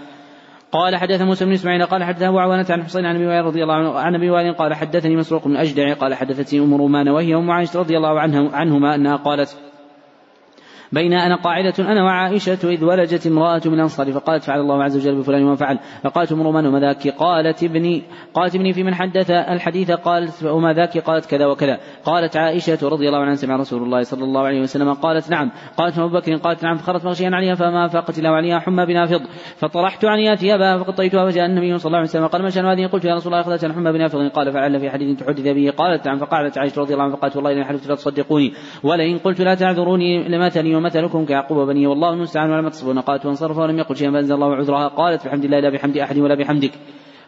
قال 0.72 0.96
حدث 0.96 1.22
موسى 1.22 1.44
بن 1.44 1.52
إسماعيل 1.52 1.86
قال 1.86 2.04
حدث 2.04 2.22
ابو 2.22 2.38
عوانة 2.38 2.66
عن 2.70 2.82
حسين 2.82 3.06
عن 3.06 3.16
أبي 3.16 3.26
وائل 3.26 3.44
رضي 3.44 3.62
الله 3.62 3.74
عنه 3.74 3.98
عن 3.98 4.14
أبي 4.14 4.30
وائل 4.30 4.52
قال 4.52 4.74
حدثني 4.74 5.16
مسروق 5.16 5.48
بن 5.48 5.56
أجدع 5.56 5.94
قال 5.94 6.14
حدثتني 6.14 6.60
أم 6.60 6.74
رومان 6.74 7.08
وهي 7.08 7.34
أم 7.34 7.50
عائشة 7.50 7.80
رضي 7.80 7.96
الله 7.96 8.20
عنها 8.20 8.56
عنهما 8.56 8.94
أنها 8.94 9.16
قالت 9.16 9.56
بين 10.94 11.12
أنا 11.12 11.36
قاعدة 11.36 11.74
أنا 11.78 12.04
وعائشة 12.04 12.58
إذ 12.64 12.84
ولجت 12.84 13.26
امرأة 13.26 13.60
من 13.66 13.74
الأنصار 13.74 14.12
فقالت 14.12 14.42
فعل 14.44 14.60
الله 14.60 14.84
عز 14.84 14.96
وجل 14.96 15.18
بفلان 15.18 15.42
وما 15.42 15.56
فعل. 15.56 15.78
فقالت 16.02 16.32
أم 16.32 16.42
رومان 16.42 16.66
وما 16.66 16.80
ذاك؟ 16.80 17.08
قالت 17.08 17.64
ابني 17.64 18.02
قالت 18.34 18.54
ابني 18.54 18.72
في 18.72 18.82
من 18.82 18.94
حدث 18.94 19.30
الحديث؟ 19.30 19.90
قالت 19.90 20.44
وما 20.44 20.72
ذاك؟ 20.72 20.98
قالت 20.98 21.26
كذا 21.26 21.46
وكذا. 21.46 21.78
قالت 22.04 22.36
عائشة 22.36 22.78
رضي 22.88 23.08
الله 23.08 23.18
عنها 23.18 23.34
سمع 23.34 23.56
رسول 23.56 23.82
الله 23.82 24.02
صلى 24.02 24.24
الله 24.24 24.40
عليه 24.46 24.60
وسلم 24.60 24.92
قالت 24.92 25.30
نعم. 25.30 25.50
قالت 25.76 25.98
أبو 25.98 26.08
بكر 26.08 26.36
قالت 26.36 26.64
نعم. 26.64 26.76
فخرت 26.76 27.04
مغشيا 27.04 27.30
عليها 27.32 27.54
فما 27.54 27.88
فاقت 27.88 28.20
له 28.20 28.30
عليها 28.30 28.58
حمى 28.58 28.86
بنافض 28.86 29.20
فطرحت 29.56 30.04
عنها 30.04 30.34
ثيابها 30.34 30.78
فقطيتها 30.78 31.30
فجاء 31.30 31.46
النبي 31.46 31.78
صلى 31.78 31.86
الله 31.86 31.98
عليه 31.98 32.08
وسلم. 32.08 32.26
قال 32.26 32.42
ما 32.42 32.50
شأن 32.50 32.66
هذه؟ 32.66 32.86
قلت 32.86 33.04
يا 33.04 33.14
رسول 33.14 33.34
الله 33.34 33.44
أخذت 33.44 33.72
حمى 33.72 33.92
بنافض 33.92 34.28
قال 34.28 34.52
فعل 34.52 34.80
في 34.80 34.90
حديث 34.90 35.20
تحدث 35.20 35.48
به. 35.48 35.72
قالت 35.76 36.06
نعم. 36.06 36.18
فقالت 36.18 36.58
عائشة 36.58 36.80
رضي 36.80 36.92
الله 36.92 37.04
عنها 37.04 37.16
فقالت 37.16 37.36
والله 37.36 37.52
إن 37.52 37.64
حلفت 37.64 37.88
لا 37.88 37.94
تصدقوني 37.94 38.52
ولئن 38.82 39.18
قلت 39.18 39.40
لا 39.40 39.54
تعذروني 39.54 40.28
لمثلي. 40.28 40.83
ومثلكم 40.84 41.24
كيعقوب 41.24 41.58
وبني 41.58 41.86
والله 41.86 42.12
المستعان 42.12 42.50
ولم 42.50 42.68
تصفون 42.68 42.98
قالت 42.98 43.26
وانصرف 43.26 43.58
ولم 43.58 43.78
يقل 43.78 43.96
شيئا 43.96 44.10
فأنزل 44.10 44.34
الله 44.34 44.54
عذرها. 44.54 44.88
قالت 44.88 45.26
بحمد 45.26 45.44
الله 45.44 45.60
لا 45.60 45.70
بحمد 45.70 45.96
أحد 45.96 46.18
ولا 46.18 46.34
بحمدك. 46.34 46.70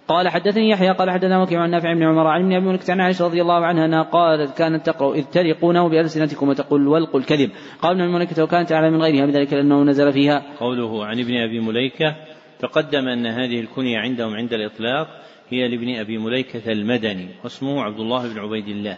قال 0.09 0.29
حدثني 0.29 0.71
يحيى 0.71 0.91
قال 0.91 1.11
حدثنا 1.11 1.43
وكيع 1.43 1.61
عن 1.61 1.71
نافع 1.71 1.93
بن 1.93 2.03
عمر 2.03 2.27
عن 2.27 2.53
ابن 2.53 2.67
ملك 2.67 2.91
عن 2.91 3.01
عائشة 3.01 3.25
رضي 3.25 3.43
الله 3.43 3.67
عنها 3.67 3.85
أنها 3.85 4.03
قالت 4.03 4.59
كانت 4.59 4.87
تقرأ 4.87 5.15
إذ 5.15 5.25
ترقونه 5.25 5.89
بألسنتكم 5.89 6.49
وتقول 6.49 6.89
والقوا 6.89 7.21
الكذب. 7.21 7.51
قال 7.83 8.01
ابن 8.01 8.13
مليكه 8.13 8.43
وكانت 8.43 8.73
أعلى 8.73 8.91
من 8.91 9.03
غيرها 9.03 9.27
بذلك 9.27 9.53
لأنه 9.53 9.83
نزل 9.83 10.13
فيها. 10.13 10.43
قوله 10.61 11.07
عن 11.07 11.21
ابن 11.21 11.37
أبي 11.37 11.61
مليكة 11.61 12.17
تقدم 12.59 13.09
أن 13.09 13.27
هذه 13.27 13.61
الكنية 13.61 13.99
عندهم 13.99 14.35
عند 14.35 14.53
الإطلاق 14.53 15.09
هي 15.49 15.69
لابن 15.69 15.97
أبي 16.01 16.19
مليكة 16.19 16.73
المدني 16.73 17.29
واسمه 17.45 17.83
عبد 17.83 18.01
الله 18.01 18.35
بن 18.35 18.39
عبيد 18.39 18.69
الله. 18.69 18.97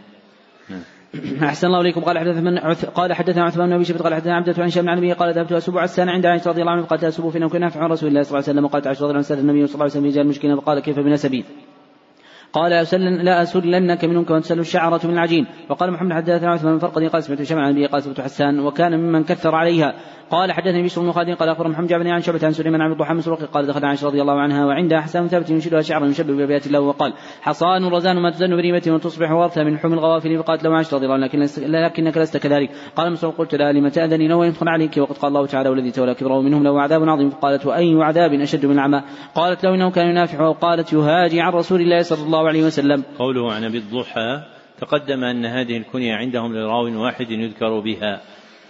أحسن 1.43 1.67
الله 1.67 1.81
إليكم. 1.81 2.01
قال 2.01 2.19
حدثنا 2.19 2.73
قال 2.73 3.13
حدثنا 3.13 3.45
عثمان 3.45 3.67
بن 3.69 3.75
أبي 3.75 3.85
شيبة 3.85 3.99
قال 3.99 4.15
حدثنا 4.15 4.37
عبدة 4.37 4.63
عن 4.63 4.71
شام 4.71 4.89
عن 4.89 5.13
قال 5.13 5.35
ذهبت 5.35 5.53
أسب 5.53 5.79
عسان 5.79 6.09
عند 6.09 6.27
عائشة 6.27 6.51
رضي 6.51 6.61
الله 6.61 6.73
عنها 6.73 6.85
فقالت 6.85 7.05
أسب 7.05 7.29
في 7.29 7.39
نوك 7.39 7.57
نافع 7.57 7.81
عن 7.81 7.91
رسول 7.91 8.09
الله 8.09 8.23
صلى 8.23 8.31
الله 8.31 8.49
عليه 8.49 8.59
وسلم 8.59 8.65
وقالت 8.65 8.87
عائشة 8.87 9.03
رضي 9.03 9.11
الله 9.11 9.25
عنها 9.31 9.41
النبي 9.41 9.67
صلى 9.67 9.75
الله 9.75 9.85
عليه 9.85 9.93
وسلم 9.93 10.05
رجال 10.05 10.27
مشكلة 10.27 10.57
فقال 10.57 10.81
كيف 10.81 10.99
بنسبي 10.99 11.45
قال 12.53 12.73
أسلن 12.73 13.15
لا 13.25 13.43
أسلنك 13.43 14.05
منك 14.05 14.31
وتسل 14.31 14.61
الشعرة 14.61 15.01
من 15.05 15.13
العجين. 15.13 15.47
وقال 15.69 15.93
محمد 15.93 16.13
حدثنا 16.13 16.51
عثمان 16.51 16.73
بن 16.73 16.79
فرقد 16.79 17.03
قال 17.03 17.23
سمعت 17.23 17.43
شمع 17.43 17.63
عن 17.63 17.71
النبي 17.71 17.87
قال 17.87 18.23
حسان 18.23 18.61
وكان 18.61 19.01
ممن 19.01 19.25
كثر 19.25 19.55
عليها. 19.55 19.95
قال 20.31 20.53
حدثني 20.53 20.83
بشر 20.83 21.03
بن 21.03 21.13
خالد 21.13 21.37
قال 21.37 21.49
اخبر 21.49 21.69
محمد 21.69 21.93
بن 21.93 22.07
عن 22.07 22.21
شعبة 22.21 22.41
عن 22.43 22.53
سليمان 22.53 22.81
عن 22.81 22.93
الضحى 22.93 23.15
مسروق 23.15 23.43
قال 23.43 23.67
دخل 23.67 23.85
عائشة 23.85 24.07
رضي 24.07 24.23
الله 24.23 24.41
عنها 24.41 24.67
وعندها 24.67 25.01
حسان 25.01 25.29
ثابت 25.29 25.51
ينشدها 25.51 25.81
شعرا 25.81 26.07
يشبه 26.07 26.37
بابيات 26.37 26.67
الله 26.67 26.81
وقال 26.81 27.13
حصان 27.41 27.85
رزان 27.85 28.23
ما 28.23 28.31
تزن 28.31 28.57
بريمة 28.57 28.83
وتصبح 28.87 29.31
ورثة 29.31 29.65
من 29.65 29.79
حمل 29.79 29.93
الغوافل 29.93 30.39
فقالت 30.39 30.65
له 30.65 30.75
عائشة 30.75 30.95
رضي 30.95 31.07
الله 31.07 31.15
عنها 31.15 31.27
لكن 31.27 31.47
لكنك 31.59 32.19
لست 32.19 32.37
كذلك. 32.37 32.71
قال 32.97 33.13
مسروق 33.13 33.37
قلت 33.37 33.55
لا 33.55 33.73
لم 33.73 33.89
تأذني 33.89 34.29
نوى 34.29 34.47
يدخل 34.47 34.69
عليك؟ 34.69 34.97
وقد 34.97 35.17
قال 35.17 35.29
الله 35.29 35.47
تعالى 35.47 35.69
والذي 35.69 35.91
تولى 35.91 36.15
كبره 36.15 36.41
منهم 36.41 36.65
له 36.65 36.81
عذاب 36.81 37.09
عظيم. 37.09 37.31
فقالت 37.31 37.67
وأي 37.67 38.03
عذاب 38.03 38.33
أشد 38.33 38.67
من 38.67 38.73
العمى؟ 38.73 39.03
قالت 39.35 39.65
له 39.65 39.75
إنه 39.75 39.91
كان 39.91 40.07
ينافح 40.07 40.41
وقالت 40.41 40.93
يهاجي 40.93 41.41
عن 41.41 41.53
رسول 41.53 41.81
الله 41.81 42.03
صلى 42.03 42.27
الله 42.27 42.49
عليه 42.49 42.65
وسلم. 42.65 43.05
قوله 43.19 43.53
عن 43.53 43.65
أبي 43.65 43.79
الضحى 43.79 44.43
تقدم 44.81 45.25
أن 45.25 45.47
هذه 45.47 45.77
الكنية 45.77 46.15
عندهم 46.15 46.55
لراو 46.55 47.03
واحد 47.03 47.31
يذكر 47.31 47.81
بها. 47.81 48.21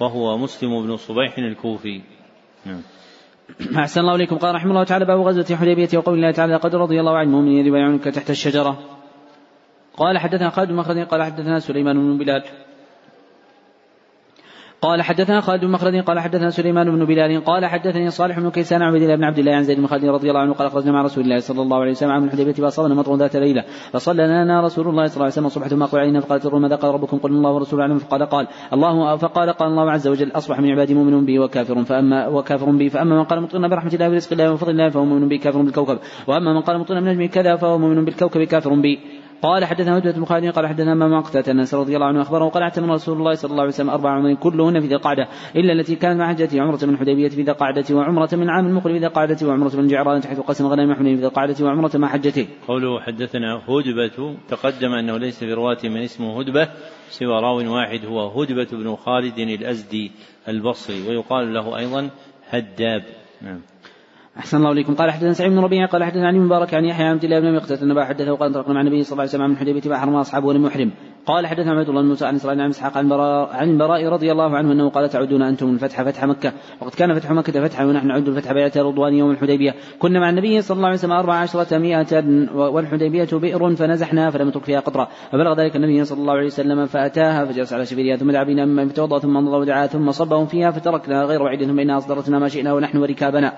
وهو 0.00 0.38
مسلم 0.38 0.86
بن 0.86 0.96
صبيح 0.96 1.38
الكوفي. 1.38 2.02
نعم. 2.66 2.82
أحسن 3.82 4.00
الله 4.00 4.14
إليكم. 4.14 4.36
قال 4.36 4.54
رحمه 4.54 4.70
الله 4.70 4.84
تعالى 4.84 5.04
باب 5.04 5.20
غزوة 5.20 5.56
حديبية 5.56 5.88
وقول 5.98 6.14
الله 6.14 6.30
تعالى 6.30 6.56
قد 6.56 6.74
رضي 6.74 7.00
الله 7.00 7.16
عن 7.16 7.26
المؤمنين 7.26 7.66
يبايعونك 7.66 8.04
تحت 8.04 8.30
الشجرة. 8.30 8.78
قال 9.96 10.18
حدثنا 10.18 10.50
خالد 10.50 10.68
بن 10.68 11.04
قال 11.04 11.22
حدثنا 11.22 11.58
سليمان 11.58 11.96
بن 11.96 12.18
بلال. 12.18 12.42
قال 14.82 15.02
حدثنا 15.02 15.40
خالد 15.40 15.64
بن 15.64 15.70
مخلد 15.70 16.04
قال 16.04 16.20
حدثنا 16.20 16.50
سليمان 16.50 16.90
بن 16.90 17.04
بلال 17.04 17.44
قال 17.44 17.66
حدثني 17.66 18.10
صالح 18.10 18.38
بن 18.38 18.50
كيسان 18.50 18.82
عبد 18.82 19.02
الله 19.02 19.16
بن 19.16 19.24
عبد 19.24 19.38
الله 19.38 19.54
عن 19.54 19.62
زيد 19.62 19.78
بن 19.78 19.86
خالد 19.86 20.04
رضي 20.04 20.28
الله 20.30 20.40
عنه 20.40 20.52
قال 20.52 20.70
خرجنا 20.70 20.92
مع 20.92 21.02
رسول 21.02 21.24
الله 21.24 21.38
صلى 21.38 21.62
الله 21.62 21.80
عليه 21.80 21.90
وسلم 21.90 22.10
عام 22.10 22.24
الحديبية 22.24 22.52
فاصابنا 22.52 22.94
مطر 22.94 23.16
ذات 23.16 23.36
ليلة 23.36 23.64
فصلى 23.92 24.26
لنا 24.26 24.60
رسول 24.60 24.88
الله 24.88 25.06
صلى 25.06 25.14
الله 25.14 25.24
عليه 25.24 25.32
وسلم 25.32 25.46
الصبح 25.46 25.68
ثم 25.68 25.82
اقبل 25.82 25.98
علينا 25.98 26.20
فقالت 26.20 26.46
الروم 26.46 26.62
ماذا 26.62 26.76
قال 26.76 26.94
ربكم؟ 26.94 27.18
قل 27.18 27.30
الله 27.30 27.50
ورسوله 27.50 27.82
أعلم. 27.82 27.98
فقال 27.98 28.22
قال 28.22 28.46
الله 28.72 29.16
فقال 29.16 29.50
قال 29.50 29.68
الله 29.68 29.90
عز 29.90 30.08
وجل 30.08 30.30
أصبح 30.32 30.60
من 30.60 30.70
عبادي 30.70 30.94
مؤمن 30.94 31.24
بي 31.24 31.38
وكافر 31.38 31.84
فأما 31.84 32.26
وكافر 32.28 32.70
بي 32.70 32.88
فأما 32.90 33.16
من 33.16 33.24
قال 33.24 33.42
مطرنا 33.42 33.68
برحمة 33.68 33.94
الله 33.94 34.10
ورزق 34.10 34.32
الله 34.32 34.52
وفضل 34.52 34.70
الله 34.70 34.88
فهو 34.88 35.04
مؤمن 35.04 35.28
بي 35.28 35.38
كافر 35.38 35.62
بالكوكب 35.62 35.98
وأما 36.26 36.52
من 36.52 36.60
قال 36.60 36.78
مطرنا 36.78 37.00
من 37.00 37.08
نجم 37.08 37.26
كذا 37.26 37.56
فهو 37.56 37.78
مؤمن 37.78 38.04
بالكوكب 38.04 38.42
كافر 38.42 38.74
بي. 38.74 38.98
قال 39.42 39.64
حدثنا 39.64 39.98
هدبة 39.98 40.12
بن 40.12 40.24
خالد 40.24 40.52
قال 40.52 40.66
حدثنا 40.66 40.94
ما 40.94 41.08
مقتة 41.08 41.50
أنس 41.50 41.74
رضي 41.74 41.94
الله 41.94 42.06
عنه 42.06 42.22
أخبره 42.22 42.48
قال 42.48 42.62
أعتمر 42.62 42.94
رسول 42.94 43.18
الله 43.18 43.34
صلى 43.34 43.50
الله 43.50 43.60
عليه 43.60 43.72
وسلم 43.72 43.90
أربع 43.90 44.10
عمر 44.10 44.34
كلهن 44.34 44.80
في 44.80 44.86
ذي 44.86 44.94
القعدة 44.94 45.28
إلا 45.56 45.72
التي 45.72 45.96
كانت 45.96 46.20
مع 46.20 46.28
حجته 46.28 46.60
عمرة 46.60 46.84
من 46.84 46.96
حديبية 46.96 47.28
في 47.28 47.42
ذي 47.42 47.50
القعدة 47.50 47.84
وعمرة 47.94 48.28
من 48.32 48.50
عام 48.50 48.66
المقبل 48.66 48.92
في 48.92 48.98
ذي 48.98 49.06
القعدة 49.06 49.46
وعمرة 49.46 49.76
من 49.76 49.86
جعران 49.86 50.20
تحت 50.20 50.38
قسم 50.38 50.66
غنم 50.66 50.94
حنين 50.94 51.14
في 51.16 51.20
ذي 51.20 51.26
القعدة 51.26 51.64
وعمرة 51.64 51.90
مع 51.94 52.08
حجته. 52.08 52.46
قوله 52.68 53.00
حدثنا 53.00 53.62
هدبة 53.68 54.36
تقدم 54.48 54.92
أنه 54.92 55.18
ليس 55.18 55.38
في 55.38 55.52
رواة 55.52 55.78
من 55.84 56.02
اسمه 56.02 56.40
هدبة 56.40 56.68
سوى 57.10 57.40
راو 57.40 57.74
واحد 57.74 58.06
هو 58.06 58.42
هدبة 58.42 58.68
بن 58.72 58.96
خالد 58.96 59.38
الأزدي 59.38 60.12
البصري 60.48 61.08
ويقال 61.08 61.54
له 61.54 61.78
أيضا 61.78 62.10
هداب. 62.50 63.02
نعم. 63.42 63.60
أحسن 64.38 64.56
الله 64.56 64.72
إليكم. 64.72 64.94
قال 64.94 65.10
حدثنا 65.10 65.32
سعيد 65.32 65.52
بن 65.52 65.58
ربيع 65.58 65.86
قال 65.86 66.04
حدثنا 66.04 66.26
علي 66.26 66.38
مبارك 66.38 66.74
عن 66.74 66.84
يحيى 66.84 67.06
عبد 67.06 67.24
الله 67.24 67.40
بن 67.40 67.54
مقتة 67.56 67.84
أن 67.84 68.04
حدثه 68.04 68.32
وقال 68.32 68.48
انطلقنا 68.48 68.74
مع 68.74 68.80
النبي 68.80 69.02
صلى 69.02 69.12
الله 69.12 69.22
عليه 69.22 69.30
وسلم 69.30 69.50
من 69.50 69.56
حديبية 69.56 69.80
فأحرم 69.80 70.14
أصحابه 70.14 70.46
ولم 70.46 70.66
يحرم. 70.66 70.90
قال 71.26 71.46
حدثنا 71.46 71.72
عبد 71.72 71.88
الله 71.88 72.02
بن 72.02 72.08
موسى 72.08 72.26
عن 72.26 72.34
إسرائيل 72.34 72.60
عن 72.60 72.68
إسحاق 72.68 72.98
عن 72.98 73.08
براء 73.08 73.48
عن 73.52 73.70
البراء 73.70 74.08
رضي 74.08 74.32
الله 74.32 74.56
عنه 74.56 74.72
أنه 74.72 74.90
قال 74.90 75.08
تعدون 75.08 75.42
أنتم 75.42 75.68
الفتح 75.68 76.02
فتح 76.02 76.24
مكة. 76.24 76.52
وقد 76.80 76.94
كان 76.94 77.14
فتح 77.14 77.30
مكة 77.30 77.64
فتحا 77.64 77.84
ونحن 77.84 78.06
نعد 78.06 78.28
الفتح 78.28 78.52
بيعه 78.52 78.72
رضوان 78.76 79.14
يوم 79.14 79.30
الحديبية. 79.30 79.74
كنا 79.98 80.20
مع 80.20 80.30
النبي 80.30 80.62
صلى 80.62 80.76
الله 80.76 80.86
عليه 80.86 80.98
وسلم 80.98 81.12
أربع 81.12 81.34
عشرة 81.34 81.78
مئة 81.78 82.22
والحديبية 82.54 83.28
بئر 83.32 83.74
فنزحنا 83.74 84.30
فلم 84.30 84.48
نترك 84.48 84.64
فيها 84.64 84.80
قطرة. 84.80 85.08
فبلغ 85.32 85.60
ذلك 85.60 85.76
النبي 85.76 86.04
صلى 86.04 86.20
الله 86.20 86.32
عليه 86.32 86.46
وسلم 86.46 86.86
فأتاها 86.86 87.44
فجلس 87.44 87.72
على 87.72 87.86
شبيرها 87.86 88.16
ثم 88.16 88.30
دعا 88.30 88.44
بنا 88.44 88.64
مما 88.64 88.88
فتوضأ 88.88 89.18
ثم 89.18 89.36
انضى 89.36 89.56
ودعا 89.56 89.86
ثم 89.86 90.10
صبهم 90.10 90.46
فيها 90.46 90.70
فتركنا 90.70 91.24
غير 91.24 91.42
وعيد 91.42 91.64
ثم 91.64 91.78
إنها 91.78 91.98
أصدرتنا 91.98 92.38
ما 92.38 92.48
شئنا 92.48 92.72
ونحن 92.72 92.98
وركابنا. 92.98 93.52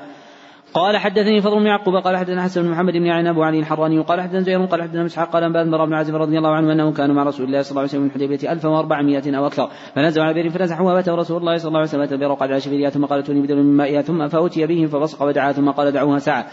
قال 0.74 0.96
حدثني 0.96 1.40
فضل 1.40 1.58
بن 1.58 1.66
يعقوب 1.66 1.94
قال 1.96 2.16
حدثنا 2.16 2.42
حسن 2.42 2.62
بن 2.62 2.70
محمد 2.70 2.92
بن 2.92 3.08
عين 3.08 3.26
أبو 3.26 3.42
علي 3.42 3.58
الحراني 3.58 3.98
وقال 3.98 4.20
حدثنا 4.20 4.40
زهير 4.40 4.64
قال 4.64 4.82
حدثنا 4.82 5.04
مسحاق 5.04 5.30
قال 5.30 5.44
انباء 5.44 5.86
بن 5.86 5.94
عازب 5.94 6.16
رضي 6.16 6.38
الله 6.38 6.50
عنه 6.50 6.72
أنه 6.72 6.92
كانوا 6.92 7.14
مع 7.14 7.22
رسول 7.22 7.46
الله 7.46 7.62
صلى 7.62 7.70
الله 7.70 7.80
عليه 7.80 7.90
وسلم 7.90 8.02
من 8.02 8.08
الحديبية 8.08 8.52
1400 8.52 9.38
أو 9.38 9.46
أكثر. 9.46 9.68
فنزلوا 9.94 10.24
على 10.24 10.34
بئر 10.34 10.50
فنزحوا 10.50 10.90
وباته 10.90 11.14
رسول 11.14 11.36
الله 11.36 11.56
صلى 11.56 11.68
الله 11.68 11.78
عليه 11.78 11.88
وسلم 11.88 12.02
البئر 12.02 12.30
وقعد 12.30 12.50
على 12.50 12.60
شفيرها 12.60 12.90
ثم 12.90 13.04
قال 13.04 13.18
اتوني 13.18 13.40
بدل 13.42 13.56
من 13.56 13.76
مائها 13.76 14.02
ثم 14.02 14.28
فاتي 14.28 14.66
بهم 14.66 14.86
فبصق 14.86 15.22
ودعا 15.22 15.52
ثم 15.52 15.70
قال 15.70 15.92
دعوها 15.92 16.18
ساعة. 16.18 16.46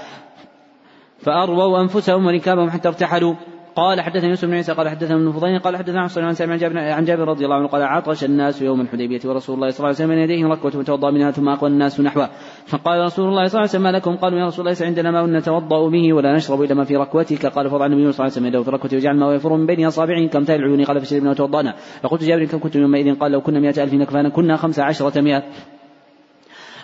فأرووا 1.18 1.82
أنفسهم 1.82 2.26
وركابهم 2.26 2.70
حتى 2.70 2.88
ارتحلوا. 2.88 3.36
قال 3.78 4.02
حدثنا 4.02 4.30
يوسف 4.30 4.46
بن 4.46 4.54
عيسى 4.54 4.74
قال 4.74 4.90
حدثنا 4.90 5.16
ابن 5.16 5.32
فضيل 5.32 5.60
قال 5.60 5.78
حدثنا 5.78 6.02
عن 6.02 6.36
عن 6.42 6.58
جابر 6.58 6.78
عن 6.78 7.06
جابر 7.06 7.28
رضي 7.28 7.46
الله 7.46 7.56
عنه 7.56 7.68
قال 7.68 7.84
عطش 7.84 8.24
الناس 8.24 8.62
يوم 8.62 8.82
الحديبية 8.82 9.20
ورسول 9.26 9.56
الله 9.56 9.70
صلى 9.70 9.78
الله 9.78 9.88
عليه 9.88 9.96
وسلم 9.96 10.10
من 10.10 10.18
يديه 10.18 10.46
ركوه 10.46 10.72
فتوضا 10.72 11.12
منها 11.12 11.32
ثم 11.32 11.50
أقوى 11.50 11.70
الناس 11.70 12.00
نحوه. 12.00 12.30
فقال 12.66 13.06
رسول 13.06 13.28
الله 13.30 13.46
صلى 13.46 13.60
الله 13.60 13.60
عليه 13.60 13.70
وسلم 13.70 13.84
ما 13.84 13.92
لكم؟ 13.92 14.16
قالوا 14.16 14.40
يا 14.40 14.46
رسول 14.46 14.60
الله 14.60 14.72
ليس 14.72 14.82
عندنا 14.82 15.12
ماء 15.12 15.26
نتوضأ 15.26 15.90
به 15.90 16.14
ولا 16.14 16.36
نشرب 16.36 16.62
إلا 16.62 16.76
ما 16.76 16.84
في 16.84 16.96
ركوتك. 16.96 17.46
قال 17.46 17.70
فضع 17.70 17.86
النبي 17.86 18.02
صلى 18.02 18.10
الله 18.10 18.22
عليه 18.22 18.32
وسلم 18.32 18.46
يده 18.46 18.64
في 18.64 18.72
ركوته 18.72 18.98
وجعل 18.98 19.16
الماء 19.16 19.36
يفر 19.36 19.54
من 19.54 19.66
بين 19.66 19.86
أصابعه 19.86 20.28
كمثال 20.28 20.56
العيون؟ 20.56 20.84
قال 20.84 21.02
فشربنا 21.02 21.30
وتوضأنا. 21.30 21.74
فقلت 22.02 22.24
جابر 22.24 22.46
كم 22.46 22.60
كنتم 22.60 22.80
يومئذ 22.82 23.16
قال 23.16 23.32
لو 23.32 23.42
كنا 23.42 23.60
مئة 23.60 23.84
ألف 23.84 23.94
نكفانا 23.94 24.30
كنا 24.30 24.56
خمس 24.56 24.80
عشرة 24.80 25.22
مئة 25.22 25.44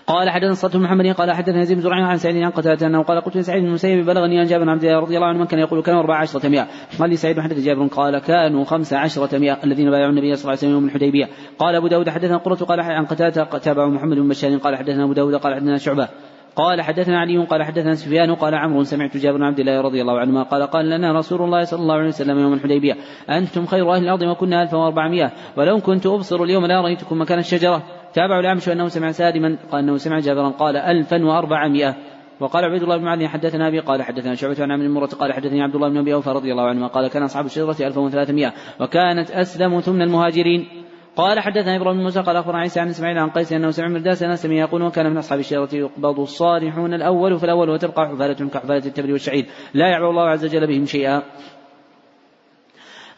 قال 0.07 0.29
حدثنا 0.29 0.53
صلت 0.53 0.75
محمد 0.75 1.07
قال 1.07 1.31
حدثنا 1.31 1.61
يزيد 1.61 1.77
بن 1.77 1.83
زرعين 1.83 2.03
عن 2.03 2.17
سعيد 2.17 2.43
عن 2.43 2.51
قتادة 2.51 2.87
أنه 2.87 3.03
قال 3.03 3.21
قلت 3.21 3.37
لسعيد 3.37 3.61
بن 3.61 3.67
المسيب 3.69 4.05
بلغني 4.05 4.39
عن 4.39 4.45
جابر 4.45 4.69
عبد 4.69 4.83
الله 4.83 4.99
رضي 4.99 5.15
الله 5.15 5.27
عنه 5.27 5.45
كان 5.45 5.59
يقول 5.59 5.81
كانوا 5.81 5.99
أربع 6.01 6.17
عشرة 6.17 6.47
مئة. 6.47 6.67
قال 6.99 7.09
لي 7.09 7.15
سعيد 7.15 7.39
حدث 7.39 7.59
جابر 7.59 7.87
قال 7.87 8.19
كانوا 8.19 8.63
خمس 8.63 8.93
عشرة 8.93 9.37
مئة 9.37 9.63
الذين 9.63 9.91
بايعوا 9.91 10.09
النبي 10.09 10.35
صلى 10.35 10.41
الله 10.41 10.49
عليه 10.49 10.57
وسلم 10.57 10.71
يوم 10.71 10.85
الحديبية. 10.85 11.29
قال 11.59 11.75
أبو 11.75 11.87
داود 11.87 12.09
حدثنا 12.09 12.37
قرة 12.37 12.55
قال 12.55 12.79
عن 12.79 13.05
قتادة 13.05 13.43
تابعه 13.43 13.87
محمد 13.87 14.17
بن 14.17 14.27
بشار 14.27 14.57
قال 14.57 14.75
حدثنا 14.75 15.03
أبو 15.03 15.13
داود 15.13 15.35
قال 15.35 15.55
حدثنا 15.55 15.77
شعبة. 15.77 16.07
قال 16.55 16.81
حدثنا 16.81 17.19
علي 17.19 17.45
قال 17.45 17.63
حدثنا 17.63 17.95
سفيان 17.95 18.35
قال 18.35 18.55
عمرو 18.55 18.83
سمعت 18.83 19.17
جابر 19.17 19.37
بن 19.37 19.43
عبد 19.43 19.59
الله 19.59 19.81
رضي 19.81 20.01
الله 20.01 20.19
عنهما 20.19 20.43
قال 20.43 20.63
قال 20.63 20.89
لنا 20.89 21.13
رسول 21.13 21.41
الله 21.41 21.63
صلى 21.63 21.79
الله 21.79 21.95
عليه 21.95 22.07
وسلم 22.07 22.39
يوم 22.39 22.53
الحديبية. 22.53 22.95
أنتم 23.29 23.65
خير 23.65 23.95
أهل 23.95 24.03
الأرض 24.03 24.21
وكنا 24.21 24.61
1400 24.61 25.31
ولو 25.57 25.79
كنت 25.79 26.05
أبصر 26.05 26.43
اليوم 26.43 26.65
لا 26.65 26.81
رأيتكم 26.81 27.21
مكان 27.21 27.39
الشجرة. 27.39 27.83
تابعوا 28.14 28.39
الأعمش 28.39 28.70
أنه 28.70 28.88
سمع 28.88 29.11
سالما 29.11 29.57
قال 29.72 29.84
أنه 29.84 29.97
سمع 29.97 30.20
جابرا 30.20 30.49
قال 30.49 30.78
ألفا 30.78 31.26
وأربعمائة. 31.26 31.95
وقال 32.39 32.66
عبيد 32.66 32.84
الله 32.84 32.97
بن 32.97 33.03
معدي 33.03 33.28
حدثنا 33.28 33.68
أبي 33.68 33.80
قال 33.80 34.03
حدثنا 34.03 34.36
شعبة 34.36 34.55
عن 34.59 34.72
عمرو 34.72 34.89
مرة 34.89 35.05
قال 35.05 35.34
حدثني 35.34 35.61
عبد 35.61 35.76
الله 35.76 35.89
بن 35.89 35.97
أبي 35.97 36.14
أوفى 36.14 36.30
رضي 36.30 36.51
الله 36.51 36.64
عنه 36.64 36.88
قال 36.88 37.07
كان 37.07 37.24
أصحاب 37.24 37.45
الشجرة 37.45 37.88
1300 37.88 38.53
وكانت 38.80 39.32
أسلم 39.32 39.80
ثمن 39.80 40.01
المهاجرين. 40.01 40.68
قال 41.16 41.39
حدثنا 41.39 41.76
إبراهيم 41.76 41.97
بن 41.97 42.03
موسى 42.03 42.22
قال 42.22 42.36
أخبرنا 42.36 42.59
عيسى 42.59 42.80
عن 42.80 42.88
إسماعيل 42.88 43.18
عن 43.18 43.30
قيس 43.30 43.53
أنه 43.53 43.70
سمع 43.70 43.88
مرداس 43.88 44.24
انس 44.24 44.45
يقول 44.45 44.82
وكان 44.82 45.11
من 45.11 45.18
أصحاب 45.18 45.39
الشجرة 45.39 45.70
يقبض 45.74 46.20
الصالحون 46.20 46.93
الأول 46.93 47.39
فالاول 47.39 47.70
وتبقى 47.70 48.07
حفاله 48.07 48.49
كحفاله 48.49 48.86
التبر 48.86 49.11
والشعير 49.11 49.45
لا 49.74 49.88
يعبر 49.88 50.09
الله 50.09 50.30
عز 50.30 50.45
وجل 50.45 50.68
بهم 50.68 50.86
شيئا. 50.86 51.24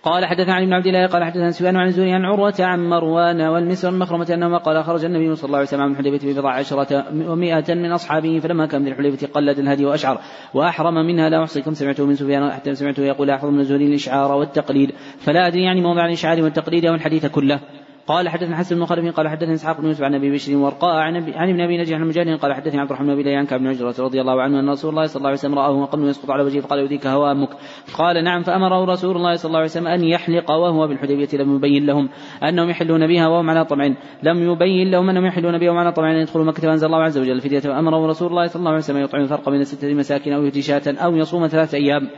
قال 0.05 0.25
حدثنا 0.25 0.53
علي 0.53 0.65
بن 0.65 0.73
عبد 0.73 0.87
الله 0.87 1.07
قال 1.07 1.23
حدثنا 1.23 1.51
سفيان 1.51 1.75
عن 1.75 1.91
زوري 1.91 2.13
عن 2.13 2.25
عروة 2.25 2.53
عن 2.59 2.89
مروان 2.89 3.41
والمسر 3.41 3.89
المخرمة 3.89 4.27
أنهما 4.29 4.57
قال 4.57 4.83
خرج 4.83 5.05
النبي 5.05 5.35
صلى 5.35 5.47
الله 5.47 5.57
عليه 5.57 5.67
وسلم 5.67 5.85
من 5.85 5.91
الحديبية 5.91 6.33
ببضع 6.33 6.51
عشرة 6.51 7.05
ومائة 7.31 7.73
من 7.73 7.91
أصحابه 7.91 8.39
فلما 8.39 8.65
كان 8.65 8.81
من 8.81 8.87
الحديبية 8.87 9.27
قلد 9.27 9.59
الهدي 9.59 9.85
وأشعر 9.85 10.21
وأحرم 10.53 10.93
منها 10.93 11.29
لا 11.29 11.43
أحصي 11.43 11.61
كم 11.61 11.73
سمعته 11.73 12.05
من 12.05 12.15
سفيان 12.15 12.51
حتى 12.51 12.75
سمعته 12.75 13.03
يقول 13.03 13.29
أحفظ 13.29 13.49
من 13.49 13.63
زوري 13.63 13.85
الإشعار 13.85 14.31
والتقليد 14.31 14.91
فلا 15.17 15.47
أدري 15.47 15.63
يعني 15.63 15.81
موضع 15.81 16.05
الإشعار 16.05 16.41
والتقليد 16.41 16.85
أو 16.85 16.93
الحديث 16.93 17.25
كله 17.25 17.59
قال 18.07 18.29
حدثنا 18.29 18.57
حسن 18.57 18.75
بن 18.75 18.85
خلف 18.85 19.15
قال 19.15 19.27
حدثني 19.27 19.53
إسحاق 19.53 19.81
بن 19.81 19.87
يوسف 19.87 20.03
عن 20.03 20.15
أبي 20.15 20.31
بشر 20.31 20.55
ورقاء 20.55 20.95
عن 20.95 21.15
ابن 21.49 21.61
أبي 21.61 21.77
نجح 21.77 21.95
عن 21.95 22.07
مجاهد 22.07 22.39
قال 22.39 22.53
حدثني 22.53 22.79
عبد 22.79 22.89
الرحمن 22.89 23.15
بن 23.15 23.29
عن 23.29 23.45
كعب 23.45 23.59
بن 23.59 23.67
عجرة 23.67 23.95
رضي 23.99 24.21
الله 24.21 24.41
عنه 24.41 24.59
أن 24.59 24.69
رسول 24.69 24.89
الله 24.89 25.05
صلى 25.05 25.17
الله 25.17 25.27
عليه 25.27 25.37
وسلم 25.37 25.55
رآه 25.55 25.71
وقبل 25.71 26.07
يسقط 26.07 26.31
على 26.31 26.43
وجهه 26.43 26.61
فقال 26.61 26.79
يؤذيك 26.79 27.07
هوامك. 27.07 27.49
قال 27.97 28.23
نعم 28.23 28.43
فأمره 28.43 28.85
رسول 28.85 29.15
الله 29.15 29.35
صلى 29.35 29.47
الله 29.47 29.59
عليه 29.59 29.69
وسلم 29.69 29.87
أن 29.87 30.03
يحلق 30.03 30.51
وهو 30.51 30.87
بالحديبية 30.87 31.27
لم 31.33 31.55
يبين 31.55 31.85
لهم 31.85 32.09
أنهم 32.43 32.69
يحلون 32.69 33.07
بها 33.07 33.27
وهم 33.27 33.49
على 33.49 33.65
طمع. 33.65 33.93
لم 34.23 34.51
يبين 34.51 34.91
لهم 34.91 35.09
أنهم 35.09 35.25
يحلون 35.25 35.57
بها 35.57 35.69
وهم 35.69 35.79
على 35.79 35.91
طمع. 35.91 36.11
ان 36.11 36.17
يدخلوا 36.17 36.45
مكه 36.45 36.61
فأنزل 36.61 36.87
الله 36.87 37.03
عز 37.03 37.17
وجل 37.17 37.31
الفدية. 37.31 37.59
فأمره 37.59 38.07
رسول 38.07 38.29
الله 38.29 38.47
صلى 38.47 38.59
الله 38.59 38.71
عليه 38.71 38.79
وسلم 38.79 39.03
يطعم 39.03 39.21
الفرق 39.21 39.49
بين 39.49 39.63
سته 39.63 39.93
مساكين 39.93 40.33
أو 40.33 40.43
يهدي 40.43 40.61
أو 40.87 41.15
يصوم 41.15 41.47
ثلاثة 41.47 41.77
أيام. 41.77 42.09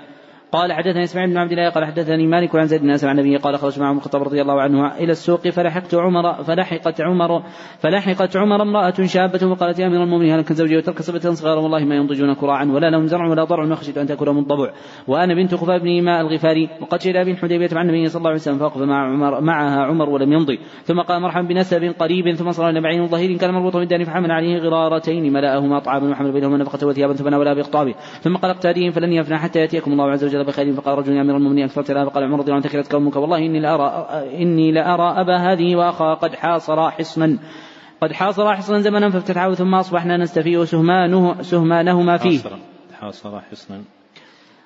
قال 0.52 0.74
حدثني 0.74 1.04
إسماعيل 1.04 1.30
بن 1.30 1.38
عبد 1.38 1.52
الله 1.52 1.70
قال 1.70 1.86
حدثني 1.86 2.28
مالك 2.28 2.56
عن 2.56 2.66
زيد 2.66 2.82
بن 2.82 2.90
أسلم 2.90 3.10
عن 3.10 3.20
النبي 3.20 3.38
قال 3.38 3.58
خرج 3.58 3.80
معه 3.80 3.92
الخطاب 3.92 4.24
رضي 4.24 4.42
الله 4.42 4.62
عنه 4.62 4.98
إلى 4.98 5.12
السوق 5.12 5.50
فلحقت 5.50 5.96
عمر 5.96 6.44
فلحقت 6.44 7.02
عمر 7.02 7.44
فلحقت 7.80 8.38
عمر 8.38 8.62
امرأة 8.62 8.94
شابة 9.06 9.48
وقالت 9.48 9.80
يا 9.80 9.88
أمير 9.88 10.04
المؤمنين 10.04 10.34
هلك 10.34 10.54
زوجي 10.54 10.78
وترك 10.78 11.02
صبة 11.02 11.20
صغارا 11.20 11.62
والله 11.62 11.86
ما 11.86 11.96
ينضجون 11.96 12.34
كراعا 12.34 12.66
ولا 12.66 12.90
لهم 12.90 13.06
زرع 13.06 13.28
ولا 13.30 13.44
ضرع 13.44 13.76
خشيت 13.76 13.98
أن 13.98 14.08
تاكلهم 14.08 14.38
الضبع. 14.40 14.72
وأنا 15.08 15.34
بنت 15.34 15.56
خفاف 15.56 15.82
بن 15.82 16.04
ماء 16.04 16.22
الغفاري 16.22 16.70
وقد 16.82 17.02
شهد 17.02 17.16
أبي 17.16 17.32
الحديبية 17.32 17.70
مع 17.72 17.82
النبي 17.82 18.08
صلى 18.08 18.20
الله 18.20 18.30
عليه 18.30 18.40
وسلم 18.40 18.58
فوقف 18.58 18.78
مع 18.78 19.14
عمر 19.14 19.42
معها 19.42 19.86
عمر 19.86 20.10
ولم 20.10 20.34
يمضي. 20.34 20.60
ثم 20.84 21.02
قال 21.02 21.22
مرحبا 21.22 21.48
بنسب 21.48 21.94
قريب 22.00 22.36
ثم 22.36 22.52
صار 22.52 22.70
إلى 22.70 22.82
بعين 22.82 23.08
ظهير 23.08 23.38
كان 23.38 23.54
مربوطا 23.54 23.80
بالدان 23.80 24.04
فحمل 24.04 24.32
عليه 24.32 24.58
غرارتين. 24.58 25.34
ملأهما 25.34 25.80
طعاما 25.80 26.10
وحمل 26.10 26.32
بينهما 26.32 26.58
نفقة 26.58 26.88
وثيابا 26.88 27.14
باقطابه 27.54 27.96
ثم 28.22 28.36
قال 28.36 28.52
اقتاديهم 28.52 28.92
فلن 28.92 29.14
يفنى 29.14 29.38
حتى 29.38 29.60
يأتيكم 29.60 29.92
الله 29.92 30.12
عز 30.12 30.24
وجل 30.24 30.37
بخير 30.44 30.74
فقال 30.74 30.98
رجل 30.98 31.14
يا 31.14 31.22
أمير 31.22 31.38
المؤمنين 31.38 31.66
أكثرت 31.66 31.92
لها 31.92 32.06
فقال 32.06 32.24
عمر 32.24 32.40
رضي 32.40 32.52
الله 32.52 32.54
عنه 32.54 32.68
ثكلت 32.68 32.94
قومك. 32.94 33.16
والله 33.16 33.38
إني 33.38 33.60
لارى 33.60 34.08
إني 34.42 34.72
لارى 34.72 35.22
أبا 35.22 35.38
هذه 35.38 35.76
وأخا 35.76 36.14
قد 36.14 36.36
حاصرا 36.36 36.90
حصنا. 36.90 37.38
قد 38.02 38.12
حاصرا 38.12 38.54
حصنا 38.54 38.80
زمنا 38.80 39.10
فافتتحه 39.10 39.54
ثم 39.54 39.76
أصبحنا 39.76 40.18
نستفيء 40.18 40.64
سهمانه 40.64 41.42
سهمانهما 41.42 42.18
فيه. 42.18 42.40
حاصر 43.00 43.40
حصنا. 43.40 43.82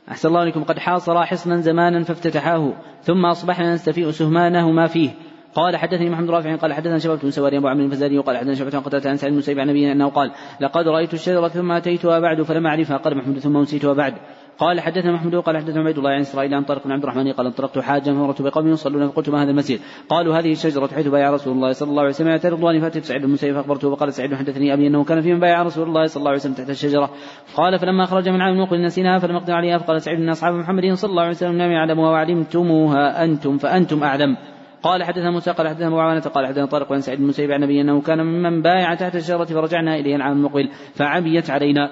أحسن 0.09 0.27
الله 0.29 0.39
عليكم 0.39 0.63
قد 0.63 0.79
حاصر 0.79 1.25
حصنا 1.25 1.57
زمانا 1.57 2.03
فافتتحاه 2.03 2.73
ثم 3.01 3.25
أصبحنا 3.25 3.73
نستفيء 3.73 4.11
سهمانهما 4.11 4.87
فيه. 4.87 5.09
قال 5.55 5.77
حدثني 5.77 6.09
محمد 6.09 6.29
رافع 6.29 6.55
قال 6.55 6.73
حدثنا 6.73 6.99
شباب 6.99 7.19
بن 7.19 7.31
سواري 7.31 7.57
أبو 7.57 7.67
عمرو 7.67 7.85
الفزاري 7.85 8.17
وقال 8.17 8.37
حدثنا 8.37 8.55
شباب 8.55 8.83
قتادة 8.83 9.09
عن 9.09 9.17
سعيد 9.17 9.33
المسيب 9.33 9.59
عن 9.59 9.67
نبينا 9.67 9.91
أنه 9.91 10.09
قال 10.09 10.31
لقد 10.59 10.87
رأيت 10.87 11.13
الشجرة 11.13 11.47
ثم 11.47 11.71
اتيتها 11.71 12.19
بعد 12.19 12.41
فلم 12.41 12.67
اعرفها 12.67 12.97
قال 12.97 13.17
محمود 13.17 13.39
ثم 13.39 13.57
نسيتها 13.57 13.93
بعد 13.93 14.13
قال 14.57 14.79
حدثنا 14.79 15.11
محمود 15.11 15.35
قال 15.35 15.57
حدثنا 15.57 15.79
عبيد 15.79 15.97
الله 15.97 16.09
عن 16.09 16.19
إسرائيل 16.19 16.53
عن 16.53 16.63
طارق 16.63 16.83
بن 16.85 16.91
عبد 16.91 17.03
الرحمن 17.03 17.31
قال 17.31 17.45
انطلقت 17.45 17.79
حاجا 17.79 18.13
فمرت 18.13 18.41
بقوم 18.41 18.67
يصلون 18.67 19.07
فقلت 19.07 19.29
ما 19.29 19.43
هذا 19.43 19.51
المسجد؟ 19.51 19.79
قالوا 20.09 20.39
هذه 20.39 20.51
الشجرة 20.51 20.87
حيث 20.87 21.07
بايع 21.07 21.31
رسول 21.31 21.53
الله 21.53 21.71
صلى 21.71 21.89
الله 21.89 22.01
عليه 22.01 22.11
وسلم 22.11 22.27
اتى 22.27 22.47
رضوان 22.47 22.81
فأتيت 22.81 23.05
سعيد 23.05 23.21
بن 23.21 23.27
المسيب 23.27 23.55
فأخبرته 23.55 23.95
فقال 23.95 24.13
سعيد 24.13 24.35
حدثني 24.35 24.73
أبي 24.73 24.87
أنه 24.87 25.03
كان 25.03 25.21
في 25.21 25.33
من 25.33 25.39
بايع 25.39 25.61
رسول 25.63 25.87
الله 25.87 26.05
صلى 26.05 26.19
الله 26.19 26.29
عليه 26.29 26.39
وسلم 26.39 26.53
تحت 26.53 26.69
الشجرة. 26.69 27.09
قال 27.55 27.79
فلما 27.79 28.05
خرج 28.05 28.29
من 28.29 28.41
عام 28.41 28.55
نوق 28.55 28.73
نسيناها 28.73 29.19
فلم 29.19 29.35
أقدر 29.35 29.53
عليها. 29.53 29.77
فقال 29.77 30.01
سعيد 30.01 30.19
إن 30.19 30.29
أصحاب 30.29 30.53
محمد 30.53 30.93
صلى 30.93 31.09
الله 31.09 31.23
عليه 31.23 31.31
وسلم 31.31 31.61
لم 31.61 31.71
يعلموها 31.71 32.11
وعلمتموها 32.11 33.23
أنتم 33.23 33.57
فأنتم 33.57 34.03
أعلم. 34.03 34.37
قال 34.83 35.03
حدثنا 35.03 35.31
موسى 35.31 35.51
قال 35.51 35.67
حدثنا 35.67 36.01
عوانة 36.01 36.21
قال 36.21 36.47
حدثنا 36.47 36.65
طارق 36.65 36.89
بن 36.89 36.99
سعيد 36.99 37.19
بن 37.19 37.53
عن 37.53 37.63
النبي 37.63 37.81
أنه 37.81 38.01
كان 38.01 38.17
ممن 38.17 38.61
بايع 38.61 38.95
تحت 38.95 39.15
الشجرة 39.15 39.45
فرجعنا 39.45 39.95
إليه 39.95 40.15
العام 40.15 40.37
المقبل 40.37 40.69
فعبيت 40.93 41.49
علينا. 41.49 41.91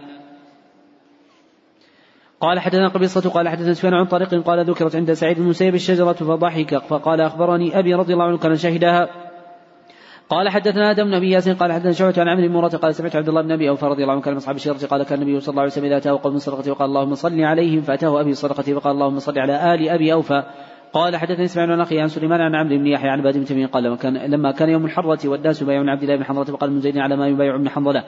قال 2.41 2.59
حدثنا 2.59 2.87
قبيصة 2.87 3.29
قال 3.29 3.49
حدثنا 3.49 3.73
سفيان 3.73 3.93
عن 3.93 4.05
طريق 4.05 4.43
قال 4.43 4.69
ذكرت 4.69 4.95
عند 4.95 5.13
سعيد 5.13 5.37
بن 5.37 5.43
المسيب 5.43 5.75
الشجرة 5.75 6.13
فضحك 6.13 6.77
فقال 6.77 7.21
أخبرني 7.21 7.79
أبي 7.79 7.93
رضي 7.93 8.13
الله 8.13 8.25
عنه 8.25 8.37
كان 8.37 8.55
شهدها 8.55 9.09
قال 10.29 10.49
حدثنا 10.49 10.91
آدم 10.91 11.03
بن 11.03 11.13
أبي 11.13 11.29
ياسين 11.31 11.55
قال 11.55 11.71
حدثنا 11.71 11.91
شعبة 11.91 12.13
عن 12.17 12.27
عمرو 12.27 12.69
بن 12.69 12.77
قال 12.77 12.95
سمعت 12.95 13.15
عبد 13.15 13.29
الله 13.29 13.41
بن 13.41 13.51
أبي 13.51 13.69
أوفى 13.69 13.85
رضي 13.85 14.01
الله 14.01 14.13
عنه 14.13 14.21
كان 14.21 14.33
من 14.33 14.37
أصحاب 14.37 14.55
الشجرة 14.55 14.87
قال 14.87 15.03
كان 15.03 15.21
النبي 15.21 15.39
صلى 15.39 15.51
الله 15.51 15.61
عليه 15.61 15.71
وسلم 15.71 15.85
إذا 15.85 15.97
أتاه 15.97 16.19
قوم 16.23 16.37
صدقته 16.37 16.71
وقال 16.71 16.89
اللهم 16.89 17.15
صل 17.15 17.41
عليهم 17.41 17.81
فأتاه 17.81 18.21
أبي 18.21 18.33
صدقته 18.33 18.73
فقال 18.73 18.93
اللهم 18.93 19.19
صل 19.19 19.39
على 19.39 19.73
آل 19.73 19.89
أبي 19.89 20.13
أوفى. 20.13 20.43
قال 20.93 21.15
حدثني 21.15 21.45
اسماعيل 21.45 21.71
عن 21.71 21.81
أخي 21.81 21.99
عن 21.99 22.07
سليمان 22.07 22.41
عن 22.41 22.55
عمرو 22.55 22.77
بن 22.77 22.87
يحيى 22.87 23.09
عن 23.09 23.21
بن 23.21 23.45
تيميه 23.45 23.65
قال 23.65 23.83
لما 23.83 23.95
كان 23.95 24.17
لما 24.17 24.51
كان 24.51 24.69
يوم 24.69 24.85
الحرة 24.85 25.29
والناس 25.29 25.61
يبايعون 25.61 25.89
عبد 25.89 26.03
الله 26.03 26.15
بن 26.15 26.23
حنظلة 26.23 26.45
فقال 26.45 26.69
ابن 26.69 26.79
زيد 26.79 26.97
على 26.97 27.15
ما 27.15 27.27
يبايع 27.27 27.55
ابن 27.55 27.69
حنظلة. 27.69 28.03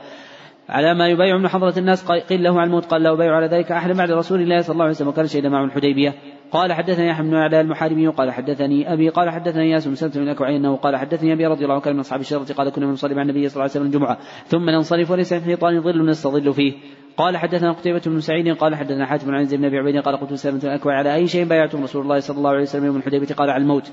على 0.70 0.94
ما 0.94 1.08
يبايع 1.08 1.38
من 1.38 1.48
حضرة 1.48 1.74
الناس 1.78 2.12
قيل 2.12 2.44
له 2.44 2.60
عن 2.60 2.68
الموت 2.68 2.86
قال 2.86 3.04
له 3.04 3.16
بايع 3.16 3.36
على 3.36 3.48
ذلك 3.48 3.72
أحد 3.72 3.92
بعد 3.92 4.12
رسول 4.12 4.42
الله 4.42 4.62
صلى 4.62 4.74
الله 4.74 4.84
عليه 4.84 4.94
وسلم 4.94 5.08
وكان 5.08 5.28
شهد 5.28 5.46
معه 5.46 5.66
الحديبية. 5.66 6.14
قال 6.52 6.74
حدثني 6.74 7.08
يحيى 7.08 7.26
بن 7.26 7.36
علاء 7.36 7.62
المحاربي 7.62 8.08
قال 8.08 8.32
حدثني 8.32 8.94
أبي 8.94 9.10
قال 9.10 9.30
حدثني 9.30 9.70
ياس 9.70 9.88
بن 9.88 9.96
سلمة 9.96 10.14
بن 10.16 10.22
الاكوعي 10.22 10.58
إنه 10.58 10.76
قال 10.76 10.96
حدثني 10.96 11.34
أبي 11.34 11.46
رضي 11.46 11.64
الله 11.64 11.74
عنه 11.74 11.84
كان 11.84 11.94
من 11.94 12.00
أصحاب 12.00 12.20
الشجرة 12.20 12.54
قال 12.54 12.70
كنا 12.70 12.86
نصلي 12.86 13.16
مع 13.16 13.22
النبي 13.22 13.48
صلى 13.48 13.54
الله 13.54 13.62
عليه 13.62 13.72
وسلم 13.72 13.86
الجمعة 13.86 14.18
ثم 14.46 14.70
ننصرف 14.70 15.12
وليس 15.12 15.34
في 15.34 15.46
حيطان 15.46 15.82
ظل 15.82 16.06
نستظل 16.06 16.54
فيه. 16.54 16.74
قال 17.18 17.38
حدثنا 17.38 17.72
قتيبة 17.72 18.02
بن 18.06 18.20
سعيد 18.20 18.58
قال 18.58 18.76
حدثنا 18.76 19.06
حاتم 19.06 19.36
عن 19.36 19.46
بن 19.46 19.66
أبي 19.66 19.78
عبيد 19.78 19.98
قال 19.98 20.18
قلت 20.18 20.34
سلمة 20.34 20.62
الاكوع 20.64 20.94
على 20.94 21.16
أي 21.16 21.28
شيء 21.28 21.46
بايعتم 21.46 21.84
رسول 21.84 22.02
الله 22.02 22.20
صلى 22.20 22.38
الله 22.38 22.50
عليه 22.50 22.62
وسلم 22.62 22.86
يوم 22.86 22.98
الحديبية؟ 22.98 23.36
قال 23.36 23.50
على 23.50 23.62
الموت. 23.62 23.92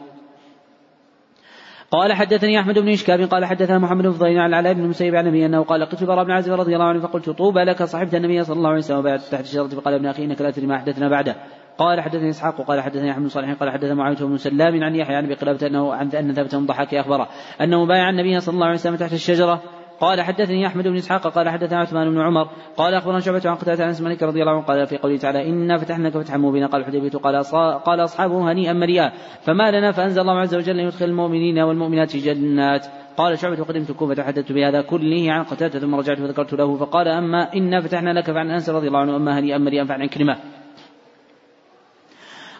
قال 1.91 2.13
حدثني 2.13 2.61
أحمد 2.61 2.79
بن 2.79 2.89
إشكاب 2.89 3.21
قال 3.21 3.45
حدثنا 3.45 3.79
محمد 3.79 4.03
بن 4.03 4.13
فضيل 4.13 4.39
عن 4.39 4.49
العلاء 4.49 4.73
بن 4.73 4.81
المسيب 4.81 5.15
عن 5.15 5.27
النبي 5.27 5.47
أنه 5.47 5.63
قال 5.63 5.85
قلت 5.85 6.05
براء 6.05 6.25
بن 6.25 6.31
عازب 6.31 6.53
رضي 6.53 6.75
الله 6.75 6.85
عنه 6.87 7.01
فقلت 7.01 7.31
طوبى 7.31 7.61
لك 7.61 7.83
صحبت 7.83 8.15
النبي 8.15 8.45
صلى 8.45 8.57
الله 8.57 8.69
عليه 8.69 8.79
وسلم 8.79 8.99
وبعت 8.99 9.21
تحت 9.21 9.45
الشجرة 9.45 9.67
فقال 9.67 9.95
ابن 9.95 10.07
أخي 10.07 10.25
إنك 10.25 10.41
لا 10.41 10.51
تدري 10.51 10.67
ما 10.67 10.77
احدثنا 10.77 11.09
بعده. 11.09 11.37
قال 11.79 12.01
حدثني 12.01 12.31
إسحاق 12.31 12.61
قال 12.61 12.81
حدثني 12.81 13.11
أحمد 13.11 13.23
بن 13.23 13.29
صالح 13.29 13.53
قال 13.53 13.71
حدثنا 13.71 13.95
معاوية 13.95 14.17
بن 14.17 14.37
سلام 14.37 14.85
عن 14.85 14.95
يحيى 14.95 15.17
عن 15.17 15.25
ابي 15.25 15.35
قلابه 15.35 15.67
أنه 15.67 15.95
عن 15.95 16.09
أن 16.09 16.35
ثبت 16.35 16.55
بن 16.55 16.67
ضحاك 16.67 16.95
أخبره. 16.95 17.29
أنه 17.61 17.87
بايع 17.87 18.11
النبي 18.11 18.41
صلى 18.41 18.55
الله 18.55 18.67
عليه 18.67 18.75
وسلم 18.75 18.97
تحت 18.97 19.13
الشجرة 19.13 19.63
قال 20.01 20.23
حدثني 20.23 20.67
أحمد 20.67 20.89
بن 20.89 20.97
إسحاق 20.97 21.27
قال 21.27 21.49
حدثنا 21.49 21.79
عثمان 21.79 22.11
بن 22.11 22.21
عمر 22.21 22.49
قال 22.77 22.95
أخبرنا 22.95 23.21
شعبة 23.21 23.43
عن 23.45 23.55
قتادة 23.55 23.85
عن 23.85 23.95
مالك 24.01 24.23
رضي 24.23 24.41
الله 24.41 24.53
عنه 24.53 24.63
قال 24.63 24.87
في 24.87 24.97
قوله 24.99 25.17
تعالى 25.17 25.49
إنا 25.49 25.79
فتحنا 25.79 26.09
لك 26.09 26.19
فتحا 26.19 26.37
مبينا 26.37 26.67
قال 26.67 26.81
الحديبية 26.81 27.11
قال 27.11 27.45
قال 27.85 28.05
أصحابه 28.05 28.53
هنيئا 28.53 28.73
مريئا 28.73 29.13
فما 29.43 29.71
لنا 29.71 29.93
فأنزل 29.93 30.21
الله 30.21 30.39
عز 30.39 30.55
وجل 30.55 30.81
يدخل 30.81 31.05
المؤمنين 31.05 31.59
والمؤمنات 31.59 32.17
جنات 32.17 32.87
قال 33.17 33.39
شعبة 33.39 33.61
وقدمت 33.61 33.91
الكوفة 33.91 34.15
فحدثت 34.15 34.53
بهذا 34.53 34.81
كله 34.83 35.33
عن 35.33 35.45
قتادة 35.45 35.81
ثم 35.81 35.95
رجعت 35.95 36.19
فذكرت 36.19 36.55
له 36.55 36.77
فقال 36.77 37.09
أما 37.09 37.55
إنا 37.55 37.81
فتحنا 37.81 38.11
لك 38.11 38.31
فعن 38.31 38.51
أنس 38.51 38.69
رضي 38.69 38.89
الله 38.89 38.99
عنه 38.99 39.17
أما 39.17 39.39
هنيئا 39.39 39.59
مريئا 39.59 39.85
فعن 39.85 40.07
كلمة 40.07 40.37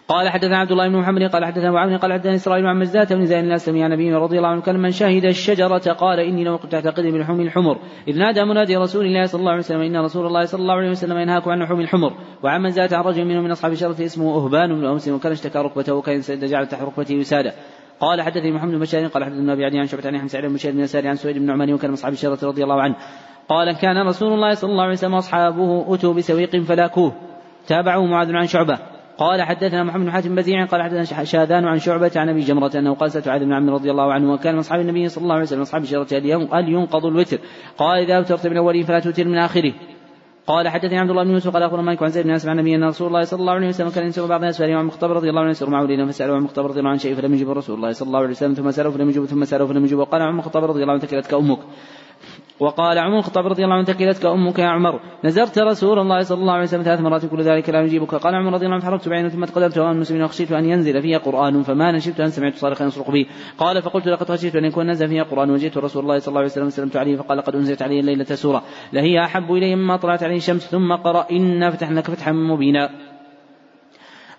قال 0.09 0.29
حدثنا 0.29 0.57
عبد 0.57 0.71
الله 0.71 0.87
بن 0.87 0.97
محمد 0.97 1.23
قال 1.23 1.45
حدثنا 1.45 1.71
وعون 1.71 1.97
قال 1.97 2.13
حدثنا 2.13 2.35
إسرائيل 2.35 2.65
عن 2.65 2.79
مجداة 2.79 3.15
بن 3.15 3.25
زيد 3.25 3.43
الأسلمي 3.43 3.83
عن 3.83 3.91
نبي 3.91 4.13
رضي 4.13 4.37
الله 4.37 4.49
عنه 4.49 4.61
كان 4.61 4.79
من 4.79 4.91
شهد 4.91 5.25
الشجرة 5.25 5.93
قال 5.93 6.19
إني 6.19 6.43
لو 6.43 6.57
كنت 6.57 6.73
اعتقد 6.73 7.03
بلحوم 7.03 7.41
الحمر. 7.41 7.77
إذ 8.07 8.17
نادى 8.17 8.43
منادي 8.43 8.75
رسول 8.75 9.05
الله 9.05 9.25
صلى 9.25 9.39
الله 9.39 9.51
عليه 9.51 9.59
وسلم 9.59 9.81
إن 9.81 9.97
رسول 9.97 10.25
الله 10.25 10.45
صلى 10.45 10.61
الله 10.61 10.73
عليه 10.73 10.89
وسلم 10.89 11.17
ينهاكم 11.17 11.51
عن 11.51 11.59
لحوم 11.59 11.79
الحمر. 11.79 12.13
وعن 12.43 12.61
من 12.61 12.69
زاد 12.69 12.93
عن 12.93 13.03
رجل 13.03 13.25
منهم 13.25 13.43
من 13.43 13.51
أصحاب 13.51 13.71
الشجرة 13.71 14.05
اسمه 14.05 14.35
أهبان 14.35 14.79
بن 14.79 14.85
امس 14.85 15.07
وكان 15.07 15.31
اشتكى 15.31 15.59
ركبته 15.59 15.93
وكان 15.93 16.21
جعل 16.29 16.67
تحت 16.67 16.81
ركبته 16.81 17.15
وساده 17.17 17.53
قال 17.99 18.21
حدثني 18.21 18.51
محمد 18.51 18.71
بن 18.71 18.79
بشار 18.79 19.07
قال 19.07 19.23
حدثنا 19.23 19.53
أبي 19.53 19.65
عدي 19.65 19.79
عن 19.79 19.85
شعبة 19.85 20.17
عن 20.19 20.27
سعيد 20.27 20.45
بن 20.45 20.53
بشار 20.53 20.71
بن 20.71 20.79
يسار 20.79 21.07
عن 21.07 21.15
سويد 21.15 21.37
بن 21.37 21.45
نعمان 21.45 21.73
وكان 21.73 21.89
من 21.89 21.93
أصحاب 21.93 22.13
الشجرة 22.13 22.39
رضي 22.43 22.63
الله 22.63 22.81
عنه. 22.81 22.95
قال 23.49 23.77
كان 23.81 24.07
رسول 24.07 24.33
الله 24.33 24.53
صلى 24.53 24.71
الله 24.71 24.83
عليه 24.83 24.93
وسلم 24.93 25.13
واصحابه 25.13 25.93
أتوا 25.93 26.13
بسويق 26.13 26.63
فلاكوه. 26.63 27.13
تابعه 27.67 28.05
معاذ 28.05 28.35
عن 28.35 28.45
شعبة. 28.45 28.98
قال 29.19 29.41
حدثنا 29.41 29.83
محمد 29.83 30.05
بن 30.05 30.11
حاتم 30.11 30.35
بزيع 30.35 30.65
قال 30.65 30.81
حدثنا 30.81 31.23
شاذان 31.23 31.65
عن 31.65 31.79
شعبة 31.79 32.11
عن 32.15 32.29
أبي 32.29 32.39
جمرة 32.39 32.71
أنه 32.75 32.93
قال 32.93 33.11
سألت 33.11 33.27
عبد 33.27 33.43
بن 33.43 33.53
عمرو 33.53 33.75
رضي 33.75 33.91
الله 33.91 34.13
عنه 34.13 34.33
وكان 34.33 34.53
من 34.53 34.59
أصحاب 34.59 34.79
النبي 34.81 35.09
صلى 35.09 35.21
الله 35.21 35.33
عليه 35.33 35.43
وسلم 35.43 35.61
أصحاب 35.61 35.83
الشجرة 35.83 36.07
هل 36.53 36.69
ينقض 36.69 37.05
الوتر؟ 37.05 37.39
قال 37.77 38.03
إذا 38.03 38.17
أوترت 38.17 38.47
من 38.47 38.51
الاولين 38.51 38.83
فلا 38.83 38.99
توتر 38.99 39.25
من 39.27 39.37
آخره. 39.37 39.73
قال 40.47 40.67
حدثني 40.67 40.99
عبد 40.99 41.09
الله 41.09 41.23
بن 41.23 41.31
يوسف 41.31 41.53
قال 41.53 41.63
أخبرنا 41.63 41.83
مالك 41.83 42.03
عن 42.03 42.09
زيد 42.09 42.27
بن 42.27 42.31
عن 42.31 42.59
النبي 42.59 42.75
ان 42.75 42.83
رسول 42.83 43.07
الله 43.07 43.23
صلى 43.23 43.39
الله 43.39 43.53
عليه 43.53 43.67
وسلم 43.67 43.89
كان 43.89 44.05
ينسب 44.05 44.27
بعض 44.27 44.39
الناس 44.39 44.57
فعن 44.57 44.85
مختبر 44.85 45.15
رضي 45.15 45.29
الله 45.29 45.41
عنه 45.41 45.49
يسر 45.49 45.69
معه 45.69 45.83
ليلا 45.83 46.05
فسأله 46.05 46.33
عن 46.35 46.41
مختبر 46.41 46.69
رضي 46.69 46.79
الله 46.79 46.89
عنه 46.89 46.99
شيء 46.99 47.15
فلم 47.15 47.33
يجب 47.33 47.49
رسول 47.49 47.75
الله 47.75 47.91
صلى 47.91 48.07
الله 48.07 48.19
عليه 48.19 48.29
وسلم 48.29 48.53
ثم 48.53 48.71
سأله 48.71 48.89
فلم 48.89 49.09
يجب 49.09 49.25
ثم 49.25 49.45
سأله 49.45 49.65
فلم 49.65 49.85
يجب 49.85 49.97
وقال 49.97 50.21
عن 50.21 50.35
مختبر 50.35 50.69
رضي 50.69 50.81
الله 50.81 50.93
عنه 50.93 51.01
ثكلتك 51.01 51.33
أمك 51.33 51.59
وقال 52.59 52.97
عمر 52.97 53.17
الخطاب 53.17 53.47
رضي 53.47 53.63
الله 53.63 53.75
عنه 53.75 53.83
ثكلتك 53.83 54.25
أمك 54.25 54.59
يا 54.59 54.65
عمر. 54.65 54.99
نزرت 55.23 55.59
رسول 55.59 55.99
الله 55.99 56.19
صلى 56.19 56.41
الله 56.41 56.53
عليه 56.53 56.63
وسلم 56.63 56.83
ثلاث 56.83 57.01
مرات 57.01 57.25
كل 57.25 57.41
ذلك 57.41 57.69
لا 57.69 57.81
يجيبك. 57.81 58.15
قال 58.15 58.35
عمر 58.35 58.53
رضي 58.53 58.65
الله 58.65 58.75
عنه 58.75 58.83
فحركت 58.83 59.09
بعينه 59.09 59.29
ثم 59.29 59.45
تقدمت 59.45 59.77
امام 59.77 59.91
المسلمين 59.91 60.23
وخشيت 60.23 60.51
أن 60.51 60.65
ينزل 60.65 61.01
فيها 61.01 61.17
قرآن 61.17 61.63
فما 61.63 61.91
نشبت 61.91 62.19
أن 62.19 62.29
سمعت 62.29 62.55
صارخا 62.55 62.85
يصرخ 62.85 63.11
به. 63.11 63.25
قال 63.57 63.81
فقلت 63.81 64.07
لقد 64.07 64.31
خشيت 64.31 64.55
أن 64.55 64.65
يكون 64.65 64.89
نزل 64.89 65.07
فيها 65.07 65.23
قرآن 65.23 65.49
وجئت 65.49 65.77
رسول 65.77 66.03
الله 66.03 66.19
صلى 66.19 66.27
الله 66.27 66.39
عليه 66.39 66.49
وسلم 66.49 66.67
وسلمت 66.67 66.97
عليه 66.97 67.17
فقال 67.17 67.37
لقد 67.37 67.55
أنزلت 67.55 67.81
علي 67.81 67.99
الليلة 67.99 68.25
سورة. 68.25 68.63
لهي 68.93 69.23
أحب 69.25 69.51
إلي 69.51 69.75
مما 69.75 69.97
طلعت 69.97 70.23
عليه 70.23 70.37
الشمس 70.37 70.67
ثم 70.67 70.93
قرأ 70.93 71.27
انا 71.31 71.71
فتحنا 71.71 71.99
لك 71.99 72.11
فتحا 72.11 72.31
مبينا. 72.31 72.89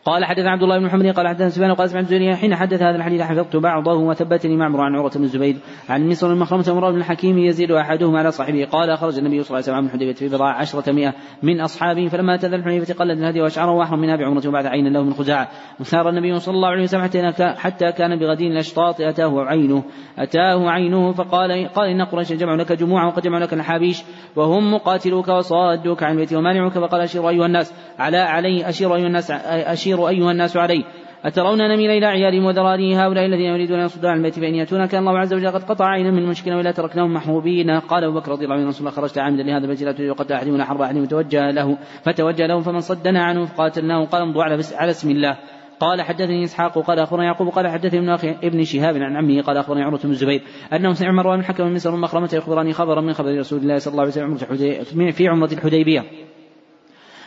قال 0.04 0.24
حدث 0.24 0.46
عبد 0.46 0.62
الله 0.62 0.78
بن 0.78 0.84
محمد 0.84 1.06
قال 1.06 1.28
حدثنا 1.28 1.48
سفيان 1.48 1.74
قال 1.74 1.90
سمعت 1.90 2.04
الزهري 2.04 2.36
حين 2.36 2.56
حدث 2.56 2.82
هذا 2.82 2.96
الحديث 2.96 3.22
حفظت 3.22 3.56
بعضه 3.56 3.94
وثبتني 3.94 4.56
معمر 4.56 4.80
عن 4.80 4.94
عروة 4.94 5.10
بن 5.10 5.22
الزبير 5.22 5.56
عن 5.88 6.08
مصر 6.08 6.32
المخرمة 6.32 6.64
ومراد 6.68 6.92
بن 6.92 6.98
الحكيم 6.98 7.38
يزيد 7.38 7.70
أحدهما 7.70 8.18
على 8.18 8.30
صاحبه 8.30 8.64
قال 8.64 8.98
خرج 8.98 9.18
النبي 9.18 9.42
صلى 9.42 9.58
الله 9.58 9.70
عليه 9.70 9.72
وسلم 9.72 9.78
من 9.78 9.86
الحديبية 9.86 10.14
في 10.14 10.28
بضع 10.28 10.52
عشرة 10.52 10.92
مئة 10.92 11.14
من 11.42 11.60
أصحابه 11.60 12.08
فلما 12.08 12.34
أتى 12.34 12.46
الحديبية 12.46 12.94
قلد 12.94 13.18
الهدي 13.18 13.40
واشعره 13.40 13.70
واحرم 13.70 14.00
منها 14.00 14.16
بعمرة 14.16 14.48
وبعد 14.48 14.66
عين 14.66 14.92
له 14.92 15.02
من 15.02 15.14
خزاعة. 15.14 15.48
وسار 15.80 16.08
النبي 16.08 16.38
صلى 16.38 16.54
الله 16.54 16.68
عليه 16.68 16.82
وسلم 16.82 17.32
حتى 17.56 17.92
كان 17.92 18.18
بغدين 18.18 18.52
الأشطاط 18.52 19.00
أتاه 19.00 19.44
عينه 19.44 19.82
أتاه 20.18 20.70
عينه 20.70 21.12
فقال 21.12 21.68
قال 21.68 21.88
إن 21.88 22.02
قريش 22.02 22.32
جمعوا 22.32 22.56
لك 22.56 22.72
جموعا 22.72 23.06
وقد 23.06 23.22
جمعوا 23.22 23.42
لك 23.42 23.54
الحابيش 23.54 24.02
وهم 24.36 24.74
مقاتلوك 24.74 25.28
وصادوك 25.28 26.02
عن 26.02 26.12
البيت 26.12 26.32
ومانعوك 26.32 26.72
فقال 26.72 27.00
أشيروا 27.00 27.30
أيها 27.30 27.46
الناس 27.46 27.74
على 27.98 28.16
علي 28.16 28.68
أشيروا 28.68 28.96
أيها 28.96 29.06
الناس 29.06 29.30
اشيروا 29.90 30.08
أيها 30.08 30.30
الناس 30.30 30.56
علي. 30.56 30.72
عليه 30.72 30.84
أترون 31.24 31.58
نميل 31.58 31.90
إلى 31.90 32.06
عيالهم 32.06 32.44
وذراري 32.44 32.96
هؤلاء 32.96 33.26
الذين 33.26 33.46
يريدون 33.46 33.78
أن 33.78 33.84
يصدوا 33.84 34.10
عن 34.10 34.16
البيت 34.16 34.38
فإن 34.38 34.54
يأتون 34.54 34.86
كان 34.86 35.00
الله 35.00 35.18
عز 35.18 35.34
وجل 35.34 35.50
قد 35.50 35.64
قطع 35.64 35.86
عينا 35.86 36.10
من 36.10 36.26
مشكلة 36.26 36.56
ولا 36.56 36.72
تركناهم 36.72 37.14
محبوبين. 37.14 37.70
قال 37.70 38.04
أبو 38.04 38.20
بكر 38.20 38.32
رضي 38.32 38.44
الله 38.44 38.56
عنه 38.56 38.70
الله 38.80 38.90
خرجت 38.90 39.18
عامدا 39.18 39.42
لهذا 39.42 39.64
البيت 39.64 39.82
لا 39.82 39.92
تريد 39.92 40.12
قتل 40.12 40.34
أحد 40.34 40.48
ولا 40.48 40.64
حرب 40.64 40.80
أحد 40.80 40.96
وتوجه 40.96 41.50
له 41.50 41.78
فتوجه 42.02 42.46
له 42.46 42.60
فمن 42.60 42.80
صدنا 42.80 43.24
عنه 43.24 43.44
فقاتلناه. 43.44 44.04
قال 44.04 44.22
امضوا 44.22 44.42
على, 44.42 44.62
على 44.74 44.90
اسم 44.90 45.10
الله. 45.10 45.36
قال 45.80 46.02
حدثني 46.02 46.44
إسحاق 46.44 46.78
قال 46.78 46.98
اخبرنا 46.98 47.24
يعقوب 47.24 47.48
قال 47.48 47.68
حدثني 47.68 47.98
ابن 47.98 48.08
أخي 48.08 48.30
ابن 48.30 48.64
شهاب 48.64 48.96
عن 48.96 49.16
عمه 49.16 49.42
قال 49.42 49.56
أخبرني 49.56 49.82
عروة 49.82 50.00
بن 50.04 50.10
الزبير 50.10 50.42
أنه 50.72 50.92
سمع 50.92 51.12
مروان 51.12 51.38
بن 51.38 51.44
حكم 51.44 51.64
من 51.64 51.74
مصر 51.74 51.96
مخرمة 51.96 52.30
يخبرني 52.32 52.72
خبرا 52.72 53.00
من 53.00 53.12
خبر 53.12 53.38
رسول 53.38 53.58
الله 53.58 53.78
صلى 53.78 53.92
الله 53.92 54.02
عليه 54.02 54.12
وسلم 54.12 55.10
في 55.10 55.28
عمرة 55.28 55.52
الحديبية. 55.52 56.04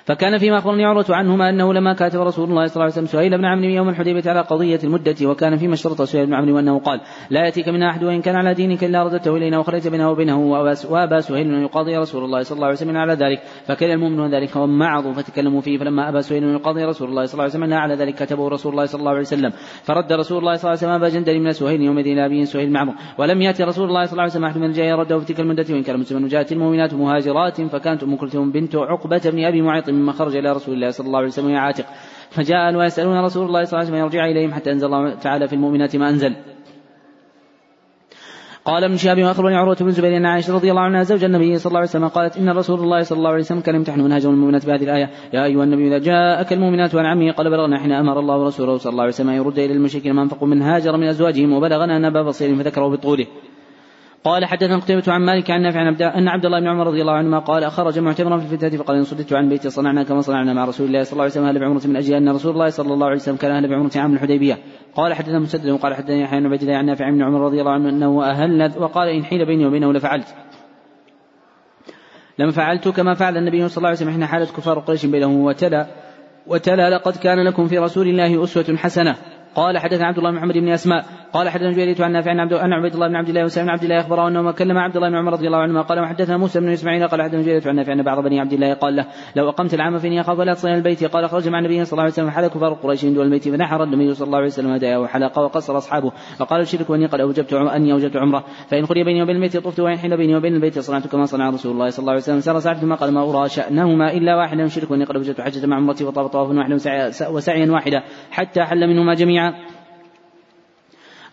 فكان 0.06 0.38
فيما 0.38 0.58
أخبرني 0.58 0.86
عروة 0.86 1.06
عنهما 1.10 1.49
أنه 1.49 1.74
لما 1.74 1.93
كاتب 1.93 2.22
رسول 2.22 2.49
الله 2.49 2.68
صلى 2.68 2.76
الله 2.76 2.84
عليه 2.84 2.93
وسلم 2.93 3.06
سهيل 3.06 3.38
بن 3.38 3.45
عمرو 3.45 3.70
يوم 3.70 3.89
الحديبية 3.89 4.30
على 4.30 4.41
قضية 4.41 4.80
المدة 4.84 5.16
وكان 5.24 5.58
فيما 5.58 5.74
اشترط 5.74 6.01
سهيل 6.01 6.26
بن 6.26 6.34
عمرو 6.34 6.60
أنه 6.60 6.80
قال 6.80 7.01
لا 7.30 7.45
يأتيك 7.45 7.70
منها 7.70 7.89
أحد 7.89 8.04
وإن 8.04 8.22
كان 8.22 8.36
على 8.36 8.54
دينك 8.54 8.84
إلا 8.84 9.04
رددته 9.04 9.38
إلينا 9.38 9.60
وخرجت 9.60 9.88
بينه 9.88 10.12
وبينه 10.12 10.39
وأبى 10.89 11.22
سهيل 11.22 11.54
أن 11.54 11.64
يقاضي 11.64 11.97
رسول 11.97 12.24
الله 12.24 12.43
صلى 12.43 12.56
الله 12.56 12.66
عليه 12.66 12.76
وسلم 12.76 12.97
على 12.97 13.14
ذلك 13.14 13.41
فكره 13.68 13.93
المؤمنون 13.93 14.36
ذلك 14.36 14.56
ومعظوا 14.56 15.14
فتكلموا 15.14 15.62
فيه 15.62 15.78
فلما 15.78 16.10
أبى 16.10 16.22
سهيل 16.22 16.43
أن 16.43 16.54
يقاضي 16.54 16.84
رسول 16.84 17.10
الله 17.10 17.26
صلى 17.26 17.34
الله 17.34 17.43
عليه 17.43 17.54
وسلم 17.54 17.74
على 17.74 17.95
ذلك 17.95 18.15
كتبه 18.15 18.48
رسول 18.48 18.72
الله 18.72 18.86
صلى 18.86 18.99
الله 18.99 19.11
عليه 19.11 19.22
وسلم 19.22 19.52
فرد 19.84 20.14
رسول 20.14 20.38
الله 20.38 20.56
صلى 20.56 20.72
الله 20.72 20.84
عليه 20.84 20.94
وسلم 20.94 21.03
أبا 21.03 21.10
جندل 21.10 21.40
من 21.40 21.52
سهيل 21.52 21.82
يومئذ 21.82 22.07
إلى 22.07 22.26
أبيه 22.26 22.44
سهيل 22.44 22.72
معمر 22.72 22.94
ولم 23.18 23.41
يأتي 23.41 23.64
رسول 23.64 23.90
الله 23.90 24.06
صلى 24.06 24.11
الله 24.11 24.22
عليه 24.23 24.32
وسلم 24.32 24.45
أحد 24.45 24.57
من 24.57 24.65
الجاي 24.65 24.94
رده 24.94 25.19
في 25.19 25.26
تلك 25.26 25.40
المدة 25.40 25.65
وإن 25.69 25.84
كان 25.84 25.99
مسلما 25.99 26.26
وجاءت 26.26 26.52
المؤمنات 26.52 26.94
مهاجرات 26.94 27.61
فكانت 27.61 28.03
أم 28.03 28.15
كلثوم 28.15 28.52
بنت 28.52 28.76
عقبة 28.76 29.22
بن 29.26 29.45
أبي 29.45 29.61
معيط 29.61 29.93
مما 29.94 30.11
خرج 30.11 30.36
إلى 30.36 30.52
رسول 30.52 30.76
الله 30.76 30.91
صلى 30.91 31.07
الله 31.07 31.18
عليه 31.18 31.28
وسلم 31.28 31.56
عاتق. 31.56 31.86
فجاء 32.30 32.76
ويسألون 32.76 33.18
رسول 33.26 33.45
الله 33.45 33.64
صلى 33.64 33.80
الله 33.80 33.80
عليه 33.80 33.88
وسلم 33.88 34.06
يرجع 34.06 34.26
إليهم 34.26 34.53
حتى 34.53 34.72
أنزل 34.72 34.88
الله 34.88 35.15
تعالى 35.15 35.48
في 35.48 35.53
المؤمنات 35.53 35.95
ما 35.95 36.10
أنزل. 36.10 36.36
قال 38.65 38.84
ابن 38.84 38.98
شهاب 38.98 39.24
وأخبرني 39.24 39.56
عروة 39.56 39.78
بن 39.82 39.91
زبير 39.91 40.18
أن 40.18 40.26
عائشة 40.26 40.56
رضي 40.56 40.72
الله 40.72 40.82
عنها 40.82 41.03
زوج 41.03 41.24
النبي 41.24 41.57
صلى 41.57 41.70
الله 41.70 41.80
عليه 41.80 41.90
وسلم 41.90 42.07
قالت 42.07 42.38
إن 42.38 42.49
رسول 42.49 42.80
الله 42.80 43.02
صلى 43.02 43.18
الله 43.18 43.30
عليه 43.30 43.40
وسلم 43.40 43.61
كان 43.61 43.76
يمتحن 43.76 43.99
منهاج 43.99 44.26
المؤمنات 44.26 44.65
بهذه 44.65 44.84
الآية. 44.84 45.10
يا 45.34 45.45
أيها 45.45 45.64
النبي 45.64 45.88
إذا 45.88 45.98
جاءك 45.98 46.53
المؤمنات 46.53 46.95
عن 46.95 47.06
عمه 47.06 47.32
قال 47.32 47.49
بلغنا 47.49 47.80
حين 47.80 47.91
أمر 47.91 48.20
الله 48.20 48.38
ورسوله 48.38 48.78
صلى 48.78 48.91
الله 48.91 49.03
عليه 49.03 49.14
وسلم 49.14 49.30
أن 49.30 49.36
يرد 49.36 49.60
إلى 49.60 49.74
المشركين 49.74 50.14
ما 50.14 50.24
أنفقوا 50.24 50.48
من 50.48 50.61
هاجر 50.61 50.98
من 50.98 51.07
أزواجهم 51.07 51.53
وبلغنا 51.53 51.98
ان 51.98 52.06
ابا 52.06 52.22
بصير 52.22 52.56
فذكره 52.56 52.88
بطوله. 52.88 53.26
قال 54.24 54.45
حدثنا 54.45 54.78
قتيبة 54.78 55.04
عن 55.08 55.22
مالك 55.22 55.52
عن 55.52 55.62
نافع 55.62 55.82
أن 56.18 56.28
عبد 56.28 56.45
الله 56.45 56.60
بن 56.60 56.68
عمر 56.68 56.88
رضي 56.88 57.02
الله 57.02 57.14
عنهما 57.14 57.40
قال 57.40 57.72
خرج 57.72 58.00
معتمرا 58.00 58.38
في 58.38 58.54
الفتنة 58.54 58.84
فقال 58.84 58.98
إن 58.98 59.04
صددت 59.04 59.34
عن 59.34 59.50
بيتي 59.50 59.70
صنعنا 59.70 60.04
كما 60.04 60.22
صنعنا 60.22 60.54
مع 60.54 60.66
رسول 60.66 60.88
الله 60.88 61.04
صلى 61.04 61.12
الله 61.12 61.24
عليه 61.24 61.32
وسلم. 61.32 61.45
أهل 61.45 61.60
بعمرة 61.60 61.88
من 61.88 61.95
أجل 61.95 62.14
أن 62.14 62.30
رسول 62.30 62.52
الله 62.52 62.70
صلى 62.70 62.94
الله 62.94 63.06
عليه 63.06 63.16
وسلم 63.16 63.36
كان 63.36 63.52
أهل 63.52 63.70
بعمرة 63.70 63.91
عام 63.95 64.14
الحديبية. 64.14 64.58
قال 64.95 65.14
حدثنا 65.14 65.40
مسدد 65.40 65.70
وقال 65.70 65.94
حدثني 65.94 66.22
يحيى 66.22 66.40
بن 66.40 66.45
عبد 66.45 66.62
الله 66.62 66.76
عن 66.76 66.86
نافع 66.86 67.10
بن 67.10 67.24
عمر 67.24 67.41
رضي 67.41 67.60
الله 67.60 67.72
عنه 67.72 67.90
أنه 67.90 68.24
أهل 68.24 68.72
وقال 68.78 69.10
إن 69.10 69.24
حيل 69.24 69.45
بيني 69.45 69.66
وبينه 69.66 69.94
لفعلت. 69.94 70.36
لما 72.40 72.52
فعلت 72.52 72.88
كما 72.88 73.14
فعل 73.14 73.38
النبي 73.38 73.68
صلى 73.68 73.78
الله 73.78 73.88
عليه 73.88 73.98
وسلم 73.98 74.12
حين 74.12 74.26
حالت 74.26 74.52
كفار 74.52 74.80
قريش 74.80 75.06
بينهم. 75.06 75.41
وتلا 75.41 75.88
وتلا 76.48 76.90
لقد 76.90 77.16
كان 77.18 77.48
لكم 77.48 77.68
في 77.68 77.78
رسول 77.78 78.08
الله 78.08 78.44
أسوة 78.44 78.78
حسنة. 78.78 79.16
قال 79.55 79.77
حدثنا 79.77 80.07
عبد 80.07 80.17
الله 80.17 80.31
بن 80.31 80.38
محمد 80.38 80.57
بن 80.57 80.69
أسماء 80.69 81.05
قال 81.34 81.49
حدثنا 81.49 81.71
جريرة 81.71 82.03
عن 82.05 82.11
نافع 82.11 82.31
عن 82.31 82.39
عبد 82.39 82.93
الله 82.93 83.07
بن 83.07 83.15
عبد 83.15 83.30
الله 83.30 83.43
وسلم 83.43 83.65
بن 83.65 83.69
عبد 83.69 83.84
الله 83.84 83.99
أخبره 83.99 84.27
أنه 84.27 84.51
كلم 84.51 84.77
عبد 84.77 84.95
الله 84.95 85.09
بن 85.09 85.15
عمر 85.15 85.34
رضي 85.34 85.47
الله 85.47 85.57
عنهما 85.57 85.81
قال 85.81 85.99
وحدثنا 85.99 86.38
موسى 86.38 86.59
بن 86.59 86.69
إسماعيل؟ 86.69 87.07
قال 87.07 87.21
حدثنا 87.21 87.41
جريرة 87.41 87.69
عن 87.69 87.75
نافع 87.75 87.93
أن 87.93 88.03
بعض 88.03 88.23
بني 88.23 88.39
عبد 88.39 88.53
الله 88.53 88.73
قال 88.73 88.95
له 88.95 89.05
لو 89.35 89.49
أقمت 89.49 89.73
العام 89.73 89.97
فاني 89.97 90.21
أخاف 90.21 90.39
لا 90.39 90.53
تصل 90.53 90.67
البيت. 90.67 91.03
قال 91.03 91.30
خرج 91.30 91.49
مع 91.49 91.59
النبي 91.59 91.85
صلى 91.85 91.91
الله 91.91 92.03
عليه 92.03 92.13
وسلم 92.13 92.30
فحل 92.30 92.47
كفار 92.47 92.73
قريش 92.73 93.05
دون 93.05 93.25
البيت 93.25 93.49
فنحر 93.49 93.84
النبي 93.84 94.13
صلى 94.13 94.25
الله 94.25 94.38
عليه 94.38 94.47
وسلم 94.47 94.71
هدايا 94.71 94.97
وحلق 94.97 95.39
وقصر 95.39 95.77
أصحابه 95.77 96.11
فقال 96.38 96.61
الشرك 96.61 96.91
اني 96.91 97.05
قد 97.05 97.19
أوجبت 97.19 97.53
أني 97.53 97.93
أوجبت 97.93 98.17
عمرة 98.17 98.43
فإن 98.67 98.85
خلي 98.85 99.03
بيني 99.03 99.23
وبين 99.23 99.35
البيت 99.35 99.57
طفت 99.57 99.80
وان 99.80 99.97
حين 99.97 100.15
بيني 100.15 100.35
وبين 100.35 100.55
البيت 100.55 100.80
صنعت 100.80 101.07
كما 101.07 101.25
صنع 101.25 101.49
رسول 101.49 101.71
الله 101.71 101.89
صلى 101.89 101.99
الله 101.99 102.11
عليه 102.11 102.21
وسلم 102.21 102.39
سار 102.39 102.59
ساعة 102.59 102.75
ثم 102.75 102.93
قال 102.93 103.13
ما 103.13 103.30
أرى 103.30 103.49
شأنهما 103.49 104.13
إلا 104.13 104.35
واحدا 104.35 104.63
يشرك 104.63 104.91
اني 104.91 105.03
قد 105.03 105.15
أوجبت 105.15 105.41
حجة 105.41 105.65
مع 105.65 105.77
عمرتي 105.77 106.03
وطاف 106.03 106.27
طوافا 106.27 106.57
واحدا 106.57 106.75
وسعيا 107.30 107.71
واحدا 107.71 108.03
حتى 108.31 108.63
حل 108.63 108.88
منهما 108.88 109.13
جميعا. 109.13 109.43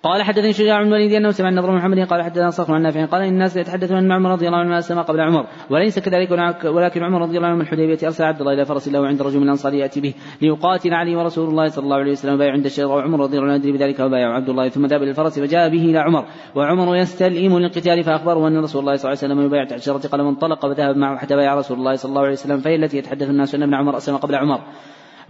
قال 0.03 0.23
حدثني 0.23 0.53
شجاع 0.53 0.83
بن 0.83 0.89
الوليد 0.89 1.13
أنه 1.13 1.31
سمع 1.31 1.49
النضر 1.49 1.73
محمد 1.73 1.99
قال 1.99 2.23
حدثنا 2.23 2.51
صخر 2.51 2.75
عن 2.75 2.83
نافع 2.83 3.05
قال 3.05 3.23
إن 3.23 3.29
الناس 3.29 3.57
يتحدثون 3.57 3.99
ان 3.99 4.13
عمر 4.13 4.31
رضي 4.31 4.47
الله 4.47 4.59
عنه 4.59 4.79
اسلم 4.79 5.03
قبل 5.03 5.21
عمر. 5.21 5.47
وليس 5.71 5.99
كذلك 5.99 6.31
ولكن 6.65 7.03
عمر 7.03 7.23
رضي 7.23 7.37
الله 7.37 7.49
عنه 7.49 7.57
من 7.57 7.63
الحديبية 7.63 7.99
أرسل 8.05 8.25
عبد 8.25 8.41
الله 8.41 8.53
إلى 8.53 8.65
فرس 8.65 8.89
له 8.89 9.07
عند 9.07 9.23
رجل 9.23 9.37
من 9.37 9.45
الأنصار 9.45 9.75
يأتي 9.75 10.01
به 10.01 10.15
ليقاتل 10.43 10.95
علي 10.95 11.17
ورسول 11.17 11.49
الله 11.49 11.69
صلى 11.69 11.85
الله 11.85 11.97
عليه 11.97 12.13
وسلم 12.13 12.39
بايع 12.39 12.53
عند 12.53 12.65
الشجره 12.65 12.87
وعمر 12.87 13.21
رضي 13.21 13.39
الله 13.39 13.49
عنه 13.49 13.55
يدري 13.55 13.73
بذلك 13.73 14.01
وبايع 14.01 14.35
عبد 14.35 14.49
الله 14.49 14.69
ثم 14.69 14.87
ذهب 14.87 15.03
للفرس 15.03 15.39
فجاء 15.39 15.69
به 15.69 15.85
إلى 15.85 15.99
عمر. 15.99 16.25
وعمر 16.55 16.97
يستلئم 16.97 17.59
للقتال 17.59 18.03
فأخبره 18.03 18.49
أن 18.49 18.59
رسول 18.59 18.81
الله 18.81 18.97
صلى 18.97 19.13
الله 19.13 19.23
عليه 19.23 19.35
وسلم 19.35 19.47
يبايع 19.47 19.65
تحت 19.65 19.79
الشجره 19.79 20.09
قال 20.09 20.21
انطلق 20.21 20.65
وذهب 20.65 20.97
معه 20.97 21.19
حتى 21.19 21.37
بايع 21.37 21.55
رسول 21.55 21.79
الله 21.79 21.95
صلى 21.95 22.09
الله 22.09 22.23
عليه 22.23 22.33
وسلم 22.33 22.59
فهي 22.59 22.75
التي 22.75 22.99
يتحدث 22.99 23.31
الناس 23.31 23.55
أن 23.55 23.63
ابن 23.63 23.75
عمر 23.75 23.97
أسلم 23.97 24.17
قبل 24.17 24.35
عمر. 24.35 24.61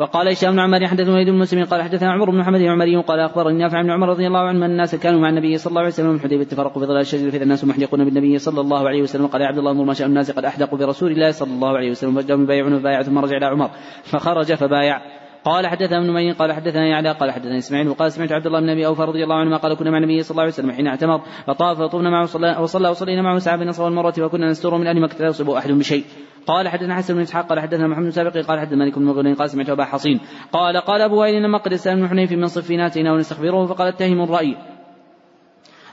وقال 0.01 0.29
هشام 0.29 0.53
بن 0.53 0.59
عمار 0.59 0.87
حدث 0.87 1.09
وليد 1.09 1.31
بن 1.31 1.39
مسلم 1.39 1.65
قال 1.65 1.83
حدثنا 1.83 2.13
عمر 2.13 2.31
بن 2.31 2.39
محمد 2.39 2.61
العمري 2.61 2.97
قال 2.97 3.21
أخبرني 3.21 3.59
نافع 3.59 3.83
بن 3.83 3.91
عمر 3.91 4.09
رضي 4.09 4.27
الله 4.27 4.39
عنه 4.39 4.67
أن 4.67 4.71
الناس 4.71 4.95
كانوا 4.95 5.21
مع 5.21 5.29
النبي 5.29 5.59
صلى 5.59 5.71
الله 5.71 5.81
عليه 5.81 5.91
وسلم 5.91 6.13
من 6.13 6.21
حديبيه 6.21 6.45
تفرقوا 6.45 6.81
في 6.81 6.87
ظلال 6.87 7.01
الشجر 7.01 7.31
فإذا 7.31 7.43
الناس 7.43 7.65
محدقون 7.65 8.05
بالنبي 8.05 8.39
صلى 8.39 8.61
الله 8.61 8.89
عليه 8.89 9.03
وسلم. 9.03 9.27
قال 9.27 9.43
يا 9.43 9.47
عبد 9.47 9.59
الله 9.59 9.71
انظر 9.71 9.85
ما 9.85 9.95
شاء 9.95 10.07
الناس 10.07 10.31
قد 10.31 10.45
احدقوا 10.45 10.79
برسول 10.79 11.13
الله 11.13 11.31
صلى 11.31 11.51
الله 11.53 11.77
عليه 11.77 11.91
وسلم. 11.91 12.21
فجاءوا 12.21 12.43
يبايعون 12.43 12.79
فبايع 12.79 13.03
ثم 13.03 13.19
رجع 13.19 13.37
إلى 13.37 13.47
عمر. 13.47 13.71
فخرج 14.03 14.55
فبايع. 14.55 15.20
قال 15.45 15.67
حدثنا 15.67 15.99
ابن 15.99 16.11
مين 16.13 16.35
قال 16.35 16.53
حدثنا 16.53 16.87
يعلى 16.87 17.13
قال 17.13 17.31
حدثنا 17.31 17.59
إسماعيل 17.59 17.89
وقال 17.89 18.13
سمعت 18.13 18.33
عبد 18.33 18.47
الله 18.47 18.61
بن 18.61 18.69
أبي 18.69 18.87
أوفى 18.87 19.03
رضي 19.03 19.25
الله 19.25 19.35
عنه 19.35 19.57
قال 19.57 19.75
كنا 19.75 19.91
مع 19.91 19.99
النبي 19.99 20.23
صلى 20.23 20.31
الله 20.31 20.43
عليه 20.43 20.53
وسلم 20.53 20.73
حين 20.73 20.87
اعتمر 20.87 21.21
فطاف 21.47 21.81
وطفنا 21.81 22.11
معه 22.11 22.23
وصلى 22.23 22.57
وصلى 22.61 22.89
وصلينا 22.89 23.23
معه 23.23 23.39
ساعة 23.39 23.57
بين 23.57 23.73
والمرة 23.79 24.15
وكنا 24.19 24.51
نستر 24.51 24.75
من 24.75 25.01
مكه 25.01 25.19
لا 25.19 25.27
يصيب 25.27 25.51
أحد 25.51 25.71
بشيء. 25.71 26.05
قال 26.47 26.69
حدثنا 26.69 26.95
حسن 26.95 27.15
بن 27.15 27.21
إسحاق 27.21 27.47
قال 27.47 27.61
حدثنا 27.61 27.87
محمد 27.87 28.05
بن 28.05 28.11
سابق 28.11 28.37
قال 28.37 28.61
حدثنا 28.61 28.77
مالك 28.77 28.99
بن 28.99 29.05
مغني 29.05 29.33
قال 29.33 29.51
سمعت 29.51 29.71
أبا 29.71 29.85
حصين. 29.85 30.21
قال 30.53 30.77
قال 30.77 31.01
أبو 31.03 31.21
وائل 31.21 31.43
لما 31.43 31.59
قد 31.59 31.73
استلم 31.73 32.09
حنيف 32.09 32.33
من 32.33 32.47
صفيناتنا 32.47 33.13
ونستخبره 33.13 33.67
فقال 33.67 33.89
اتهم 33.89 34.23
الرأي. 34.23 34.57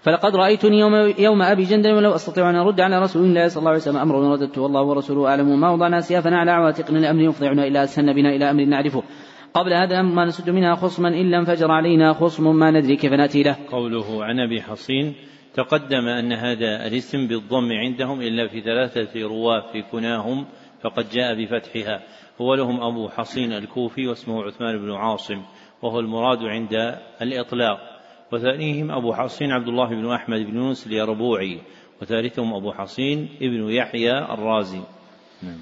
فلقد 0.01 0.35
رأيتني 0.35 0.79
يوم, 0.79 0.95
يوم 1.19 1.41
أبي 1.41 1.63
جندل 1.63 1.93
ولو 1.93 2.15
أستطيع 2.15 2.49
أن 2.49 2.55
أرد 2.55 2.81
على 2.81 2.99
رسول 2.99 3.23
الله 3.23 3.47
صلى 3.47 3.59
الله 3.59 3.69
عليه 3.69 3.79
وسلم 3.79 3.97
أمرا 3.97 4.33
رددت 4.33 4.57
والله 4.57 4.81
ورسوله 4.81 5.27
أعلم 5.27 5.59
ما 5.59 5.69
وضعنا 5.71 6.01
سيافنا 6.01 6.37
على 6.37 6.51
عواتقنا 6.51 6.97
لأمر 6.97 7.21
يفضعنا 7.21 7.67
إلى 7.67 7.83
أسن 7.83 8.13
بنا 8.13 8.29
إلى 8.29 8.51
أمر 8.51 8.65
نعرفه. 8.65 9.03
قبل 9.57 9.73
هذا 9.73 10.01
ما 10.01 10.25
نسد 10.25 10.49
منها 10.49 10.75
خصما 10.75 11.09
إلا 11.09 11.37
انفجر 11.37 11.71
علينا 11.71 12.13
خصم 12.13 12.55
ما 12.55 12.71
ندري 12.71 12.95
كيف 12.95 13.13
نأتي 13.13 13.43
له 13.43 13.57
قوله 13.71 14.25
عن 14.25 14.39
أبي 14.39 14.61
حصين 14.61 15.15
تقدم 15.53 16.07
أن 16.07 16.33
هذا 16.33 16.87
الاسم 16.87 17.27
بالضم 17.27 17.71
عندهم 17.71 18.21
إلا 18.21 18.47
في 18.47 18.61
ثلاثة 18.61 19.21
رواة 19.21 19.71
في 19.71 19.81
كناهم 19.81 20.45
فقد 20.81 21.09
جاء 21.09 21.43
بفتحها. 21.43 22.03
هو 22.41 22.53
لهم 22.53 22.81
أبو 22.81 23.09
حصين 23.09 23.53
الكوفي 23.53 24.07
واسمه 24.07 24.43
عثمان 24.43 24.77
بن 24.77 24.91
عاصم 24.91 25.41
وهو 25.81 25.99
المراد 25.99 26.43
عند 26.43 26.99
الإطلاق. 27.21 27.79
وثانيهم 28.31 28.91
أبو 28.91 29.13
حصين 29.13 29.51
عبد 29.51 29.67
الله 29.67 29.89
بن 29.89 30.11
أحمد 30.11 30.39
بن 30.39 30.55
يونس 30.55 30.87
اليربوعي 30.87 31.61
وثالثهم 32.01 32.53
أبو 32.53 32.71
حصين 32.71 33.29
ابن 33.41 33.69
يحيى 33.69 34.17
الرازي. 34.17 34.81
نعم. 35.43 35.61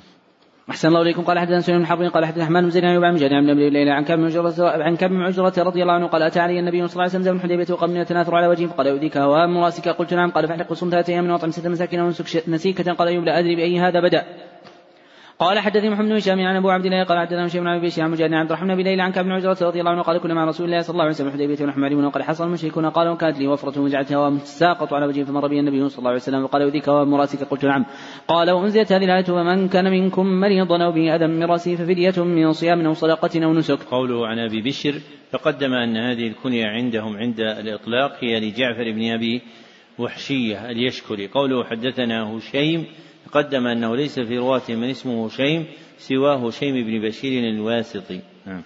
أحسن 0.69 0.87
الله 0.87 1.01
إليكم. 1.01 1.23
قال 1.23 1.39
حدثنا 1.39 1.59
سليمان 1.59 1.83
بن 1.83 1.87
حرب 1.87 2.01
قال 2.01 2.25
حدثنا 2.25 2.45
حماد 2.45 2.63
بن 2.63 2.69
زيد 2.69 2.83
عن 2.83 3.03
عن 3.03 3.33
عن 3.33 3.49
ابي 3.49 3.67
الليل 3.67 3.89
عن 3.89 4.03
كعب 4.03 4.17
بن 4.17 4.25
عجرة 4.25 4.69
عن 4.83 4.95
بن 5.09 5.21
عجرة 5.21 5.53
رضي 5.63 5.81
الله 5.81 5.93
عنه 5.93 6.07
قال 6.07 6.21
أتى 6.21 6.39
علي 6.39 6.59
النبي 6.59 6.87
صلى 6.87 6.93
الله 6.93 7.01
عليه 7.01 7.19
وسلم 7.19 7.33
من 7.33 7.39
الحديبية 7.39 7.73
وقام 7.73 7.89
من 7.89 8.01
التناثر 8.01 8.35
على 8.35 8.47
وجهه 8.47 8.67
فقال 8.67 8.87
يؤذيك. 8.87 9.17
هوام 9.17 9.57
رأسك؟ 9.57 9.89
قلت 9.89 10.13
نعم. 10.13 10.31
قال 10.31 10.47
فاحلق 10.47 10.73
صوم 10.73 10.89
ثلاثة 10.89 11.13
أيام 11.13 11.29
وأطعم 11.29 11.51
ستة 11.51 11.69
مساكين 11.69 11.99
وانسك 11.99 12.49
نسيكة. 12.49 12.93
قال 12.93 13.07
أيوب 13.07 13.23
لا 13.23 13.39
أدري 13.39 13.55
بأي 13.55 13.79
هذا 13.79 13.99
بدأ. 13.99 14.23
قال 15.39 15.59
حدثني 15.59 15.89
محمد 15.89 16.05
بن 16.05 16.15
هشام 16.15 16.39
عن 16.39 16.55
أبو 16.55 16.69
عبد 16.69 16.85
الله 16.85 17.03
قال 17.03 17.19
حدثنا 17.19 17.45
هشام 17.45 17.63
بن 17.63 17.67
أبي 17.67 17.87
مجاهد 17.97 18.33
عن 18.33 18.39
عبد 18.39 18.51
الرحمن 18.51 18.75
بن 18.75 18.83
ليلى 18.83 19.01
عن 19.01 19.11
كعب 19.11 19.25
بن 19.25 19.31
عجرة 19.31 19.57
رضي 19.61 19.79
الله 19.79 19.91
عنه 19.91 20.01
قال 20.01 20.17
كنا 20.17 20.33
مع 20.33 20.45
رسول 20.45 20.65
الله 20.65 20.81
صلى 20.81 20.93
الله 20.93 21.03
عليه 21.03 21.13
وسلم 21.13 21.27
الحديبية 21.27 21.63
ونحن 21.63 21.79
معلمون 21.79 22.05
وقد 22.05 22.21
حصل 22.21 22.47
المشركون 22.47 22.85
قالوا 22.85 23.13
وكانت 23.13 23.39
لي 23.39 23.47
وفرة 23.47 23.81
وجعلت 23.81 24.13
هواء 24.13 24.37
ساقط 24.37 24.93
على 24.93 25.05
وجهي 25.05 25.25
فمر 25.25 25.47
بي 25.47 25.59
النبي 25.59 25.89
صلى 25.89 25.99
الله 25.99 26.09
عليه 26.09 26.19
وسلم 26.19 26.43
وقال 26.43 26.61
يؤذيك 26.61 26.89
هواء 26.89 27.05
مراسك 27.05 27.43
قلت 27.43 27.65
نعم. 27.65 27.85
قال 28.27 28.51
وأنزلت 28.51 28.91
هذه 28.91 29.05
الآية 29.05 29.25
ومن 29.29 29.67
كان 29.67 29.91
منكم 29.91 30.25
مريضا 30.25 30.85
أو 30.85 30.91
به 30.91 31.15
أذى 31.15 31.27
من 31.27 31.43
رأسه 31.43 31.75
ففدية 31.75 32.23
من 32.23 32.53
صيام 32.53 32.85
أو 32.85 32.93
صدقة 32.93 33.45
أو 33.45 33.53
نسك. 33.53 33.83
قوله 33.83 34.27
عن 34.27 34.39
أبي 34.39 34.61
بشر 34.61 34.93
تقدم 35.31 35.73
أن 35.73 35.97
هذه 35.97 36.27
الكنية 36.27 36.65
عندهم 36.65 37.17
عند 37.17 37.39
الإطلاق 37.39 38.23
هي 38.23 38.39
لجعفر 38.39 38.91
بن 38.91 39.11
أبي 39.11 39.41
وحشية 39.99 40.71
اليشكري. 40.71 41.27
قوله 41.27 41.63
حدثنا 41.63 42.23
هشيم 42.23 42.85
تقدم 43.25 43.67
أنه 43.67 43.95
ليس 43.95 44.19
في 44.19 44.37
رواته 44.37 44.75
من 44.75 44.89
اسمه 44.89 45.25
هشيم 45.25 45.65
سواه 45.97 46.47
هشيم 46.47 46.75
بن 46.75 47.07
بشير 47.07 47.43
الواسطي. 47.43 48.21
نعم. 48.45 48.61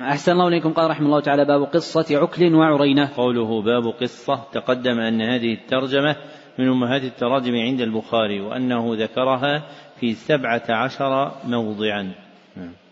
أحسن 0.00 0.32
الله 0.32 0.48
إليكم. 0.48 0.72
قال 0.72 0.90
رحمه 0.90 1.06
الله 1.06 1.20
تعالى 1.20 1.44
باب 1.44 1.62
قصة 1.62 2.06
عكل 2.18 2.54
وعرينة. 2.54 3.10
قوله 3.16 3.62
باب 3.62 3.86
قصة 3.86 4.44
تقدم 4.52 5.00
أن 5.00 5.22
هذه 5.22 5.52
الترجمة 5.54 6.16
من 6.58 6.68
أمهات 6.68 7.04
التراجم 7.04 7.54
عند 7.54 7.80
البخاري 7.80 8.40
وأنه 8.40 8.94
ذكرها 8.94 9.68
في 10.00 10.12
سبعة 10.12 10.64
عشر 10.68 11.32
موضعا. 11.44 12.14
نعم. 12.56 12.83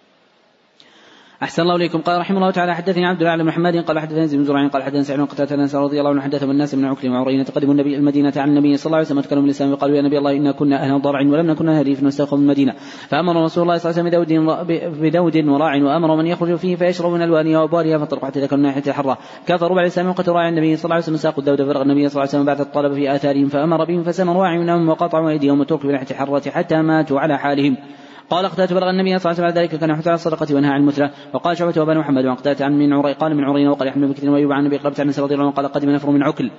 أحسن 1.42 1.62
الله 1.62 1.76
إليكم. 1.76 1.98
قال 1.98 2.20
رحمه 2.20 2.36
الله 2.36 2.50
تعالى 2.50 2.74
حدثني 2.74 3.06
عبد 3.06 3.22
الله 3.22 3.36
بن 3.36 3.44
محمد 3.44 3.76
قال 3.76 3.98
حدثني 3.98 4.26
زيد 4.26 4.38
بن 4.38 4.44
زرع 4.44 4.68
قال 4.68 4.82
حدثني 4.82 5.02
سعيد 5.02 5.20
بن 5.20 5.26
قتادة 5.26 5.54
أنس 5.54 5.74
رضي 5.74 5.98
الله 5.98 6.10
عنه 6.10 6.20
حدث 6.20 6.42
الناس 6.42 6.74
من 6.74 6.84
عكل 6.84 7.08
وعرين 7.08 7.44
تقدموا 7.44 7.72
النبي 7.72 7.96
المدينة 7.96 8.32
عن 8.36 8.48
النبي 8.48 8.76
صلى 8.76 8.86
الله 8.86 8.96
عليه 8.96 9.06
وسلم 9.06 9.20
تكلموا 9.20 9.44
الإسلام 9.44 9.72
وقالوا 9.72 9.96
يا 9.96 10.02
نبي 10.02 10.18
الله 10.18 10.36
إنا 10.36 10.52
كنا 10.52 10.84
أهل 10.84 11.02
ضرع 11.02 11.20
ولم 11.20 11.46
نكن 11.50 11.68
أهل 11.68 11.86
ريف 11.86 12.02
نستخف 12.02 12.34
من 12.34 12.42
المدينة. 12.42 12.74
فأمر 13.08 13.44
رسول 13.44 13.62
الله 13.62 13.76
صلى 13.76 13.90
الله 13.90 14.00
عليه 14.00 14.18
وسلم 14.18 15.02
بدود 15.02 15.48
وراع 15.48 15.76
وأمر 15.76 16.16
من 16.16 16.26
يخرج 16.26 16.54
فيه 16.54 16.76
فيشرب 16.76 17.12
من 17.12 17.22
ألوانها 17.22 17.58
وأبوالها 17.58 17.98
فطرق 17.98 18.24
حتى 18.24 18.40
ذكر 18.40 18.56
ناحية 18.56 18.82
الحرة 18.86 19.18
كفروا 19.46 19.76
بعد 19.76 19.84
الإسلام 19.84 20.08
وقد 20.08 20.30
راعي 20.30 20.48
النبي 20.48 20.76
صلى 20.76 20.84
الله 20.84 20.94
عليه 20.94 21.04
وسلم 21.04 21.16
ساقوا 21.16 21.38
الدود 21.38 21.62
فرغ 21.62 21.82
النبي 21.82 22.08
صلى 22.08 22.12
الله 22.12 22.20
عليه 22.20 22.30
وسلم 22.30 22.44
بعد 22.44 22.60
الطلب 22.60 22.94
في 22.94 23.14
آثارهم 23.14 23.46
فأمر 23.48 23.84
بهم 23.84 24.02
فسمروا 24.02 24.46
أعينهم 24.46 24.88
وقطعوا 24.88 25.30
أيديهم 25.30 25.60
وتركوا 25.60 25.88
بناحية 25.88 26.10
الحرة 26.10 26.50
حتى 26.50 26.82
ماتوا 26.82 27.20
على 27.20 27.38
حالهم. 27.38 27.76
قال 28.32 28.44
اقتات 28.44 28.72
بلغ 28.72 28.90
النبي 28.90 29.18
صلى 29.18 29.30
الله 29.30 29.42
عليه 29.42 29.52
وسلم 29.52 29.62
ذلك 29.62 29.80
كان 29.80 29.90
يحث 29.90 30.06
على 30.08 30.14
الصدقه 30.14 30.54
وينهى 30.54 30.70
عن 30.70 30.80
المثلى. 30.80 31.10
وقال 31.34 31.56
شعبة 31.56 31.82
وبن 31.82 31.98
محمد 31.98 32.24
وقتات 32.26 32.62
عن 32.62 32.72
من 32.72 32.92
عري 32.92 33.12
قال 33.12 33.36
من 33.36 33.44
عرين 33.44 33.68
وقال 33.68 33.88
يحمل 33.88 34.08
بكثير 34.08 34.30
ويوب 34.30 34.52
عن 34.52 34.60
النبي 34.60 34.76
قلبت 34.76 35.00
عن 35.00 35.08
رضي 35.08 35.34
الله 35.34 35.46
عنه 35.46 35.54
قال 35.54 35.66
قدم 35.68 35.90
نفر 35.90 36.10
من 36.10 36.22
عكل. 36.22 36.50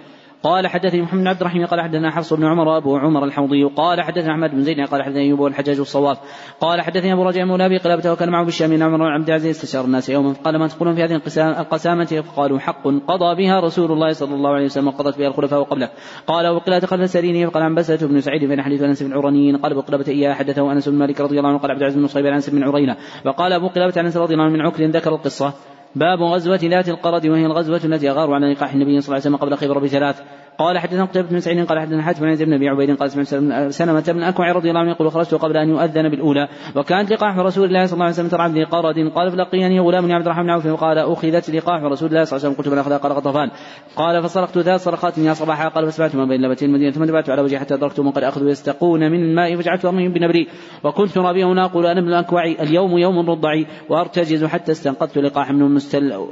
قال 0.44 0.68
حدثني 0.68 1.02
محمد 1.02 1.22
بن 1.22 1.28
عبد 1.28 1.42
الرحيم 1.42 1.66
قال 1.66 1.82
حدثنا 1.82 2.12
حفص 2.12 2.34
بن 2.34 2.46
عمر 2.46 2.78
أبو 2.78 2.98
عمر 2.98 3.26
الحوضي 3.26 3.64
قال 3.64 4.02
حدثنا 4.02 4.32
أحمد 4.32 4.52
بن 4.52 4.62
زيد 4.62 4.88
قال 4.88 5.04
حدثنا 5.04 5.22
أيوب 5.22 5.40
والحجاج 5.40 5.80
الصواف 5.80 6.18
قال 6.60 6.82
حدثني 6.82 7.14
أبو 7.14 7.24
رجاء 7.24 7.46
مولى 7.46 7.66
أبي 7.66 7.78
قلابة 7.78 8.12
وكان 8.12 8.30
معه 8.30 8.46
بالشام 8.46 8.70
من 8.70 8.84
عمر 8.84 9.04
عبد 9.04 9.28
العزيز 9.28 9.56
استشار 9.56 9.86
الناس 9.86 10.10
يوما 10.10 10.34
فقال 10.34 10.60
ما 10.60 10.68
تقولون 10.68 10.96
في 10.96 11.04
هذه 11.04 11.16
القسامة؟ 11.16 12.06
فقالوا 12.06 12.60
حق 12.60 12.84
قضى 12.84 13.36
بها 13.36 13.60
رسول 13.60 13.92
الله 13.92 14.12
صلى 14.12 14.36
الله 14.36 14.50
عليه 14.50 14.66
وسلم 14.66 14.88
وقضت 14.88 15.18
بها 15.18 15.28
الخلفاء 15.28 15.64
قبله 15.64 15.90
قال 16.28 16.48
وقلات 16.48 16.86
خلف 16.86 17.10
سرينه 17.10 17.50
فقال 17.50 17.64
عن 17.64 17.76
بسة 17.76 18.08
بن 18.08 18.22
سعيد 18.22 18.46
بن 18.46 18.62
حديث 18.62 18.82
انس 18.82 19.04
بن 19.04 19.14
عرانيين 19.14 19.58
قال 19.58 19.72
أبو 19.72 19.82
قلابة 19.82 20.06
إياه 20.08 20.34
حدثه 20.34 20.72
انس 20.72 20.90
بن 20.90 20.96
مالك 20.96 21.22
رضي 21.22 21.38
الله 21.38 21.50
عنه 21.50 21.58
قال 21.58 21.72
عبد 21.72 21.80
العزيز 21.80 22.00
بن 22.00 22.08
صهيب 22.08 22.26
عن 22.26 22.34
أنس 22.34 22.50
بن 22.50 22.64
عرينة 22.64 22.98
وقال 23.26 23.54
أبو 23.54 23.68
قلابة 23.68 23.94
عن 23.98 24.06
أنس 24.06 24.18
رضي 24.18 24.34
الله 24.34 24.46
عنه 24.46 24.54
من 24.54 24.62
عكر 24.62 24.86
ذكر 24.86 25.16
القصة. 25.16 25.54
باب 25.96 26.22
غزوة 26.22 26.60
ذات 26.64 26.90
القرد 26.90 27.28
وهي 27.28 27.46
الغزوة 27.46 27.82
التي 27.86 28.10
أغاروا 28.10 28.36
على 28.36 28.54
لقاح 28.54 28.74
النبي 28.74 29.02
صلى 29.02 29.08
الله 29.08 29.26
عليه 29.26 29.36
وسلم 29.36 29.36
قبل 29.36 29.58
خيبر 29.58 29.80
بثلاث. 29.80 30.22
قال 30.58 30.80
حدثنا 30.80 31.06
قتيبة 31.06 31.30
بن 31.30 31.40
سعيد 31.40 31.66
قال 31.66 31.80
حدثنا 31.80 32.02
حاتم 32.02 32.22
بن 32.22 32.46
بن 32.46 32.54
أبي 32.54 32.70
عبيد 32.70 32.98
قال 32.98 33.12
سمعت 33.12 33.28
سلمة 33.74 34.04
بن 34.08 34.24
أكوع 34.24 34.52
رضي 34.52 34.70
الله 34.70 34.80
عنه 34.80 34.92
يقول 34.92 35.12
خرجت 35.12 35.34
قبل 35.34 35.58
أن 35.58 35.70
يؤذن 35.70 36.10
بالأولى 36.10 36.48
وكانت 36.76 37.12
لقاح 37.12 37.38
رسول 37.38 37.66
الله 37.66 37.86
صلى 37.86 37.94
الله 37.94 38.06
عليه 38.06 38.14
وسلم 38.14 38.28
ترعى 38.28 38.50
بن 38.50 38.66
قارد 38.66 39.12
قال 39.16 39.32
فلقيني 39.32 39.80
غلام 39.80 40.12
عبد 40.12 40.26
الرحمن 40.26 40.44
بن 40.44 40.50
عوف 40.50 40.66
وقال 40.66 40.98
أخذت 40.98 41.50
لقاح 41.50 41.84
رسول 41.84 42.10
الله 42.10 42.24
صلى 42.24 42.38
الله 42.38 42.48
عليه 42.48 42.54
وسلم 42.54 42.54
قلت 42.54 42.68
من 42.68 42.78
اخذها 42.78 42.98
قال 42.98 43.12
غطفان 43.12 43.52
قال 43.96 44.24
فصرخت 44.24 44.58
ذات 44.58 44.80
صرخات 44.80 45.18
يا 45.18 45.34
صباحا 45.34 45.68
قال 45.68 45.92
فسمعت 45.92 46.16
ما 46.16 46.26
بين 46.26 46.42
لبتين 46.42 46.70
المدينة 46.70 46.92
ثم 46.92 47.06
تبعت 47.06 47.30
على 47.30 47.42
وجهي 47.42 47.60
حتى 47.60 47.74
ادركت 47.74 48.00
من 48.00 48.12
قد 48.12 48.24
أخذوا 48.24 48.50
يستقون 48.50 49.12
من 49.12 49.24
الماء 49.24 49.56
فجعلت 49.56 49.86
ارميهم 49.86 50.14
بنبري 50.14 50.48
وكنت 50.84 51.18
رابيا 51.18 51.46
هنا 51.46 51.66
أقول 51.66 51.86
أنا 51.86 52.00
ابن 52.00 52.10
الاكوع 52.10 52.46
اليوم 52.46 52.98
يوم 52.98 53.30
رضعي 53.30 53.68
وأرتجز 53.90 54.46
حتى 54.46 54.72
استنقذت 54.72 55.18
لقاح 55.18 55.52
منهم 55.52 55.80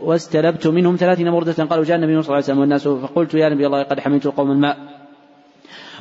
واستلبت 0.03 0.67
منهم 0.67 0.95
ثلاثين 0.95 1.29
مرده 1.29 1.63
قالوا 1.63 1.85
جاء 1.85 1.97
النبي 1.97 2.21
صلى 2.21 2.21
الله 2.21 2.35
عليه 2.35 2.43
وسلم 2.43 2.59
والناس 2.59 2.87
فقلت 2.87 3.33
يا 3.33 3.49
نبي 3.49 3.65
الله 3.65 3.83
قد 3.83 3.99
حملت 4.11 4.25
القوم 4.25 4.51
الماء. 4.51 4.77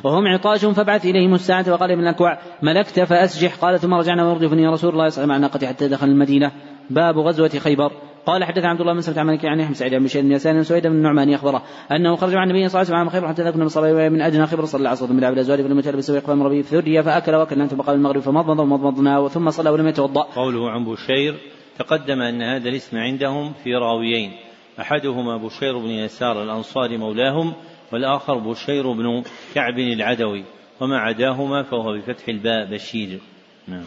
وهم 0.03 0.27
عطاش 0.27 0.65
فابعث 0.65 1.05
إليهم 1.05 1.33
الساعة 1.33 1.65
وقال 1.67 1.91
ابن 1.91 2.01
الأكوع 2.01 2.39
ملكت 2.61 2.99
فأسجح. 2.99 3.55
قال 3.55 3.79
ثم 3.79 3.93
رجعنا 3.93 4.27
ويردفني 4.27 4.67
رسول 4.67 4.93
الله 4.93 5.09
صلى 5.09 5.23
الله 5.23 5.35
عليه 5.35 5.47
وسلم 5.47 5.69
حتى 5.69 5.87
دخل 5.87 6.07
المدينة. 6.07 6.51
باب 6.89 7.17
غزوة 7.17 7.49
خيبر. 7.49 7.91
قال 8.25 8.43
حدث 8.43 8.65
عبد 8.65 8.81
الله 8.81 8.93
بن 8.93 9.01
سلمة 9.01 9.19
عن 9.19 9.25
مالك 9.25 9.43
يعني 9.43 9.63
أحمد 9.63 9.75
سعيد 9.75 9.95
بن 9.95 10.03
بشير 10.03 10.21
بن 10.21 10.31
يسار 10.31 10.63
سويد 10.63 10.87
بن 10.87 10.95
النعمان 10.95 11.33
أخبره 11.33 11.63
أنه 11.91 12.15
خرج 12.15 12.35
مع 12.35 12.43
النبي 12.43 12.69
صلى 12.69 12.81
الله 12.81 12.93
عليه 12.93 13.01
وسلم 13.01 13.09
خيبر 13.09 13.27
حتى 13.27 13.43
ذكرنا 13.43 13.63
بالصلاه 13.63 14.09
من 14.09 14.21
أدنى 14.21 14.47
خبر 14.47 14.65
صلى 14.65 14.81
العصر 14.81 15.13
من 15.13 15.23
عبد 15.23 15.37
الازواج 15.37 15.61
فلم 15.61 15.77
ويقف 16.09 16.29
من 16.29 16.41
ربيع 16.41 16.61
ثري 16.61 17.03
فأكل 17.03 17.35
وكلنا 17.35 17.67
ثم 17.67 17.81
قال 17.81 17.95
المغرب 17.95 18.21
فمضمض 18.21 18.59
ومضمضنا 18.59 19.27
ثم 19.27 19.49
صلى 19.49 19.69
ولم 19.69 19.87
يتوضأ. 19.87 20.21
قوله 20.35 20.71
عن 20.71 20.85
بشير 20.85 21.35
تقدم 21.79 22.21
أن 22.21 22.41
هذا 22.41 22.69
الاسم 22.69 22.97
عندهم 22.97 23.53
في 23.63 23.75
راويين. 23.75 24.31
أحدهما 24.79 25.37
بشير 25.37 25.77
بن 25.77 25.89
يسار 25.89 26.43
الأنصاري 26.43 26.97
مولاهم 26.97 27.53
والآخر 27.93 28.37
بشير 28.37 28.91
بن 28.91 29.23
كعب 29.55 29.79
العدوي 29.79 30.43
وما 30.81 30.97
عداهما 30.97 31.63
فهو 31.63 31.93
بفتح 31.93 32.27
الباء 32.27 32.65
بشير. 32.65 33.19
نعم. 33.67 33.83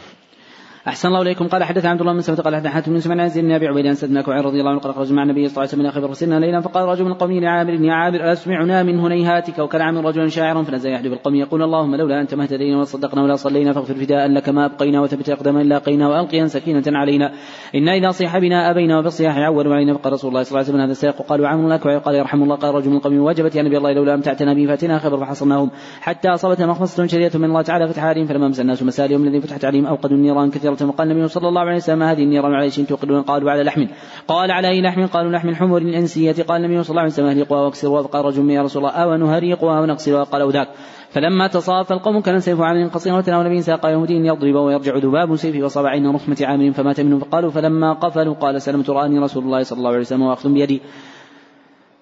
أحسن 0.87 1.07
الله 1.07 1.21
إليكم. 1.21 1.47
قال 1.47 1.63
حدث 1.63 1.85
عبد 1.85 2.01
الله 2.01 2.13
بن 2.13 2.21
سلمة 2.21 2.41
قال 2.41 2.55
حدث 2.55 2.67
حاتم 2.67 2.91
بن 2.91 2.99
سمعان 2.99 3.19
عن 3.19 3.51
أبي 3.51 3.67
عبيد 3.67 3.87
عن 3.87 3.93
سيدنا 3.93 4.21
كوعي 4.21 4.41
رضي 4.41 4.59
الله 4.59 4.71
عنه 4.71 4.79
قال 4.79 4.93
خرج 4.93 5.13
مع 5.13 5.23
النبي 5.23 5.47
صلى 5.47 5.63
الله 5.63 5.73
عليه 5.73 5.83
وسلم 5.83 6.01
خبر 6.01 6.13
سنة 6.13 6.39
ليلا 6.39 6.61
فقال 6.61 6.85
رجل 6.85 7.05
من 7.05 7.41
لعامر 7.41 7.73
يا 7.73 7.93
عامر 7.93 8.31
أسمعنا 8.31 8.83
من 8.83 8.99
هنيهاتك. 8.99 9.59
وكان 9.59 9.81
عامر 9.81 10.05
رجلا 10.05 10.27
شاعرا 10.27 10.63
فنزل 10.63 10.89
يحدث 10.89 11.07
بالقوم 11.07 11.35
يقول 11.35 11.63
اللهم 11.63 11.95
لولا 11.95 12.21
أنت 12.21 12.35
ما 12.35 12.43
اهتدينا 12.43 12.75
ولا 12.75 12.83
صدقنا 12.83 13.23
ولا 13.23 13.35
صلينا 13.35 13.73
فاغفر 13.73 13.93
فداء 13.93 14.27
لك 14.27 14.49
ما 14.49 14.65
أبقينا 14.65 15.01
وثبت 15.01 15.29
أقدام 15.29 15.57
إلا 15.57 15.77
قينا 15.77 16.09
وألقيا 16.09 16.45
سكينة 16.45 16.83
علينا. 16.87 17.31
إنا 17.75 17.93
إذا 17.93 18.09
صيح 18.09 18.37
بنا 18.37 18.71
أبينا 18.71 18.99
وبالصياح 18.99 19.37
عول 19.37 19.73
علينا 19.73 19.93
فقال 19.93 20.13
رسول 20.13 20.29
الله 20.29 20.43
صلى 20.43 20.51
الله 20.51 20.59
عليه 20.59 20.69
وسلم 20.69 20.81
هذا 20.81 20.91
السياق. 20.91 21.21
قالوا 21.21 21.47
عامر 21.47 21.67
الأكوع 21.67 21.97
قال 21.97 22.15
يرحم 22.15 22.43
الله. 22.43 22.55
قال 22.55 22.75
رجل 22.75 22.89
من 22.89 22.97
القوم 22.97 23.19
وجبت 23.19 23.55
يا 23.55 23.63
نبي 23.63 23.77
الله 23.77 23.91
لولا 23.93 24.13
أمتعتنا 24.13 24.53
به 24.53 24.65
فأتنا 24.67 24.99
خبر 24.99 25.17
فحصرناهم. 25.17 25.71
حتى 26.01 26.29
أصابتنا 26.29 26.67
مخمصة 26.67 27.05
شديدة 27.05 27.39
من 27.39 27.45
الله 27.45 27.61
تعالى 27.61 27.87
فتح 27.87 28.03
عليهم 28.03 28.25
فلما 28.25 28.47
مس 28.47 28.59
الناس 28.59 28.83
مسالهم 28.83 29.23
الذي 29.23 29.41
فتحت 29.41 29.65
عليهم 29.65 29.85
أوقدوا 29.85 30.17
النيران 30.17 30.49
كثيرة 30.75 30.89
وقال 30.89 31.11
النبي 31.11 31.27
صلى 31.27 31.47
الله 31.47 31.61
عليه 31.61 31.75
وسلم 31.75 32.03
هذه 32.03 32.23
النيران 32.23 32.53
على 32.53 32.69
شيء 32.69 32.85
توقدون؟ 32.85 33.21
قالوا 33.21 33.51
على 33.51 33.63
لحم. 33.63 33.85
قال 34.27 34.51
على 34.51 34.67
أي 34.67 34.81
لحم؟ 34.81 35.05
قالوا 35.05 35.31
لحم 35.31 35.49
الحمر 35.49 35.77
الأنسية. 35.77 36.43
قال 36.43 36.65
النبي 36.65 36.83
صلى 36.83 36.89
الله 36.89 37.01
عليه 37.01 37.11
وسلم 37.11 37.25
أهرقوها 37.25 37.61
واكسروها. 37.61 38.03
فقال 38.03 38.25
رجل 38.25 38.49
يا 38.49 38.61
رسول 38.61 38.85
الله 38.85 38.95
أو 38.95 39.15
نهرقها 39.15 39.81
ونغسلها 39.81 40.23
قال 40.23 40.41
أو 40.41 40.49
ذاك. 40.49 40.67
فلما 41.09 41.47
تصاف 41.47 41.91
القوم 41.91 42.19
كان 42.21 42.39
سيف 42.39 42.61
عامر 42.61 42.87
قصيرا 42.87 43.17
وتناول 43.17 43.45
نبي 43.45 43.61
ساق 43.61 43.85
يهودي 43.85 44.13
يضرب 44.13 44.55
ويرجع 44.55 44.97
ذباب 44.97 45.35
سيفه 45.35 45.63
وصاب 45.65 45.85
عين 45.85 46.15
رحمة 46.15 46.37
عامر 46.41 46.71
فمات 46.71 47.01
منهم. 47.01 47.19
فقالوا 47.19 47.51
فلما 47.51 47.93
قفلوا 47.93 48.33
قال 48.33 48.61
سلمت 48.61 48.89
رآني 48.89 49.19
رسول 49.19 49.43
الله 49.43 49.63
صلى 49.63 49.77
الله 49.77 49.89
عليه 49.89 49.99
وسلم 49.99 50.21
وأخذ 50.21 50.53
بيدي. 50.53 50.81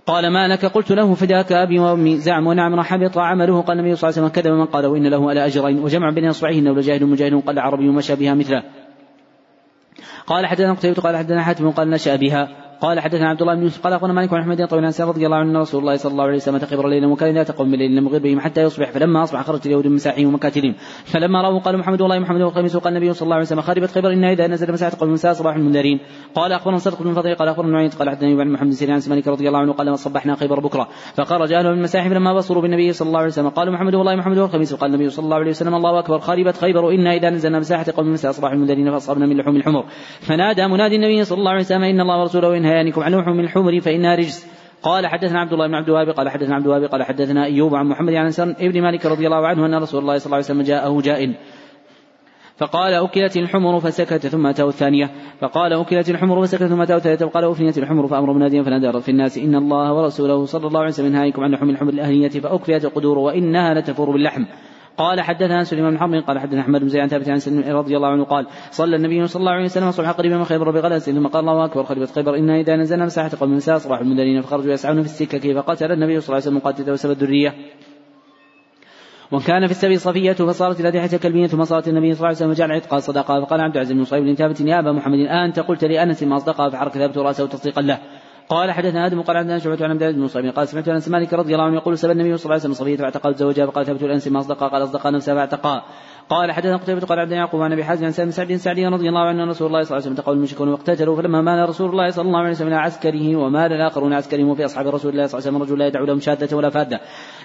قال 0.05 0.33
ما 0.33 0.47
لك؟ 0.47 0.65
قلت 0.65 0.91
له 0.91 1.13
فداك 1.13 1.51
أبي 1.51 1.79
وأمي 1.79 2.17
زعم 2.17 2.47
ونعم 2.47 2.81
حبط 2.81 3.17
عمله. 3.17 3.61
قال 3.61 3.79
النبي 3.79 3.95
صلى 3.95 4.09
الله 4.09 4.19
عليه 4.19 4.27
وسلم 4.27 4.41
كذب 4.41 4.53
من 4.53 4.65
قال 4.65 4.85
وإن 4.85 5.07
له 5.07 5.29
على 5.29 5.45
أجرين. 5.45 5.79
وجمع 5.79 6.09
بين 6.09 6.29
اصبعيه 6.29 6.59
انه 6.59 6.73
لجاهد 6.73 7.03
مجاهد 7.03 7.43
قال 7.45 7.59
عربي 7.59 7.89
ومشى 7.89 8.15
بها 8.15 8.33
مثله. 8.33 8.63
قال 10.27 10.45
حدثنا 10.45 10.73
قتيبة 10.73 11.01
قال 11.01 11.17
حدثنا 11.17 11.43
حاتم 11.43 11.71
قال 11.71 11.89
نشأ 11.89 12.15
بها. 12.15 12.62
قال 12.81 12.99
حدثنا 12.99 13.29
عبد 13.29 13.41
الله 13.41 13.55
بن 13.55 13.63
يوسف 13.63 13.83
قال 13.83 13.93
أخبرنا 13.93 14.13
مالك 14.13 14.29
بن 14.29 14.37
أحمد 14.37 14.67
طويل 14.67 14.85
عن 14.85 14.93
رضي 14.99 15.25
الله 15.25 15.37
عنه 15.37 15.59
رسول 15.59 15.81
الله 15.81 15.95
صلى 15.95 16.11
الله 16.11 16.23
عليه 16.23 16.35
وسلم 16.35 16.57
تخبر 16.57 16.85
الليل 16.85 17.05
وكان 17.05 17.35
لا 17.35 17.43
تقوم 17.43 17.71
بالليل 17.71 17.97
يغير 17.97 18.21
بهم 18.21 18.39
حتى 18.39 18.61
يصبح 18.61 18.91
فلما 18.91 19.23
أصبح 19.23 19.41
خرجت 19.41 19.65
اليهود 19.65 19.87
من 19.87 19.95
مساحهم 19.95 20.27
ومكاتلهم 20.27 20.75
فلما 21.05 21.41
رأوا 21.41 21.59
قالوا 21.59 21.79
محمد 21.79 22.01
والله 22.01 22.19
محمد 22.19 22.41
والخميس 22.41 22.75
وقال 22.75 22.93
النبي 22.93 23.13
صلى 23.13 23.25
الله 23.25 23.35
عليه 23.35 23.45
وسلم 23.45 23.61
خربت 23.61 23.91
خيبر 23.91 24.13
انها 24.13 24.31
إذا 24.31 24.47
نزل 24.47 24.73
مساحة 24.73 24.97
قوم 24.99 25.13
مساء 25.13 25.33
صباح 25.33 25.55
المنذرين. 25.55 25.99
قال 26.35 26.51
أخبرنا 26.51 26.77
صدق 26.77 27.03
بن 27.03 27.13
فضيل 27.13 27.35
قال 27.35 27.47
أخبرنا 27.47 27.71
نعيد 27.71 27.93
قال 27.93 28.09
حدثني 28.09 28.41
عن 28.41 28.51
محمد 28.51 28.75
بن 28.81 28.91
عن 28.91 29.01
مالك 29.09 29.27
رضي 29.27 29.47
الله 29.47 29.59
عنه 29.59 29.73
قال 29.73 29.89
ما 29.89 29.95
صبحنا 29.95 30.35
خيبر 30.35 30.59
بكرة. 30.59 30.87
فخرج 31.15 31.53
أهل 31.53 31.65
المساحف 31.65 32.11
لما 32.11 32.33
بصروا 32.33 32.61
بالنبي 32.61 32.93
صلى 32.93 33.07
الله 33.07 33.19
عليه 33.19 33.27
وسلم. 33.27 33.49
قالوا 33.49 33.73
محمد 33.73 33.95
والله 33.95 34.15
محمد 34.15 34.37
والخميس 34.37 34.73
وقال 34.73 34.93
النبي 34.93 35.09
صلى 35.09 35.25
الله 35.25 35.37
عليه 35.37 35.49
وسلم 35.49 35.75
الله 35.75 35.99
أكبر. 35.99 36.19
خربت 36.19 36.57
خيبر 36.57 36.89
أنا 36.89 37.13
إذا 37.13 37.29
نزلنا 37.29 37.59
مساحة 37.59 37.85
قوم 37.97 38.13
مساء 38.13 38.31
صباح 38.31 38.51
المنذرين 38.51 38.91
فأصابنا 38.91 39.25
من 39.25 39.37
لحوم 39.37 39.55
الحمر. 39.55 39.85
فنادى 40.21 40.67
منادي 40.67 40.95
النبي 40.95 41.23
صلى 41.23 41.39
الله 41.39 41.51
عليه 41.51 41.61
وسلم 41.61 41.83
إن 41.83 42.01
الله 42.01 42.19
ورسوله 42.19 42.57
ينهيانكم 42.63 43.01
عن 43.01 43.11
لحوم 43.11 43.39
الحمر 43.39 43.79
فإنها 43.79 44.15
رجس. 44.15 44.47
قال 44.83 45.07
حدثنا 45.07 45.39
عبد 45.39 45.53
الله 45.53 45.67
بن 45.67 45.75
عبد 45.75 45.89
الوهاب 45.89 46.09
قال 46.09 46.29
حدثنا 46.29 46.55
عبد 46.55 46.65
الوهاب 46.65 46.83
قال 46.83 47.03
حدثنا 47.03 47.45
أيوب 47.45 47.75
عن 47.75 47.85
محمد 47.85 48.13
عن 48.13 48.25
أنس 48.25 48.39
ابن 48.39 48.81
مالك 48.81 49.05
رضي 49.05 49.25
الله 49.25 49.47
عنه 49.47 49.65
أن 49.65 49.75
رسول 49.75 50.01
الله 50.01 50.17
صلى 50.17 50.25
الله 50.25 50.35
عليه 50.35 50.45
وسلم 50.45 50.61
جاءه 50.61 51.01
جاء 51.01 51.33
فقال 52.57 52.93
أكلت 52.93 53.37
الحمر 53.37 53.79
فسكت 53.79 54.27
ثم 54.27 54.47
أتاه 54.47 54.67
الثانية. 54.67 55.09
فقال 55.39 55.73
أكلت 55.73 56.09
الحمر 56.09 56.41
فسكت 56.41 56.63
ثم 56.63 56.81
أتاه 56.81 56.95
الثالثة. 56.95 57.25
وقال 57.25 57.43
أفنيت 57.43 57.77
الحمر 57.77 58.07
فأمر 58.07 58.33
مناديا 58.33 58.63
فنادى 58.63 59.01
في 59.01 59.09
الناس. 59.09 59.37
إن 59.37 59.55
الله 59.55 59.93
ورسوله 59.93 60.45
صلى 60.45 60.67
الله 60.67 60.79
عليه 60.79 60.89
وسلم 60.89 61.11
نهاكم 61.11 61.43
عن 61.43 61.51
لحوم 61.51 61.69
الحمر 61.69 61.89
الأهلية 61.89 62.29
فأكفيت 62.29 62.85
القدور 62.85 63.17
وإنها 63.17 63.73
لتفور 63.73 64.11
باللحم. 64.11 64.45
قال 64.97 65.21
حدثنا 65.21 65.63
سليمان 65.63 65.91
بن 65.91 65.99
حرب 65.99 66.13
قال 66.13 66.39
حدثنا 66.39 66.61
أحمد 66.61 66.81
بن 66.81 66.87
زيد 66.87 67.01
عن 67.01 67.07
ثابت 67.07 67.29
عن 67.29 67.39
سلم 67.39 67.77
رضي 67.77 67.97
الله 67.97 68.07
عنه 68.07 68.23
قال 68.23 68.47
صلى 68.71 68.95
النبي 68.95 69.27
صلى 69.27 69.39
الله 69.39 69.51
عليه 69.51 69.63
وسلم 69.63 69.87
الصبح 69.87 70.11
قريبا 70.11 70.37
من 70.37 70.43
خيبر 70.43 70.71
بغلس 70.71 71.09
ثم 71.09 71.27
قال 71.27 71.49
الله 71.49 71.65
أكبر 71.65 71.83
خربت 71.83 72.11
خيبر 72.11 72.35
إنا 72.35 72.59
إذا 72.59 72.75
نزلنا 72.75 73.05
مساحة 73.05 73.31
قوم 73.39 73.55
مساء 73.55 73.77
صباح 73.77 73.99
المدلين 73.99 74.41
فخرجوا 74.41 74.73
يسعون 74.73 75.01
في 75.01 75.05
السكة 75.05 75.53
فقاتل 75.53 75.91
النبي 75.91 76.19
صلى 76.19 76.27
الله 76.27 76.47
عليه 76.47 76.57
وسلم 76.57 76.59
قاتل 76.59 76.91
وسب 76.91 77.11
الذرية؟ 77.11 77.55
وكان 79.31 79.65
في 79.65 79.71
السبي 79.71 79.97
صفية 79.97 80.33
فصارت 80.33 80.81
ريحة 80.81 81.17
كلبية 81.17 81.47
ثم 81.47 81.63
صارت 81.63 81.87
النبي 81.87 82.13
صلى 82.13 82.17
الله 82.17 82.27
عليه 82.27 82.37
وسلم 82.37 82.49
وجعل 82.49 82.71
عتقها 82.71 82.99
صدقة 82.99 83.45
فقال 83.45 83.61
عبد 83.61 83.75
العزيز 83.75 83.97
بن 83.97 84.03
صهيب 84.03 84.23
بن 84.23 84.35
ثابت 84.35 84.61
يا 84.61 84.79
أبا 84.79 84.91
محمد 84.91 85.19
أنت 85.19 85.59
قلت 85.59 85.83
لأنس 85.85 86.23
ما 86.23 86.35
أصدقها 86.35 86.69
فحرك 86.69 86.93
ثابت 86.93 87.17
رأسه 87.17 87.47
تصديقا 87.47 87.81
له. 87.81 87.99
قال 88.53 88.71
حدثنا 88.71 89.05
آدم 89.05 89.21
قال 89.21 89.37
عندنا 89.37 89.59
شعبة 89.59 89.85
عن 89.85 89.91
عبد 89.91 90.03
بن 90.03 90.19
مصعب 90.19 90.45
قال 90.45 90.67
سمعت 90.67 90.87
انس 90.87 91.09
مالك 91.09 91.33
رضي 91.33 91.53
الله 91.53 91.65
عنه 91.65 91.75
يقول 91.75 91.97
سبى 91.97 92.11
النبي 92.11 92.37
صلى 92.37 92.45
الله 92.45 92.53
عليه 92.53 92.63
وسلم 92.63 92.73
صفية 92.73 92.97
فاعتقلت 92.97 93.37
زوجها 93.37 93.65
فقال 93.65 93.85
ثبت 93.85 94.03
الأنس 94.03 94.27
ما 94.27 94.39
اصدقها 94.39 94.67
قال 94.67 94.83
اصدقها 94.83 95.11
نفسها 95.11 95.35
فاعتقها 95.35 95.83
قال 96.29 96.51
حدثنا 96.51 96.77
قتيبة 96.77 97.01
قال 97.01 97.19
عبد 97.19 97.31
يعقوب 97.31 97.61
عن 97.61 97.71
أبي 97.71 97.83
حازم 97.83 98.05
عن 98.05 98.11
سالم 98.11 98.31
سعد 98.31 98.55
سعدي 98.55 98.87
رضي 98.87 99.09
الله 99.09 99.21
عنه 99.21 99.45
رسول 99.45 99.67
الله 99.67 99.83
صلى 99.83 99.97
الله 99.97 100.03
عليه 100.03 100.05
وسلم 100.05 100.15
تقول 100.15 100.37
المشركون 100.37 100.69
واقتتلوا 100.69 101.15
فلما 101.15 101.41
مال 101.41 101.69
رسول 101.69 101.89
الله 101.89 102.09
صلى 102.09 102.27
الله 102.27 102.39
عليه 102.39 102.49
وسلم 102.49 102.67
إلى 102.67 102.75
عسكره 102.75 103.35
ومال 103.35 103.73
الآخرون 103.73 104.13
عسكرهم 104.13 104.49
وفي 104.49 104.65
أصحاب 104.65 104.87
رسول 104.87 105.11
الله 105.11 105.27
صلى 105.27 105.39
الله 105.39 105.47
عليه 105.47 105.57
وسلم 105.57 105.63
رجل 105.63 105.79
لا 105.79 105.87
يدعو 105.87 106.05
لهم 106.05 106.19
شاده 106.19 106.57
ولا 106.57 106.69
فادة 106.69 107.01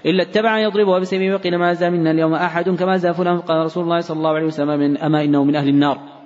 إلا 0.06 0.22
اتبع 0.22 0.59
يضربها 0.59 0.98
بسيفه 0.98 1.35
وقيل 1.35 1.59
ما 1.59 1.72
زال 1.72 1.93
منا 1.93 2.10
اليوم 2.10 2.35
أحد 2.35 2.70
كما 2.70 2.97
زال 2.97 3.14
فلان. 3.14 3.40
قال 3.40 3.64
رسول 3.64 3.85
الله 3.85 4.01
صلى 4.01 4.16
الله 4.16 4.30
عليه 4.30 4.47
وسلم 4.47 4.78
من 4.80 4.98
أما 4.98 5.24
إنه 5.24 5.44
من 5.44 5.56
أهل 5.56 5.68
النار. 5.68 6.18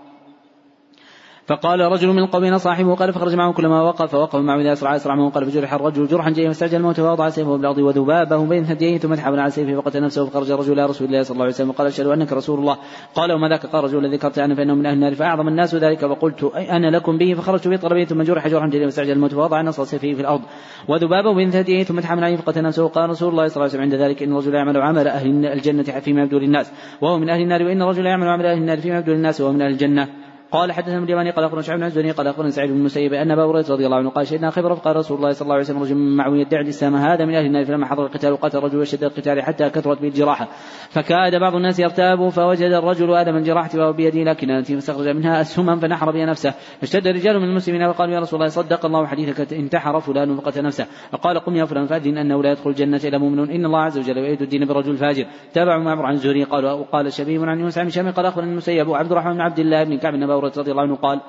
فقال 1.47 1.81
رجل 1.81 2.09
من 2.09 2.19
القوم 2.19 2.59
صاحبه 2.59 2.95
قال 2.95 3.13
فخرج 3.13 3.35
معه 3.35 3.53
كلما 3.53 3.83
وقف 3.83 4.15
وقف 4.15 4.37
معه 4.37 4.61
اذا 4.61 4.73
اسرع 4.73 4.97
أسرع 4.97 5.15
معه 5.15 5.31
قال 5.31 5.47
فجرح 5.47 5.75
الرجل 5.75 6.07
جرحا 6.07 6.31
جيدا 6.31 6.49
فاستعجل 6.49 6.77
الموت 6.77 7.01
فوضع 7.01 7.29
سيفه 7.29 7.57
بالارض 7.57 7.79
وذبابه 7.79 8.47
بين 8.47 8.65
ثدييه 8.65 8.99
ثم 8.99 9.15
تحول 9.15 9.41
على 9.41 9.51
سيفه 9.51 9.81
فقتل 9.81 10.03
نفسه 10.03 10.27
فخرج 10.27 10.51
الرجل 10.51 10.73
إلى 10.73 10.87
رسول 10.87 11.07
الله 11.07 11.23
صلى 11.23 11.35
الله 11.35 11.45
عليه 11.45 11.55
وسلم 11.55 11.71
وقال 11.71 11.87
أشهد 11.87 12.07
أنك 12.07 12.33
رسول 12.33 12.59
الله. 12.59 12.77
قال 13.15 13.33
وما 13.33 13.49
ذاك؟ 13.49 13.67
قال 13.67 13.85
الرجل 13.85 13.99
الذي 13.99 14.17
ذكرت 14.17 14.39
عنه 14.39 14.55
فإنه 14.55 14.75
من 14.75 14.87
أهل 14.87 14.95
النار 14.95 15.15
فأعظم 15.15 15.49
الناس 15.49 15.75
ذلك 15.75 16.07
فقلت 16.07 16.45
أنا 16.55 16.97
لكم 16.97 17.19
به؟ 17.19 17.35
فخرجت 17.35 17.69
في 17.69 17.77
طلبه 17.77 18.05
ثم 18.05 18.23
جرح 18.23 18.49
جرحا 18.49 18.67
جيدا 18.67 18.85
فاستعجل 18.85 19.13
الموت 19.13 19.35
فوضع 19.35 19.63
نص 19.63 19.81
سيفه 19.81 20.15
في 20.15 20.21
الأرض 20.21 20.41
وذبابه 20.89 21.35
بين 21.35 21.51
ثدييه 21.51 21.85
ثم 21.85 22.01
تحمل 22.01 22.25
عليه 22.25 22.37
فقتل 22.37 22.63
نفسه 22.63 22.89
قال 22.89 23.11
رسول 23.11 23.29
الله 23.29 23.47
صلى 23.49 23.57
الله 23.57 23.63
عليه 23.63 23.73
وسلم 23.73 23.83
عند 23.83 23.95
ذلك 23.95 24.23
إن 24.23 24.33
الرجل 24.33 24.55
يعمل 24.55 24.77
عمل 24.77 25.09
أهل 25.09 25.47
الجنة 25.47 25.83
فيما 25.83 26.23
يبدو 26.23 26.39
للناس 26.39 26.73
وهو 27.01 27.19
من 27.19 27.31
أهل 27.31 27.41
النار 27.41 27.63
وإن 27.63 27.83
الرجل 27.83 28.07
يعمل 28.07 28.29
عمل 28.29 28.47
أهل 28.47 28.59
النار 28.59 28.79
فيما 28.79 28.99
يبدو 28.99 29.13
للناس 29.13 29.41
وهو 29.41 29.53
من 29.53 29.63
أهل 29.63 29.73
الجنة. 29.73 30.22
قال 30.53 30.73
حدثنا 30.73 30.97
ابن 30.97 31.05
اليماني 31.05 31.31
قال 31.31 31.45
أخبرنا 31.45 31.63
شعيب 31.63 31.81
بن 31.81 31.87
الزهري 31.87 32.11
قال 32.11 32.27
أخبرنا 32.27 32.51
سعيد 32.51 32.71
بن 32.71 32.77
المسيب 32.77 33.13
أن 33.13 33.31
أبا 33.31 33.45
هريرة 33.45 33.67
رضي 33.71 33.87
الله 33.87 33.97
عنه 33.97 34.11
قال 34.11 34.27
شهدنا 34.27 34.51
خبر 34.51 34.75
فقال 34.75 34.97
رسول 34.97 35.17
الله 35.17 35.33
صلى 35.33 35.43
الله 35.43 35.55
عليه 35.55 35.65
وسلم 35.65 35.83
رجل 35.83 35.97
معه 35.97 36.37
يدعي 36.37 36.63
الإسلام 36.63 36.97
هذا 36.97 37.25
من 37.25 37.35
أهل 37.35 37.47
النار 37.47 37.65
فلما 37.65 37.87
حضر 37.87 38.07
القتال 38.07 38.37
قاتل 38.37 38.59
الرجل 38.59 38.79
وشد 38.79 39.05
القتال 39.05 39.43
حتى 39.43 39.71
كثرت 39.71 40.01
به 40.01 40.09
الجراحة. 40.09 40.49
فكاد 40.91 41.35
بعض 41.41 41.55
الناس 41.55 41.79
يرتاب 41.79 42.29
فوجد 42.29 42.73
الرجل 42.73 43.15
آدم 43.15 43.37
الجراحة 43.37 43.71
وهو 43.75 43.93
بيده 43.93 44.31
لكن 44.31 44.63
فاستخرج 44.63 45.09
منها 45.09 45.41
اسهما 45.41 45.77
فنحر 45.77 46.11
بها 46.11 46.27
نفسه. 46.27 46.51
فاشتد 46.81 47.09
رجال 47.09 47.41
من 47.41 47.49
المسلمين 47.49 47.83
وقالوا 47.83 48.15
يا 48.15 48.21
رسول 48.21 48.41
الله 48.41 48.51
صدق 48.51 48.87
الله 48.87 49.07
حديثك 49.07 49.53
انتحر 49.53 50.01
فلان 50.01 50.37
فقتل 50.37 50.63
نفسه. 50.63 50.87
فقال 51.13 51.39
قم 51.39 51.57
يا 51.57 51.65
فلان 51.65 51.87
فأذن 51.87 52.19
أنه 52.19 52.43
لا 52.43 52.51
يدخل 52.51 52.71
الجنة 52.71 53.01
إلا 53.05 53.19
مؤمن 53.19 53.51
إن 53.51 53.65
الله 53.67 53.81
عز 53.81 53.99
وجل 53.99 54.17
يؤيد 54.17 54.43
الدين 54.43 54.65
بالرجل 54.65 54.91
الفاجر 54.91 55.27
تابعوا 55.53 55.83
معمر 55.83 56.07
عن 56.07 56.15
الزهري 56.15 56.45
قال 56.45 56.67
وقال 56.67 57.13
شبيب 57.13 57.45
عن 57.45 57.61
يونس 57.61 57.79
عن 57.79 57.87
هشام 57.87 58.11
قال 58.11 58.27
أخبرني 58.27 58.51
المسيب 58.51 58.91
عبد 58.91 59.13
الرحمن 59.13 59.33
بن 59.33 59.41
عبد 59.41 59.59
الله 59.59 59.85
بن 59.85 59.99
كعب 59.99 60.15
رضي 60.45 60.71
الله 60.71 60.83
عنه 60.83 60.97
قال 60.97 61.21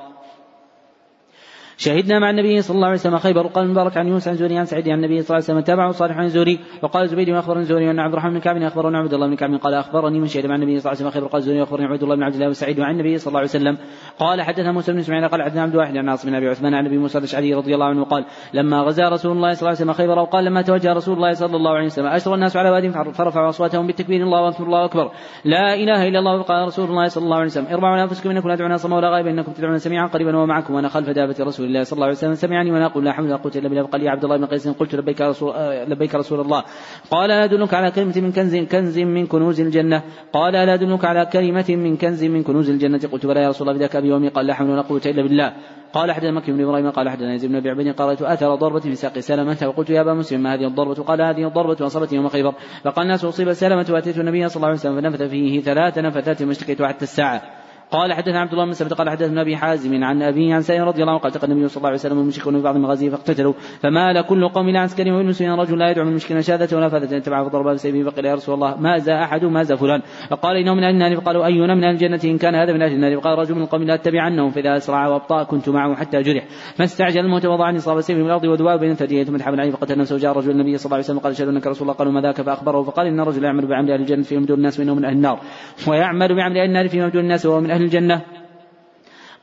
شهدنا 1.78 2.20
مع 2.20 2.30
النبي 2.30 2.62
صلى 2.62 2.76
الله 2.76 2.88
عليه 2.88 2.98
وسلم 2.98 3.18
خيبر. 3.18 3.46
وقال 3.46 3.66
المبارك 3.66 3.98
عن 3.98 4.08
يونس 4.08 4.28
عن 4.28 4.36
زوري 4.36 4.58
عن 4.58 4.66
سعيد 4.66 4.90
عن 4.90 4.98
النبي 4.98 5.22
صلى 5.22 5.38
الله 5.38 5.50
عليه 5.50 5.60
وسلم. 5.60 5.60
تابعه 5.60 5.92
صالح 5.92 6.18
عن 6.18 6.30
زوري. 6.30 6.60
وقال 6.82 7.10
زبيد 7.10 7.30
أخبرني 7.30 7.64
زوري 7.64 7.88
وان 7.88 8.00
عبد 8.00 8.14
الرحمن 8.14 8.34
بن 8.34 8.40
كعب؟ 8.40 8.58
اخبرنا 8.58 8.98
عبد 8.98 9.14
الله 9.14 9.28
بن 9.28 9.36
كعب؟ 9.36 9.56
قال 9.56 9.74
أخبرني 9.74 10.20
من 10.20 10.28
شهد 10.28 10.46
مع 10.46 10.56
النبي 10.56 10.80
صلى 10.80 10.92
الله 10.92 11.02
عليه 11.02 11.10
وسلم 11.10 11.10
خيبر. 11.10 11.28
قال 11.28 11.42
زوري 11.42 11.64
أخبرني 11.64 11.86
عبد 11.86 12.04
الله 12.04 12.16
بن 12.16 12.24
عبد 12.24 12.36
الله 12.36 12.50
وسعيد 12.50 12.80
وعن 12.80 12.92
النبي 12.92 13.18
صلى 13.18 13.28
الله 13.28 13.40
عليه 13.40 13.50
وسلم. 13.50 13.78
قال 14.20 14.42
حدثنا 14.42 14.72
موسى 14.72 14.92
بن 14.92 15.00
إسماعيل 15.00 15.28
قال 15.28 15.42
حدثنا 15.44 15.62
عبد 15.62 15.74
الواحد 15.74 15.98
عن 15.98 16.10
عاصم 16.10 16.30
بن 16.30 16.36
أبي 16.36 16.50
عثمان 16.50 16.74
عن 16.74 16.86
أبي 16.86 16.98
موسى 16.98 17.18
الأشعري 17.18 17.54
رضي 17.54 17.74
الله 17.76 17.86
عنه 17.86 18.04
قال 18.04 18.26
لما 18.54 18.82
غزا 18.82 19.10
رسول 19.10 19.32
الله 19.32 19.54
صلى 19.54 19.60
الله 19.60 19.70
عليه 19.70 19.78
وسلم 19.78 19.94
خيبر 19.94 20.20
وقال 20.20 20.46
لما 20.46 20.62
توجه 20.62 20.94
رسول 20.94 21.16
الله 21.16 21.34
صلى 21.34 21.56
الله 21.56 21.72
عليه 21.72 21.86
وسلم 21.86 22.08
أشر 22.08 22.36
الناس 22.36 22.58
على 22.58 22.70
واد 22.70 22.90
فرفعوا 23.12 23.50
أصواتهم 23.50 23.88
بالتكبير. 23.88 24.24
الله 24.24 24.50
أكبر 24.50 24.66
الله 24.66 24.86
أكبر. 24.86 25.12
لا 25.46 25.74
إله 25.74 26.08
إلا 26.08 26.20
الله 26.20 26.38
وقال 26.38 26.68
رسول 26.68 26.90
الله 26.90 27.08
صلى 27.08 27.24
الله 27.24 27.38
عليه 27.38 27.46
وسلم. 27.46 27.68
اربعوا 27.72 28.04
أنفسكم 28.04 28.30
إنكم 28.30 28.50
لا 28.50 28.56
تدعون 28.56 28.78
صم 28.78 28.94
ولا 28.94 29.10
غائبا 29.10 29.30
إنكم 29.30 29.52
تدعون 29.52 29.78
سميعا 29.78 30.08
قريبا 30.08 30.38
ومعكم 30.38 30.74
وأنا 30.74 30.90
خلف 30.90 31.10
دابة 31.10 31.36
رسول 31.40 31.63
الله 31.64 31.84
صلى 31.84 31.98
الله 31.98 32.06
عليه 32.06 32.18
وسلم 32.18 32.36
سمعني 32.36 32.72
وأنا 32.72 32.86
أقول 32.86 33.06
لا 33.06 33.12
حول 33.12 33.26
ولا 33.26 33.36
قوة 33.36 33.52
إلا 33.56 33.70
بالله 33.70 33.84
قال 33.84 34.04
يا 34.04 34.12
عبد 34.12 34.24
الله 34.24 34.38
بن 34.38 34.46
قيس 34.46 34.68
قلت 34.68 34.96
لبيك 34.96 35.22
رسول 35.22 35.52
آه، 35.56 35.86
لبيك 35.86 36.16
رسول 36.16 36.40
الله. 36.40 36.64
قال 37.12 37.30
لا 37.30 37.44
أدلك 37.44 37.74
على 37.74 37.92
كلمة 37.92 38.14
من 38.16 38.32
كنز 38.32 38.56
كنز 38.56 39.00
من 39.00 39.28
كنوز 39.28 39.62
الجنة. 39.62 40.04
قال 40.34 40.54
لا 40.54 40.74
أدلك 40.74 41.06
على 41.06 41.26
كلمة 41.26 41.66
من 41.70 41.98
كنز 41.98 42.24
من 42.24 42.44
كنوز 42.44 42.70
الجنة. 42.70 43.00
قلت 43.12 43.26
بلى 43.26 43.42
يا 43.42 43.50
رسول 43.50 43.70
الله 43.70 43.80
بذاك 43.80 43.96
أبي 43.96 44.12
وامي 44.12 44.28
قال 44.28 44.46
لا 44.46 44.54
حول 44.54 44.70
ولا 44.70 44.82
قوة 44.82 45.02
إلا 45.06 45.22
بالله. 45.24 45.54
قال 45.94 46.12
حدثنا 46.12 46.32
مكي 46.32 46.52
بن 46.52 46.62
إبراهيم. 46.64 46.90
قال 46.90 47.10
حدثنا 47.10 47.34
يزيد 47.34 47.50
بن 47.50 47.56
أبي 47.56 47.70
عبيد. 47.70 47.96
قال 47.96 48.26
اثر 48.26 48.56
ضربة 48.56 48.80
في 48.80 48.96
ساق 48.96 49.20
سلمة. 49.20 49.58
وقلت 49.64 49.90
يا 49.90 50.02
أبا 50.02 50.14
مسلم 50.14 50.44
ما 50.44 50.54
هذه 50.54 50.68
الضربة؟ 50.68 51.04
قال 51.04 51.22
هذه 51.22 51.48
الضربة 51.48 51.86
أصابتني 51.86 52.18
يوم 52.18 52.28
خيبر. 52.28 52.54
فقال 52.84 53.06
الناس 53.06 53.26
أصيب 53.26 53.54
سلمه 53.54 53.86
وأتيت 53.90 54.18
النبي 54.18 54.50
صلى 54.50 54.56
الله 54.56 54.68
عليه 54.68 54.78
وسلم 54.78 55.02
فنفث 55.02 55.22
فيه 55.22 55.62
ثلاث 55.62 55.98
نفثات 55.98 56.44
ما 56.44 56.52
اشتكيت 56.52 56.82
حتى 56.82 57.04
الساعة. 57.04 57.63
قال 57.94 58.14
حدثنا 58.14 58.40
عبد 58.40 58.52
الله 58.52 58.66
بن 58.66 58.74
سبت 58.74 58.94
قال 58.94 59.10
حدثنا 59.10 59.42
ابي 59.42 59.58
حازم 59.58 60.04
عن 60.04 60.22
ابي 60.22 60.54
عن 60.54 60.62
سائر 60.62 60.84
رضي 60.84 61.02
الله 61.02 61.12
عنه 61.12 61.22
قال 61.22 61.32
التقى 61.36 61.48
النبي 61.48 61.68
صلى 61.68 61.78
الله 61.78 61.88
عليه 61.88 62.00
وسلم 62.00 62.20
المشركون 62.20 62.56
في 62.58 62.64
بعض 62.64 62.76
المغازي 62.76 63.10
فاقتتلوا. 63.10 63.54
فمال 63.80 64.22
كل 64.22 64.50
قوم 64.50 64.70
إلى 64.70 64.78
عسكر 64.78 65.12
والمسلمين 65.12 65.60
رجل 65.60 65.80
لا 65.80 65.92
يدعو 65.92 66.04
من 66.04 66.10
المشكلة 66.10 66.42
شهاده 66.42 66.78
ولا 66.78 66.90
فاذة. 66.90 67.16
يتبع 67.16 67.44
فضرب 67.44 67.68
بسيفه 67.74 68.10
فقيل 68.10 68.26
يا 68.26 68.34
رسول 68.34 68.56
الله 68.56 68.82
ماذا 68.82 69.24
أحد 69.24 69.46
ماذا 69.46 69.76
فلان. 69.76 70.02
فقال 70.30 70.58
إنه 70.58 70.74
من 70.74 70.84
أهل 70.84 70.94
النار. 70.94 71.16
فقالوا 71.16 71.46
أينا 71.46 71.76
من 71.76 71.84
أهل 71.84 71.94
الجنة 71.94 72.20
إن 72.26 72.38
كان 72.38 72.56
هذا 72.56 72.74
من 72.74 72.82
أهل 72.82 72.94
النار. 72.94 73.20
فقال 73.20 73.40
رجل 73.40 73.56
من 73.56 73.62
القوم 73.62 73.84
لا 73.84 73.94
اتبعنهم 73.94 74.50
فإذا 74.50 74.78
أسرع 74.78 75.08
وأبطأ 75.08 75.44
كنت 75.44 75.70
معه 75.70 75.96
حتى 75.96 76.22
جرح. 76.22 76.44
فاستعجل 76.76 77.20
الموت 77.20 77.46
وضع 77.46 77.66
عن 77.66 77.76
اصابه 77.76 78.02
سيفه 78.02 78.20
من 78.20 78.26
الأرض 78.26 78.44
ودواء 78.44 78.78
بين 78.78 78.94
ثدييه 78.94 79.24
ثم 79.24 79.38
تحمل 79.38 79.60
عليه 79.60 79.72
فقتل 79.72 79.98
نفسه. 79.98 80.16
وجاء 80.16 80.38
رجل 80.38 80.52
النبي 80.52 80.78
صلى 80.78 80.86
الله 80.86 80.96
عليه 80.96 81.06
وسلم 81.06 81.20
قال 81.20 81.32
أشهد 81.32 81.48
أنك 81.48 81.68
رسول 81.68 81.82
الله. 81.82 81.94
قالوا 81.94 82.14
ما 82.14 82.22
ذاك 82.22 82.42
فاخبره 82.42 82.84
فقال 82.84 83.08
إن 83.08 83.20
الرجل 83.20 83.44
يعمل 83.44 83.68
بعمل 83.68 83.92
أهل 83.92 84.02
الجنة 84.02 84.24
في 84.24 84.38
مدون 84.38 84.58
الناس 84.58 84.80
وإنه 84.80 84.96
من 84.96 85.06
أهل 85.06 85.14
النار. 85.14 85.40
ويعمل 85.88 86.36
بعمل 86.36 86.58
أهل 86.58 86.66
النار 86.66 86.88
في 86.88 87.02
مدون 87.02 87.24
الناس 87.24 87.46
وهو 87.46 87.62
من 87.62 87.72
أهل 87.72 87.83
الجنة. 87.84 88.22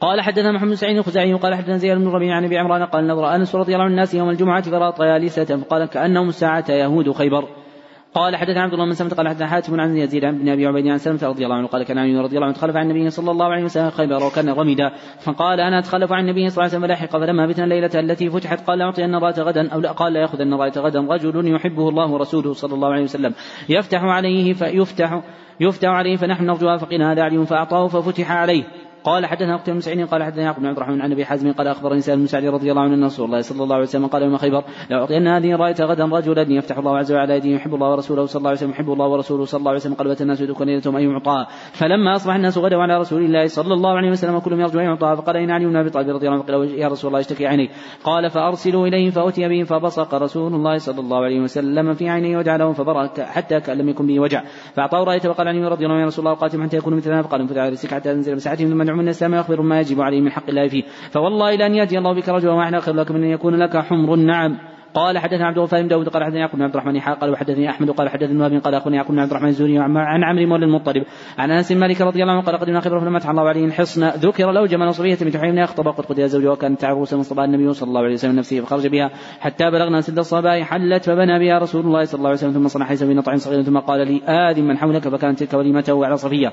قال 0.01 0.21
حدثنا 0.21 0.53
محمد 0.53 0.75
سعيد 0.75 0.97
الخزاعي 0.97 1.35
وقال 1.35 1.55
حدثنا 1.55 1.77
زياد 1.77 1.99
بن 1.99 2.09
ربيع 2.09 2.37
عن 2.37 2.45
أبي 2.45 2.59
عمران 2.59 2.83
قال 2.83 3.07
نظر 3.07 3.35
أنس 3.35 3.55
رضي 3.55 3.73
الله 3.73 3.85
عنه 3.85 3.93
الناس 3.93 4.15
يوم 4.15 4.31
الجمعة 4.31 4.63
فرأى 4.63 4.93
طيالسة 4.93 5.45
فقال 5.45 5.85
كأنهم 5.85 6.29
الساعة 6.29 6.65
يهود 6.71 7.13
خيبر. 7.13 7.49
قال 8.15 8.37
حدثنا 8.37 8.63
عبد 8.63 8.73
الله 8.73 8.85
بن 8.85 8.93
سلمة 8.93 9.11
قال 9.11 9.29
حدثنا 9.29 9.47
حاتم 9.47 9.81
عن 9.81 9.97
يزيد 9.97 10.25
بن 10.25 10.49
أبي 10.49 10.67
عبيد 10.67 10.87
عن 10.87 10.99
سلمة 10.99 11.19
رضي 11.23 11.45
الله 11.45 11.57
عنه 11.57 11.67
قال 11.67 11.83
كان 11.83 11.99
علي 11.99 12.17
رضي 12.21 12.37
الله 12.37 12.47
عنه 12.47 12.55
تخلف 12.55 12.77
عن 12.77 12.91
النبي 12.91 13.11
صلى 13.11 13.31
الله 13.31 13.47
عليه 13.47 13.65
وسلم 13.65 13.91
خيبر 13.91 14.25
وكان 14.25 14.51
غمدا 14.51 14.91
فقال 15.21 15.61
أنا 15.61 15.79
أتخلف 15.79 16.13
عن 16.13 16.21
النبي 16.25 16.49
صلى 16.49 16.65
الله 16.65 16.75
عليه 16.75 16.79
وسلم 16.79 16.85
لاحق 16.85 17.19
فلما 17.19 17.47
بتنا 17.47 17.65
الليلة 17.65 17.91
التي 18.01 18.31
فتحت 18.31 18.67
قال 18.67 18.83
أعطي 18.83 19.05
النرايه 19.05 19.43
غدا 19.43 19.69
أو 19.73 19.81
لا 19.81 19.93
قال 19.93 20.13
لا 20.13 20.21
يأخذ 20.21 20.41
النرايه 20.41 20.73
غدا. 20.77 21.01
رجل 21.01 21.55
يحبه 21.55 21.89
الله 21.89 22.11
ورسوله 22.11 22.53
صلى 22.53 22.75
الله 22.75 22.93
عليه 22.93 23.03
وسلم. 23.03 23.35
يفتح 23.69 24.03
عليه 24.03 24.53
فيفتح 24.53 25.23
يفتح 25.61 25.89
عليه 25.89 26.17
فنحن 26.17 26.45
نرجوها 26.45 26.77
فقيل 26.77 27.03
هذا 27.03 27.23
علي 27.23 27.47
فأعطاه 27.47 27.89
ففتح 27.89 28.33
عليه. 28.33 28.65
قال 29.05 29.27
حدثنا 29.27 29.55
أختي 29.55 29.73
بن 29.73 29.81
سعيد 29.81 30.07
قال 30.07 30.23
حدثنا 30.23 30.43
يعقوب 30.43 30.61
بن 30.61 30.67
عبد 30.69 30.77
الرحمن 30.77 31.01
عن 31.01 31.13
أبي 31.13 31.25
حازم 31.25 31.53
قال 31.53 31.69
أخبرني 31.69 32.01
سالم 32.01 32.21
بن 32.21 32.27
سعد 32.27 32.45
رضي 32.45 32.71
الله 32.71 32.83
عنه 32.83 32.95
أن 32.95 33.05
رسول 33.05 33.27
الله 33.27 33.41
صلى 33.41 33.63
الله 33.63 33.75
عليه 33.75 33.85
وسلم 33.85 34.07
قال 34.07 34.23
يوم 34.23 34.37
خيبر 34.37 34.65
لاعطين 34.91 35.29
هذه 35.29 35.57
رايه 35.57 35.75
غدا 35.81 36.05
رجلا 36.05 36.53
يفتح 36.53 36.79
الله 36.79 36.99
عز 36.99 37.13
وجل 37.13 37.21
على 37.21 37.37
يديه 37.37 37.55
يحب 37.55 37.75
الله 37.75 37.91
ورسوله 37.91 38.27
صلى 38.27 38.39
الله 38.39 38.49
عليه 38.49 38.59
وسلم 38.59 38.71
يحب 38.71 38.93
الله 38.93 39.07
ورسوله 39.07 39.45
صلى 39.45 39.59
الله 39.59 39.71
عليه 39.71 39.81
وسلم 39.81 39.95
قلبت 39.95 40.23
الناس 40.23 40.41
يدركون 40.41 40.67
ليلتهم 40.67 40.97
ان 40.97 41.11
يعطى. 41.11 41.47
فلما 41.73 42.17
أصبح 42.17 42.35
الناس 42.35 42.59
غدوا 42.59 42.83
على 42.83 42.99
رسول 42.99 43.25
الله 43.25 43.47
صلى 43.47 43.75
الله 43.75 43.91
عليه 43.91 44.11
وسلم 44.11 44.35
وكلهم 44.35 44.61
يرجو 44.61 44.79
ان 44.79 44.85
يعطى. 44.85 45.17
فقال 45.17 45.37
إن 45.37 45.51
علي 45.51 45.67
بن 45.67 45.77
أبي 45.77 45.91
طالب 45.91 46.09
رضي 46.09 46.29
الله 46.29 46.39
عنه 46.39 46.53
قال 46.53 46.79
يا 46.79 46.89
رسول 46.89 47.09
الله 47.09 47.21
اشتكي 47.21 47.47
عيني. 47.47 47.71
قال 48.05 48.31
فأرسلوا 48.31 48.87
إليه 48.87 49.11
فأتي 49.11 49.49
به 49.49 49.63
فبصق 49.63 50.15
رسول 50.15 50.55
الله 50.55 50.79
صلى 50.79 51.01
الله 51.01 51.25
عليه 51.25 51.41
وسلم 51.41 51.95
في 51.95 52.09
عينيه 52.09 52.39
وجعله 52.39 52.73
فبرأ 52.73 53.11
حتى 53.21 53.61
كان 53.61 53.79
لم 53.79 53.89
يكن 53.89 54.07
به 54.07 54.21
وجع. 54.21 54.43
فأعطاه 54.75 55.05
رايه 55.05 55.29
وقال 55.29 55.49
علي 55.49 55.69
رضي 55.69 55.85
الله 55.85 55.95
عنه 55.95 56.03
يا 56.03 56.07
رسول 56.07 56.27
الله 56.27 56.39
قاتم 56.39 56.63
حتى 56.63 56.77
يكون 56.77 56.97
مثلنا 56.97 57.23
فقال 57.23 57.41
انفذ 57.41 57.59
على 57.59 57.77
حتى 57.77 58.15
تنزل 58.15 58.35
مساحتهم 58.35 58.69
ثم 58.69 58.90
ادعو 58.91 59.03
من 59.03 59.09
السلام 59.09 59.35
يخبر 59.35 59.63
ما 59.63 59.81
يجب 59.81 60.01
عليه 60.01 60.21
من 60.21 60.31
حق 60.31 60.49
الله 60.49 60.69
فيه. 60.69 60.83
فوالله 61.11 61.55
لأن 61.55 61.75
يأتي 61.75 61.99
الله 61.99 62.13
بك 62.15 62.29
رجلا 62.29 62.53
واحدا 62.53 62.81
خير 62.81 62.95
لك 62.95 63.11
من 63.11 63.25
أن 63.25 63.31
يكون 63.31 63.55
لك 63.55 63.77
حمر 63.77 64.15
النعم. 64.15 64.59
قال 64.95 65.19
حدثنا 65.19 65.47
عبد 65.47 65.59
الغفار 65.59 65.83
بن 65.83 65.89
داود 65.89 66.09
قال 66.09 66.25
حدثني 66.25 66.41
يعقوب 66.41 66.57
بن 66.57 66.63
عبد 66.63 66.75
الرحمن 66.75 67.01
حاق 67.01 67.19
قال 67.19 67.31
وحدثني 67.31 67.71
أحمد 67.71 67.91
قال 67.91 68.09
حدثني 68.09 68.41
وهب 68.41 68.53
قال 68.53 68.75
اخبرني 68.75 68.97
يعقوب 68.97 69.13
بن 69.13 69.19
عبد 69.19 69.31
الرحمن 69.31 69.49
الزوري 69.49 69.79
عن 69.79 70.25
عمرو 70.25 70.47
مولى 70.47 70.65
المطلب. 70.65 71.05
عن 71.39 71.51
أنس 71.51 71.73
مالك 71.73 72.01
رضي 72.01 72.23
الله 72.23 72.33
عنه 72.33 72.43
قال 72.43 72.57
قدمنا 72.57 72.81
خبره 72.81 73.01
فلما 73.01 73.19
فتح 73.19 73.31
الله 73.31 73.49
عليه 73.49 73.65
الحصن 73.65 74.09
ذكر 74.09 74.53
له 74.53 74.67
جمل 74.67 74.95
صبية 74.95 75.19
بنت 75.21 75.37
حيين 75.37 75.59
يخطب 75.59 75.89
قد 75.89 76.05
قضي 76.05 76.29
زوجها 76.29 76.53
وكانت 76.53 76.85
عروسا 76.85 77.17
مصطفى 77.17 77.45
النبي 77.45 77.73
صلى 77.73 77.89
الله 77.89 78.01
عليه 78.01 78.15
وسلم 78.15 78.37
نفسه 78.37 78.61
فخرج 78.61 78.87
بها 78.87 79.11
حتى 79.41 79.71
بلغنا 79.71 80.01
سد 80.01 80.19
الصباح 80.19 80.63
حلت 80.63 81.05
فبنى 81.05 81.39
بها 81.39 81.59
رسول 81.59 81.87
الله 81.87 82.05
صلى 82.05 82.19
الله 82.19 82.29
عليه 82.29 82.39
وسلم 82.39 82.53
ثم 82.53 82.69
صنع 82.69 82.87
حيث 82.87 83.03
بين 83.03 83.21
طعام 83.21 83.37
صغير 83.37 83.63
ثم 83.63 83.79
قال 83.79 84.07
لي 84.09 84.23
آذن 84.25 84.65
من 84.65 84.79
حولك 84.79 85.09
فكانت 85.09 85.43
تلك 85.43 85.55
وليمته 85.55 86.07
على 86.07 86.17
صفية. 86.17 86.53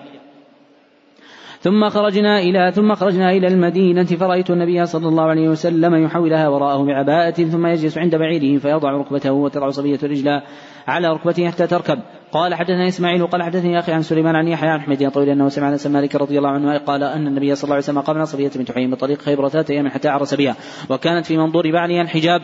ثم 1.68 1.90
خرجنا 1.90 2.40
إلى 2.40 2.72
ثم 2.72 2.96
خرجنا 2.96 3.32
إلى 3.32 3.48
المدينة 3.48 4.04
فرأيت 4.04 4.50
النبي 4.50 4.86
صلى 4.86 5.08
الله 5.08 5.24
عليه 5.24 5.50
وسلم 5.50 5.96
يحولها 6.06 6.48
وراءه 6.48 6.86
بعباءة 6.86 7.44
ثم 7.44 7.68
يجلس 7.68 7.98
عند 7.98 8.16
بعيره 8.16 8.60
فيضع 8.60 8.92
ركبته 8.92 9.32
وتضع 9.32 9.70
صبية 9.70 10.00
رجلا 10.04 10.44
على 10.88 11.08
ركبته 11.08 11.48
حتى 11.48 11.68
تركب. 11.68 12.00
قال 12.32 12.56
حدثنا 12.56 12.88
إسماعيل 12.88 13.28
قال 13.28 13.44
حدثني 13.44 13.80
أخي 13.80 13.92
عن 13.92 14.02
سليمان 14.02 14.36
عن 14.36 14.48
يحيى 14.48 14.70
عن 14.70 14.82
حميد 14.82 15.12
طويل 15.12 15.30
إنه 15.30 15.50
سمع 15.50 15.70
انس 15.70 15.88
مالك 15.88 16.16
رضي 16.16 16.38
الله 16.38 16.50
عنه 16.50 16.78
قال 16.78 17.04
أن 17.04 17.28
النبي 17.28 17.56
صلى 17.56 17.64
الله 17.64 17.76
عليه 17.76 17.84
وسلم 17.84 18.00
قام 18.00 18.26
صبية 18.26 18.52
بنت 18.56 18.72
حيين 18.72 18.92
بطريق 18.92 19.22
خيبر 19.22 19.50
ثلاثة 19.50 19.74
أيام 19.74 19.88
حتى 19.90 20.10
عرس 20.10 20.34
بها 20.34 20.56
وكانت 20.90 21.26
في 21.26 21.38
منظور 21.38 21.72
بعلها 21.72 22.02
الحجاب. 22.02 22.42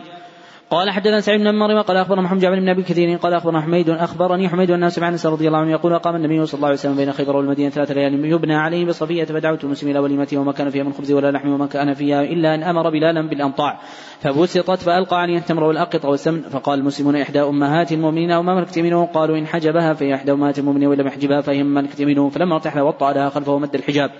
قال 0.74 0.90
حدثنا 0.90 1.20
سعيد 1.20 1.40
بن 1.40 1.54
مريم 1.54 1.80
قال 1.80 1.96
أخبرنا 1.96 2.22
محمد 2.22 2.40
جابر 2.40 2.60
بن 2.60 2.68
أبي 2.68 2.82
كثير 2.82 3.16
قال 3.16 3.34
أخبرنا 3.34 3.60
حميد 3.60 3.90
أخبرني 3.90 4.48
حميد 4.48 4.70
أن 4.70 4.90
سمع 4.90 5.08
انس 5.08 5.26
رضي 5.26 5.46
الله 5.46 5.58
عنه 5.58 5.70
يقول 5.70 5.98
قام 5.98 6.16
النبي 6.16 6.46
صلى 6.46 6.58
الله 6.58 6.68
عليه 6.68 6.78
وسلم 6.78 6.96
بين 6.96 7.12
خيبر 7.12 7.36
والمدينة 7.36 7.70
ثلاث 7.70 7.90
ليال 7.90 8.24
يبنى 8.24 8.54
عليه 8.54 8.84
بصفية 8.84 9.24
فدعوت 9.24 9.64
المسلمين 9.64 9.96
إلى 9.96 10.04
وليمته 10.04 10.38
وما 10.38 10.52
كان 10.52 10.70
فيها 10.70 10.82
من 10.84 10.92
خبز 10.92 11.12
ولا 11.12 11.30
لحم 11.30 11.48
وما 11.48 11.66
كان 11.66 11.94
فيها 11.94 12.22
إلا 12.22 12.54
أن 12.54 12.62
أمر 12.62 12.90
بلالا 12.90 13.28
بالامطاع 13.28 13.80
فبسطت 14.20 14.82
فألقى 14.82 15.20
عليه 15.20 15.38
التمر 15.38 15.64
والأقط 15.64 16.04
والسمن 16.04 16.42
فقال 16.42 16.78
المسلمون 16.78 17.16
إحدى 17.16 17.42
أمهات 17.42 17.92
المؤمنين 17.92 18.32
وما 18.32 18.54
ملكت 18.54 18.78
منه 18.78 19.06
قالوا 19.06 19.38
إن 19.38 19.46
حجبها 19.46 19.92
فهي 19.92 20.14
إحدى 20.14 20.32
أمهات 20.32 20.58
المؤمنين 20.58 20.88
وإن 20.88 20.98
لم 20.98 21.06
يحجبها 21.06 21.40
فهي 21.40 21.62
ملكت 21.62 22.02
منه 22.02 22.28
فلما 22.28 22.54
ارتحل 22.54 22.80
وطأ 22.80 23.12
لها 23.12 23.28
خلفه 23.28 23.52
ومد 23.52 23.74
الحجاب. 23.74 24.10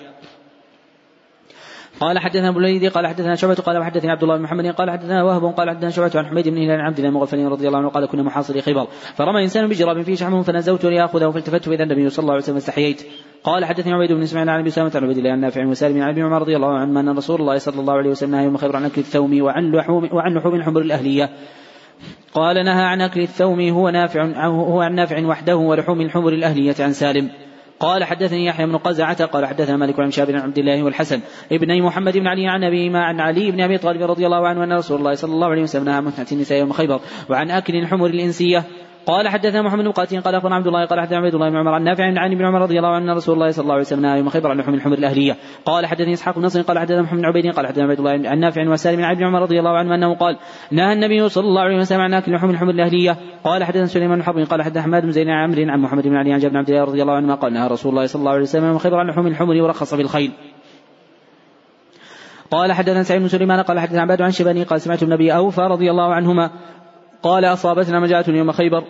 قال 2.01 2.19
حدثنا 2.19 2.49
أبو 2.49 2.59
الوليد 2.59 2.87
قال 2.87 3.07
حدثنا 3.07 3.35
شعبة 3.35 3.55
قال 3.55 3.79
وحدثني 3.79 4.11
عبد 4.11 4.23
الله 4.23 4.37
بن 4.37 4.43
محمد 4.43 4.67
قال 4.67 4.91
حدثنا 4.91 5.23
وهب 5.23 5.45
قال 5.45 5.71
حدثنا 5.71 5.91
شعبة 5.91 6.11
عن 6.15 6.27
حميد 6.27 6.49
بن 6.49 6.59
هلال 6.59 6.81
عبد 6.81 6.99
الله 6.99 7.09
المغفلين 7.09 7.47
رضي 7.47 7.67
الله 7.67 7.79
عنه 7.79 7.89
قال 7.89 8.07
كنا 8.07 8.23
محاصري 8.23 8.61
خيبر 8.61 8.87
فرمى 9.15 9.43
إنسان 9.43 9.69
بجراب 9.69 10.03
فيه 10.03 10.15
شحم 10.15 10.43
فنزوت 10.43 10.85
ليأخذه 10.85 11.31
فالتفت 11.31 11.69
فاذا 11.69 11.83
النبي 11.83 12.11
صلى 12.11 12.23
الله 12.23 12.33
عليه 12.33 12.43
وسلم 12.43 12.57
استحييت 12.57 13.03
قال 13.45 13.65
حدثني 13.65 13.93
عبيد 13.93 14.13
بن 14.13 14.23
إسماعيل 14.23 14.51
عن 14.51 14.61
أبي 14.61 14.71
سلمة 14.71 14.93
عن 14.95 15.05
عبيد 15.05 15.19
الله 15.19 15.31
عن 15.31 15.41
نافع 15.41 15.67
وسالم 15.67 16.03
عن 16.03 16.09
أبي 16.09 16.23
عمر 16.23 16.41
رضي 16.41 16.57
الله 16.57 16.79
عنه 16.79 17.01
أن 17.01 17.17
رسول 17.17 17.41
الله 17.41 17.59
صلى 17.59 17.81
الله 17.81 17.95
عليه 17.95 18.11
وسلم 18.11 18.31
نهى 18.31 18.45
يوم 18.45 18.57
خيبر 18.57 18.77
عن 18.77 18.85
أكل 18.85 19.01
الثوم 19.01 19.43
وعن 19.43 19.73
لحوم 19.73 20.09
وعن 20.13 20.35
لحوم 20.35 20.55
الحمر 20.55 20.81
الأهلية. 20.81 21.31
قال 22.35 22.65
نهى 22.65 22.85
عن 22.85 23.01
أكل 23.01 23.21
الثوم 23.21 23.69
هو 23.69 23.89
نافع 23.89 24.47
هو 24.47 24.81
عن 24.81 24.95
نافع 24.95 25.27
وحده 25.27 25.57
ولحوم 25.57 26.01
الحمر 26.01 26.33
الأهلية 26.33 26.75
عن 26.81 26.93
سالم. 26.93 27.31
قال 27.85 28.05
حدثني 28.05 28.47
يحيى 28.47 28.67
بن 28.67 28.77
قزعة 28.77 29.25
قال 29.25 29.47
حدثنا 29.47 29.77
مالك 29.77 30.01
عن 30.01 30.11
شاب 30.11 30.27
بن 30.27 30.39
عبد 30.39 30.59
الله 30.59 30.83
والحسن. 30.83 31.21
ابني 31.53 31.81
محمد 31.81 32.19
بن 32.19 32.27
علي 32.27 32.49
عن 32.49 32.65
أبي 32.65 32.89
ما 32.89 33.05
عن 33.05 33.21
علي 33.21 33.51
بن 33.51 33.61
أبي 33.61 33.79
طالب 33.79 34.03
رضي 34.03 34.27
الله 34.27 34.49
عنه 34.49 34.65
أن 34.65 34.73
رسول 34.73 34.99
الله 34.99 35.15
صلى 35.15 35.33
الله 35.33 35.47
عليه 35.47 35.63
وسلم 35.63 35.85
نهى 35.85 35.95
عن 35.95 36.13
النساء 36.33 36.59
يوم 36.59 36.73
خيبر 36.73 37.01
وعن 37.31 37.51
أكل 37.51 37.75
الحمر 37.77 38.07
الإنسية. 38.07 38.65
قال 39.07 39.29
حدثنا 39.29 39.63
محمد 39.63 39.85
بن 39.85 39.91
قاتل 39.91 40.21
قال 40.21 40.35
أخبرنا 40.35 40.55
عبد 40.55 40.67
الله 40.67 40.85
قال 40.85 41.01
حدثنا 41.01 41.19
عبد 41.19 41.35
الله 41.35 41.51
بن 41.51 41.57
عمر 41.57 41.73
عن 41.73 41.83
نافع 41.83 42.05
عن 42.05 42.33
ابن 42.33 42.45
عمر 42.45 42.61
رضي 42.61 42.79
الله 42.79 42.89
عنه 42.89 43.13
رسول 43.13 43.35
الله 43.35 43.51
صلى 43.51 43.63
الله 43.63 43.75
عليه 43.75 43.85
وسلم 43.85 44.01
نهى 44.01 44.19
يوم 44.19 44.29
خيبر 44.29 44.51
عن 44.51 44.57
لحوم 44.57 44.75
الحمر 44.75 44.99
الأهلية. 44.99 45.37
قال 45.65 45.87
حدثني 45.87 46.13
إسحاق 46.13 46.39
بن 46.39 46.49
قال 46.49 46.79
حدثنا 46.79 47.03
محمد 47.03 47.21
بن 47.21 47.27
عبيد 47.27 47.55
قال 47.55 47.67
حدثنا 47.67 47.85
عبد 47.85 47.99
الله 47.99 48.11
عن 48.11 48.39
نافع 48.39 48.69
وسالم 48.69 49.05
عن 49.05 49.15
ابن 49.15 49.25
عمر 49.25 49.43
رضي 49.43 49.59
الله 49.59 49.71
عنه 49.71 49.95
أنه 49.95 50.15
قال 50.15 50.39
نهى 50.71 50.93
النبي 50.93 51.29
صلى 51.29 51.45
الله 51.45 51.63
عليه 51.63 51.77
وسلم 51.77 52.01
عن 52.01 52.15
أكل 52.15 52.33
لحوم 52.33 52.51
الحمر 52.51 52.71
الأهلية. 52.71 53.17
قال 53.45 53.65
حدثنا 53.65 53.87
سليمان 53.87 54.19
بن 54.19 54.25
حرب 54.25 54.39
قال 54.39 54.63
حدثنا 54.63 54.83
حماد 54.83 55.03
بن 55.03 55.11
زيد 55.11 55.29
عن 55.29 55.51
عمرو 55.51 55.71
عن 55.73 55.81
محمد 55.81 56.03
بن 56.03 56.17
علي 56.17 56.33
عن 56.33 56.39
جابر 56.39 56.53
بن 56.53 56.59
عبد 56.59 56.71
الله 56.71 56.85
رضي 56.85 57.03
الله 57.03 57.15
عنه 57.15 57.35
قال 57.35 57.53
نهى 57.53 57.69
رسول 57.69 57.93
الله 57.93 58.07
صلى 58.07 58.21
الله 58.21 58.33
عليه 58.33 58.43
وسلم 58.43 58.65
يوم 58.65 58.79
خيبر 58.79 58.97
عن 58.97 59.07
لحوم 59.07 59.27
الحمر 59.27 59.63
ورخص 59.63 59.95
في 59.95 60.03
الخيل. 60.03 60.33
قال 62.51 62.73
حدثنا 62.73 63.03
سعيد 63.03 63.21
بن 63.21 63.29
سليمان 63.29 63.61
قال 63.61 63.81
حدثنا 63.81 64.03
عباد 64.03 64.23
عن 64.23 64.31
شباني 64.31 64.63
قال 64.63 64.81
سمعت 64.81 65.03
النبي 65.03 65.35
أوفى 65.35 65.61
رضي 65.61 65.91
الله 65.91 66.15
عنهما 66.15 66.51
قال 67.25 67.45
أصابتنا 67.45 68.01
مجاعة 68.01 68.25
يوم 68.29 68.53
خيبر. 68.53 68.85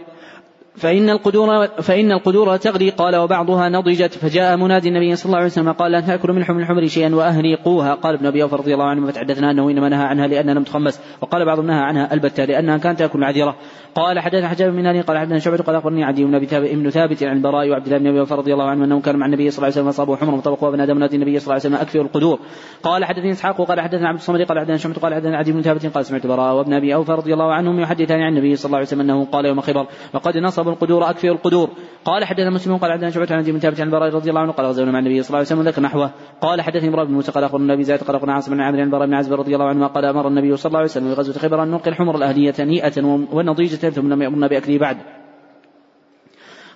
فإن 0.76 1.10
القدور 1.10 1.66
فإن 1.66 2.12
القدور 2.12 2.56
تغلي 2.56 2.90
قال 2.90 3.16
وبعضها 3.16 3.68
نضجت 3.68 4.14
فجاء 4.14 4.56
منادي 4.56 4.88
النبي 4.88 5.16
صلى 5.16 5.26
الله 5.26 5.36
عليه 5.36 5.46
وسلم 5.46 5.72
قال 5.72 5.92
لا 5.92 6.01
تأكلوا 6.01 6.34
من 6.34 6.44
حمل 6.44 6.60
الحمر 6.62 6.86
شيئا 6.86 7.14
وأهريقوها 7.14 7.94
قال 7.94 8.14
ابن 8.14 8.26
أبي 8.26 8.42
أوفى 8.42 8.56
رضي 8.56 8.74
الله 8.74 8.84
عنه 8.84 9.06
فتحدثنا 9.06 9.51
أنه 9.51 9.70
إنما 9.70 9.88
نهى 9.88 10.05
عنها 10.05 10.26
لأنها 10.26 10.55
لم 10.55 10.62
تخمس 10.62 11.01
وقال 11.20 11.44
بعضهم 11.44 11.66
نهى 11.66 11.80
عنها 11.80 12.14
البتة 12.14 12.44
لأنها 12.44 12.78
كانت 12.78 12.98
تأكل 12.98 13.18
العذرة. 13.18 13.56
قال 13.94 14.20
حدثنا 14.20 14.48
حجاب 14.48 14.72
بن 14.72 14.82
ناري 14.82 15.01
قال 15.01 15.18
حدثنا 15.18 15.38
شعبة 15.38 15.56
قال 15.56 15.76
أخبرني 15.76 16.05
عدي 16.05 16.24
بن 16.24 16.34
ابن 16.55 16.90
ثابت 16.90 17.22
عن 17.22 17.36
البراء 17.36 17.68
وعبد 17.68 17.86
الله 17.86 17.98
بن 17.98 18.06
أبي 18.06 18.20
أوفى 18.20 18.34
رضي 18.34 18.52
الله 18.52 18.64
عنه 18.64 18.84
أنه 18.84 19.01
كان 19.01 19.16
مع 19.16 19.26
النبي 19.26 19.51
صلى 19.51 19.59
الله 19.59 19.66
عليه 19.66 19.74
وسلم 19.76 19.88
أصابه 19.88 20.16
حمر 20.16 20.34
وطبق 20.34 20.64
وبنادى 20.64 20.94
منادي 20.94 21.16
النبي 21.16 21.38
صلى 21.38 21.44
الله 21.44 21.52
عليه 21.52 21.62
وسلم 21.62 21.74
أكثر 21.74 22.01
القدور. 22.01 22.38
قال 22.82 23.05
حدثني 23.05 23.30
إسحاق 23.30 23.60
وقال 23.60 23.80
حدثنا 23.80 24.09
عبد 24.09 24.18
الصمد 24.18 24.42
قال 24.42 24.59
حدثنا 24.59 24.76
شعبة 24.76 24.94
قال 24.94 25.14
حدثنا 25.14 25.36
عدي 25.36 25.52
بن 25.52 25.62
ثابت 25.62 25.86
قال 25.86 26.06
سمعت 26.06 26.24
البراء 26.24 26.55
وابن 26.55 26.72
أبي 26.72 26.94
أوفى 26.94 27.12
رضي 27.12 27.32
الله 27.32 27.52
عنهم 27.52 27.80
يحدثان 27.80 28.20
عن 28.20 28.32
النبي 28.32 28.56
صلى 28.56 28.66
الله 28.66 28.76
عليه 28.76 28.86
وسلم 28.86 29.01
أنه 29.01 29.24
قال 29.24 29.46
يوم 29.46 29.60
خبر 29.60 29.86
وقد 30.14 30.36
نصبوا 30.65 30.73
القدور 30.73 31.11
أكثر 31.11 31.28
القدور. 31.28 31.69
قال 32.05 32.24
حدثنا 32.24 32.51
مسلم 32.51 32.77
قال 32.77 32.93
حدثنا 32.93 33.11
شعبة 33.11 33.27
عن 33.31 33.39
ابن 33.39 33.59
ثابت 33.59 33.81
عن 33.81 33.86
البراء 33.86 34.15
رضي 34.15 34.31
الله 34.31 34.41
عنه 34.41 34.53
قال 34.53 34.66
غزونا 34.66 34.93
مع 34.93 34.99
النبي 34.99 35.23
صلى 35.23 35.28
الله 35.28 35.39
عليه 35.39 35.47
وسلم 35.47 35.62
ذكر 35.62 35.82
نحوه 35.82 36.11
قال 36.41 36.61
حدثني 36.61 36.89
امرأة 36.89 37.05
بن 37.05 37.12
موسى 37.12 37.32
قال 37.32 37.45
أخبرنا 37.45 37.74
أبي 37.74 37.82
زيد 37.82 38.03
قال 38.03 38.31
عاصم 38.31 38.53
بن 38.53 38.61
عامر 38.61 38.81
عن 38.81 38.86
البراء 38.86 39.07
بن 39.07 39.15
عازب 39.15 39.32
رضي 39.32 39.55
الله 39.55 39.69
عنه 39.69 39.86
قال 39.86 40.05
أمر 40.05 40.28
النبي 40.28 40.57
صلى 40.57 40.70
الله 40.70 40.78
عليه 40.78 40.91
وسلم 40.91 41.09
في 41.09 41.20
غزوة 41.20 41.35
خيبر 41.35 41.62
أن 41.62 41.70
نلقي 41.70 41.91
الحمر 41.91 42.16
الأهلية 42.16 42.55
نيئة 42.61 43.03
ونضيجة 43.32 43.91
ثم 43.91 44.09
لم 44.12 44.23
يأمرنا 44.23 44.47
بأكله 44.47 44.78
بعد. 44.78 45.23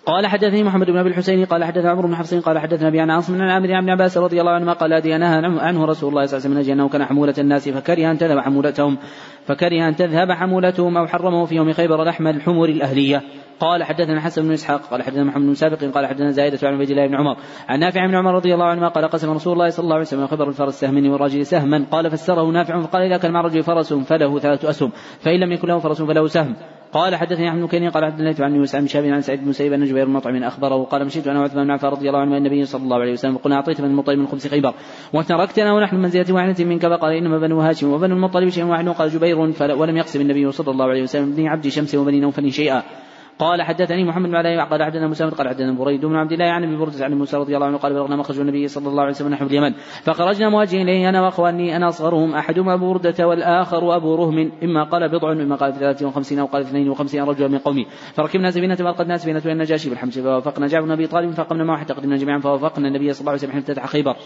قال 0.09 0.27
حدثني 0.27 0.63
محمد 0.63 0.87
بن 0.87 0.97
أبي 0.97 1.09
الحسين 1.09 1.45
قال 1.45 1.65
حدثنا 1.65 1.91
عمرو 1.91 2.09
بن 2.09 2.17
حفص 2.17 2.35
قال 2.35 2.59
حدثنا 2.59 2.89
أبي 2.89 3.01
عن 3.01 3.11
عاصم 3.11 3.35
بن 3.35 3.43
عامر 3.43 3.73
عن 3.73 3.91
عباس 3.91 4.19
رضي 4.19 4.41
الله 4.41 4.53
عنهما 4.53 4.73
قال 4.73 4.93
ادي 4.93 5.19
نهى 5.19 5.43
عنه 5.45 5.85
رسول 5.85 6.11
الله 6.11 6.27
صلى 6.27 6.39
الله 6.39 6.49
عليه 6.49 6.61
وسلم 6.61 6.73
أنه 6.73 6.89
كان 6.89 7.05
حمولة 7.05 7.35
الناس 7.39 7.69
فكره 7.69 8.11
أن 8.11 8.19
تذهب 8.19 8.39
حمولتهم 8.39 8.99
فكره 9.47 9.89
أن 9.89 9.97
تذهب 9.97 10.33
حمولتهم 10.33 10.97
أو 10.97 11.07
حرمه 11.07 11.45
في 11.45 11.55
يوم 11.55 11.73
خيبر 11.73 12.05
لحم 12.05 12.27
الحمر 12.27 12.65
الأهلية. 12.65 13.23
قال 13.61 13.85
حدثنا 13.85 14.21
حسن 14.21 14.43
بن 14.43 14.53
إسحاق 14.53 14.81
قال 14.81 15.03
حدثنا 15.03 15.25
محمد 15.25 15.47
بن 15.47 15.55
سابق 15.55 15.85
قال 15.85 16.07
حدثنا 16.07 16.31
زائدة 16.31 16.69
عن 16.69 16.75
عبيد 16.75 16.91
الله 16.91 17.07
بن 17.07 17.15
عمر. 17.15 17.37
عن 17.69 17.81
نافع 17.81 18.07
بن 18.07 18.15
عمر 18.15 18.35
رضي 18.35 18.55
الله 18.55 18.67
عنهما 18.67 18.89
قال 18.89 19.09
قسم 19.09 19.31
رسول 19.31 19.53
الله 19.53 19.69
صلى 19.69 19.85
الله 19.85 19.95
عليه 19.95 20.07
وسلم 20.07 20.27
خبر 20.27 20.49
الفرس 20.49 20.81
سهمين 20.81 21.07
والرجل 21.07 21.47
سهما. 21.47 21.85
قال 21.91 22.11
فسره 22.11 22.51
نافع 22.51 22.81
فقال 22.81 23.03
إذا 23.03 23.17
كان 23.17 23.33
مع 23.33 23.41
الرجل 23.41 23.63
فرس 23.63 23.93
فله 23.93 24.39
ثلاثة 24.39 24.71
أسهم 24.71 24.91
فإن 25.21 25.41
لم 25.41 25.53
يكن 25.53 25.69
له 25.69 25.79
فرس 25.79 26.03
فله 26.03 26.27
سهم. 26.27 26.57
قال 26.93 27.17
حدثني 27.17 27.49
أحمد 27.49 27.69
بن 27.69 27.91
قال 27.91 28.05
حدثني 28.05 28.45
عن 28.45 28.55
يوسف 28.55 28.79
بن 28.79 28.87
شهاب 28.87 29.05
عن 29.05 29.21
سعيد 29.21 29.41
بن 29.41 29.49
مسيب 29.49 29.73
ان 29.73 29.85
جبير 29.85 30.05
بن 30.05 30.13
مطعم 30.13 30.43
أخبره 30.43 30.85
قال 30.85 31.05
مشيت 31.05 31.27
أنا 31.29 31.41
وعثمان 31.41 31.65
بن 31.65 31.71
عفان 31.71 31.91
رضي 31.91 32.09
الله 32.09 32.21
عنه 32.21 32.37
النبي 32.37 32.65
صلى 32.65 32.83
الله 32.83 32.97
عليه 32.97 33.13
وسلم 33.13 33.37
قلنا 33.37 33.57
أعطيت 33.57 33.81
من 33.81 33.91
المطلب 33.91 34.19
من 34.19 34.27
خبز 34.27 34.47
خيبر 34.47 34.75
وتركتنا 35.13 35.73
ونحن 35.73 35.97
من 35.97 36.03
منزله 36.03 36.35
واحدة 36.35 36.65
منك 36.65 36.87
فقال 36.87 37.13
إنما 37.13 37.39
بنو 37.39 37.61
هاشم 37.61 37.93
وبنو 37.93 38.15
المطلب 38.17 38.49
شيء 38.49 38.65
واحد 38.65 38.89
قال 38.89 39.11
جبير 39.11 39.39
ولم 39.39 39.97
يقسم 39.97 40.21
النبي 40.21 40.53
صلى 40.53 40.71
الله 40.71 40.87
عليه 40.87 41.03
وسلم 41.03 41.33
ابن 41.33 41.47
عبد 41.47 41.69
شمس 41.69 41.95
وبني 41.95 42.21
نوفل 42.21 42.53
شيئا. 42.53 42.83
قال 43.39 43.63
حدثني 43.63 44.05
محمد 44.05 44.29
بن 44.29 44.35
علي 44.35 44.63
قال 44.63 44.83
حدثنا 44.83 45.09
مسلم 45.09 45.31
قال 45.31 45.49
حدثنا 45.49 45.73
بريد 45.73 46.07
بن 46.07 46.17
عبد 46.17 46.33
الله 46.33 46.45
عن 46.45 46.65
أبي 46.65 46.77
بردة 46.77 47.05
عن 47.05 47.15
موسى 47.15 47.37
رضي 47.37 47.55
الله 47.57 47.67
عنه 47.67 47.77
قال 47.77 47.93
بلغنا 47.93 48.17
مخرج 48.17 48.41
النبي 48.41 48.69
صلى 48.69 48.89
الله 48.89 49.03
عليه 49.03 49.11
وسلم 49.11 49.29
نحو 49.29 49.47
اليمن. 49.47 49.73
فخرجنا 50.03 50.49
مواجهين 50.49 50.89
إليه 50.89 51.09
أنا 51.09 51.23
وإخواني 51.23 51.77
أنا 51.77 51.89
أصغرهم 51.89 52.35
احدهما 52.35 52.75
أبو 52.75 52.93
بردة 52.93 53.29
والآخر 53.29 53.97
أبو 53.97 54.15
رهم 54.15 54.53
إما 54.63 54.85
قال 54.85 55.09
بضع 55.09 55.33
إما 55.33 55.57
قال 55.57 55.75
ثلاثة 55.75 56.07
وخمسين 56.07 56.39
أو 56.39 56.47
قال 56.47 56.63
اثنين 56.63 56.89
وخمسين 56.89 57.23
رجلا 57.23 57.49
من 57.49 57.59
قومي. 57.59 57.87
فركبنا 58.15 58.51
سفينة 58.51 58.75
فالقدنا 58.75 59.17
سفينة 59.17 59.39
إلى 59.39 59.53
النجاشي 59.53 59.91
بالحمص 59.91 60.19
فوافقنا 60.19 60.67
جعفر 60.67 60.85
بن 60.85 60.93
أبي 60.93 61.07
طالب 61.07 61.31
فقمنا 61.31 61.65
معه 61.65 61.79
حتى 61.79 61.95
قدمنا 61.95 62.17
جميعا 62.17 62.39
فوافقنا 62.39 62.89
النبي 62.89 63.13
صلى 63.13 63.21
الله 63.21 63.31
عليه 63.31 63.41
وسلم 63.41 63.51
حين 63.51 63.61
افتتح 63.61 63.87
خيبر. 63.87 64.17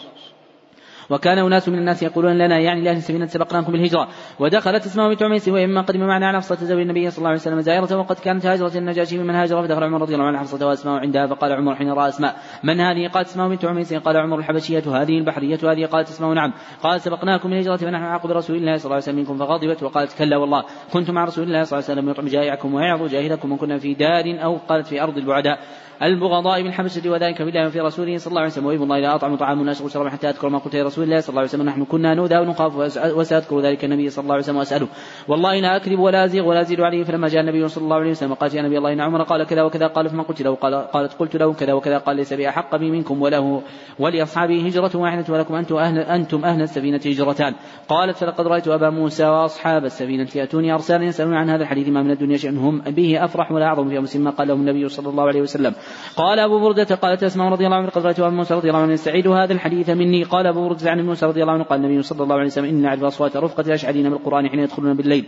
وكان 1.13 1.39
أناس 1.39 1.69
من 1.69 1.79
الناس 1.79 2.03
يقولون 2.03 2.39
لنا 2.39 2.59
يعني 2.59 2.81
لأهل 2.81 2.97
السفينة 2.97 3.27
سبقناكم 3.27 3.73
بالهجرة. 3.73 4.09
ودخلت 4.39 4.87
اسمه 4.87 5.09
بنت 5.09 5.23
عميس 5.23 5.49
وإما 5.49 5.81
قدم 5.81 6.01
معنا 6.01 6.27
على 6.29 6.39
حفصة 6.39 6.55
زوج 6.55 6.81
النبي 6.81 7.11
صلى 7.11 7.19
الله 7.19 7.29
عليه 7.29 7.41
وسلم. 7.41 7.61
زائرة 7.61 7.97
وقد 7.97 8.17
كانت 8.19 8.47
هاجرة 8.47 8.79
النجاشي 8.79 9.19
ممن 9.19 9.35
هاجر 9.35 9.63
فدخل 9.63 9.85
عمر 9.85 10.01
رضي 10.01 10.15
الله 10.15 10.27
عنه 10.27 10.39
حفصة 10.39 10.67
وأسماء 10.67 10.95
عندها 10.95 11.27
فقال 11.27 11.53
عمر 11.53 11.75
حين 11.75 11.93
رأى 11.93 12.09
أسماء. 12.09 12.37
من 12.65 12.81
هذه؟ 12.81 13.09
قالت 13.09 13.29
أسماء 13.29 13.49
بنت 13.49 13.65
عميس. 13.65 13.95
قال 13.95 14.17
عمر 14.17 14.39
الحبشية 14.39 15.03
هذه 15.03 15.19
البحرية 15.19 15.59
هذه؟ 15.63 15.87
قالت 15.87 16.09
أسماء 16.09 16.33
نعم. 16.33 16.53
قال 16.83 17.01
سبقناكم 17.01 17.49
بالهجرة 17.51 17.77
فنحن 17.77 18.05
أحق 18.05 18.27
برسول 18.27 18.57
الله 18.57 18.77
صلى 18.77 18.85
الله 18.85 18.95
عليه 18.95 19.05
وسلم 19.05 19.17
منكم 19.17 19.37
فغضبت 19.37 19.83
وقالت 19.83 20.19
كلا 20.19 20.37
والله. 20.37 20.65
كنت 20.93 21.11
مع 21.11 21.25
رسول 21.25 21.45
الله 21.45 21.63
صلى 21.63 21.79
الله 21.79 21.91
عليه 21.91 22.01
وسلم 22.01 22.11
يطعم 22.11 22.27
جائعكم 22.27 22.75
ويعظ 22.75 23.11
جاهلكم 23.11 23.53
وكنا 23.53 23.79
في 23.79 23.95
دار 23.95 24.45
أو 24.45 24.57
قالت 24.69 24.87
في 24.87 25.03
أرض 25.03 25.17
البعداء. 25.19 25.59
البغضاء 26.03 26.63
من 26.63 26.73
حبسة 26.73 27.11
وذلك 27.11 27.43
بالله 27.43 27.67
وفي 27.67 27.81
رسوله 27.81 28.19
صلى 28.19 28.31
الله 28.31 28.41
عليه 28.41 28.51
وسلم. 28.51 28.67
وإذ 28.67 28.81
الله 28.83 28.99
لا 28.99 29.15
أطعم 29.15 29.37
طعام 29.37 29.61
الناس 29.61 29.83
وشرب 29.83 30.09
حتى 30.09 30.29
أذكر 30.29 30.49
ما 30.49 30.59
قلت 30.59 30.77
لرسول 30.77 31.05
الله 31.05 31.21
صلى 31.21 31.29
الله 31.29 31.41
عليه 31.41 31.51
وسلم. 31.51 31.67
نحن 31.67 31.85
كنا 31.85 32.15
نؤذى 32.15 32.39
ونخاف 32.39 32.77
وسأذكر 32.97 33.61
ذلك 33.61 33.85
النبي 33.85 34.11
صلى 34.11 34.23
الله 34.23 34.35
عليه 34.35 34.45
وسلم 34.45 34.57
وأسأله. 34.57 34.89
والله 35.29 35.61
لا 35.61 35.77
أكذب 35.77 35.99
ولا 35.99 36.25
أزيغ 36.25 36.49
ولا 36.49 36.61
أزيد 36.61 36.81
عليه. 36.81 37.05
فلما 37.05 37.29
جاء 37.29 37.41
النبي 37.41 37.69
صلى 37.69 37.85
الله 37.85 37.97
عليه 37.97 38.11
وسلم 38.11 38.35
قال 38.35 38.57
يا 38.57 38.63
نبي 38.63 38.79
الله 38.79 38.93
إن 38.93 39.01
عمر 39.01 39.23
قال 39.23 39.45
كذا 39.45 39.63
وكذا 39.63 39.87
قال 39.87 40.09
فما 40.09 40.23
قلت 40.23 40.43
له؟ 40.43 40.55
قال 40.55 40.75
قالت 40.75 41.13
قلت 41.13 41.37
له 41.37 41.53
كذا 41.53 41.73
وكذا. 41.73 41.99
قال 41.99 42.17
ليس 42.17 42.33
بأحق 42.33 42.77
بي 42.77 42.91
منكم 42.91 43.23
وله 43.23 43.63
ولأصحابه 43.99 44.67
هجرة 44.67 44.91
واحدة 44.95 45.35
ولكم 45.35 45.55
أنتم 45.55 45.77
أهل 45.77 45.99
أنتم 45.99 46.45
أهل 46.45 46.63
السفينة 46.63 47.01
هجرتان. 47.07 47.55
قالت 47.89 48.17
فلقد 48.17 48.47
رأيت 48.47 48.69
أبا 48.69 48.91
موسى 48.91 49.25
وأصحاب 49.25 49.85
السفينة 49.85 50.29
يأتوني 50.35 50.75
أرسالا 50.75 51.05
يسألون 51.05 51.35
عن 51.35 51.51
هذا 51.51 51.63
الحديث. 51.63 51.89
ما 51.89 52.03
من 52.03 52.11
الدنيا 52.11 52.37
شيء 52.37 52.51
هم 52.51 52.81
به 52.81 53.25
أفرح 53.25 53.53
ولا 53.53 53.67
أعظم 53.67 53.89
في 53.89 53.99
مسلم 53.99 54.25
ما 54.25 54.31
قال 54.31 54.49
لهم 54.49 54.61
النبي 54.61 54.89
صلى 54.89 55.09
الله 55.09 55.25
عليه 55.25 55.41
وسلم. 55.41 55.75
قال 56.17 56.39
أبو 56.39 56.61
بردة 56.61 56.95
قالت 56.95 57.23
أسماء 57.23 57.49
رضي 57.49 57.67
الله 57.67 57.77
عنه 57.77 57.89
قد 57.89 58.05
رأيت 58.07 58.21
أبا 58.21 58.31
موسى 58.31 58.55
رضي 58.55 58.69
الله 58.69 58.81
عنه 58.81 58.93
يستعيد 58.93 59.29
هذا 59.29 59.53
الحديث 59.53 59.91
مني. 59.91 60.23
قال 60.23 60.47
أبو 60.47 60.69
بردة 60.69 60.91
عن 60.91 61.07
موسى 61.07 61.27
رضي 61.27 61.43
الله 61.43 61.53
عنه 61.53 61.65
قال 61.65 61.85
النبي 61.85 62.03
صلى 62.03 62.23
الله 62.23 62.35
عليه 62.35 62.47
وسلم 62.47 62.65
إن 62.65 62.83
نعرف 62.83 63.05
أصوات 63.05 63.37
رفقة 63.37 63.61
الأشعرين 63.67 64.11
بالقرآن 64.11 64.49
حين 64.49 64.59
يدخلون 64.59 64.97
بالليل. 64.97 65.25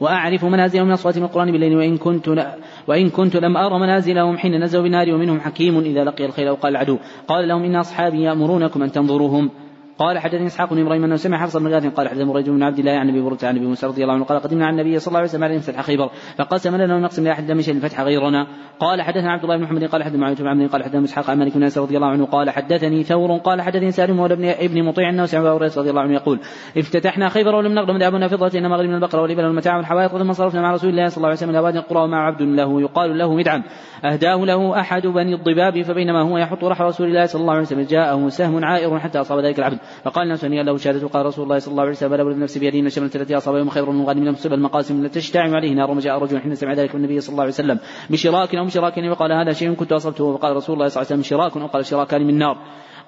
وأعرف 0.00 0.44
منازلهم 0.44 0.86
من 0.86 0.92
أصوات 0.92 1.18
من 1.18 1.24
القرآن 1.24 1.52
بالليل 1.52 1.76
وإن 1.76 1.96
كنت 1.96 2.28
لا 2.28 2.56
وإن 2.86 3.10
كنت 3.10 3.36
لم 3.36 3.56
أرى 3.56 3.78
منازلهم 3.78 4.38
حين 4.38 4.64
نزلوا 4.64 4.82
بالنار 4.82 5.14
ومنهم 5.14 5.40
حكيم 5.40 5.78
إذا 5.78 6.04
لقي 6.04 6.24
الخيل 6.24 6.48
أو 6.48 6.54
قال 6.54 6.72
العدو. 6.72 6.98
قال 7.28 7.48
لهم 7.48 7.64
إن 7.64 7.76
أصحابي 7.76 8.22
يأمرونكم 8.22 8.82
أن 8.82 8.92
تنظروهم. 8.92 9.50
قال 9.98 10.18
حدثني 10.18 10.46
إسحاق 10.46 10.70
بن 10.74 10.80
إبراهيم 10.80 11.04
أنه 11.04 11.16
سمع 11.16 11.38
حفص 11.38 11.56
بن 11.56 11.74
غاث 11.74 11.86
قال 11.86 12.08
حدثنا 12.08 12.24
مريج 12.24 12.50
بن 12.50 12.62
عبد 12.62 12.78
الله 12.78 12.92
عن 12.92 13.08
أبي 13.08 13.20
برده 13.20 13.48
عن 13.48 13.56
أبي 13.56 13.66
موسى 13.66 13.86
رضي 13.86 14.02
الله 14.02 14.14
عنه 14.14 14.24
قال 14.24 14.40
قدمنا 14.40 14.66
على 14.66 14.82
النبي 14.82 14.98
صلى 14.98 15.08
الله 15.08 15.18
عليه 15.18 15.28
وسلم 15.28 15.44
على 15.44 15.60
فتح 15.60 15.80
خيبر 15.80 16.10
فقسم 16.36 16.76
لنا 16.76 16.96
ونقسم 16.96 17.24
لأحد 17.24 17.50
لم 17.50 17.58
يشهد 17.58 17.76
الفتح 17.76 18.00
غيرنا. 18.00 18.46
قال 18.80 19.02
حدثنا 19.02 19.32
عبد 19.32 19.42
الله 19.42 19.56
بن 19.56 19.62
محمد 19.62 19.84
قال 19.84 20.02
حدثنا 20.02 20.18
معاوية 20.18 20.36
بن 20.36 20.48
عمرو 20.48 20.68
قال 20.68 20.84
حدثنا 20.84 21.04
إسحاق 21.04 21.30
عن 21.30 21.38
مالك 21.38 21.56
بن 21.56 21.70
رضي 21.76 21.96
الله 21.96 22.08
عنه 22.08 22.26
قال 22.26 22.50
حدثني 22.50 23.02
ثور 23.02 23.36
قال 23.38 23.62
حدثني 23.62 23.90
سالم 23.90 24.16
مولى 24.16 24.34
ابن 24.34 24.44
ابن 24.48 24.82
مطيع 24.82 25.10
أنه 25.10 25.26
سمع 25.26 25.40
أبو 25.40 25.56
رضي 25.56 25.90
الله 25.90 26.02
عنه 26.02 26.14
يقول 26.14 26.40
افتتحنا 26.76 27.28
خيبر 27.28 27.54
ولم 27.54 27.72
نغنم 27.72 27.98
ذهبنا 27.98 28.28
فضة 28.28 28.58
إنما 28.58 28.76
غنمنا 28.76 28.96
البقره 28.96 29.22
والإبل 29.22 29.44
والمتاع 29.44 29.76
والحوائط 29.76 30.16
ثم 30.16 30.32
صرفنا 30.32 30.62
مع 30.62 30.72
رسول 30.72 30.90
الله 30.90 31.08
صلى 31.08 31.16
الله 31.16 31.28
عليه 31.28 31.38
وسلم 31.38 31.50
إلى 31.50 31.58
وادي 31.58 31.78
القرى 31.78 32.02
ومع 32.02 32.26
عبد 32.26 32.42
له 32.42 32.80
يقال 32.80 33.18
له 33.18 33.34
مدعم. 33.34 33.62
أهداه 34.04 34.36
له 34.36 34.80
أحد 34.80 35.06
بني 35.06 35.34
الضباب 35.34 35.82
فبينما 35.82 36.22
هو 36.22 36.38
يحط 36.38 36.64
رحل 36.64 36.84
رسول 36.84 37.06
الله 37.06 37.26
صلى 37.26 37.40
الله 37.40 37.52
عليه 37.52 37.62
وسلم 37.62 37.82
جاءه 37.82 38.28
سهم 38.28 38.64
عائر 38.64 38.98
حتى 38.98 39.20
أصاب 39.20 39.38
ذلك 39.44 39.58
العبد. 39.58 39.78
فقال 40.04 40.24
الناس 40.24 40.44
له 40.44 40.76
شهادة. 40.76 41.08
قال 41.08 41.26
رسول 41.26 41.44
الله 41.44 41.58
صلى 41.58 41.72
الله 41.72 41.82
عليه 41.82 41.92
وسلم 41.92 42.10
بلغ 42.10 42.26
النفس 42.26 42.58
بيده 42.58 42.78
ان 42.78 42.86
الشملة 42.86 43.10
التي 43.14 43.36
اصاب 43.36 43.56
يوم 43.56 43.68
خير 43.68 43.90
من 43.90 44.04
غانم 44.04 44.32
تصب 44.32 44.52
المقاسم 44.52 45.04
التي 45.04 45.20
تشتعل 45.20 45.54
عليه 45.54 45.72
نار 45.74 45.90
وجاء 45.90 46.18
رجل 46.18 46.40
حين 46.40 46.54
سمع 46.54 46.72
ذلك 46.72 46.94
من 46.94 47.04
النبي 47.04 47.20
صلى 47.20 47.32
الله 47.32 47.42
عليه 47.42 47.52
وسلم 47.52 47.78
بشراك 48.10 48.54
أو 48.54 48.64
بشراك 48.64 48.98
وقال 48.98 49.32
هذا 49.32 49.52
شيء 49.52 49.74
كنت 49.74 49.92
أصبته. 49.92 50.24
وقال 50.24 50.56
رسول 50.56 50.74
الله 50.74 50.88
صلى 50.88 51.02
الله 51.02 51.12
عليه 51.12 51.20
وسلم 51.20 51.22
شراك 51.22 51.56
أو 51.56 51.66
قال 51.66 51.86
شراكان 51.86 52.26
من 52.26 52.38
نار. 52.38 52.56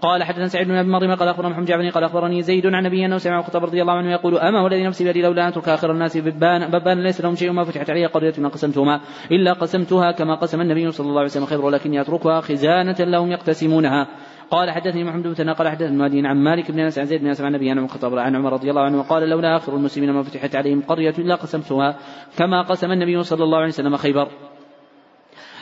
قال 0.03 0.23
حدثنا 0.23 0.47
سعيد 0.47 0.69
بن 0.69 0.75
أبي 0.75 0.89
مريم 0.89 1.15
قال 1.15 1.29
أخبرنا 1.29 1.49
محمد 1.49 1.67
جعفر 1.67 1.89
قال 1.89 2.05
أخبرني 2.05 2.43
زيد 2.43 2.67
عن 2.67 2.83
نبي 2.83 3.07
أنه 3.07 3.19
سمع 3.19 3.39
الخطاب 3.39 3.65
رضي 3.65 3.83
الله 3.83 3.93
عنه 3.93 4.11
يقول 4.11 4.39
أما 4.39 4.63
والذي 4.63 4.87
نفسي 4.87 5.05
بيدي 5.05 5.23
لولا 5.23 5.43
أن 5.43 5.49
أترك 5.49 5.69
آخر 5.69 5.91
الناس 5.91 6.17
ببان 6.17 6.71
ببان 6.71 7.03
ليس 7.03 7.21
لهم 7.21 7.35
شيء 7.35 7.53
ما 7.53 7.65
فتحت 7.65 7.91
علي 7.91 8.07
قرية 8.07 8.35
ما 8.39 8.49
قسمتهما 8.49 9.01
إلا 9.33 9.53
قسمتها 9.53 10.13
كما 10.13 10.35
قسم 10.35 10.61
النبي 10.61 10.91
صلى 10.91 11.07
الله 11.07 11.19
عليه 11.19 11.31
وسلم 11.31 11.47
خير 11.47 11.61
ولكني 11.61 12.01
أتركها 12.01 12.41
خزانة 12.41 12.97
لهم 13.01 13.33
يقتسمونها. 13.33 14.07
قال 14.51 14.71
حدثني 14.71 15.05
محمد 15.05 15.23
بن 15.23 15.53
قال 15.53 15.69
حدثني 15.69 15.89
المهدي 15.89 16.27
عن 16.27 16.37
مالك 16.37 16.71
بن 16.71 16.81
أنس 16.81 16.99
عن 16.99 17.05
زيد 17.05 17.21
بن 17.21 17.27
انس 17.27 17.41
عن 17.41 17.47
النبي 17.47 17.71
عن 17.71 17.79
الخطاب 17.79 18.19
عن 18.19 18.37
عمر 18.37 18.53
رضي 18.53 18.71
الله 18.71 18.83
عنه 18.83 18.99
وقال 18.99 19.29
لولا 19.29 19.57
آخر 19.57 19.77
المسلمين 19.77 20.11
ما 20.11 20.23
فتحت 20.23 20.57
عليهم 20.57 20.83
قرية 20.83 21.15
إلا 21.19 21.35
قسمتها 21.35 21.97
كما 22.39 22.63
قسم 22.63 22.93
النبي 22.93 23.23
صلى 23.23 23.45
الله 23.45 23.59
عليه 23.59 23.69
وسلم 23.69 23.97
خيبر. 23.97 24.29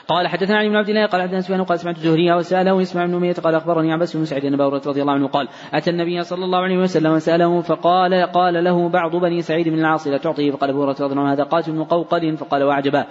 قال 0.08 0.28
حدثنا 0.28 0.56
علي 0.56 0.68
بن 0.68 0.76
عبد 0.76 0.88
الله 0.88 1.06
قال 1.06 1.22
حدثنا 1.22 1.40
سفيان 1.40 1.64
قال 1.64 1.78
سمعت 1.78 1.96
الزهري 1.96 2.32
وسأله 2.32 2.82
اسمع 2.82 3.06
بن 3.06 3.14
أمية 3.14 3.32
قال 3.32 3.54
أخبرني 3.54 3.92
عباس 3.92 4.16
بن 4.16 4.24
سعيد 4.24 4.46
بن 4.46 4.60
رضي 4.60 5.02
الله 5.02 5.12
عنه 5.12 5.28
قال 5.28 5.48
أتى 5.74 5.90
النبي 5.90 6.22
صلى 6.22 6.44
الله 6.44 6.58
عليه 6.58 6.78
وسلم 6.78 7.12
وسأله 7.12 7.60
فقال 7.60 8.14
قال 8.14 8.64
له 8.64 8.88
بعض 8.88 9.16
بني 9.16 9.42
سعيد 9.42 9.68
بن 9.68 9.78
العاص 9.78 10.06
لا 10.06 10.18
تعطيه. 10.18 10.50
فقال 10.50 10.70
أبو 10.70 10.84
رضي 10.84 11.04
الله 11.04 11.22
عنه 11.22 11.32
هذا 11.32 11.42
قاتل 11.42 11.74
مقوقل 11.74 12.36
فقال 12.36 12.62
واعجبا 12.62 13.06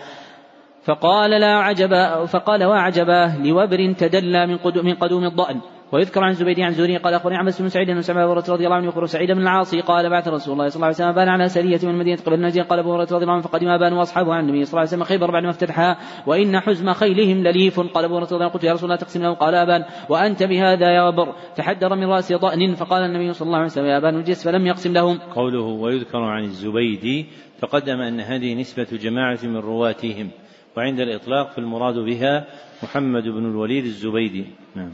فقال 0.87 1.31
لا 1.31 1.53
عجبا 1.53 2.25
فقال 2.25 2.63
واعجبا 2.63 3.33
لوبر 3.43 3.93
تدلى 3.97 4.47
من 4.47 4.57
قدوم, 4.57 4.85
من 4.85 4.93
قدوم 4.93 5.23
الضأن. 5.23 5.61
ويذكر 5.91 6.23
عن 6.23 6.33
زبيدي 6.33 6.63
عن 6.63 6.71
زوري 6.71 6.97
قال 6.97 7.13
أخبرني 7.13 7.37
عباس 7.37 7.61
بن 7.61 7.69
سعيد 7.69 7.89
أن 7.89 8.01
سمع 8.01 8.23
أبو 8.23 8.33
رضي 8.33 8.65
الله 8.65 8.75
عنه 8.75 8.87
يخبر 8.87 9.05
سعيد 9.05 9.31
بن 9.31 9.41
العاصي 9.41 9.81
قال 9.81 10.09
بعث 10.09 10.27
رسول 10.27 10.53
الله 10.53 10.67
صلى 10.67 10.75
الله 10.75 10.85
عليه 10.85 10.95
وسلم 10.95 11.11
بان 11.11 11.29
على 11.29 11.49
سرية 11.49 11.79
من 11.83 11.89
المدينة 11.89 12.17
قبل 12.25 12.33
النجين 12.33 12.63
قال 12.63 12.79
أبو 12.79 12.95
رضي 12.95 13.15
الله 13.15 13.33
عنه 13.33 13.41
فقدم 13.41 13.67
ابان 13.67 13.93
واصحابه 13.93 14.33
عن 14.33 14.43
النبي 14.43 14.65
صلى 14.65 14.71
الله 14.71 14.79
عليه 14.79 14.89
وسلم 14.89 15.03
خيبر 15.03 15.31
بعد 15.31 15.43
ما 15.43 15.49
افتتحها 15.49 15.97
وإن 16.27 16.59
حزم 16.59 16.93
خيلهم 16.93 17.43
لليف. 17.43 17.79
قال 17.79 18.05
أبو 18.05 18.17
رضي 18.17 18.35
الله 18.35 18.45
عنه 18.45 18.53
قلت 18.53 18.63
يا 18.63 18.73
رسول 18.73 18.91
الله 18.91 19.01
تقسم 19.01 19.23
له 19.23 19.33
قال 19.33 19.55
أبان. 19.55 19.85
وأنت 20.09 20.43
بهذا 20.43 20.91
يا 20.91 21.01
وبر. 21.07 21.35
تحدر 21.55 21.95
من 21.95 22.03
رأس 22.03 22.33
ضأن. 22.33 22.75
فقال 22.75 23.01
النبي 23.03 23.33
صلى 23.33 23.45
الله 23.45 23.57
عليه 23.57 23.67
وسلم 23.67 23.85
يا 23.85 23.97
أبان 23.97 24.15
الجس 24.15 24.43
فلم 24.43 24.67
يقسم 24.67 24.93
لهم. 24.93 25.19
قوله 25.35 25.61
ويذكر 25.61 26.17
عن 26.17 26.43
الزبيدي 26.43 27.25
تقدم 27.61 28.01
أن 28.01 28.19
هذه 28.19 28.53
نسبة 28.53 28.87
جماعة 28.91 29.39
من 29.43 29.57
رواتهم. 29.57 30.29
وعند 30.77 30.99
الإطلاق 30.99 31.51
فالمراد 31.51 31.99
بها 31.99 32.45
محمد 32.83 33.23
بن 33.23 33.45
الوليد 33.45 33.85
الزبيدي. 33.85 34.45
نعم. 34.75 34.91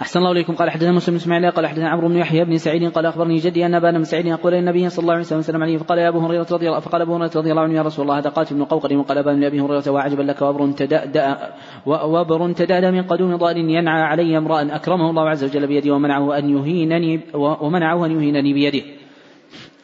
أحسن 0.00 0.18
الله 0.18 0.32
إليكم. 0.32 0.54
قال 0.54 0.70
حدثنا 0.70 0.92
مسلم 0.92 1.14
بن 1.14 1.20
إسماعيل 1.20 1.50
قال 1.50 1.66
حدثنا 1.66 1.88
عمرو 1.88 2.08
بن 2.08 2.16
يحيى 2.16 2.44
بن 2.44 2.56
سعيد 2.58 2.92
قال 2.92 3.06
أخبرني 3.06 3.36
جدي 3.36 3.66
أن 3.66 3.74
أبا 3.74 3.90
بن 3.90 4.04
سعيد 4.04 4.26
يقول 4.26 4.54
النبي 4.54 4.88
صلى 4.88 5.02
الله 5.02 5.14
عليه 5.14 5.24
وسلم 5.24 5.62
عليه 5.62 5.78
فقال 5.78 5.98
يا 5.98 6.08
أبو 6.08 6.18
هريرة 6.18 6.46
رضي 6.52 6.68
الله 6.68 6.80
فقال 6.80 7.02
أبو 7.02 7.14
هريرة 7.14 7.30
رضي 7.36 7.50
الله 7.50 7.62
عنه 7.62 7.74
يا 7.74 7.82
رسول 7.82 8.02
الله 8.02 8.18
هذا 8.18 8.30
قاتل 8.30 8.54
بن 8.54 8.64
قوقل 8.64 8.96
وقال 8.96 9.18
أبا 9.18 9.30
لأبي 9.30 9.60
هريرة 9.60 9.90
وعجبا 9.90 10.22
لك 10.22 10.42
وبر 10.42 10.72
تدأدأ 10.72 11.54
وبر 11.86 12.52
تدأدأ 12.52 12.90
من 12.90 13.02
قدوم 13.02 13.36
ضال 13.36 13.56
ينعى 13.56 14.02
علي 14.02 14.38
امرأ 14.38 14.62
أكرمه 14.62 15.10
الله 15.10 15.28
عز 15.28 15.44
وجل 15.44 15.66
بيده 15.66 15.94
ومنعه 15.94 16.38
أن 16.38 16.50
يهينني 16.50 17.20
ومنعه 17.34 18.06
أن 18.06 18.10
يهينني 18.10 18.52
بيده. 18.52 18.82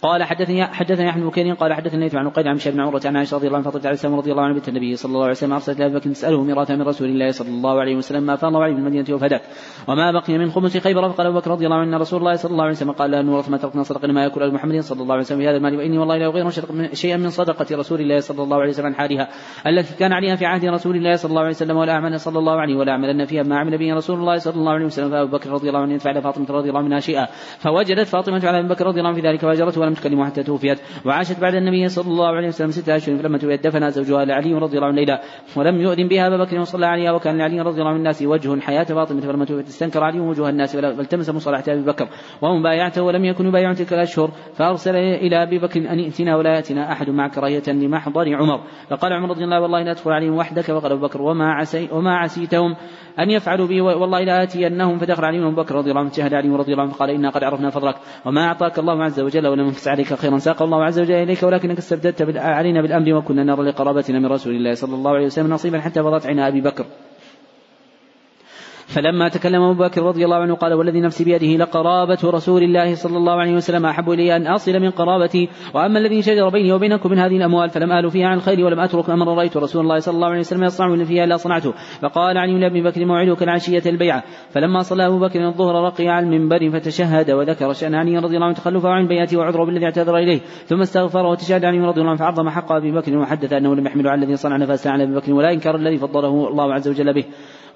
قال 0.03 0.25
حدثني 0.25 0.65
حدثني 0.65 1.11
أحمد 1.11 1.33
بن 1.37 1.55
قال 1.55 1.73
حدثني 1.73 2.11
عن 2.15 2.27
عقيل 2.27 2.49
عن 2.49 2.59
بن 2.67 2.81
عمرة 2.81 3.01
عن 3.05 3.17
عائشة 3.17 3.37
رضي 3.37 3.47
الله 3.47 3.59
عنها 3.59 3.71
فاطمة 3.71 3.87
عليه 3.87 3.95
السلام 3.95 4.15
رضي 4.15 4.31
الله 4.33 4.43
عنها 4.43 4.55
بنت 4.55 4.69
النبي 4.69 4.97
صلى 4.97 5.11
الله 5.11 5.23
عليه 5.23 5.31
وسلم 5.31 5.53
ارسلت 5.53 5.79
لابي 5.79 5.95
بكر 5.95 6.11
تساله 6.11 6.43
ميراثا 6.45 6.75
من 6.75 6.83
رسول 6.83 7.09
الله 7.09 7.31
صلى 7.31 7.49
الله 7.49 7.81
عليه 7.81 7.97
وسلم 7.97 8.23
ما 8.23 8.37
فاض 8.37 8.57
عليه 8.57 8.75
في 8.75 8.79
المدينة 8.79 9.15
وفداك؟ 9.15 9.43
وما 9.89 10.13
بقي 10.13 10.39
من 10.39 10.51
خمس 10.51 10.77
خيبر؟ 10.77 11.09
فقال 11.09 11.27
أبو 11.27 11.39
بكر 11.39 11.51
رضي 11.51 11.67
الله 11.67 11.77
عنه 11.77 11.97
رسول 11.97 12.21
الله 12.21 12.35
صلى 12.35 12.51
الله 12.51 12.65
عليه 12.65 12.73
وسلم 12.73 12.91
قال 12.91 13.11
لا 13.11 13.23
نورث 13.23 13.49
ما 13.49 13.57
تركنا 13.57 13.83
صدقا 13.83 14.09
ما 14.09 14.23
يأكل 14.25 14.43
ال 14.43 14.55
محمد 14.55 14.81
صلى 14.81 15.03
الله 15.03 15.13
عليه 15.13 15.23
وسلم 15.23 15.39
في 15.39 15.49
هذا 15.49 15.57
المال 15.57 15.77
وإني 15.77 15.99
والله 15.99 16.17
لا 16.17 16.27
أغير 16.27 16.51
شيئا 16.93 17.17
من 17.17 17.31
صدقة 17.31 17.67
رسول 17.77 18.01
الله 18.01 18.21
صلى 18.21 18.43
الله 18.43 18.57
عليه 18.57 18.71
وسلم 18.71 18.87
عن 18.87 18.95
حالها 18.95 19.29
التي 19.67 19.95
كان 19.95 20.13
عليها 20.13 20.37
في 20.37 20.47
عهد 20.47 20.65
رسول 20.65 20.97
الله 20.97 21.17
صلى 21.17 21.31
الله 21.31 21.41
عليه 21.41 21.51
وسلم 21.51 21.77
ولا 21.77 21.93
أعمل 21.93 22.21
صلى 22.21 22.39
الله 22.39 22.61
عليه 22.61 22.77
ولا 22.77 22.93
اعملن 22.93 23.25
فيها 23.25 23.43
ما 23.43 23.59
عمل 23.59 23.79
به 23.79 23.95
رسول 23.95 24.19
الله 24.19 24.37
صلى 24.39 24.55
الله 24.55 24.73
عليه 24.73 24.87
وسلم. 24.87 25.11
فأبو 25.11 25.37
بكر 25.37 25.51
رضي 25.51 25.69
الله 25.69 25.81
عنه 25.81 25.95
يدفع 25.95 26.21
فاطمة 26.21 26.47
رضي 26.51 26.69
الله 26.69 26.81
عنها 26.81 27.01
شيئا 27.01 27.27
فوجدت 27.59 28.07
فاطمة 28.07 28.47
على 28.49 28.59
أبي 28.59 28.69
بكر 28.69 28.87
رضي 28.87 28.99
الله 28.99 29.11
عنه 29.11 29.21
في 29.21 29.29
ذلك 29.29 29.41
فأجرته 29.41 29.81
ولم 29.81 29.92
تكلمه 29.95 30.27
حتى 30.27 30.43
توفيت. 30.43 30.79
وعاشت 31.07 31.41
بعد 31.41 31.55
النبي 31.55 31.89
صلى 31.89 32.09
الله 32.09 32.27
عليه 32.27 32.49
وسلم 32.49 32.71
ستة 32.71 32.97
أشهر 32.97 33.17
فلما 33.17 33.39
توفيت 33.39 33.67
دفن 33.67 33.91
زوجها 33.91 34.25
لعلي 34.25 34.55
رضي 34.55 34.77
الله 34.77 34.89
عنه 34.89 34.97
ليلى 34.97 35.21
ولم 35.57 35.81
يؤذن 35.81 36.09
بها 36.09 36.27
أبا 36.27 36.45
بكر 36.45 36.61
وصلى 36.61 36.87
عليها 36.87 37.13
وكان 37.13 37.39
لعلي 37.39 37.61
رضي 37.61 37.79
الله 37.79 37.89
عنه 37.89 37.99
الناس 37.99 38.23
وجه 38.23 38.61
حياة 38.61 38.85
فاطمة 38.85 39.21
فلما 39.21 39.45
توفيت 39.45 39.67
استنكر 39.67 40.05
علي 40.05 40.21
وجوه 40.21 40.49
الناس 40.49 40.77
فالتمس 40.77 41.31
مصالحة 41.31 41.65
أبي 41.69 41.83
بكر. 41.83 42.09
ومبايعته 42.43 43.03
ولم 43.03 43.25
يكن 43.25 43.47
يبايع 43.47 43.73
تلك 43.73 43.93
الأشهر 43.93 44.31
فأرسل 44.55 44.97
إلى 44.97 45.43
أبي 45.43 45.59
بكر 45.59 45.81
أن 45.81 45.99
ائتنا 45.99 46.37
ولا 46.37 46.55
يأتنا 46.55 46.93
أحد 46.93 47.11
مع 47.11 47.29
كراهية 47.29 47.63
لمحضر 47.69 48.35
عمر. 48.35 48.61
فقال 48.91 49.13
عمر 49.13 49.31
رضي 49.31 49.45
الله 49.45 49.61
والله 49.61 49.83
لا 49.83 49.91
أدخل 49.91 50.11
عليهم 50.11 50.37
وحدك 50.37 50.63
فقال 50.63 50.93
أبو 50.93 51.07
بكر 51.07 51.23
وما 51.23 51.53
عسي 51.53 51.89
وما 51.93 52.17
عسيتهم؟ 52.17 52.77
أن 53.19 53.31
يفعلوا 53.31 53.67
بي 53.67 53.81
والله 53.81 54.21
لا 54.21 54.43
آتينهم. 54.43 54.99
فدخل 54.99 55.25
عليهم 55.25 55.47
أبو 55.47 55.63
بكر 55.63 55.75
رضي 55.75 55.91
الله 55.91 56.01
عنه 56.01 56.11
شهد 56.11 56.35
علي 56.35 56.49
رضي 56.49 56.73
الله 56.73 56.83
عنه 56.83 56.93
فقال 56.93 57.11
إنا 57.11 57.31
قد 57.31 57.45
عرفنا 57.45 57.71
فضلك. 57.71 57.97
وما 58.27 58.45
أعطاك 58.45 58.79
الله 58.79 59.05
عز 59.05 59.21
وجل 59.21 59.47
ولم 59.47 59.67
ينفس 59.67 59.89
عليك 59.89 60.15
خيرا 60.15 60.39
ساق 60.39 60.63
الله 60.63 60.85
عز 60.85 61.01
وجل 61.01 61.15
إليك 61.15 61.43
ولكنك 61.43 61.79
استبدلت 61.79 62.37
علينا 62.37 62.83
بالأمر 62.83 63.15
وكنا 63.15 63.45
نرى 63.45 63.63
لقرابتنا 63.63 64.19
من 64.19 64.27
رسول 64.27 64.55
الله 64.55 64.75
صلى 64.75 64.95
الله 64.95 65.11
عليه 65.11 65.27
وسلم 65.27 65.53
نصيبا 65.53 65.81
حتى 65.81 66.03
فضت 66.03 66.27
عين 66.27 66.39
أبي 66.39 66.61
بكر. 66.61 66.85
فلما 68.93 69.29
تكلم 69.29 69.63
أبو 69.63 69.85
بكر 69.85 70.03
رضي 70.03 70.25
الله 70.25 70.37
عنه 70.37 70.55
قال 70.55 70.73
والذي 70.73 71.01
نفسي 71.01 71.25
بيده 71.25 71.65
لقرابة 71.65 72.19
رسول 72.25 72.63
الله 72.63 72.95
صلى 72.95 73.17
الله 73.17 73.33
عليه 73.33 73.55
وسلم 73.55 73.87
أحب 73.87 74.11
إلي 74.11 74.37
أن 74.37 74.47
أصل 74.47 74.73
من 74.73 74.91
قرابتي 74.91 75.49
وأما 75.75 75.99
الذي 75.99 76.23
شجر 76.23 76.49
بيني 76.49 76.73
وبينكم 76.73 77.11
من 77.11 77.19
هذه 77.19 77.37
الأموال 77.37 77.71
فلم 77.71 77.93
آل 77.93 78.11
فيها 78.11 78.27
عن 78.27 78.37
الخير 78.37 78.65
ولم 78.65 78.81
أترك 78.81 79.11
أمر 79.11 79.37
رأيت 79.37 79.57
رسول 79.57 79.83
الله 79.83 79.99
صلى 79.99 80.15
الله 80.15 80.27
عليه 80.27 80.39
وسلم 80.39 80.65
يصنع 80.65 81.05
فيها 81.05 81.25
إلا 81.25 81.37
صنعته. 81.37 81.73
فقال 82.01 82.39
علي 82.39 82.61
لأبي 82.61 82.83
بكر 82.83 83.05
موعدك 83.05 83.43
العشية 83.43 83.83
البيعة. 83.87 84.23
فلما 84.51 84.81
صلى 84.81 85.07
أبو 85.07 85.19
بكر 85.19 85.47
الظهر 85.47 85.85
رقي 85.85 86.09
على 86.09 86.27
المنبر 86.27 86.71
فتشهد 86.71 87.31
وذكر 87.31 87.73
شأن 87.73 87.95
علي 87.95 88.19
رضي 88.19 88.35
الله 88.35 88.47
عنه 88.47 88.55
تخلفه 88.55 88.89
عن 88.89 89.07
بيعته 89.07 89.39
وعذره 89.39 89.65
بالذي 89.65 89.85
اعتذر 89.85 90.17
إليه. 90.17 90.41
ثم 90.65 90.81
استغفر 90.81 91.27
وتشهد 91.27 91.65
علي 91.65 91.79
رضي 91.79 92.01
الله 92.01 92.11
عنه 92.11 92.19
فعظم 92.19 92.49
حق 92.49 92.73
أبي 92.73 92.93
بكر 92.93 93.19
وحدث 93.19 93.53
أنه 93.53 93.75
لم 93.75 93.87
يحمل 93.87 94.09
على 94.09 94.25
الذي 94.25 94.37
صنع 94.37 94.57
نفسه 94.57 94.91
على 94.91 95.05
أبي 95.05 95.15
بكر 95.15 95.33
ولا 95.33 95.53
إنكر 95.53 95.77
الذي 95.77 95.99
فضله 95.99 96.49
الله 96.49 96.75
عز 96.75 96.89
وجل 96.89 97.15
به. 97.15 97.25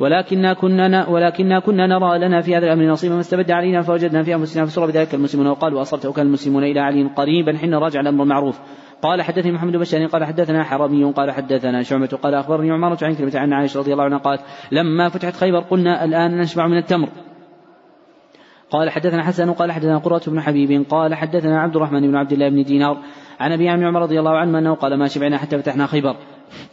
ولكننا 0.00 0.54
كنا 0.54 1.08
ولكننا 1.08 1.60
كنا 1.60 1.86
نرى 1.86 2.18
لنا 2.18 2.40
في 2.40 2.56
هذا 2.56 2.66
الأمر 2.66 2.84
نصيبا 2.84 3.14
ما 3.14 3.20
استبد 3.20 3.50
علينا 3.50 3.82
فوجدنا 3.82 4.22
في 4.22 4.34
أنفسنا 4.34 4.64
فسر 4.64 4.86
بذلك 4.86 5.14
المسلمون. 5.14 5.46
وقالوا 5.46 5.82
أصبت 5.82 6.06
وكان 6.06 6.26
المسلمون 6.26 6.64
إلى 6.64 6.80
علي 6.80 7.10
قريبا 7.16 7.58
حين 7.58 7.74
راجع 7.74 8.00
الأمر 8.00 8.22
المعروف 8.22 8.60
قال 9.02 9.22
حدثني 9.22 9.52
محمد 9.52 9.72
بن 9.72 9.78
بشار 9.78 10.06
قال 10.06 10.24
حدثنا 10.24 10.64
حرمي 10.64 11.04
قال 11.04 11.30
حدثنا 11.30 11.82
شعبة 11.82 12.06
قال 12.06 12.34
أخبرني 12.34 12.70
عمارة 12.70 13.04
عن 13.04 13.14
كلمة 13.14 13.32
عن 13.34 13.52
عائشة 13.52 13.80
رضي 13.80 13.92
الله 13.92 14.04
عنها 14.04 14.18
قالت 14.18 14.40
لما 14.72 15.08
فتحت 15.08 15.36
خيبر 15.36 15.60
قلنا 15.60 16.04
الآن 16.04 16.38
نشبع 16.38 16.66
من 16.66 16.76
التمر. 16.76 17.08
قال 18.70 18.90
حدثنا 18.90 19.22
حسن 19.22 19.52
قال 19.52 19.72
حدثنا 19.72 19.98
قرة 19.98 20.22
بن 20.26 20.40
حبيب 20.40 20.86
قال 20.88 21.14
حدثنا 21.14 21.60
عبد 21.60 21.76
الرحمن 21.76 22.00
بن 22.00 22.16
عبد 22.16 22.32
الله 22.32 22.48
بن 22.48 22.62
دينار 22.62 22.98
عن 23.40 23.52
أبي 23.52 23.68
عمر 23.68 24.02
رضي 24.02 24.18
الله 24.18 24.36
عنه 24.36 24.58
أنه 24.58 24.74
قال 24.74 24.98
ما 24.98 25.08
شبعنا 25.08 25.38
حتى 25.38 25.58
فتحنا 25.58 25.86
خيبر. 25.86 26.16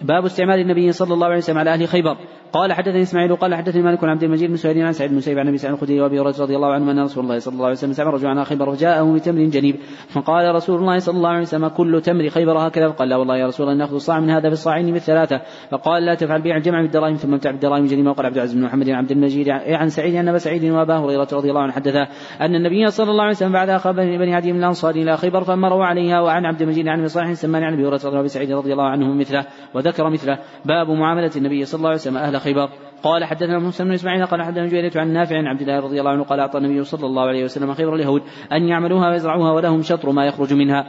باب 0.02 0.26
استعمال 0.26 0.60
النبي 0.60 0.92
صلى 0.92 1.14
الله 1.14 1.28
عليه 1.28 1.38
وسلم 1.38 1.58
على 1.58 1.74
أهل 1.74 1.88
خيبر. 1.88 2.18
قال 2.54 2.74
حدثني 2.74 3.02
إسماعيل 3.02 3.36
قال 3.36 3.56
حدثني 3.56 3.82
مالك 3.82 4.04
عن 4.04 4.10
عبد 4.10 4.24
المجيد 4.24 4.50
بن 4.50 4.56
سعيد 4.56 4.78
عن 4.78 4.94
سعيد 4.94 5.12
بن 5.12 5.18
مسيب 5.18 5.40
عن 5.40 5.48
أبي 5.48 5.58
سعيد 5.58 5.74
الخدري 5.74 6.02
وأبي 6.02 6.20
هريرة 6.20 6.36
رضي 6.40 6.56
الله 6.56 6.74
عنه 6.74 6.92
أن 6.92 7.00
رسول 7.00 7.24
الله 7.24 7.40
صلى 7.40 7.54
الله 7.54 7.66
عليه 7.66 7.76
وسلم 7.76 7.94
سمع 7.94 8.10
رجلا 8.10 8.30
عن 8.30 8.44
خيبر 8.44 8.76
فجاءه 8.76 9.14
بتمر 9.14 9.44
جنيب. 9.44 9.76
فقال 10.10 10.56
رسول 10.56 10.80
الله 10.80 10.98
صلى 10.98 11.18
الله 11.18 11.30
عليه 11.30 11.42
وسلم 11.42 11.68
كل 11.68 12.02
تمر 12.02 12.30
خيبر 12.30 12.68
هكذا؟ 12.68 12.90
فقال 12.90 13.10
لا 13.10 13.16
والله 13.16 13.38
يا 13.38 13.48
رسول 13.48 13.70
الله 13.70 13.78
نأخذ 13.78 13.98
صاع 13.98 14.20
من 14.20 14.30
هذا 14.30 14.48
في 14.48 14.54
الصاعين 14.54 14.94
بالثلاثه 14.94 15.42
فقال 15.72 16.06
لا 16.06 16.16
تفعل 16.16 16.42
بيع 16.42 16.58
الجمع 16.58 16.82
بالدراهم 16.82 17.16
ثم 17.16 17.34
ابتع 17.34 17.52
بالدراهم 17.52 17.86
جنيبا. 17.86 18.10
وقال 18.10 18.26
عبد 18.26 18.36
العزيز 18.36 18.56
بن 18.56 18.66
محمد 18.66 18.90
عبد 18.90 19.12
المجيد 19.12 19.50
عن 19.50 19.90
سعيد 19.90 20.16
ان 20.16 20.28
ابا 20.28 20.38
سعيد 20.38 20.66
وأبا 20.66 20.98
هريرة 20.98 21.28
رضي 21.34 21.50
الله 21.50 21.62
عنه 21.62 21.72
حدثا 21.72 22.08
أن 22.42 22.56
النبي 22.56 22.88
صلى 22.88 23.12
الله 23.12 23.24
عليه 23.24 23.36
وسلم 23.36 23.52
بعد 23.52 23.70
اخى 23.70 23.94
بني 23.94 24.36
عدي 24.36 24.54
من 24.54 24.60
الأنصار 24.60 24.96
إلى 24.96 25.18
خيبر 25.18 25.44
فامروا 25.44 25.86
عليها 25.86 26.22
وعن 26.22 26.46
عبد 26.46 26.62
المجيد 26.62 26.88
عن 26.88 27.08
صالح 27.08 27.34
سمان 27.34 27.64
عن 27.64 27.74
أبي 27.74 27.82
هريرة 27.88 28.28
سعيد 28.28 28.52
رضي 28.52 28.74
الله 28.74 28.88
عنه 28.88 29.14
مثله 29.14 29.46
وذكر 29.74 30.10
مثله. 30.10 30.40
باب 30.66 30.90
معاملة 30.90 31.32
النبي 31.36 31.66
صلى 31.66 31.78
الله 31.78 31.90
عليه 31.90 32.00
وسلم 32.00 32.18
أهل 32.18 32.43
خيبر 32.44 32.70
قال 33.04 33.26
حدثنا 33.26 33.60
موسى 33.60 33.84
بن 33.84 33.92
إسماعيل 33.92 34.26
قال 34.26 34.42
حدثنا 34.44 34.68
جويرية 34.68 34.92
عن 34.96 35.14
نافع 35.14 35.38
عن 35.38 35.48
عبد 35.48 35.62
الله 35.62 35.80
رضي 35.80 36.00
الله 36.00 36.12
عنه 36.12 36.24
قال 36.24 36.40
اعطى 36.40 36.58
النبي 36.58 36.84
صلى 36.84 37.06
الله 37.06 37.24
عليه 37.24 37.44
وسلم 37.44 37.74
خير 37.74 37.96
اليهود 37.96 38.22
أن 38.52 38.68
يعملوها 38.68 39.10
ويزرعوها 39.10 39.52
ولهم 39.52 39.82
شطر 39.82 40.12
ما 40.12 40.26
يخرج 40.26 40.54
منها. 40.54 40.86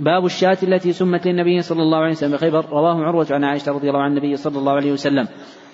باب 0.00 0.24
الشاة 0.24 0.58
التي 0.62 0.92
سمت 0.92 1.26
للنبي 1.26 1.62
صلى 1.62 1.82
الله 1.82 1.98
عليه 1.98 2.10
وسلم 2.10 2.32
بخيبر 2.32 2.64
رواه 2.70 3.04
عروة 3.04 3.26
عن 3.30 3.44
عائشة 3.44 3.72
رضي 3.72 3.88
الله 3.88 4.00
عن 4.02 4.10
النبي 4.10 4.36
صلى 4.36 4.58
الله 4.58 4.72
عليه 4.72 4.92
وسلم. 4.92 5.28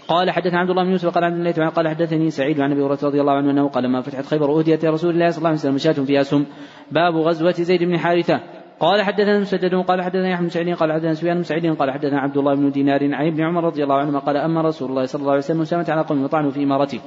قال 0.09 0.31
حدثنا 0.31 0.59
عبد 0.59 0.71
الله 0.71 0.85
بن 0.85 0.91
يوسف 0.91 1.15
قال 1.15 1.25
عبد 1.25 1.37
الله 1.37 1.69
قال 1.69 1.89
حدثني 1.89 2.31
سعيد 2.31 2.61
عن 2.61 2.73
أبي 2.73 2.83
هريرة 2.83 2.99
رضي 3.03 3.21
الله 3.21 3.33
عنه 3.33 3.51
أنه 3.51 3.69
قال 3.69 3.89
ما 3.89 4.01
فتحت 4.01 4.27
خيبر 4.27 4.59
أهديت 4.59 4.85
رسول 4.85 5.11
الله 5.11 5.31
صلى 5.31 5.39
الله 5.39 5.49
عليه 5.49 5.59
وسلم 5.59 5.79
شاة 5.79 6.05
فيها 6.05 6.23
سم 6.23 6.45
باب 6.91 7.17
غزوة 7.17 7.53
زيد 7.53 7.83
بن 7.83 7.99
حارثة 7.99 8.41
قال 8.83 9.03
حدثنا 9.03 9.39
مسدد 9.39 9.75
قال 9.75 10.03
حدثنا 10.03 10.29
يحيى 10.29 10.43
بن 10.43 10.49
سعيد 10.49 10.75
قال 10.77 10.93
حدثنا 10.93 11.15
سفيان 11.15 11.37
بن 11.37 11.43
سعيد 11.43 11.75
قال 11.75 11.91
حدثنا 11.91 12.21
عبد 12.21 12.37
الله 12.37 12.55
بن 12.55 12.71
دينار 12.71 13.15
عن 13.15 13.27
ابن 13.27 13.41
عمر 13.41 13.65
رضي 13.65 13.83
الله 13.85 13.95
عنهما 13.95 14.19
قال 14.19 14.37
أما 14.37 14.61
رسول 14.63 14.91
الله 14.91 15.07
صلى 15.07 15.21
الله 15.21 15.31
عليه 15.31 15.47
وسلم 15.47 15.65
سمت 15.65 15.91
على 15.91 16.03
قوم 16.03 16.25
وطعنوا 16.25 16.51
في 16.51 16.63
إمارته. 16.63 17.01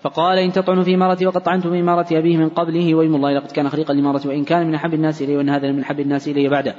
فقال 0.00 0.38
إن 0.38 0.52
تطعنوا 0.52 0.82
في 0.82 0.94
إمارتي 0.94 1.26
وقد 1.26 1.40
طعنتم 1.40 1.70
في 1.70 1.80
إمارة 1.80 2.06
أبيه 2.12 2.36
من 2.36 2.48
قبله 2.48 2.94
وإيم 2.94 3.14
الله 3.14 3.32
لقد 3.32 3.50
كان 3.50 3.68
خليقا 3.68 3.94
الإمارة 3.94 4.28
وإن 4.28 4.44
كان 4.44 4.66
من 4.66 4.74
أحب 4.74 4.94
الناس 4.94 5.22
إليه 5.22 5.36
وإن 5.36 5.48
هذا 5.48 5.72
من 5.72 5.80
أحب 5.80 6.00
الناس 6.00 6.28
إليه 6.28 6.48
بعده. 6.48 6.74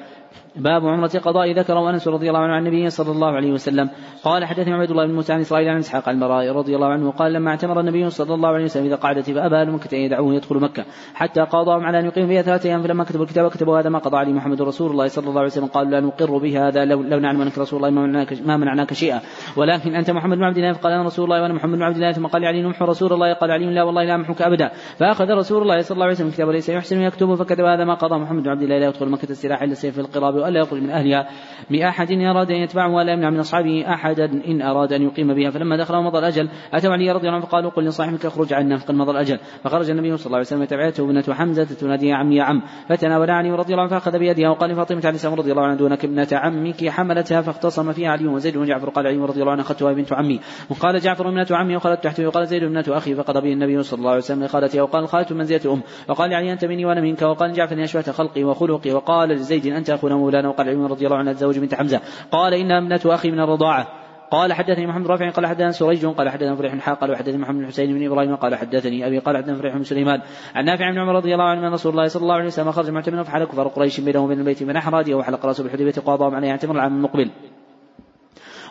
باب 0.56 0.88
عمرة 0.88 1.08
قضاء 1.08 1.52
ذكره 1.52 1.90
أنس 1.90 2.08
رضي 2.08 2.30
الله 2.30 2.40
عنه 2.40 2.54
عن 2.54 2.68
النبي 2.68 2.90
صلى 2.90 3.12
الله 3.12 3.28
عليه 3.28 3.52
وسلم. 3.52 3.90
قال 4.24 4.46
حدثني 4.46 4.74
عبيد 4.74 4.92
الله 4.92 5.06
بن 5.08 5.14
موسى 5.14 5.34
عن 5.34 5.40
إسرائيل 5.40 5.70
عن 5.70 5.78
إسحاق 5.78 6.10
البراء 6.10 6.52
رضي 6.52 6.76
الله 6.76 6.88
عنه 6.88 7.12
قال 7.12 7.34
لما 7.34 7.52
اعتمر 7.52 7.80
النبي 7.80 8.10
صلى 8.10 8.34
الله 8.34 8.50
عليه 8.50 8.66
وسلم 8.66 8.86
إذا 8.86 8.96
قعدت 8.96 9.32
فأبى 9.32 9.56
أهل 9.56 9.72
مكة 9.72 9.96
أن 9.96 10.02
يدعوه 10.02 10.34
يدخل 10.34 10.56
مكة 10.56 10.86
حتى 11.14 11.42
قاضاهم 11.42 11.86
على 11.86 12.00
أن 12.00 12.06
يقيم 12.06 12.28
فيها 12.28 12.42
ثلاثة 12.42 12.70
أيام 12.70 12.82
فلما 12.82 13.04
كتبوا 13.04 13.26
الكتاب 13.26 13.50
كتبوا 13.50 13.80
هذا 13.80 13.90
ما 13.90 14.00
قضى 14.00 14.18
عليه 14.18 14.34
محمد 14.34 14.62
رسول 14.62 14.92
الله 14.92 15.08
صلى 15.08 15.28
الله 15.28 15.40
عليه 15.40 15.50
وسلم 15.50 15.66
قالوا 15.66 15.92
لا 15.92 16.00
نقر 16.00 16.38
بهذا 16.38 16.86
لو, 16.86 17.02
لو 17.02 17.20
نعلم 17.20 17.42
أنك 17.42 17.58
رسول 17.58 17.78
الله 17.78 17.90
ما 17.90 18.02
منعناك, 18.02 18.34
ما 18.46 18.58
منعناك 18.58 18.94
شيئا. 18.94 19.22
ولكن 19.58 19.96
أنت 19.96 20.12
محمد 20.12 20.38
بن 20.38 20.44
عبد 20.44 20.58
الله 20.58 20.74
فقال 20.74 20.94
أنا 20.94 21.04
رسول 21.04 21.26
الله 21.26 21.42
وأنا 21.42 21.54
محمد 21.54 21.78
بن 21.78 21.84
عبد 21.84 21.96
الله 21.96 22.12
ثم 22.12 22.28
قال 22.28 22.46
علي 22.46 22.62
نمحو 22.62 22.86
رسول 22.86 23.14
الله 23.14 23.34
قال 23.34 23.52
علي 23.52 23.66
لا 23.66 23.84
والله 23.84 24.04
لا 24.04 24.16
أمحك 24.16 24.42
أبدا. 24.42 24.72
فأخذ 24.98 25.30
رسول 25.30 25.62
الله 25.62 25.82
صلى 25.82 25.96
الله 25.96 26.06
عليه 26.06 26.16
وسلم 26.16 26.32
كتابه 26.32 26.52
ليس 26.52 26.70
يحسن 26.70 27.02
يكتبه 27.02 27.36
فكتب 27.36 27.64
هذا 27.64 27.84
ما 27.86 27.94
قضى 27.94 28.16
محمد 28.16 28.44
بن 28.44 28.50
عبد 28.50 28.62
الله 28.62 28.78
لا 28.80 28.88
يدخل 28.88 29.10
مكة 29.10 29.32
السلاح 29.32 29.62
إلا 29.62 29.72
السيف 29.72 29.94
في 29.94 30.02
القراب 30.20 30.36
وألا 30.36 30.60
يخرج 30.60 30.82
من 30.82 30.90
أهلها 30.90 31.28
بأحد 31.70 32.12
إن 32.12 32.26
أراد 32.26 32.52
أن 32.52 32.58
يتبعه 32.58 32.94
ولا 32.94 33.14
يمنع 33.14 33.30
من 33.30 33.40
أصحابه 33.40 33.86
أحدا 33.88 34.26
إن 34.48 34.62
أراد 34.62 34.94
أن 34.94 35.02
يقيم 35.02 35.34
بها. 35.34 35.50
فلما 35.50 35.78
دخل 35.78 35.96
ومضى 35.96 36.20
الأجل 36.20 36.50
أتوا 36.74 36.92
علي 36.92 37.12
رضي 37.12 37.28
الله 37.28 37.36
عنه؟ 37.36 37.46
فقالوا 37.46 37.72
قل 37.72 37.86
لصاحبك 37.86 38.26
اخرج 38.26 38.54
عنا. 38.54 38.78
فقد 38.78 38.96
مضى 38.96 39.12
الأجل. 39.12 39.40
فخرج 39.64 39.90
النبي 39.90 40.18
صلى 40.18 40.26
الله 40.26 40.38
عليه 40.38 40.48
وسلم 40.48 40.64
تبعته 40.66 41.04
ابنة 41.04 41.24
حمزة 41.34 41.64
تنادي 41.64 42.08
يا 42.08 42.16
عم 42.16 42.32
يا 42.32 42.44
عم. 42.44 42.62
فتناول 42.90 43.32
علي 43.32 43.52
رضي 43.52 43.74
الله 43.74 43.84
عنه 43.84 43.92
فأخذ 43.92 44.20
بيدها 44.20 44.50
وقال 44.50 44.72
لفاطمة 44.72 45.02
عليه 45.04 45.16
السلام 45.16 45.34
رضي 45.34 45.52
الله 45.52 45.64
عنها 45.64 45.76
دونك 45.76 46.06
ابنة 46.06 46.28
عمك 46.32 46.90
حملتها 46.90 47.42
فاختصم 47.42 47.92
فيها 47.92 48.10
علي 48.10 48.28
وزيد 48.28 48.58
وجعفر 48.58 48.90
قال 48.90 49.08
علي 49.08 49.18
رضي 49.18 49.42
الله 49.42 49.52
عنه 49.52 49.62
أخذتها 49.62 49.94
بنت 49.94 50.14
عمي. 50.14 50.40
وقال 50.70 51.00
جعفر 51.00 51.30
ابنة 51.30 51.48
عمي 51.52 51.76
وقالت 51.76 52.04
تحته. 52.04 52.28
وقال 52.28 52.48
زيد 52.48 52.64
ابنة 52.64 52.86
أخي 52.88 53.16
فقضى 53.16 53.42
به 53.42 53.54
النبي 53.54 53.84
صلى 53.84 53.98
الله 53.98 54.10
عليه 54.10 54.20
وسلم 54.20 54.44
لخالتها 54.44 54.82
وقال 54.82 55.08
خالته 55.08 55.36
منزلة 55.36 55.62
الأم 55.66 55.82
وقال 56.10 56.34
علي 56.34 56.54
أنت 56.54 56.66
مني 56.66 56.86
وأنا 56.86 57.02
منك. 57.02 57.22
وقال 57.22 57.54
جعفر 57.54 57.84
أشبهت 57.84 58.10
خلقي 58.10 58.44
وخلقي. 58.44 58.92
وقال 58.92 59.30
لزيد 59.30 59.68
أنت 59.68 59.92
أخونا 60.10 60.22
مولانا 60.22 60.50
وقال 60.50 60.70
علي 60.70 60.76
رضي 60.76 61.06
الله 61.06 61.18
عنه 61.18 61.32
الزوج 61.32 61.60
بنت 61.60 61.76
حمزة. 61.76 62.02
قال 62.32 62.54
إنها 62.54 62.78
ابنة 62.78 63.02
أخي 63.06 63.32
من 63.32 63.40
الرضاعة. 63.40 63.88
قال 64.32 64.54
حدثني 64.54 64.88
محمد 64.88 65.08
رافع 65.08 65.30
قال 65.30 65.46
حدثنا 65.46 65.72
سريج 65.72 66.06
قال 66.06 66.30
حدثنا 66.30 66.56
فريح 66.56 66.76
حاق 66.78 67.00
قال 67.00 67.16
حدثني 67.16 67.38
محمد 67.38 67.74
بن 67.78 67.94
بن 67.94 68.06
إبراهيم 68.06 68.36
قال 68.36 68.56
حدثني 68.56 69.08
أبي 69.08 69.20
قال 69.20 69.38
حدثنا 69.38 69.58
فريح 69.58 69.76
بن 69.76 69.84
سليمان. 69.84 70.22
عن 70.56 70.66
نافع 70.66 70.92
بن 70.92 70.98
عمر 71.00 71.16
رضي 71.16 71.34
الله 71.34 71.46
عنه 71.46 71.68
أن 71.68 71.74
رسول 71.74 71.92
الله 71.92 72.08
صلى 72.08 72.22
الله 72.22 72.34
عليه 72.34 72.46
وسلم 72.46 72.72
خرج 72.72 72.90
معتمرا 72.90 73.24
فحل 73.24 73.44
كفار 73.44 73.68
قريش 73.68 74.00
بينه 74.00 74.20
وبين 74.20 74.40
البيت 74.40 74.64
من 74.64 74.76
احرادي 74.76 75.14
وحلق 75.14 75.46
رأسه 75.46 75.64
بالحديبية 75.64 76.02
قاضاهم 76.06 76.36
عليه 76.36 76.52
اعتمر 76.52 76.76
العام 76.76 76.96
المقبل. 76.96 77.30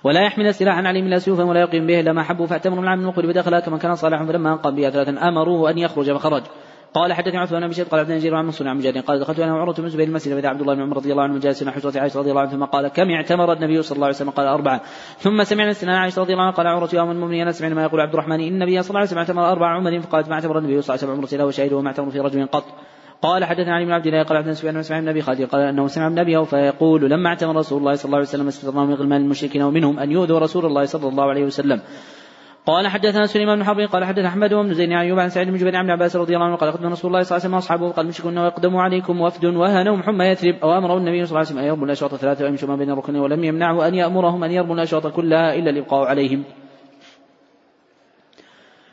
ولا 0.04 0.20
يحمل 0.20 0.54
سلاحا 0.54 0.82
عليهم 0.82 1.06
الا 1.06 1.18
سيوفا 1.18 1.44
ولا 1.44 1.60
يقيم 1.60 1.86
به 1.86 2.00
إلا 2.00 2.12
ما 2.12 2.22
حبوا 2.22 2.46
فاعتمروا 2.46 2.82
العام 2.82 3.00
المقبل 3.00 3.26
بدخلها 3.26 3.60
كما 3.60 3.78
كان 3.78 3.94
صالحا 3.94 4.26
فلما 4.26 4.52
أنقم 4.52 4.74
بها 4.74 4.90
ثلاثا 4.90 5.28
أمروه 5.28 5.70
أن 5.70 5.78
يخرج 5.78 6.12
فخرج. 6.12 6.42
قال 6.94 7.12
حدثني 7.12 7.38
عثمان 7.38 7.66
بن 7.66 7.72
شيخ 7.72 7.88
قال 7.88 8.00
عبد 8.00 8.26
عن 8.26 8.44
منصور 8.44 8.68
عن 8.68 8.76
مجاهد 8.76 8.98
قال 8.98 9.20
دخلت 9.20 9.40
أنا 9.40 9.54
وعروه 9.54 9.74
بن 9.74 9.88
زبير 9.88 10.08
المسجد 10.08 10.44
عبد 10.44 10.60
الله 10.60 10.74
بن 10.74 10.82
عمر 10.82 10.96
رضي 10.96 11.12
الله 11.12 11.22
عنه 11.22 11.38
جالس 11.38 11.62
مع 11.62 11.72
حجرة 11.72 12.00
عائشة 12.00 12.20
رضي 12.20 12.30
الله 12.30 12.40
عنه 12.40 12.50
ثم 12.50 12.64
قال 12.64 12.88
كم 12.88 13.10
اعتمر 13.10 13.52
النبي 13.52 13.82
صلى 13.82 13.96
الله 13.96 14.06
عليه 14.06 14.16
وسلم؟ 14.16 14.30
قال 14.30 14.46
أربعة. 14.46 14.80
ثم 15.18 15.44
سمعنا 15.44 15.72
سنان 15.72 15.94
عائشة 15.94 16.22
رضي 16.22 16.32
الله 16.32 16.44
عنها 16.44 16.56
قال 16.56 16.66
عروة 16.66 16.90
يا 16.92 17.02
ام 17.02 17.10
المؤمنين 17.10 17.42
انا 17.42 17.52
سمعنا 17.52 17.74
ما 17.74 17.82
يقول 17.82 18.00
عبد 18.00 18.12
الرحمن 18.12 18.40
إن 18.40 18.62
النبي 18.62 18.82
صلى 18.82 18.88
الله 18.88 19.00
عليه 19.00 19.08
وسلم 19.08 19.18
اعتمر 19.18 19.52
أربع 19.52 19.66
عمر 19.66 20.00
فقالت 20.00 20.28
ما 20.28 20.34
اعتمر 20.34 20.58
النبي 20.58 20.82
صلى 20.82 20.94
الله 20.94 21.04
عليه 21.04 21.12
وسلم 21.12 21.24
عمره 21.24 21.34
الا 21.34 21.44
وشهد 21.44 21.72
وما 21.72 21.88
اعتمر 21.88 22.10
في 22.10 22.20
رجل 22.20 22.46
قط. 22.46 22.64
قال 23.22 23.44
حدثنا 23.44 23.74
علي 23.74 23.84
بن 23.84 23.92
عبد 23.92 24.06
الله 24.06 24.22
قال 24.22 24.38
حدثنا 24.38 24.82
سفيان 24.82 25.00
بن 25.00 25.04
بن 25.04 25.08
أبي 25.08 25.22
خالد 25.22 25.42
قال 25.42 25.60
أنه 25.60 25.86
سمع 25.86 26.08
من 26.08 26.18
ابي 26.18 26.44
فيقول 26.44 27.10
لما 27.10 27.28
اعتمر 27.28 27.56
رسول 27.56 27.78
الله 27.78 27.94
صلى 27.94 28.04
الله 28.04 28.18
عليه 28.18 28.28
وسلم 28.28 28.48
استطاع 28.48 28.84
من 28.84 28.94
غلمان 28.94 29.20
المشركين 29.20 29.62
ومنهم 29.62 29.98
أن 29.98 30.10
يؤذوا 30.10 30.38
رسول 30.38 30.66
الله 30.66 30.84
صلى 30.84 31.08
الله 31.08 31.24
عليه 31.24 31.44
وسلم. 31.44 31.80
قال 32.68 32.88
حدثنا 32.88 33.26
سليمان 33.26 33.58
بن 33.58 33.64
حرب 33.64 33.80
قال 33.80 34.04
حدثنا 34.04 34.28
أحمد 34.28 34.54
بن 34.54 34.74
زيد 34.74 34.92
عن 34.92 34.98
أيوب 34.98 35.18
عن 35.18 35.28
سعيد 35.28 35.48
بن 35.48 35.56
جبير 35.56 35.76
عن 35.76 35.90
عباس 35.90 36.16
رضي 36.16 36.34
الله 36.34 36.46
عنه 36.46 36.56
قال 36.56 36.72
قدم 36.72 36.86
رسول 36.86 37.10
الله 37.10 37.22
صلى 37.22 37.36
الله 37.36 37.44
عليه 37.44 37.44
وسلم 37.44 37.54
واصحابه 37.54 37.90
قال 37.90 38.06
مشركون 38.06 38.38
واقدموا 38.38 38.82
عليكم 38.82 39.20
وفد 39.20 39.44
وهنهم 39.44 40.02
حمى 40.02 40.24
يثرب 40.24 40.54
أو 40.62 40.78
أمره 40.78 40.96
النبي 40.96 41.26
صلى 41.26 41.30
الله 41.30 41.38
عليه 41.38 41.48
وسلم 41.48 41.58
أن 41.58 41.64
يرموا 41.64 41.86
الأشواط 41.86 42.12
الثلاثة 42.12 42.44
ويمشوا 42.44 42.68
ما 42.68 42.76
بين 42.76 42.90
الركنين 42.90 43.20
ولم 43.20 43.44
يمنعه 43.44 43.88
أن 43.88 43.94
يأمرهم 43.94 44.44
أن 44.44 44.50
يرموا 44.50 44.74
الأشواط 44.74 45.06
كلها 45.06 45.54
إلا 45.54 45.70
الابقاء 45.70 46.06
عليهم. 46.06 46.44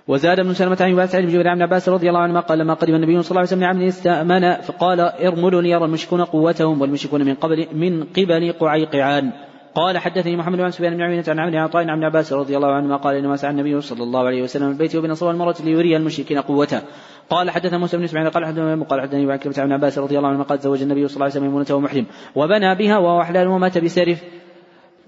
وزاد 0.08 0.40
ابن 0.40 0.54
سلمة 0.54 0.78
عن 0.82 1.08
سعيد 1.08 1.26
بن 1.26 1.32
جبير 1.32 1.48
عن 1.48 1.62
عباس 1.62 1.90
رضي 1.90 2.10
الله 2.10 2.20
عنهما 2.20 2.40
قال 2.40 2.60
لما 2.60 2.74
قدم 2.74 2.96
النبي 2.96 3.22
صلى 3.22 3.32
الله 3.32 3.48
عليه 3.52 3.76
وسلم 3.76 3.88
استأمن 3.88 4.62
فقال 4.62 5.00
ارملوا 5.00 5.62
ليرى 5.62 5.86
المشركون 5.86 6.22
قوتهم 6.24 6.82
والمشركون 6.82 7.26
من 7.26 7.36
قبل 7.36 7.68
من 7.74 8.04
قبل 8.04 8.54
قعيقعان 8.60 9.32
قال 9.76 9.98
حدثني 9.98 10.36
محمد 10.36 10.58
بن 10.58 10.72
سفيان 10.72 10.94
بن 10.98 11.02
عمينة 11.02 11.24
عن 11.28 11.40
عمرو 11.40 11.60
عطاء 11.60 11.90
عن 11.90 12.04
عباس 12.04 12.34
رضي 12.34 12.58
الله 12.58 12.72
عنهما 12.72 12.96
قال 12.96 13.16
انما 13.16 13.36
سعى 13.36 13.52
النبي 13.52 13.82
صلى 13.82 14.04
الله 14.04 14.26
عليه 14.26 14.44
وسلم 14.44 14.70
البيت 14.70 14.96
وبين 14.96 15.14
صور 15.14 15.32
المرأة 15.32 15.56
ليري 15.64 15.98
المشركين 15.98 16.40
قوته. 16.40 16.82
قال 17.30 17.50
حدثنا 17.50 17.78
موسى 17.78 17.98
بن 17.98 18.04
إسماعيل 18.04 18.30
قال 18.30 18.46
حدثنا 18.46 18.84
قال 18.84 19.02
حدثني 19.02 19.32
عن 19.32 19.38
كلمة 19.38 19.56
عن 19.58 19.72
عباس 19.72 20.00
رضي 20.00 20.18
الله 20.18 20.30
عنهما 20.30 20.44
قال 20.44 20.60
زوج 20.60 20.82
النبي 20.82 21.08
صلى 21.08 21.16
الله 21.16 21.24
عليه 21.24 21.34
وسلم 21.34 21.44
ميمونة 21.44 21.66
ومحرم 21.72 22.06
وبنى 22.36 22.76
بها 22.76 22.98
وهو 22.98 23.24
حلال 23.24 23.48
ومات 23.48 23.78
بسرف 23.78 24.24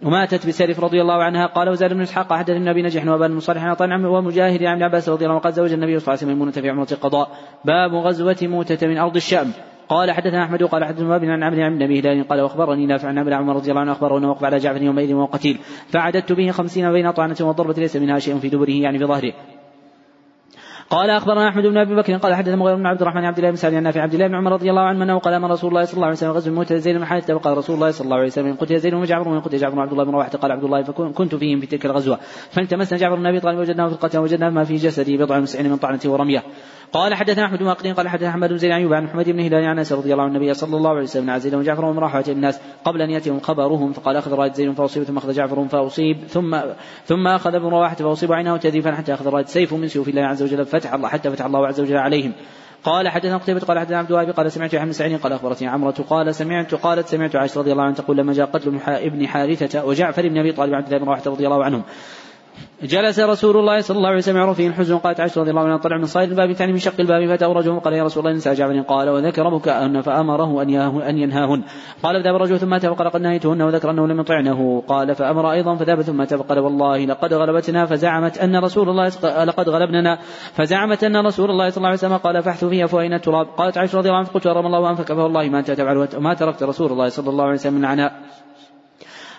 وماتت 0.04 0.48
بسرف 0.48 0.80
رضي 0.80 1.02
الله 1.02 1.24
عنها. 1.24 1.46
قال 1.46 1.70
وزاد 1.70 1.94
بن 1.94 2.02
إسحاق 2.02 2.34
حدث 2.34 2.50
ابن 2.50 2.68
أبي 2.68 2.82
نجح 2.82 3.08
وابان 3.08 3.32
بن 3.32 3.40
صالح 3.40 3.64
عن 3.64 4.06
ومجاهد 4.06 4.64
عن 4.64 4.84
عباس 4.84 5.10
رضي 5.10 5.26
الله 5.26 5.36
عنه 5.36 5.44
قال 5.44 5.54
زوج 5.54 5.74
النبي 5.74 6.00
صلى 6.00 6.08
الله 6.08 6.10
عليه 6.10 6.20
وسلم 6.20 6.30
ميمونة 6.30 6.52
في 6.52 6.70
عمرة 6.70 6.88
القضاء 6.92 7.32
باب 7.66 7.96
غزوة 7.96 8.38
موتة 8.42 8.88
من 8.88 8.98
أرض 8.98 9.16
الشام. 9.16 9.48
قال 9.90 10.12
حدثنا 10.12 10.44
أحمد 10.44 10.64
قال 10.64 10.86
حدثنا 10.86 11.16
ابن 11.16 11.30
عن 11.30 11.44
عبد 11.44 11.60
عن 11.60 11.82
أبي 11.82 12.00
هلال 12.00 12.28
قال 12.28 12.42
واخبرني 12.42 12.86
نافع 12.86 13.08
عن 13.08 13.34
عمر 13.34 13.56
رضي 13.56 13.70
الله 13.70 13.82
عنه 13.82 13.92
اخبره 13.92 14.18
أنه 14.18 14.30
وقف 14.30 14.44
على 14.44 14.58
جعفر 14.58 14.82
يومئذ 14.82 15.14
وهو 15.14 15.26
قتيل. 15.26 15.60
فعددت 15.90 16.32
به 16.32 16.52
خمسين 16.52 16.92
بين 16.92 17.12
طعنة 17.12 17.36
والضربه 17.42 17.74
ليس 17.74 17.96
منها 17.96 18.20
شيء 18.20 18.38
في 18.38 18.50
دبره 18.50 18.72
يعني 18.72 19.00
في 19.00 19.06
ظهره. 19.06 19.34
قال 20.90 21.10
أخبرنا 21.10 21.50
أحمد 21.50 21.64
بن 21.64 21.78
أبي 21.78 21.96
بكر 21.96 22.18
قال 22.18 22.36
حدثنا 22.36 22.56
مغير 22.56 22.76
بن 22.76 22.86
عبد 22.86 23.02
الرحمن 23.02 23.26
عبد 23.26 23.38
الله 23.38 23.50
بن 23.50 23.56
سعد 23.56 23.74
عن 23.74 23.88
عبد 23.88 24.14
الله 24.14 24.28
بن 24.28 24.36
عمر 24.36 24.52
رضي 24.52 24.70
الله 24.70 24.82
عنه 24.82 25.04
أنه 25.04 25.20
قال 25.20 25.34
أمر 25.34 25.52
رسول 25.52 25.70
الله 25.70 25.84
صلى 25.84 25.94
الله 25.94 26.06
عليه 26.06 26.16
وسلم 26.16 26.32
غزو 26.32 26.52
موت 26.52 26.74
زيد 26.74 26.98
بن 26.98 27.06
حارثه 27.06 27.36
وقال 27.36 27.58
رسول 27.58 27.76
الله 27.76 27.92
صلى 27.92 28.06
الله 28.06 28.16
عليه 28.16 28.28
وسلم 28.28 28.54
قتل 28.54 28.80
زيد 28.80 28.94
وجعفر 28.94 29.30
ومن 29.30 29.40
قتل 29.40 29.58
جعفر 29.58 29.78
وعبد 29.78 29.92
الله 29.92 30.04
بن 30.04 30.12
رواحة 30.12 30.30
قال 30.30 30.52
عبد 30.52 30.64
الله 30.64 30.84
فكنت 30.84 31.36
فيهم 31.36 31.60
في 31.60 31.68
تلك 31.68 31.86
الغزوة. 31.86 32.20
فالتمسنا 32.52 33.00
جعفر 33.00 33.16
بن 33.16 33.26
أبي 33.26 33.40
طالب 33.40 33.60
وجدناه 33.60 33.88
في 33.88 33.94
القتل 33.94 34.20
وجدنا 34.20 34.50
ما 34.50 34.64
في 34.64 34.76
جسده 34.76 35.18
بضع 35.18 35.40
مسعين 35.40 35.70
من 35.70 35.78
طعنته 35.78 36.10
ورمية. 36.10 36.44
قال 36.94 37.14
حدثنا 37.14 37.46
أحمد 37.46 37.60
بن 37.60 37.66
واقدين 37.66 37.94
قال 37.94 38.10
حدثنا 38.10 38.30
أحمد 38.30 38.50
بن 38.50 38.58
زيد 38.58 38.72
عن 38.72 38.94
عن 38.94 39.08
حميد 39.08 39.30
بن 39.30 39.40
هلال 39.40 39.66
عن 39.66 39.78
أنس 39.78 39.94
رضي 39.94 40.14
الله 40.14 40.24
عنه 40.24 40.38
النبي 40.38 40.54
صلى 40.54 40.78
الله 40.78 40.90
عليه 40.90 41.02
وسلم 41.02 41.30
عن 41.30 41.40
زيد 41.40 41.56
وجعفر 41.56 41.86
ومن 41.86 42.00
راح 42.00 42.16
الناس 42.28 42.60
قبل 42.86 43.02
أن 43.02 43.10
يأتيهم 43.10 43.40
خبرهم 43.40 43.94
فقال 43.94 44.16
أخذ 44.18 44.34
رايه 44.34 44.52
زيد 44.52 44.72
فأصيب 44.72 45.04
ثم 45.04 45.18
أخذ 45.18 45.34
جعفر 45.34 45.68
فأصيب 45.68 46.18
ثم 46.28 46.60
ثم 47.06 47.28
أخذ 47.28 47.56
ابن 47.56 47.66
رواحة 47.66 47.96
فأصيب 47.96 48.34
عينه 48.34 48.58
تذيفا 48.58 48.96
حتى 48.96 49.14
أخذ 49.14 49.28
رايه 49.28 49.46
سيف 49.46 49.74
من 49.74 49.88
سيوف 49.88 50.08
الله 50.10 50.22
عز 50.22 50.44
وجل 50.44 50.66
فتح 50.66 50.94
الله 50.94 51.10
حتى 51.10 51.30
فتح 51.32 51.46
الله 51.46 51.68
عز 51.68 51.80
وجل 51.80 51.98
عليهم. 51.98 52.34
قال 52.84 53.10
حدثنا 53.10 53.38
قتيبة 53.38 53.60
قال 53.60 53.80
حدثنا 53.80 53.98
عبد 53.98 54.12
الوهاب 54.12 54.30
قال 54.30 54.52
سمعت 54.52 54.74
يحيى 54.74 55.10
بن 55.10 55.18
قال 55.18 55.34
أخبرتني 55.34 55.68
عمرة 55.68 55.96
قال 56.10 56.36
سمعت 56.36 56.76
قالت 56.76 57.08
سمعت 57.08 57.36
عائشة 57.36 57.60
رضي 57.60 57.72
الله 57.72 57.84
عنها 57.84 57.96
تقول 57.96 58.18
لما 58.18 58.34
جاء 58.34 58.46
قتل 58.46 58.80
ابن 58.88 59.28
حارثة 59.28 59.86
وجعفر 59.86 60.28
بن 60.30 60.38
أبي 60.38 60.52
طالب 60.52 60.74
عبد 60.74 60.86
الله 60.86 60.98
بن 60.98 61.06
رواحة 61.06 61.24
رضي 61.28 61.46
الله 61.46 61.64
عنهم. 61.64 61.84
جلس 62.84 63.20
رسول 63.20 63.58
الله 63.58 63.82
صلى 63.82 63.98
الله 63.98 64.10
عليه 64.10 64.18
وسلم 64.18 64.38
يعرف 64.38 64.58
فيه 64.58 64.68
الحزن 64.68 64.98
قالت 64.98 65.20
عائشة 65.20 65.42
رضي 65.42 65.50
الله 65.50 65.62
عنها 65.62 65.78
طلع 65.78 65.98
من 65.98 66.06
صيد 66.06 66.30
الباب 66.30 66.54
تعني 66.54 66.72
من 66.72 66.78
شق 66.78 67.00
الباب 67.00 67.28
فأتاه 67.28 67.54
رجل 67.54 67.80
قال 67.80 67.94
يا 67.94 68.04
رسول 68.04 68.26
الله 68.26 68.38
نساء 68.38 68.54
جعفر 68.54 68.82
قال 68.82 69.10
وذكر 69.10 69.50
بكاءهن 69.50 70.02
فأمره 70.02 70.62
أن 70.62 70.76
أن 71.02 71.18
ينهاهن. 71.18 71.64
قال 72.04 72.24
فذهب 72.24 72.36
الرجل 72.36 72.60
ثم 72.60 72.74
أتى 72.74 72.88
فقال 72.90 73.10
قد 73.10 73.22
نهيتهن 73.22 73.62
وذكر 73.62 73.92
أنه 73.92 74.08
لم 74.08 74.20
يطعنه. 74.20 74.84
قال 74.88 75.16
فأمر 75.16 75.52
أيضا 75.52 75.76
فذهب 75.76 76.02
ثم 76.02 76.22
أتى 76.22 76.38
فقال 76.38 76.60
والله 76.60 77.06
لقد 77.06 77.34
غلبتنا 77.34 77.86
فزعمت 77.86 78.38
أن 78.38 78.56
رسول 78.56 78.90
الله 78.90 79.08
لقد 79.44 79.70
غلبننا 79.70 80.20
فزعمت 80.54 81.04
أن 81.04 81.26
رسول 81.26 81.50
الله 81.50 81.70
صلى 81.70 81.78
الله 81.78 81.88
عليه 81.88 81.98
وسلم 81.98 82.18
قال 82.18 82.44
فاحثوا 82.44 82.70
فيها 82.70 82.88
فأين 82.88 83.14
التراب؟ 83.14 83.48
قالت 83.58 83.78
عائشة 83.78 83.98
رضي 83.98 84.10
الله 84.10 84.20
عنها 84.20 84.32
قلت 84.32 84.48
رم 84.48 84.66
الله 84.66 84.90
أنفك 84.90 85.14
فوالله 85.14 85.50
ما 85.50 85.60
أنت 85.60 85.72
تفعل 85.72 86.08
ما 86.18 86.34
تركت 86.34 86.64
رسول 86.64 86.92
الله 86.92 87.10
صلى 87.10 87.30
الله 87.30 87.44
عليه 87.44 87.54
وسلم 87.54 87.74
من 87.74 87.86
عناء 87.86 88.14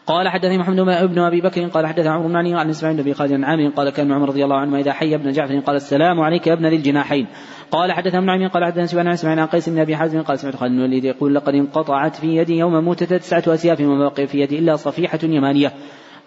قال 0.09 0.29
حدثني 0.29 0.59
محمد 0.59 0.81
بن 0.81 1.19
أبي 1.19 1.41
بكر 1.41 1.67
قال 1.67 1.87
حدثنا 1.87 2.11
عمرو 2.11 2.29
بن 2.29 2.37
عن 2.37 2.71
إسماعيل 2.71 2.97
بن 2.97 3.03
أبي 3.03 3.15
خالد 3.15 3.33
عن 3.33 3.45
عامر 3.45 3.69
قال 3.69 3.91
كان 3.91 4.13
عمر 4.13 4.29
رضي 4.29 4.45
الله 4.45 4.57
عنه 4.57 4.79
إذا 4.79 4.93
حي 4.93 5.15
ابن 5.15 5.31
جعفر 5.31 5.59
قال 5.59 5.77
السلام 5.77 6.21
عليك 6.21 6.47
يا 6.47 6.53
ابن 6.53 6.67
ذي 6.67 6.77
الجناحين. 6.77 7.27
قال 7.71 7.93
حدثنا 7.93 8.19
ابن 8.19 8.31
عمي 8.31 8.47
قال 8.47 8.65
حدثنا 8.65 8.87
سفيان 8.87 9.07
عن 9.07 9.13
إسماعيل 9.13 9.41
عن 9.41 9.47
قيس 9.47 9.69
بن 9.69 9.79
أبي 9.79 9.97
حازم 9.97 10.23
قال 10.23 10.39
سمعت 10.39 10.57
خالد 10.57 10.73
بن 10.73 10.79
الوليد 10.79 11.05
يقول 11.05 11.35
لقد 11.35 11.55
انقطعت 11.55 12.17
في 12.17 12.37
يدي 12.37 12.59
يوم 12.59 12.85
موتة 12.85 13.17
تسعة 13.17 13.43
أسياف 13.47 13.81
وما 13.81 14.09
بقي 14.09 14.27
في 14.27 14.41
يدي 14.41 14.59
إلا 14.59 14.77
صفيحة 14.77 15.19
يمانية. 15.23 15.73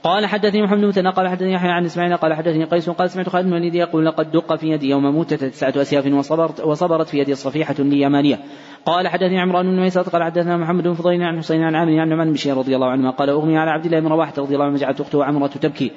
قال 0.04 0.26
حدثني 0.26 0.62
محمد 0.62 0.96
بن 0.96 1.08
قال 1.08 1.28
حدثني 1.28 1.54
يحيى 1.54 1.72
عن 1.72 1.86
إسماعيل 1.86 2.18
قال 2.18 2.34
حدثني 2.34 2.64
قيس 2.64 2.90
قال 2.90 3.10
سمعت 3.10 3.30
خالد 3.30 3.46
بن 3.46 3.54
الوليد 3.54 3.76
يقول 3.76 4.06
لقد 4.06 4.32
دق 4.32 4.56
في 4.56 4.68
يدي 4.68 4.90
يوم 4.90 5.14
موتة 5.14 5.36
تسعة 5.36 5.74
أسياف 5.82 6.06
وصبرت 6.06 6.60
وصبرت 6.60 7.08
في 7.08 7.18
يدي 7.18 7.36
صفيحة 7.36 7.76
ليمانية 7.80 8.40
قال 8.86 9.08
حدثني 9.08 9.40
عمران 9.40 9.66
بن 9.66 9.80
ميسرة 9.80 10.10
قال 10.10 10.24
حدثنا 10.24 10.58
محمد 10.58 10.84
بن 10.84 10.94
فضيل 10.94 11.24
عن 11.24 11.38
حسين 11.38 11.64
عن 11.64 11.76
عامر 11.76 12.00
عن 12.00 12.10
نعمان 12.10 12.28
بن 12.28 12.34
بشير 12.34 12.58
رضي 12.58 12.76
الله 12.76 12.88
عنهما 12.88 13.10
قال 13.10 13.30
أغمي 13.30 13.58
على 13.58 13.72
عبد 13.72 13.86
الله 13.86 14.00
بن 14.00 14.08
رواحة 14.08 14.34
رضي 14.38 14.54
الله 14.54 14.66
عنه 14.66 14.78
جعلت 14.78 15.02
أخته 15.02 15.26
عمرة 15.26 15.48
تبكي. 15.48 15.92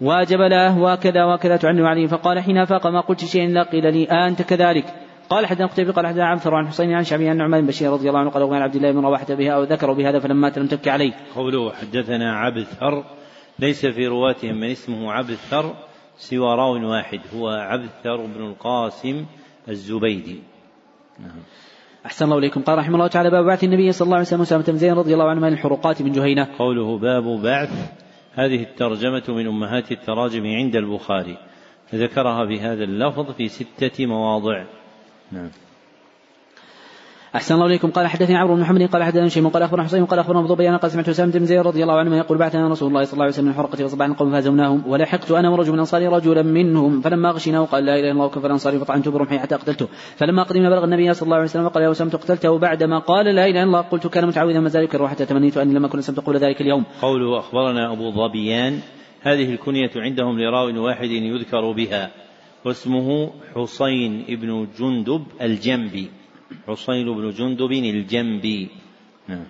واجب 0.00 0.40
له 0.40 0.78
وكذا 0.78 1.24
وكذا 1.24 1.56
تعنوا 1.56 1.88
عليه 1.88 2.06
فقال 2.06 2.40
حين 2.40 2.58
افاق 2.58 2.86
ما 2.86 3.00
قلت 3.00 3.24
شيئا 3.24 3.44
الا 3.44 3.62
قيل 3.62 3.92
لي 3.92 4.04
انت 4.04 4.42
كذلك؟ 4.42 4.84
قال 5.32 5.46
حدثنا 5.46 5.66
قتيبة 5.66 5.92
قال 5.92 6.06
حدثنا 6.06 6.26
عنفر 6.26 6.54
عن 6.54 6.68
حسين 6.68 6.92
عن 6.92 7.04
شعبي 7.04 7.28
عن 7.28 7.36
نعمان 7.36 7.60
بن 7.60 7.66
بشير 7.66 7.92
رضي 7.92 8.08
الله 8.08 8.20
عنه 8.20 8.30
قال 8.30 8.42
عن 8.42 8.62
عبد 8.62 8.76
الله 8.76 8.92
بن 8.92 9.00
رواحة 9.00 9.34
بها 9.34 9.52
أو 9.52 9.62
ذكروا 9.62 9.94
بهذا 9.94 10.18
فلما 10.18 10.40
مات 10.40 10.58
لم 10.58 10.66
تبكي 10.66 10.90
عليه. 10.90 11.12
قوله 11.34 11.72
حدثنا 11.72 12.36
عبثر 12.36 13.04
ليس 13.58 13.86
في 13.86 14.06
رواتهم 14.06 14.54
من 14.54 14.70
اسمه 14.70 15.12
عبثر 15.12 15.74
سوى 16.16 16.54
راو 16.54 16.90
واحد 16.90 17.20
هو 17.34 17.48
عبثر 17.48 18.26
بن 18.26 18.46
القاسم 18.46 19.26
الزبيدي. 19.68 20.40
نعم. 21.20 21.42
أحسن 22.06 22.24
الله 22.24 22.38
إليكم 22.38 22.62
قال 22.62 22.78
رحمه 22.78 22.94
الله 22.94 23.06
تعالى 23.06 23.30
باب 23.30 23.44
بعث 23.44 23.64
النبي 23.64 23.92
صلى 23.92 24.06
الله 24.06 24.16
عليه 24.16 24.26
وسلم 24.26 24.40
أسامة 24.40 24.64
بن 24.68 24.76
زيد 24.76 24.92
رضي 24.92 25.14
الله 25.14 25.30
عنه 25.30 25.40
من 25.40 25.52
الحروقات 25.52 26.02
من 26.02 26.12
جهينة 26.12 26.48
قوله 26.58 26.98
باب 26.98 27.24
بعث 27.24 27.92
هذه 28.34 28.62
الترجمة 28.62 29.22
من 29.28 29.46
أمهات 29.46 29.92
التراجم 29.92 30.46
عند 30.46 30.76
البخاري 30.76 31.36
ذكرها 31.94 32.44
بهذا 32.44 32.84
اللفظ 32.84 33.30
في 33.30 33.48
ستة 33.48 34.06
مواضع 34.06 34.64
نعم. 35.32 35.50
أحسن 37.32 37.54
الله 37.54 37.66
إليكم. 37.66 37.90
قال 37.90 38.06
حدثني 38.06 38.36
عمرو 38.36 38.54
بن 38.54 38.60
محمد 38.60 38.82
قال 38.92 39.02
حدثنا 39.02 39.28
شيء 39.28 39.48
قال 39.48 39.62
أخبرنا 39.62 39.84
حسين 39.84 40.04
قال 40.04 40.18
أخبرنا 40.18 40.40
أبو 40.40 40.54
بيان 40.54 40.76
قال 40.76 40.90
سمعت 40.90 41.08
أسامة 41.08 41.32
بن 41.32 41.46
زيد 41.46 41.60
رضي 41.60 41.82
الله 41.82 41.94
عنه 41.94 42.16
يقول 42.16 42.38
بعثنا 42.38 42.68
رسول 42.68 42.88
الله 42.88 43.04
صلى 43.04 43.12
الله 43.12 43.24
عليه 43.24 43.34
وسلم 43.34 43.46
من 43.46 43.54
حرقة 43.54 43.86
فصبح 43.86 44.04
عن 44.04 44.14
قوم 44.14 44.32
فهزمناهم 44.32 44.82
ولحقت 44.86 45.30
أنا 45.30 45.48
ورجل 45.48 45.68
من 45.68 45.74
الأنصار 45.74 46.12
رجلا 46.12 46.42
منهم 46.42 47.00
فلما 47.00 47.30
غشيناه 47.30 47.64
قال 47.64 47.84
لا 47.84 47.94
إله 47.94 48.00
إلا 48.00 48.12
الله 48.12 48.28
كفر 48.28 48.46
الأنصاري 48.46 48.78
فطعنته 48.78 49.10
برمحي 49.10 49.38
حتى 49.38 49.54
قتلته. 49.54 49.88
فلما 50.16 50.42
قدمنا 50.42 50.70
بلغ 50.70 50.84
النبي 50.84 51.14
صلى 51.14 51.24
الله 51.26 51.36
عليه 51.36 51.44
وسلم 51.44 51.68
قال 51.68 51.82
يا 51.82 51.90
أسامة 51.90 52.10
قتلته 52.10 52.58
بعدما 52.58 52.98
قال 52.98 53.26
لا 53.26 53.46
إله 53.46 53.50
إلا 53.50 53.62
الله 53.62 53.80
قلت 53.80 54.06
كان 54.06 54.26
متعوذا 54.26 54.60
ما 54.60 54.68
زال 54.68 54.84
يكره 54.84 55.06
حتى 55.06 55.26
تمنيت 55.26 55.56
أني 55.56 55.74
لما 55.74 55.88
كنت 55.88 56.00
سمت 56.00 56.20
قول 56.20 56.36
ذلك 56.36 56.60
اليوم. 56.60 56.84
قوله 57.02 57.38
أخبرنا 57.38 57.92
أبو 57.92 58.10
ظبيان 58.10 58.80
هذه 59.22 59.52
الكنية 59.52 59.90
عندهم 59.96 60.40
لراو 60.40 60.84
واحد 60.84 61.10
يذكر 61.10 61.72
بها. 61.72 62.10
واسمه 62.64 63.30
حصين 63.54 64.24
بن 64.28 64.68
جندب 64.78 65.22
الجنبي. 65.42 66.10
حصين 66.68 67.06
بن 67.14 67.30
جندب 67.30 67.72
الجنبي. 67.72 68.68
نعم. 69.28 69.46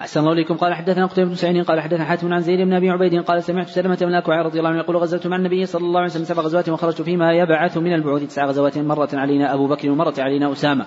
أحسن 0.00 0.20
الله 0.20 0.32
إليكم 0.32 0.56
قال 0.56 0.74
حدثنا 0.74 1.06
قتيبة 1.06 1.28
بن 1.28 1.34
سعيد 1.34 1.64
قال 1.64 1.80
حدثنا 1.80 2.04
حاتم 2.04 2.32
عن 2.32 2.40
زيد 2.40 2.60
بن 2.60 2.72
أبي 2.72 2.90
عبيد 2.90 3.22
قال 3.22 3.42
سمعت 3.42 3.68
سلمة 3.68 3.96
بن 3.96 4.08
الأكوع 4.08 4.42
رضي 4.42 4.58
الله 4.58 4.70
عنه 4.70 4.78
يقول 4.78 4.96
غزوت 4.96 5.26
مع 5.26 5.36
النبي 5.36 5.66
صلى 5.66 5.84
الله 5.84 6.00
عليه 6.00 6.10
وسلم 6.10 6.24
سبع 6.24 6.42
غزوات 6.42 6.68
وخرجت 6.68 7.02
فيما 7.02 7.32
يبعث 7.32 7.78
من 7.78 7.94
البعوث 7.94 8.26
تسع 8.26 8.44
غزوات 8.44 8.78
مرة 8.78 9.08
علينا 9.14 9.54
أبو 9.54 9.66
بكر 9.68 9.90
ومرة 9.90 10.14
علينا 10.18 10.52
أسامة. 10.52 10.86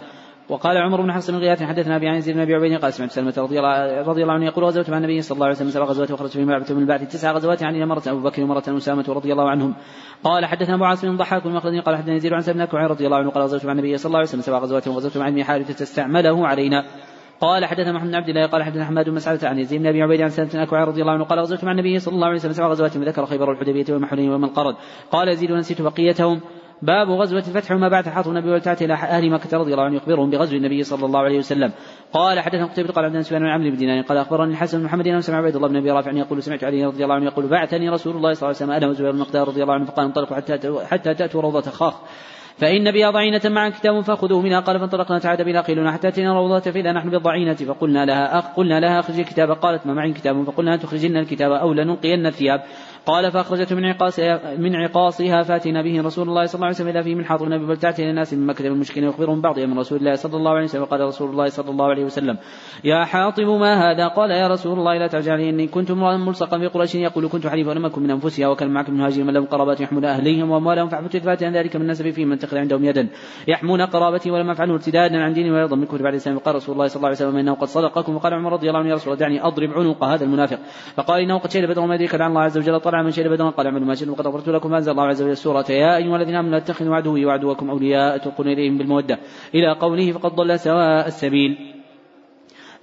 وقال 0.50 0.78
عمر 0.78 1.02
بن 1.02 1.12
حفص 1.12 1.30
غياث 1.30 1.64
حدثنا 1.64 1.96
أبي 1.96 2.08
عن 2.08 2.20
بن 2.20 2.40
أبي 2.40 2.56
عبيد 2.56 2.82
قال 2.82 2.94
سمعت 2.94 3.12
سلمة 3.12 3.34
رضي 3.38 3.60
الله, 3.60 4.02
رضي 4.02 4.22
الله 4.22 4.34
عنه 4.34 4.46
يقول 4.46 4.66
غزوت 4.66 4.90
مع 4.90 4.98
النبي 4.98 5.22
صلى 5.22 5.36
الله 5.36 5.46
عليه 5.46 5.56
وسلم 5.56 5.70
سبع 5.70 5.86
غزوات 5.86 6.12
وخرجت 6.12 6.34
في 6.34 6.46
بعث 6.46 6.72
من 6.72 6.82
البعث. 6.82 7.12
تسع 7.12 7.32
غزوات 7.32 7.62
يعني 7.62 7.86
مرة 7.86 8.04
أبو 8.08 8.20
بكر 8.20 8.44
ومرة 8.44 8.64
أسامة 8.68 9.06
رضي 9.10 9.32
الله 9.32 9.50
عنهم. 9.50 9.76
قال 10.24 10.46
حدثنا 10.46 10.76
أبو 10.76 10.84
عاصم 10.84 11.18
ضحاك 11.18 11.44
بن 11.44 11.54
مخلد 11.54 11.82
قال 11.82 11.98
حدثنا 11.98 12.16
يزيد 12.16 12.34
عن 12.34 12.42
سلمة 12.42 12.70
رضي 12.74 13.06
الله 13.06 13.18
عنه 13.18 13.30
قال 13.30 13.44
غزوت 13.44 13.66
مع 13.66 13.72
النبي 13.72 13.98
صلى 13.98 14.10
الله 14.10 14.20
عليه 14.20 14.30
وسلم 14.30 14.42
سبع 14.42 14.58
غزوات 14.58 14.88
وغزوت 14.88 15.18
مع 15.18 15.28
ابن 15.28 15.44
حارثة 15.44 15.84
استعمله 15.84 16.48
علينا. 16.48 16.86
قال 17.42 17.66
حدثنا 17.66 17.92
محمد 17.92 18.10
بن 18.10 18.16
عبد 18.16 18.30
الله 18.30 18.48
قال 18.48 18.64
حدثنا 18.64 18.86
حماد 18.86 19.06
بن 19.06 19.16
مسعدة 19.16 19.50
عن 19.50 19.60
يزيد 19.60 19.82
بن 19.82 19.88
أبي 19.88 20.02
عبيد 20.02 20.22
عن 20.22 20.30
سلمة 20.30 20.50
الاكوع 20.54 20.84
رضي 20.84 21.02
الله 21.02 21.14
عنه 21.14 21.24
قال 21.24 21.40
غزوت 21.40 21.64
مع 21.64 21.72
النبي 21.72 22.00
صلى 22.00 22.16
الله 22.16 22.28
عليه 22.28 22.36
وسلم 22.36 22.54
سبع 22.54 22.68
غزوات. 22.68 22.98
وذكر 22.98 23.26
خيبر 23.26 23.50
والحديبية 23.50 23.86
والمحنين 23.90 24.32
ومن 24.32 24.48
قرد 24.48 24.76
قال 25.12 25.28
يزيد 25.28 25.52
ونسيت 25.52 25.82
بقيتهم. 25.82 26.42
باب 26.82 27.10
غزوة 27.10 27.44
الفتح 27.48 27.72
وما 27.72 27.90
بعد 27.90 28.10
حاط 28.10 28.28
النبي 28.28 28.50
والتعت 28.50 28.82
إلى 28.82 28.94
أهل 28.94 29.32
مكة 29.32 29.58
رضي 29.58 29.72
الله 29.72 29.84
عنه 29.84 29.96
يخبرهم 29.96 30.30
بغزو 30.30 30.58
النبي 30.58 30.84
صلى 30.84 31.06
الله 31.06 31.20
عليه 31.20 31.38
وسلم. 31.38 31.72
قال 32.14 32.40
حدثنا 32.40 32.66
قتيبة 32.66 32.94
قال 32.94 33.06
عبد 33.06 33.22
سفيان 33.22 33.42
بن 33.42 33.48
عمرو 33.48 33.70
بن 33.70 33.78
دينار 33.78 34.02
قال 34.02 34.18
أخبرني 34.18 34.52
الحسن 34.52 34.78
بن 34.78 34.86
محمد 34.86 35.08
أنه 35.08 35.20
سمع 35.20 35.38
عبيد 35.38 35.56
الله 35.56 35.68
بن 35.68 35.76
أبي 35.76 35.92
رافع 35.92 36.12
يقول 36.12 36.44
سمعت 36.44 36.64
علي 36.64 36.86
رضي 36.86 37.04
الله 37.04 37.16
عنه 37.16 37.26
يقول 37.26 37.48
بعثني 37.48 37.90
رسول 37.90 38.16
الله 38.16 38.34
صلى 38.34 38.50
الله 38.50 38.62
عليه 38.62 38.66
وسلم 38.66 38.72
أنا 38.72 38.88
وزبير 38.88 39.10
المقدار 39.10 39.48
رضي 39.48 39.64
الله 39.64 39.74
عنه 39.74 39.86
فقال 39.86 40.06
انطلقوا 40.06 40.36
حتى 40.36 40.60
حتى 40.86 41.14
تأتوا 41.14 41.42
روضة 41.42 41.72
خاخ. 41.72 41.94
فإن 42.58 42.92
بها 42.92 43.12
ضعينة 43.12 43.42
مع 43.46 43.70
كتاب 43.70 44.02
فخذوه 44.02 44.42
منها. 44.42 44.60
قال 44.60 44.80
فانطلقنا 44.80 45.20
تعاد 45.20 45.42
بنا 45.42 45.62
قيلنا 45.62 45.92
حتى 45.92 46.08
أتينا 46.08 46.34
روضة 46.34 46.60
فإذا 46.60 46.92
نحن 46.92 47.10
بالضعينة. 47.10 47.54
فقلنا 47.54 48.06
لها 48.06 48.40
أخ 48.40 48.46
قلنا 48.56 48.80
لها 48.80 49.00
أخرجي 49.00 49.22
الكتاب. 49.22 49.52
قالت 49.52 49.88
ما 49.88 49.94
معي 49.94 50.14
كتاب. 50.14 50.44
فقلنا 50.44 50.78
تخرجن 50.78 51.18
الكتاب 51.18 51.52
أو 51.52 51.74
لنلقين 51.74 52.26
الثياب. 52.26 52.62
قال 53.10 53.32
فأخرجته 53.32 53.76
من 53.76 53.86
عقاصها 53.86 54.56
من 54.58 54.76
عقاصها 54.76 55.44
فاتنا 55.44 55.82
به 55.82 56.02
رسول 56.02 56.30
الله 56.30 56.46
صلى 56.46 56.56
الله 56.56 56.66
عليه 56.66 56.76
وسلم 56.76 56.88
إذا 56.88 57.02
فيه 57.02 57.16
من 57.16 57.26
حاضر 57.26 57.46
النبي 57.46 57.66
بل 57.66 57.78
تأتي 57.78 58.02
إلى 58.02 58.10
الناس 58.10 58.34
من 58.34 58.46
مكة 58.46 58.68
المشكين 58.68 59.04
يخبرهم 59.04 59.42
بعض 59.42 59.60
من 59.60 59.80
رسول 59.80 60.00
الله 60.00 60.16
صلى 60.16 60.38
الله 60.38 60.52
عليه 60.52 60.64
وسلم. 60.64 60.82
وقال 60.82 61.02
رسول 61.02 61.30
الله 61.30 61.48
صلى 61.50 61.70
الله 61.70 61.86
عليه 61.86 62.06
وسلم 62.06 62.38
يا 62.84 63.06
حاطب 63.06 63.44
ما 63.44 63.74
هذا؟ 63.74 64.08
قال 64.08 64.32
يا 64.32 64.48
رسول 64.48 64.80
الله 64.80 64.98
لا 64.98 65.08
تعجلني 65.08 65.50
إني 65.50 65.68
كنت 65.68 65.92
امرأ 65.92 66.18
ملصقا 66.18 66.60
في 66.60 66.68
قريش 66.68 66.96
يقول 66.96 67.28
كنت 67.28 67.48
حليفا 67.48 67.70
ولم 67.70 67.86
أكن 67.86 68.04
من 68.04 68.12
أنفسها 68.12 68.48
وكان 68.48 68.70
معك 68.70 68.90
من 68.90 69.02
هاجر 69.02 69.24
من 69.24 69.34
لهم 69.34 69.46
قرابات 69.46 69.82
يحمون 69.82 70.06
أهليهم 70.06 70.52
وأموالهم 70.52 70.88
فأحببت 70.90 71.16
إثبات 71.16 71.44
عن 71.44 71.54
ذلك 71.56 71.76
من 71.76 71.88
نسب 71.88 72.10
فيه 72.10 72.26
من 72.26 72.38
تخذ 72.38 72.58
عندهم 72.58 72.84
يدا 72.84 73.10
يحمون 73.48 73.82
قرابتي 73.82 74.32
ولم 74.32 74.50
أفعله 74.50 74.74
ارتدادا 74.74 75.18
عن 75.18 75.34
ديني 75.34 75.52
ويرضى 75.52 75.76
من 75.76 75.86
كفر 75.86 76.04
بعد 76.04 76.14
الإسلام 76.14 76.38
قال 76.38 76.56
رسول 76.56 76.74
الله 76.76 76.88
صلى 76.88 76.96
الله 76.96 77.08
عليه 77.08 77.18
وسلم 77.18 77.38
إنه 77.38 77.54
قد 77.54 77.68
صدقكم. 77.68 78.16
وقال 78.16 78.34
عمر 78.34 78.54
رضي 78.54 78.68
الله 78.68 78.80
عنه 78.80 78.90
يا 78.90 78.96
رسول 78.96 79.14
الله 79.14 79.26
دعني 79.26 79.48
أضرب 79.48 79.70
عنق 79.70 80.04
هذا 80.04 80.24
المنافق. 80.24 80.60
فقال 80.96 81.22
إنه 81.22 81.38
قد 81.38 81.52
شهد 81.52 81.66
بدر 81.70 81.82
وما 81.82 81.96
يدريك 81.96 82.16
لعل 82.16 82.30
الله 82.30 82.42
عز 82.42 82.58
وجل 82.58 82.80
طلع 82.80 82.99
من 83.04 83.12
شهد 83.12 83.28
بدر 83.28 83.50
قال 83.50 83.66
اعملوا 83.66 83.88
ما 83.88 83.96
شئتم 83.96 84.12
وقد 84.12 84.28
غفرت 84.28 84.50
لكم 84.50 84.70
فانزل 84.70 84.92
الله 84.92 85.04
عز 85.04 85.22
وجل 85.22 85.38
سورة 85.38 85.66
يا 85.70 85.98
أيها 85.98 86.16
الذين 86.16 86.36
آمنوا 86.36 86.52
لا 86.52 86.60
تتخذوا 86.60 86.96
عدوي 86.96 87.26
وعدوكم 87.26 87.70
أولياء 87.70 88.18
تلقون 88.18 88.48
إليهم 88.48 88.78
بالمودة. 88.78 89.20
إلى 89.56 89.72
قوله 89.72 90.12
فقد 90.12 90.36
ضل 90.36 90.60
سواء 90.60 91.08
السبيل. 91.08 91.58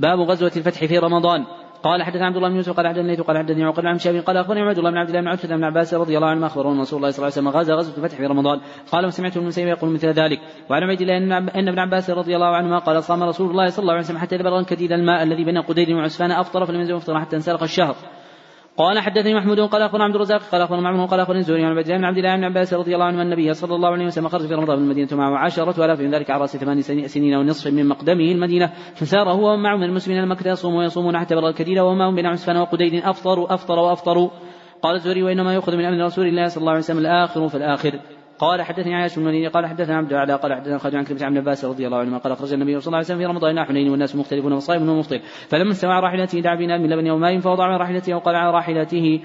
باب 0.01 0.21
غزوة 0.21 0.53
الفتح 0.57 0.85
في 0.85 0.99
رمضان. 0.99 1.45
قال 1.83 2.03
حدثنا 2.03 2.27
عبد 2.27 2.37
الله 2.37 2.49
بن 2.49 2.57
يوسف 2.57 2.77
قال 2.77 2.89
حدثني 2.89 3.15
قال 3.15 3.39
حدثني 3.39 3.65
عقل 3.65 3.87
عن 3.87 3.99
شاب 3.99 4.17
قال 4.17 4.37
أخبرني 4.37 4.61
عبد 4.61 4.79
الله 4.79 4.91
بن 4.91 4.97
عبد 4.97 5.09
الله 5.09 5.21
بن 5.21 5.29
عتبة 5.29 5.57
بن 5.57 5.65
عباس 5.65 5.95
رضي 5.95 6.17
الله 6.17 6.29
عنه 6.29 6.47
اخبره 6.47 6.73
ان 6.73 6.81
رسول 6.81 6.99
الله 6.99 7.11
صلى 7.11 7.19
الله 7.19 7.33
عليه 7.37 7.49
وسلم 7.49 7.49
غزا 7.49 7.75
غزوة 7.75 8.05
الفتح 8.05 8.17
في 8.17 8.27
رمضان. 8.27 8.61
قال 8.93 9.07
وسمعت 9.07 9.37
ابن 9.37 9.47
مسيب 9.47 9.69
يقول 9.69 9.91
مثل 9.91 10.09
ذلك. 10.09 10.41
وعن 10.71 10.83
عبيد 10.83 11.01
الله 11.01 11.17
ان 11.39 11.69
ابن 11.69 11.79
عباس 11.79 12.11
رضي 12.11 12.37
الله 12.37 12.57
عنهما 12.57 12.79
قال 12.79 13.05
صام 13.05 13.23
رسول 13.23 13.51
الله 13.51 13.67
صلى 13.67 13.83
الله 13.83 13.93
عليه 13.93 14.05
وسلم 14.05 14.19
حتى 14.19 14.39
بلغ 14.39 14.63
كديد 14.63 14.93
الماء 14.93 15.23
الذي 15.23 15.45
بين 15.45 15.59
قدير 15.59 15.97
وعسفان 15.97 16.31
أفطر 16.31 16.67
فلم 16.67 16.81
يزل 16.81 16.95
مفطرا 16.95 17.21
حتى 17.21 17.37
انسلخ 17.37 17.63
الشهر. 17.63 17.97
قال 18.77 18.99
حدثني 18.99 19.35
محمود 19.35 19.61
قال 19.61 19.83
أخبرنا 19.83 20.05
عبد 20.05 20.15
الرزاق 20.15 20.43
قال 20.43 20.63
أخبرنا 20.63 20.83
معمر 20.83 21.07
قال 21.07 21.21
أخبرني 21.21 21.41
الزهري 21.41 21.65
عن 21.65 21.79
عبد 21.79 21.87
الله 21.87 21.97
بن 21.99 22.05
عبد 22.05 22.19
الله 22.19 22.37
بن 22.37 22.45
عباس 22.45 22.75
رضي 22.75 22.95
الله 22.95 23.07
عنه 23.07 23.23
النبي 23.23 23.55
صلى 23.55 23.75
الله 23.75 23.89
عليه 23.89 24.07
وسلم 24.07 24.29
خرج 24.29 24.47
في 24.47 24.55
رمضان 24.55 24.79
من 24.79 24.85
المدينة 24.85 25.09
معه 25.13 25.39
عشرة 25.39 25.85
آلاف 25.85 26.01
من 26.01 26.15
ذلك 26.15 26.31
على 26.31 26.41
رأس 26.41 26.57
ثمان 26.57 26.81
سنين 27.07 27.35
ونصف 27.35 27.73
من 27.73 27.89
مقدمه 27.89 28.33
المدينة 28.33 28.73
فسار 28.95 29.31
هو 29.31 29.53
ومعه 29.53 29.77
من 29.77 29.83
المسلمين 29.83 30.23
المكة 30.23 30.51
يصوم 30.51 30.75
ويصومون 30.75 31.19
حتى 31.19 31.35
بلغ 31.35 31.49
الكثير 31.49 31.83
وما 31.83 32.09
هم 32.09 32.15
بين 32.15 32.27
عسفان 32.27 32.57
وقديد 32.57 33.05
افطروا 33.05 33.55
افطروا 33.55 33.91
وافطروا 33.91 34.31
قال 34.83 34.95
الزهري 34.95 35.23
وإنما 35.23 35.55
يؤخذ 35.55 35.77
من 35.77 35.85
أمر 35.85 36.05
رسول 36.05 36.27
الله 36.27 36.47
صلى 36.47 36.61
الله 36.61 36.71
عليه 36.71 36.81
وسلم 36.81 36.99
الآخر 36.99 37.49
فالآخر. 37.49 38.01
قال 38.39 38.63
حدثني 38.63 38.95
عائشة 38.95 39.21
بن 39.21 39.49
قال 39.49 39.67
حدثنا 39.67 39.97
عبد 39.97 40.13
العلاء 40.13 40.37
قال 40.37 40.55
حدثنا 40.55 40.79
خالد 40.79 40.95
عن 40.95 41.05
كلمة 41.05 41.25
عن 41.25 41.39
عباس 41.39 41.65
رضي 41.65 41.87
الله 41.87 41.99
عنه 41.99 42.19
قال 42.19 42.33
أخرج 42.33 42.53
النبي 42.53 42.81
صلى 42.81 42.87
الله 42.87 42.97
عليه 42.97 43.07
وسلم 43.07 43.19
في 43.19 43.27
رمضان 43.27 43.59
إلى 43.59 43.67
حنين 43.67 43.91
والناس 43.91 44.17
مختلفون 44.17 44.53
وصائم 44.53 44.89
ومفطر 44.89 45.19
فلما 45.49 45.71
استوى 45.71 46.01
راحلته 46.01 46.41
دعا 46.41 46.55
بنا 46.55 46.79
من 46.79 46.91
لبن 46.91 47.11
وماء 47.11 47.41
فوضع 47.41 47.65
على 47.65 47.77
راحلته 47.77 48.15
وقال 48.15 48.35
على 48.35 48.51
راحلته 48.51 49.21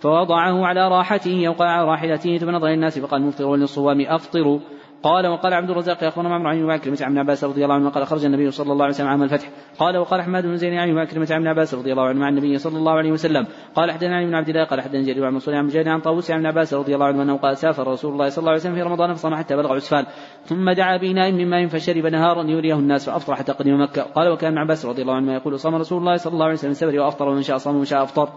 فوضعه 0.00 0.66
على 0.66 0.88
راحته 0.88 1.46
أو 1.46 1.52
قال 1.52 1.68
على 1.68 1.88
راحلته 1.88 2.38
ثم 2.38 2.50
نظر 2.50 2.68
الناس 2.68 2.98
فقال 2.98 3.22
مفطر 3.22 3.56
للصوام 3.56 4.00
أفطروا. 4.00 4.60
قال 5.02 5.26
وقال 5.26 5.54
عبد 5.54 5.70
الرزاق 5.70 6.04
اخبرنا 6.04 6.28
معمر 6.28 6.48
عن 6.48 6.70
أبي 6.70 6.78
كلمة 6.78 6.98
عن 7.00 7.18
عباس 7.18 7.44
رضي 7.44 7.64
الله 7.64 7.74
عنه 7.74 7.90
قال 7.90 8.06
خرج 8.06 8.24
النبي 8.24 8.50
صلى 8.50 8.72
الله 8.72 8.84
عليه 8.84 8.94
وسلم 8.94 9.08
عام 9.08 9.22
الفتح. 9.22 9.48
قال 9.78 9.96
وقال 9.96 10.20
أحمد 10.20 10.42
بن 10.42 10.56
زيد 10.56 10.74
عن 10.74 11.04
كلمة 11.04 11.28
عن 11.30 11.46
عباس 11.46 11.74
رضي 11.74 11.92
الله 11.92 12.08
عنه 12.08 12.20
مع 12.20 12.28
النبي 12.28 12.58
صلى 12.58 12.78
الله 12.78 12.92
عليه 12.92 13.12
وسلم. 13.12 13.46
قال 13.74 13.90
حدثنا 13.90 14.16
علي 14.16 14.26
بن 14.26 14.34
عبد 14.34 14.48
الله 14.48 14.64
قال 14.64 14.80
حدثنا 14.80 15.02
جرير 15.02 15.26
عن 15.26 15.32
منصور 15.32 15.54
عن 15.54 15.64
مجاهد 15.64 15.88
عن 15.88 16.00
طاووس 16.00 16.30
عن 16.30 16.46
عباس 16.46 16.74
رضي 16.74 16.94
الله 16.94 17.06
عنه 17.06 17.22
أنه 17.22 17.36
قال 17.36 17.56
سافر 17.56 17.88
رسول 17.88 18.12
الله 18.12 18.28
صلى 18.28 18.42
الله 18.42 18.50
عليه 18.50 18.60
وسلم 18.60 18.74
في 18.74 18.82
رمضان 18.82 19.14
فصام 19.14 19.34
حتى 19.34 19.56
بلغ 19.56 19.74
عسفان. 19.74 20.04
ثم 20.44 20.70
دعا 20.70 20.96
بإناء 20.96 21.32
من 21.32 21.50
ماء 21.50 21.66
فشرب 21.66 22.06
نهارا 22.06 22.42
يريه 22.42 22.74
الناس 22.74 23.10
فأفطر 23.10 23.34
حتى 23.34 23.52
قدم 23.52 23.82
مكة. 23.82 24.02
قال 24.02 24.28
وكان 24.28 24.50
ابن 24.50 24.58
عباس 24.58 24.86
رضي 24.86 25.02
الله 25.02 25.14
عنه 25.14 25.34
يقول 25.34 25.58
صام 25.58 25.74
رسول 25.74 25.98
الله 25.98 26.16
صلى 26.16 26.32
الله 26.32 26.44
عليه 26.44 26.54
وسلم 26.54 26.72
سبري 26.72 26.98
وأفطر 26.98 27.28
ومن 27.28 27.42
شاء 27.42 27.56
صام 27.56 27.76
ومن 27.76 27.84
شاء 27.84 28.02
أفطر. 28.02 28.28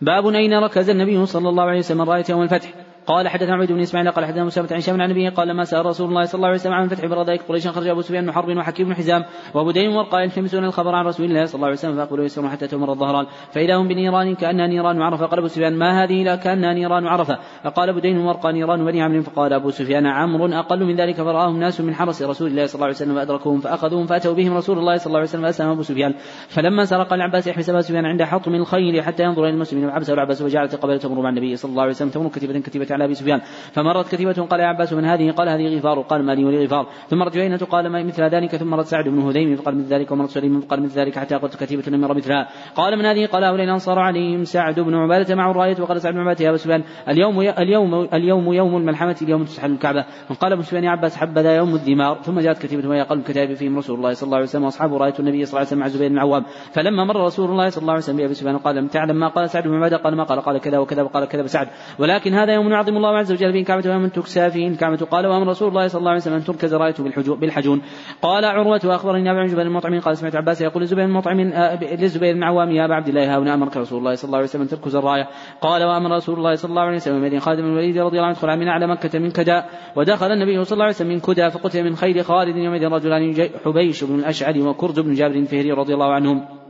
باب 0.00 0.26
أين 0.26 0.54
ركز 0.54 0.90
النبي 0.90 1.26
صلى 1.26 1.48
الله 1.48 1.64
عليه 1.64 1.78
وسلم 1.78 2.02
رأية 2.02 2.24
يوم 2.30 2.42
الفتح؟ 2.42 2.68
قال 3.06 3.28
حدثنا 3.28 3.54
عبيد 3.54 3.72
بن 3.72 3.80
إسماعيل 3.80 4.10
قال 4.10 4.24
حدثنا 4.24 4.44
مسامة 4.44 4.68
عن 4.72 4.80
شام 4.80 5.02
عن 5.02 5.10
النبي 5.10 5.28
قال 5.28 5.48
لما 5.48 5.64
سأل 5.64 5.86
رسول 5.86 6.08
الله 6.08 6.24
صلى 6.24 6.34
الله 6.34 6.48
عليه 6.48 6.58
وسلم 6.58 6.72
عن 6.72 6.88
فتح 6.88 7.06
بردائك 7.06 7.42
قريشا 7.42 7.70
خرج 7.70 7.86
أبو 7.86 8.00
سفيان 8.00 8.24
بن 8.24 8.32
حرب 8.32 8.56
وحكيم 8.56 8.86
بن 8.86 8.94
حزام 8.94 9.24
وأبو 9.54 9.70
ديم 9.70 9.96
ورقاء 9.96 10.22
يلتمسون 10.22 10.64
الخبر 10.64 10.94
عن 10.94 11.06
رسول 11.06 11.26
الله 11.26 11.44
صلى 11.44 11.54
الله 11.54 11.66
عليه 11.66 11.76
وسلم 11.76 11.96
فاقبلوا 11.96 12.24
يسرون 12.24 12.48
حتى 12.48 12.66
تمر 12.66 12.92
الظهران. 12.92 13.26
فإذا 13.52 13.76
هم 13.76 13.88
بنيران 13.88 14.34
كانها 14.34 14.66
نيران 14.66 15.02
عرفة. 15.02 15.26
قال 15.26 15.38
أبو 15.38 15.48
سفيان 15.48 15.78
ما 15.78 16.04
هذه 16.04 16.24
لا 16.24 16.36
كانها 16.36 16.74
نيران 16.74 17.06
عرفة. 17.06 17.38
فقال 17.64 17.88
أبو 17.88 17.98
ديم 17.98 18.26
ورقاء 18.26 18.52
نيران 18.52 18.84
بني 18.84 19.02
عمرو. 19.02 19.22
فقال 19.22 19.52
أبو 19.52 19.70
سفيان 19.70 20.06
عمرو 20.06 20.46
أقل 20.46 20.84
من 20.84 20.96
ذلك 20.96 21.16
فرآهم 21.16 21.60
ناس 21.60 21.80
من 21.80 21.94
حرس 21.94 22.22
رسول 22.22 22.50
الله 22.50 22.66
صلى 22.66 22.74
الله 22.74 22.86
عليه 22.86 22.96
وسلم 22.96 23.14
فأدركوهم 23.14 23.60
فأخذوهم 23.60 24.06
فأتوا 24.06 24.34
بهم 24.34 24.56
رسول 24.56 24.78
الله 24.78 24.96
صلى 24.96 25.06
الله 25.06 25.18
عليه 25.18 25.28
وسلم 25.28 25.42
فأسلم 25.42 25.68
أبو 25.68 25.82
سفيان. 25.82 26.14
فلما 26.48 26.84
سرق 26.84 27.12
العباس 27.12 27.46
يحبس 27.46 27.70
أبو 27.70 27.80
سفيان 27.80 28.04
عند 28.06 28.22
حطم 28.22 28.54
الخيل 28.54 29.02
حتى 29.02 29.22
ينظر 29.22 29.42
إلى 29.42 29.50
المسلمين. 29.50 29.86
وعبس 29.88 30.10
العباس 30.10 30.42
وجعلت 30.42 30.74
قبل 30.74 30.98
تمر 30.98 31.20
مع 31.20 31.28
النبي 31.28 31.56
صلى 31.56 31.70
الله 31.70 31.82
عليه 31.82 31.92
وسلم. 31.92 32.08
تمر 32.08 32.28
كتيبة 32.28 32.58
كتيبة 32.58 32.93
على 32.94 33.04
أبي 33.04 33.14
سفيان. 33.14 33.40
فمرت 33.72 34.14
كتيبة 34.14 34.32
قال 34.32 34.60
يا 34.60 34.66
عباس 34.66 34.92
من 34.92 35.04
هذه؟ 35.04 35.30
قال 35.30 35.48
هذه 35.48 35.78
غفار. 35.78 36.00
قال 36.00 36.24
ما 36.24 36.32
لي 36.34 36.44
ولغفار 36.44 36.86
ثم 37.08 37.18
مرت 37.18 37.34
جهينة 37.34 37.56
قال 37.56 37.88
ما 37.88 38.02
مثل 38.02 38.22
ذلك؟ 38.22 38.56
ثم 38.56 38.70
مرت 38.70 38.86
سعد 38.86 39.08
بن 39.08 39.18
هذيم 39.18 39.56
فقال 39.56 39.78
مثل 39.78 39.86
ذلك 39.86 40.12
ومرت 40.12 40.30
سليم 40.30 40.60
فقال 40.60 40.82
مثل 40.82 41.00
ذلك 41.00 41.18
حتى 41.18 41.34
قلت 41.34 41.64
كتيبة 41.64 41.82
لم 41.86 42.04
ير 42.04 42.14
مثلها. 42.14 42.48
قال 42.76 42.98
من 42.98 43.04
هذه؟ 43.04 43.26
قال 43.26 43.44
هؤلاء 43.44 43.64
الأنصار 43.64 43.98
عليهم 43.98 44.44
سعد 44.44 44.80
بن 44.80 44.94
عبادة 44.94 45.34
مع 45.34 45.50
الراية 45.50 45.76
وقال 45.80 46.00
سعد 46.00 46.12
بن 46.14 46.20
عبادة 46.20 46.44
يا 46.44 46.50
أبا 46.50 46.56
سفيان 46.56 46.82
اليوم 47.08 47.40
اليوم 47.40 48.08
اليوم 48.14 48.52
يوم 48.52 48.76
الملحمة 48.76 49.16
اليوم 49.22 49.44
تسحل 49.44 49.72
الكعبة. 49.72 50.04
فقال 50.28 50.52
أبو 50.52 50.62
سفيان 50.62 50.84
يا 50.84 50.90
عباس 50.90 51.16
حبذا 51.16 51.56
يوم 51.56 51.74
الدمار. 51.74 52.22
ثم 52.22 52.40
جاءت 52.40 52.58
كتيبة 52.58 52.88
وهي 52.88 53.02
قلب 53.02 53.22
كتاب 53.22 53.54
فيهم 53.54 53.78
رسول 53.78 53.96
الله 53.96 54.12
صلى 54.12 54.26
الله 54.26 54.36
عليه 54.36 54.46
وسلم 54.46 54.64
وأصحابه 54.64 54.96
رأيت 54.96 55.20
النبي 55.20 55.44
صلى 55.44 55.50
الله 55.50 55.58
عليه 55.58 55.68
وسلم 55.68 55.80
مع 55.80 55.88
زبير 55.88 56.08
بن 56.08 56.14
العوام. 56.14 56.44
فلما 56.72 57.04
مر 57.04 57.24
رسول 57.24 57.50
الله 57.50 57.68
صلى 57.68 57.82
الله 57.82 57.92
عليه 57.92 58.02
وسلم 58.02 58.16
بأبي 58.16 58.34
سفيان 58.34 58.58
قال 58.58 58.76
لم 58.76 58.86
تعلم 58.86 59.16
ما 59.16 59.28
قال 59.28 59.50
سعد 59.50 59.68
بن 59.68 59.74
عبادة؟ 59.74 59.96
قال 59.96 60.16
ما 60.16 60.24
قال. 60.24 60.40
قال 60.44 60.58
كذا 60.58 60.78
وكذا 60.78 61.02
وقال 61.02 61.24
كذا 61.24 61.46
سعد 61.46 61.68
ولكن 61.98 62.34
هذا 62.34 62.54
يوم 62.54 62.68
يعظم 62.84 62.96
الله 62.96 63.18
عز 63.18 63.32
وجل 63.32 63.52
فيه 63.52 63.60
الكعبة 63.60 63.90
ويوم 63.90 64.08
تكسى 64.08 64.50
فيه 64.50 64.68
الكعبة 64.68 64.96
قال 64.96 65.26
وأمر 65.26 65.48
رسول 65.48 65.68
الله 65.68 65.88
صلى 65.88 65.98
الله 65.98 66.10
عليه 66.10 66.20
وسلم 66.20 66.34
أن 66.34 66.44
تركز 66.44 66.74
رايته 66.74 67.04
بالحجون. 67.34 67.82
قال 68.22 68.44
عروة 68.44 68.80
وأخبرني 68.84 69.30
أبي 69.30 69.46
جبل 69.46 69.60
المطعم 69.60 70.00
قال 70.00 70.16
سمعت 70.16 70.36
عباس 70.36 70.60
يقول 70.60 70.82
لزبير 70.82 71.04
المطعم 71.04 71.40
لزبير 71.80 72.34
بن 72.34 72.42
عوام 72.42 72.70
يا 72.70 72.84
أبا 72.84 72.94
عبد 72.94 73.08
الله 73.08 73.38
هنا 73.38 73.54
أمرك 73.54 73.76
رسول 73.76 73.98
الله 73.98 74.14
صلى 74.14 74.28
الله 74.28 74.38
عليه 74.38 74.48
وسلم 74.48 74.62
أن 74.62 74.68
تركز 74.68 74.96
الرايه 74.96 75.28
قال 75.60 75.84
وأمر 75.84 76.16
رسول 76.16 76.38
الله 76.38 76.54
صلى 76.54 76.70
الله 76.70 76.82
عليه 76.82 76.96
وسلم 76.96 77.16
المدين 77.16 77.40
خالد 77.40 77.60
بن 77.60 77.66
الوليد 77.66 77.98
رضي 77.98 78.16
الله 78.16 78.26
عنه 78.26 78.36
ادخل 78.36 78.56
من 78.58 78.68
اعلى 78.68 78.86
مكة 78.86 79.18
من 79.18 79.30
كدأ. 79.30 79.64
ودخل 79.96 80.32
النبي 80.32 80.64
صلى 80.64 80.74
الله 80.74 80.84
عليه 80.84 80.94
وسلم 80.94 81.08
من 81.08 81.20
كدأ 81.20 81.48
فقتل 81.48 81.84
من 81.84 81.96
خير 81.96 82.22
خالد 82.22 82.56
يومئذ 82.56 82.84
رجلان 82.84 83.48
حبيش 83.64 84.04
بن 84.04 84.14
الأشعري 84.14 84.62
وكرز 84.62 85.00
بن 85.00 85.14
جابر 85.14 85.34
الفهري 85.34 85.72
رضي 85.72 85.94
الله 85.94 86.12
عنهم. 86.12 86.63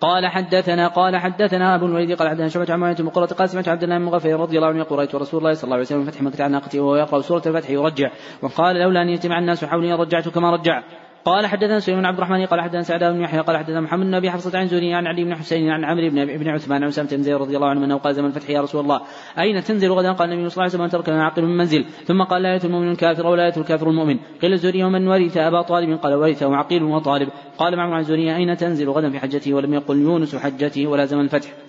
قال 0.00 0.26
حدثنا 0.26 0.88
قال 0.88 1.16
حدثنا 1.16 1.74
أبو 1.74 1.86
الوليد 1.86 2.12
قال 2.12 2.28
حدثنا 2.28 2.48
شعبة 2.48 2.72
عن 2.72 2.80
معاوية 2.80 2.96
بن 2.96 3.08
قال 3.08 3.48
سمعت 3.50 3.68
عبد 3.68 3.82
الله 3.82 3.98
بن 3.98 4.04
مغفر 4.04 4.40
رضي 4.40 4.56
الله 4.56 4.68
عنه 4.68 4.78
يقول 4.78 4.98
رأيت 4.98 5.14
رسول 5.14 5.38
الله 5.40 5.52
صلى 5.52 5.64
الله 5.64 5.74
عليه 5.74 5.84
وسلم 5.84 6.04
فتح 6.04 6.22
مكة 6.22 6.44
عن 6.44 6.52
ناقته 6.52 6.80
وهو 6.80 6.96
يقرأ 6.96 7.20
سورة 7.20 7.42
الفتح 7.46 7.70
يرجع 7.70 8.10
وقال 8.42 8.76
لولا 8.76 9.02
أن 9.02 9.08
يجتمع 9.08 9.38
الناس 9.38 9.64
حولي 9.64 9.92
رجعت 9.92 10.28
كما 10.28 10.50
رجع. 10.50 10.82
قال 11.28 11.46
حدثنا 11.46 11.80
سليمان 11.80 12.04
عبد 12.04 12.16
الرحمن 12.16 12.46
قال 12.46 12.60
حدثنا 12.60 12.82
سعد 12.82 13.04
بن 13.04 13.20
يحيى 13.20 13.40
قال 13.40 13.56
حدثنا 13.56 13.80
محمد 13.80 14.06
بن 14.06 14.14
أبي 14.14 14.30
حفصة 14.30 14.58
عن 14.58 14.66
زوري 14.66 14.94
عن 14.94 15.06
علي 15.06 15.24
بن 15.24 15.34
حسين 15.34 15.70
عن 15.70 15.84
عمرو 15.84 16.10
بن 16.10 16.18
ابن 16.18 16.48
عثمان 16.48 16.82
عن 16.82 16.88
أسامة 16.88 17.08
بن 17.12 17.22
زيد 17.22 17.34
رضي 17.34 17.56
الله 17.56 17.68
عنه 17.68 17.84
أنه 17.84 17.96
قال 17.96 18.14
زمن 18.14 18.26
الفتح 18.26 18.50
يا 18.50 18.60
رسول 18.60 18.80
الله. 18.80 19.00
أين 19.38 19.62
تنزل 19.64 19.92
غدا؟ 19.92 20.12
قال 20.12 20.32
النبي 20.32 20.48
صلى 20.48 20.64
الله 20.64 20.74
عليه 20.74 20.84
وسلم 20.84 21.00
ترك 21.00 21.08
لنا 21.08 21.24
عقل 21.24 21.42
من 21.42 21.56
منزل. 21.56 21.84
ثم 22.04 22.22
قال 22.22 22.42
لا 22.42 22.64
المؤمن 22.64 22.90
الكافر 22.90 23.26
ولا 23.26 23.56
الكافر 23.56 23.90
المؤمن. 23.90 24.18
قيل 24.42 24.52
الزوري 24.52 24.84
ومن 24.84 25.08
ورث 25.08 25.36
أبا 25.36 25.62
طالب؟ 25.62 25.98
قال 25.98 26.14
ورثه 26.14 26.56
عقيل 26.56 26.82
وطالب. 26.82 27.28
قال 27.58 27.76
معمر 27.76 27.94
عن 27.94 28.02
زوري 28.02 28.36
أين 28.36 28.56
تنزل 28.56 28.88
غدا 28.88 29.10
في 29.10 29.18
حجته؟ 29.18 29.54
ولم 29.54 29.74
يقل 29.74 29.96
يونس 29.96 30.36
حجته 30.36 30.86
ولا 30.86 31.04
زمن 31.04 31.20
الفتح. 31.20 31.67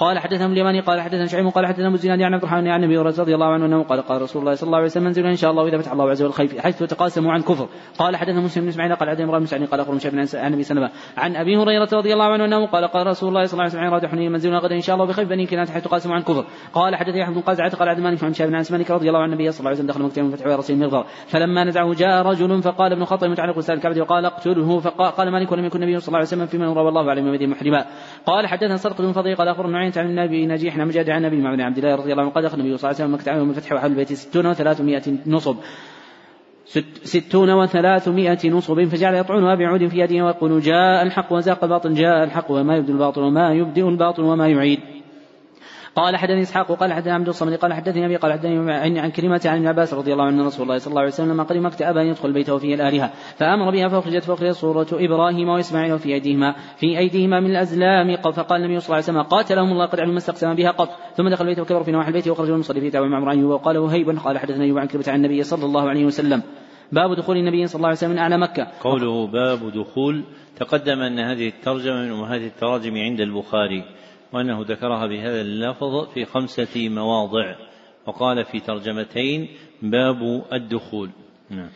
قال 0.00 0.18
حدثنا 0.18 0.46
اليماني 0.46 0.80
قال 0.80 1.00
حدثنا 1.00 1.26
شعيب 1.26 1.46
قال 1.46 1.66
حدثنا 1.66 1.86
أبو 1.86 1.94
الزناد 1.94 2.22
عن 2.22 2.34
عبد 2.34 2.42
الرحمن 2.42 2.68
عن 2.68 2.84
النبي 2.84 2.98
رضي 2.98 3.34
الله 3.34 3.46
عنه 3.46 3.66
أنه 3.66 3.82
قال 3.82 4.00
قال 4.00 4.22
رسول 4.22 4.42
الله 4.42 4.54
صلى 4.54 4.66
الله 4.66 4.76
عليه 4.76 4.86
وسلم 4.86 5.04
منزل 5.04 5.26
إن 5.26 5.36
شاء 5.36 5.50
الله 5.50 5.68
إذا 5.68 5.78
فتح 5.78 5.92
الله 5.92 6.10
عز 6.10 6.22
وجل 6.22 6.60
حيث 6.60 6.82
تقاسموا 6.82 7.32
عن 7.32 7.42
كفر. 7.42 7.68
قال 7.98 8.16
حدثنا 8.16 8.40
مسلم 8.40 8.62
بن 8.62 8.68
إسماعيل 8.68 8.94
قال 8.94 9.10
حدثنا 9.10 9.24
امرأة 9.24 9.38
بن 9.38 9.66
قال 9.66 9.80
أخبرنا 9.80 9.98
شعيب 9.98 10.14
عن 10.34 10.52
أبي 10.52 10.62
سلمة 10.62 10.90
عن 11.16 11.36
أبي 11.36 11.56
هريرة 11.56 11.88
رضي 11.92 12.12
الله 12.12 12.24
عنه 12.24 12.44
أنه 12.44 12.66
قال 12.66 12.84
قال 12.84 13.06
رسول 13.06 13.28
الله 13.28 13.44
صلى 13.44 13.52
الله 13.52 13.62
عليه 13.62 13.72
وسلم 13.72 13.94
راد 13.94 14.06
حنين 14.06 14.32
منزلنا 14.32 14.58
غدا 14.58 14.74
إن 14.74 14.80
شاء 14.80 14.94
الله 14.96 15.06
بخيف 15.06 15.28
بني 15.28 15.46
كنانة 15.46 15.70
حيث 15.70 15.84
تقاسموا 15.84 16.14
عن 16.14 16.22
كفر. 16.22 16.44
قال 16.74 16.96
حدثني 16.96 17.22
أحمد 17.22 17.34
بن 17.34 17.40
قازعه 17.40 17.76
قال 17.76 17.88
عبد 17.88 17.98
الملك 17.98 18.24
عن 18.24 18.32
شعيب 18.32 18.54
عن 18.54 18.64
مالك 18.70 18.90
رضي 18.90 19.08
الله 19.08 19.20
عن 19.20 19.32
النبي 19.32 19.50
صلى 19.50 19.60
الله 19.60 19.70
عليه 19.70 19.78
وسلم 19.78 19.90
دخل 19.90 20.02
مكتبا 20.02 20.22
من 20.22 20.30
فتح 20.30 20.46
راسه 20.46 20.74
المغفر 20.74 21.04
فلما 21.26 21.64
نزعه 21.64 21.94
جاء 21.94 22.22
رجل 22.22 22.62
فقال 22.62 22.92
ابن 22.92 23.04
خطب 23.04 23.28
متعلق 23.28 23.58
رسالة 23.58 23.78
الكعبة 23.78 24.00
وقال 24.00 24.24
اقتله 24.24 24.78
فقال 24.78 25.32
مالك 25.32 25.52
ولم 25.52 25.64
يكن 25.64 25.82
النبي 25.82 26.00
صلى 26.00 26.08
الله 26.08 26.18
عليه 26.18 26.28
وسلم 26.28 26.46
فيمن 26.46 26.68
روى 26.68 26.88
الله 26.88 27.10
عليه 27.10 27.22
من 27.22 27.50
محرما. 27.50 27.84
قال 28.26 28.46
حدثنا 28.46 28.76
صدق 28.76 29.02
بن 29.02 29.12
فضيل 29.12 29.36
قال 29.36 29.48
أخبرنا 29.48 29.89
عن 29.98 30.06
النبي 30.06 30.46
نجيح 30.46 30.78
عن 30.78 30.88
مجاهد 30.88 31.10
عن 31.10 31.24
النبي 31.24 31.36
بن 31.36 31.60
عبد 31.60 31.78
الله 31.78 31.94
رضي 31.94 32.12
الله 32.12 32.22
عنه. 32.22 32.30
قال 32.30 32.44
دخل 32.44 32.60
النبي 32.60 32.76
صلى 32.76 32.90
الله 32.90 33.00
عليه 33.00 33.14
وسلم 33.14 33.14
مكة 33.14 33.38
يوم 33.38 33.50
الفتح 33.50 33.72
وحول 33.72 33.90
البيت 33.90 34.12
ستون 34.12 34.46
وثلاثمائة 34.46 35.02
نصب. 35.26 35.56
ستون 37.04 37.50
وثلاثمائة 37.50 38.50
نصب. 38.50 38.84
فجعل 38.84 39.14
يطعنها 39.14 39.54
بعود 39.54 39.86
في 39.86 39.98
يده 39.98 40.24
ويقول 40.24 40.60
جاء 40.60 41.02
الحق 41.02 41.32
وزاق 41.32 41.64
الباطل 41.64 41.94
جاء 41.94 42.24
الحق 42.24 42.50
وما 42.50 42.76
يبدو 42.76 42.92
الباطل 42.92 43.20
وما 43.20 43.52
يبدئ 43.52 43.88
الباطل 43.88 44.22
وما 44.22 44.48
يعيد. 44.48 44.80
قال 45.96 46.16
حدثني 46.16 46.42
إسحاق 46.42 46.70
وقال 46.70 46.92
حدثني 46.92 47.12
عبد 47.12 47.28
الصمد 47.28 47.54
قال 47.54 47.72
حدثني 47.72 48.06
أبي 48.06 48.16
قال 48.16 48.32
حدثني 48.32 49.00
عن 49.00 49.10
كلمة 49.10 49.40
عن 49.44 49.56
ابن 49.56 49.66
عباس 49.66 49.94
رضي 49.94 50.12
الله 50.12 50.24
عنه 50.24 50.46
رسول 50.46 50.62
الله 50.62 50.78
صلى 50.78 50.90
الله 50.90 51.00
عليه 51.00 51.12
وسلم 51.12 51.32
لما 51.32 51.42
قدم 51.42 51.66
مكه 51.66 51.90
ابى 51.90 52.00
أن 52.00 52.06
يدخل 52.06 52.28
البيت 52.28 52.50
وفيه 52.50 52.74
الآلهة 52.74 53.12
فأمر 53.36 53.70
بها 53.70 53.88
فأخرجت 53.88 54.24
فأخرجت 54.24 54.54
صورة 54.54 54.86
إبراهيم 54.92 55.48
وإسماعيل 55.48 55.92
وفي 55.92 56.14
أيديهما 56.14 56.54
في 56.76 56.98
أيديهما 56.98 57.40
من 57.40 57.50
الأزلام 57.50 58.16
فقال 58.16 58.62
النبي 58.62 58.80
صلى 58.80 58.86
الله 58.86 58.94
عليه 58.94 59.04
وسلم 59.04 59.22
قاتلهم 59.22 59.72
الله 59.72 59.86
قد 59.86 60.00
علم 60.00 60.10
ما 60.10 60.18
استقسم 60.18 60.54
بها 60.54 60.70
قط 60.70 60.88
ثم 61.16 61.28
دخل 61.28 61.44
البيت 61.44 61.58
وكبر 61.58 61.82
في 61.82 61.92
نواحي 61.92 62.08
البيت 62.08 62.28
وخرج 62.28 62.50
المصلي 62.50 62.80
في 62.80 62.90
دعوه 62.90 63.06
عمران 63.06 63.44
وقال 63.44 63.78
وهيب 63.78 64.18
قال 64.18 64.38
حدثنا 64.38 64.64
ايوب 64.64 64.78
عن 64.78 64.86
كلمه 64.86 65.04
عن 65.08 65.16
النبي 65.16 65.42
صلى 65.42 65.64
الله 65.64 65.88
عليه 65.88 66.04
وسلم. 66.04 66.42
باب 66.92 67.16
دخول 67.16 67.36
النبي 67.36 67.66
صلى 67.66 67.76
الله 67.76 67.88
عليه 67.88 67.98
وسلم 67.98 68.10
من 68.10 68.18
أعلى 68.18 68.38
مكة. 68.38 68.66
قوله 68.80 69.26
باب 69.26 69.72
دخول 69.72 70.24
تقدم 70.56 71.00
أن 71.00 71.18
هذه 71.18 71.48
الترجمة 71.48 72.02
من 72.02 72.10
امهات 72.10 72.40
التراجم 72.40 72.96
عند 72.96 73.20
البخاري. 73.20 73.84
وأنه 74.32 74.62
ذكرها 74.62 75.06
بهذا 75.06 75.40
اللفظ 75.40 76.08
في 76.14 76.24
خمسة 76.24 76.88
مواضع 76.88 77.54
وقال 78.06 78.44
في 78.44 78.60
ترجمتين 78.60 79.48
باب 79.82 80.44
الدخول. 80.52 81.10
نعم. 81.50 81.70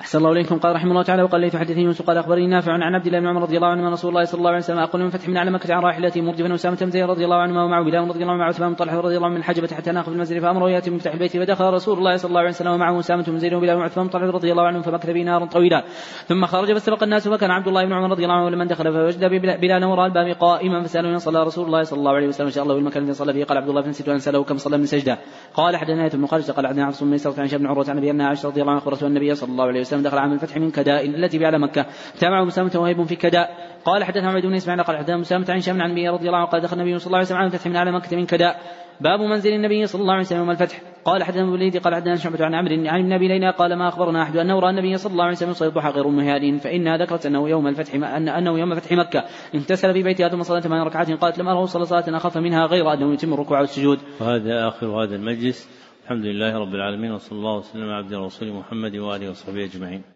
أحسن 0.00 0.18
الله 0.18 0.32
إليكم. 0.32 0.58
قال 0.58 0.74
رحمه 0.74 0.90
الله 0.90 1.02
تعالى 1.02 1.22
وقال 1.22 1.40
لي 1.40 1.50
حدثني 1.50 1.82
يونس 1.82 2.02
قال 2.02 2.18
أخبرني 2.18 2.46
نافع 2.46 2.72
عن 2.72 2.94
عبد 2.94 3.06
الله 3.06 3.20
بن 3.20 3.26
عمر 3.26 3.42
رضي 3.42 3.56
الله 3.56 3.68
عنه 3.68 3.90
رسول 3.90 4.10
الله 4.10 4.24
صلى 4.24 4.38
الله 4.38 4.50
عليه 4.50 4.58
وسلم 4.58 4.78
أقول 4.78 5.02
من 5.02 5.10
فتح 5.10 5.28
من 5.28 5.36
على 5.36 5.50
مكة 5.50 5.74
عن 5.74 5.82
راحلته 5.82 6.20
مرجفا 6.20 6.54
أسامة 6.54 6.76
بن 6.80 6.90
زيد 6.90 7.04
رضي 7.04 7.24
الله 7.24 7.36
عنه 7.36 7.64
ومعه 7.64 7.84
بلال 7.84 8.08
رضي 8.08 8.22
الله 8.22 8.32
عنه 8.32 8.40
مع 8.40 8.48
عثمان 8.48 8.68
بن 8.68 8.74
طلحة 8.74 9.00
رضي 9.00 9.16
الله 9.16 9.26
عنه 9.26 9.34
من 9.34 9.40
الحجبة 9.40 9.68
حتى 9.68 9.92
ناخذ 9.92 10.12
المنزل 10.12 10.40
فأمره 10.40 10.70
يأتي 10.70 10.90
من 10.90 10.98
فتح 10.98 11.12
البيت 11.12 11.36
فدخل 11.36 11.64
رسول 11.64 11.98
الله 11.98 12.16
صلى 12.16 12.28
الله 12.28 12.40
عليه 12.40 12.50
وسلم 12.50 12.72
ومعه 12.72 12.98
أسامة 12.98 13.24
بن 13.28 13.38
زيد 13.38 13.54
وبلال 13.54 13.76
وعثمان 13.76 14.06
بن 14.06 14.12
طلحة 14.12 14.26
رضي 14.26 14.52
الله 14.52 14.66
عنه 14.66 14.80
فمكث 14.80 15.10
به 15.10 15.22
نارا 15.22 15.44
طويلا. 15.44 15.84
ثم 16.26 16.46
خرج 16.46 16.72
فاستبق 16.72 17.02
الناس 17.02 17.28
فكان 17.28 17.50
عبد 17.50 17.68
الله 17.68 17.84
بن 17.84 17.92
عمر 17.92 18.10
رضي 18.10 18.24
الله 18.24 18.34
عنه 18.34 18.50
لمن 18.50 18.66
دخل 18.66 18.92
فوجد 18.92 19.24
بلال 19.60 19.84
وراء 19.84 20.06
الباب 20.06 20.36
قائما 20.36 20.82
فسأله 20.82 21.08
من 21.08 21.18
صلى 21.18 21.42
رسول 21.42 21.66
الله 21.66 21.82
صلى 21.82 21.98
الله 21.98 22.12
عليه 22.12 22.28
وسلم. 22.28 22.50
شاء 22.50 22.64
الله 22.64 22.74
بالمكان 22.74 23.02
الذي 23.02 23.14
صلى 23.14 23.32
فيه. 23.32 23.44
قال 23.44 23.58
عبد 23.58 23.68
الله 23.68 23.82
فنسيت 23.82 24.08
أن 24.08 24.18
سأله 24.18 24.44
كم 24.44 24.56
صلى 24.56 24.78
من 24.78 24.86
سجدة. 24.86 25.18
قال 25.54 25.76
حدثنا 25.76 26.08
بن 26.08 26.26
خالد 26.26 26.50
قال 26.50 26.66
عبد 26.66 26.78
عبد 26.78 26.96
بن 27.00 27.58
بن 27.58 27.66
عروة 27.66 27.86
عن 27.88 27.98
أبي 27.98 28.10
أن 28.10 28.20
عائشة 28.20 28.48
رضي 28.48 28.60
الله 28.60 28.72
عنها 28.72 28.82
أخبرته 28.82 29.06
النبي 29.06 29.34
صلى 29.34 29.50
الله 29.50 29.64
عليه 29.64 29.85
وسلم 29.86 30.02
دخل 30.02 30.18
عام 30.18 30.32
الفتح 30.32 30.56
من 30.56 30.70
كدائن 30.70 31.14
التي 31.14 31.46
على 31.46 31.58
مكة. 31.58 31.86
تابعه 32.20 32.44
مسامة 32.44 32.72
وهيب 32.74 33.02
في 33.02 33.16
كداء. 33.16 33.76
قال 33.84 34.04
حدثنا 34.04 34.30
عبيد 34.30 34.46
بن 34.46 34.54
إسماعيل 34.54 34.82
قال 34.82 34.96
حدثنا 34.96 35.16
مسامة 35.16 35.46
عن 35.48 35.60
شام 35.60 35.82
عن 35.82 35.90
النبي 35.90 36.08
رضي 36.08 36.26
الله 36.26 36.38
عنه 36.38 36.46
قال 36.46 36.60
دخل 36.60 36.80
النبي 36.80 36.98
صلى 36.98 37.06
الله 37.06 37.18
عليه 37.18 37.26
وسلم 37.26 37.38
عام 37.38 37.46
الفتح 37.46 37.66
من 37.66 37.76
على 37.76 37.92
مكة 37.92 38.16
من 38.16 38.26
كداء. 38.26 38.60
باب 39.00 39.20
منزل 39.20 39.52
النبي 39.52 39.86
صلى 39.86 40.02
الله 40.02 40.12
عليه 40.12 40.22
وسلم 40.22 40.38
يوم 40.38 40.50
الفتح. 40.50 40.80
قال 41.04 41.22
حدثنا 41.22 41.42
الوليد 41.42 41.76
قال 41.76 41.94
حدثنا 41.94 42.16
شعبة 42.16 42.44
عن 42.44 42.54
عمرو 42.54 42.88
عن 42.88 43.00
النبي 43.00 43.28
لينا 43.28 43.50
قال 43.50 43.74
ما 43.78 43.88
أخبرنا 43.88 44.22
أحد 44.22 44.36
أنه 44.36 44.60
رأى 44.60 44.70
النبي 44.70 44.96
صلى 44.96 45.12
الله 45.12 45.24
عليه 45.24 45.32
وسلم 45.32 45.50
يصلي 45.50 45.68
الضحى 45.68 45.88
غير 45.88 46.08
مهاد 46.08 46.58
فانها 46.58 46.96
ذكرت 46.96 47.26
أنه 47.26 47.48
يوم 47.48 47.66
الفتح 47.66 47.94
أن 47.94 48.28
أنه 48.28 48.58
يوم 48.58 48.74
فتح 48.74 48.92
مكة. 48.92 49.24
اغتسل 49.54 49.92
في 49.92 50.02
بيتها 50.02 50.28
ثم 50.28 50.42
صلى 50.42 50.60
ثمان 50.60 50.82
ركعات 50.82 51.10
قالت 51.10 51.38
لم 51.38 51.48
أره 51.48 51.64
صلى 51.64 51.84
صلاة 51.84 52.16
اخف 52.16 52.38
منها 52.38 52.66
غير 52.66 52.92
أنه 52.92 53.12
يتم 53.12 53.34
الركوع 53.34 53.60
والسجود. 53.60 53.98
وهذا 54.20 54.68
آخر 54.68 54.86
هذا 54.86 55.16
المجلس. 55.16 55.68
الحمد 56.06 56.24
لله 56.24 56.58
رب 56.58 56.74
العالمين 56.74 57.12
وصلى 57.12 57.38
الله 57.38 57.56
وسلم 57.58 57.82
على 57.82 57.94
عبد 57.94 58.14
رسول 58.14 58.48
محمد 58.52 58.96
وآله 58.96 59.30
وصحبه 59.30 59.64
أجمعين. 59.64 60.15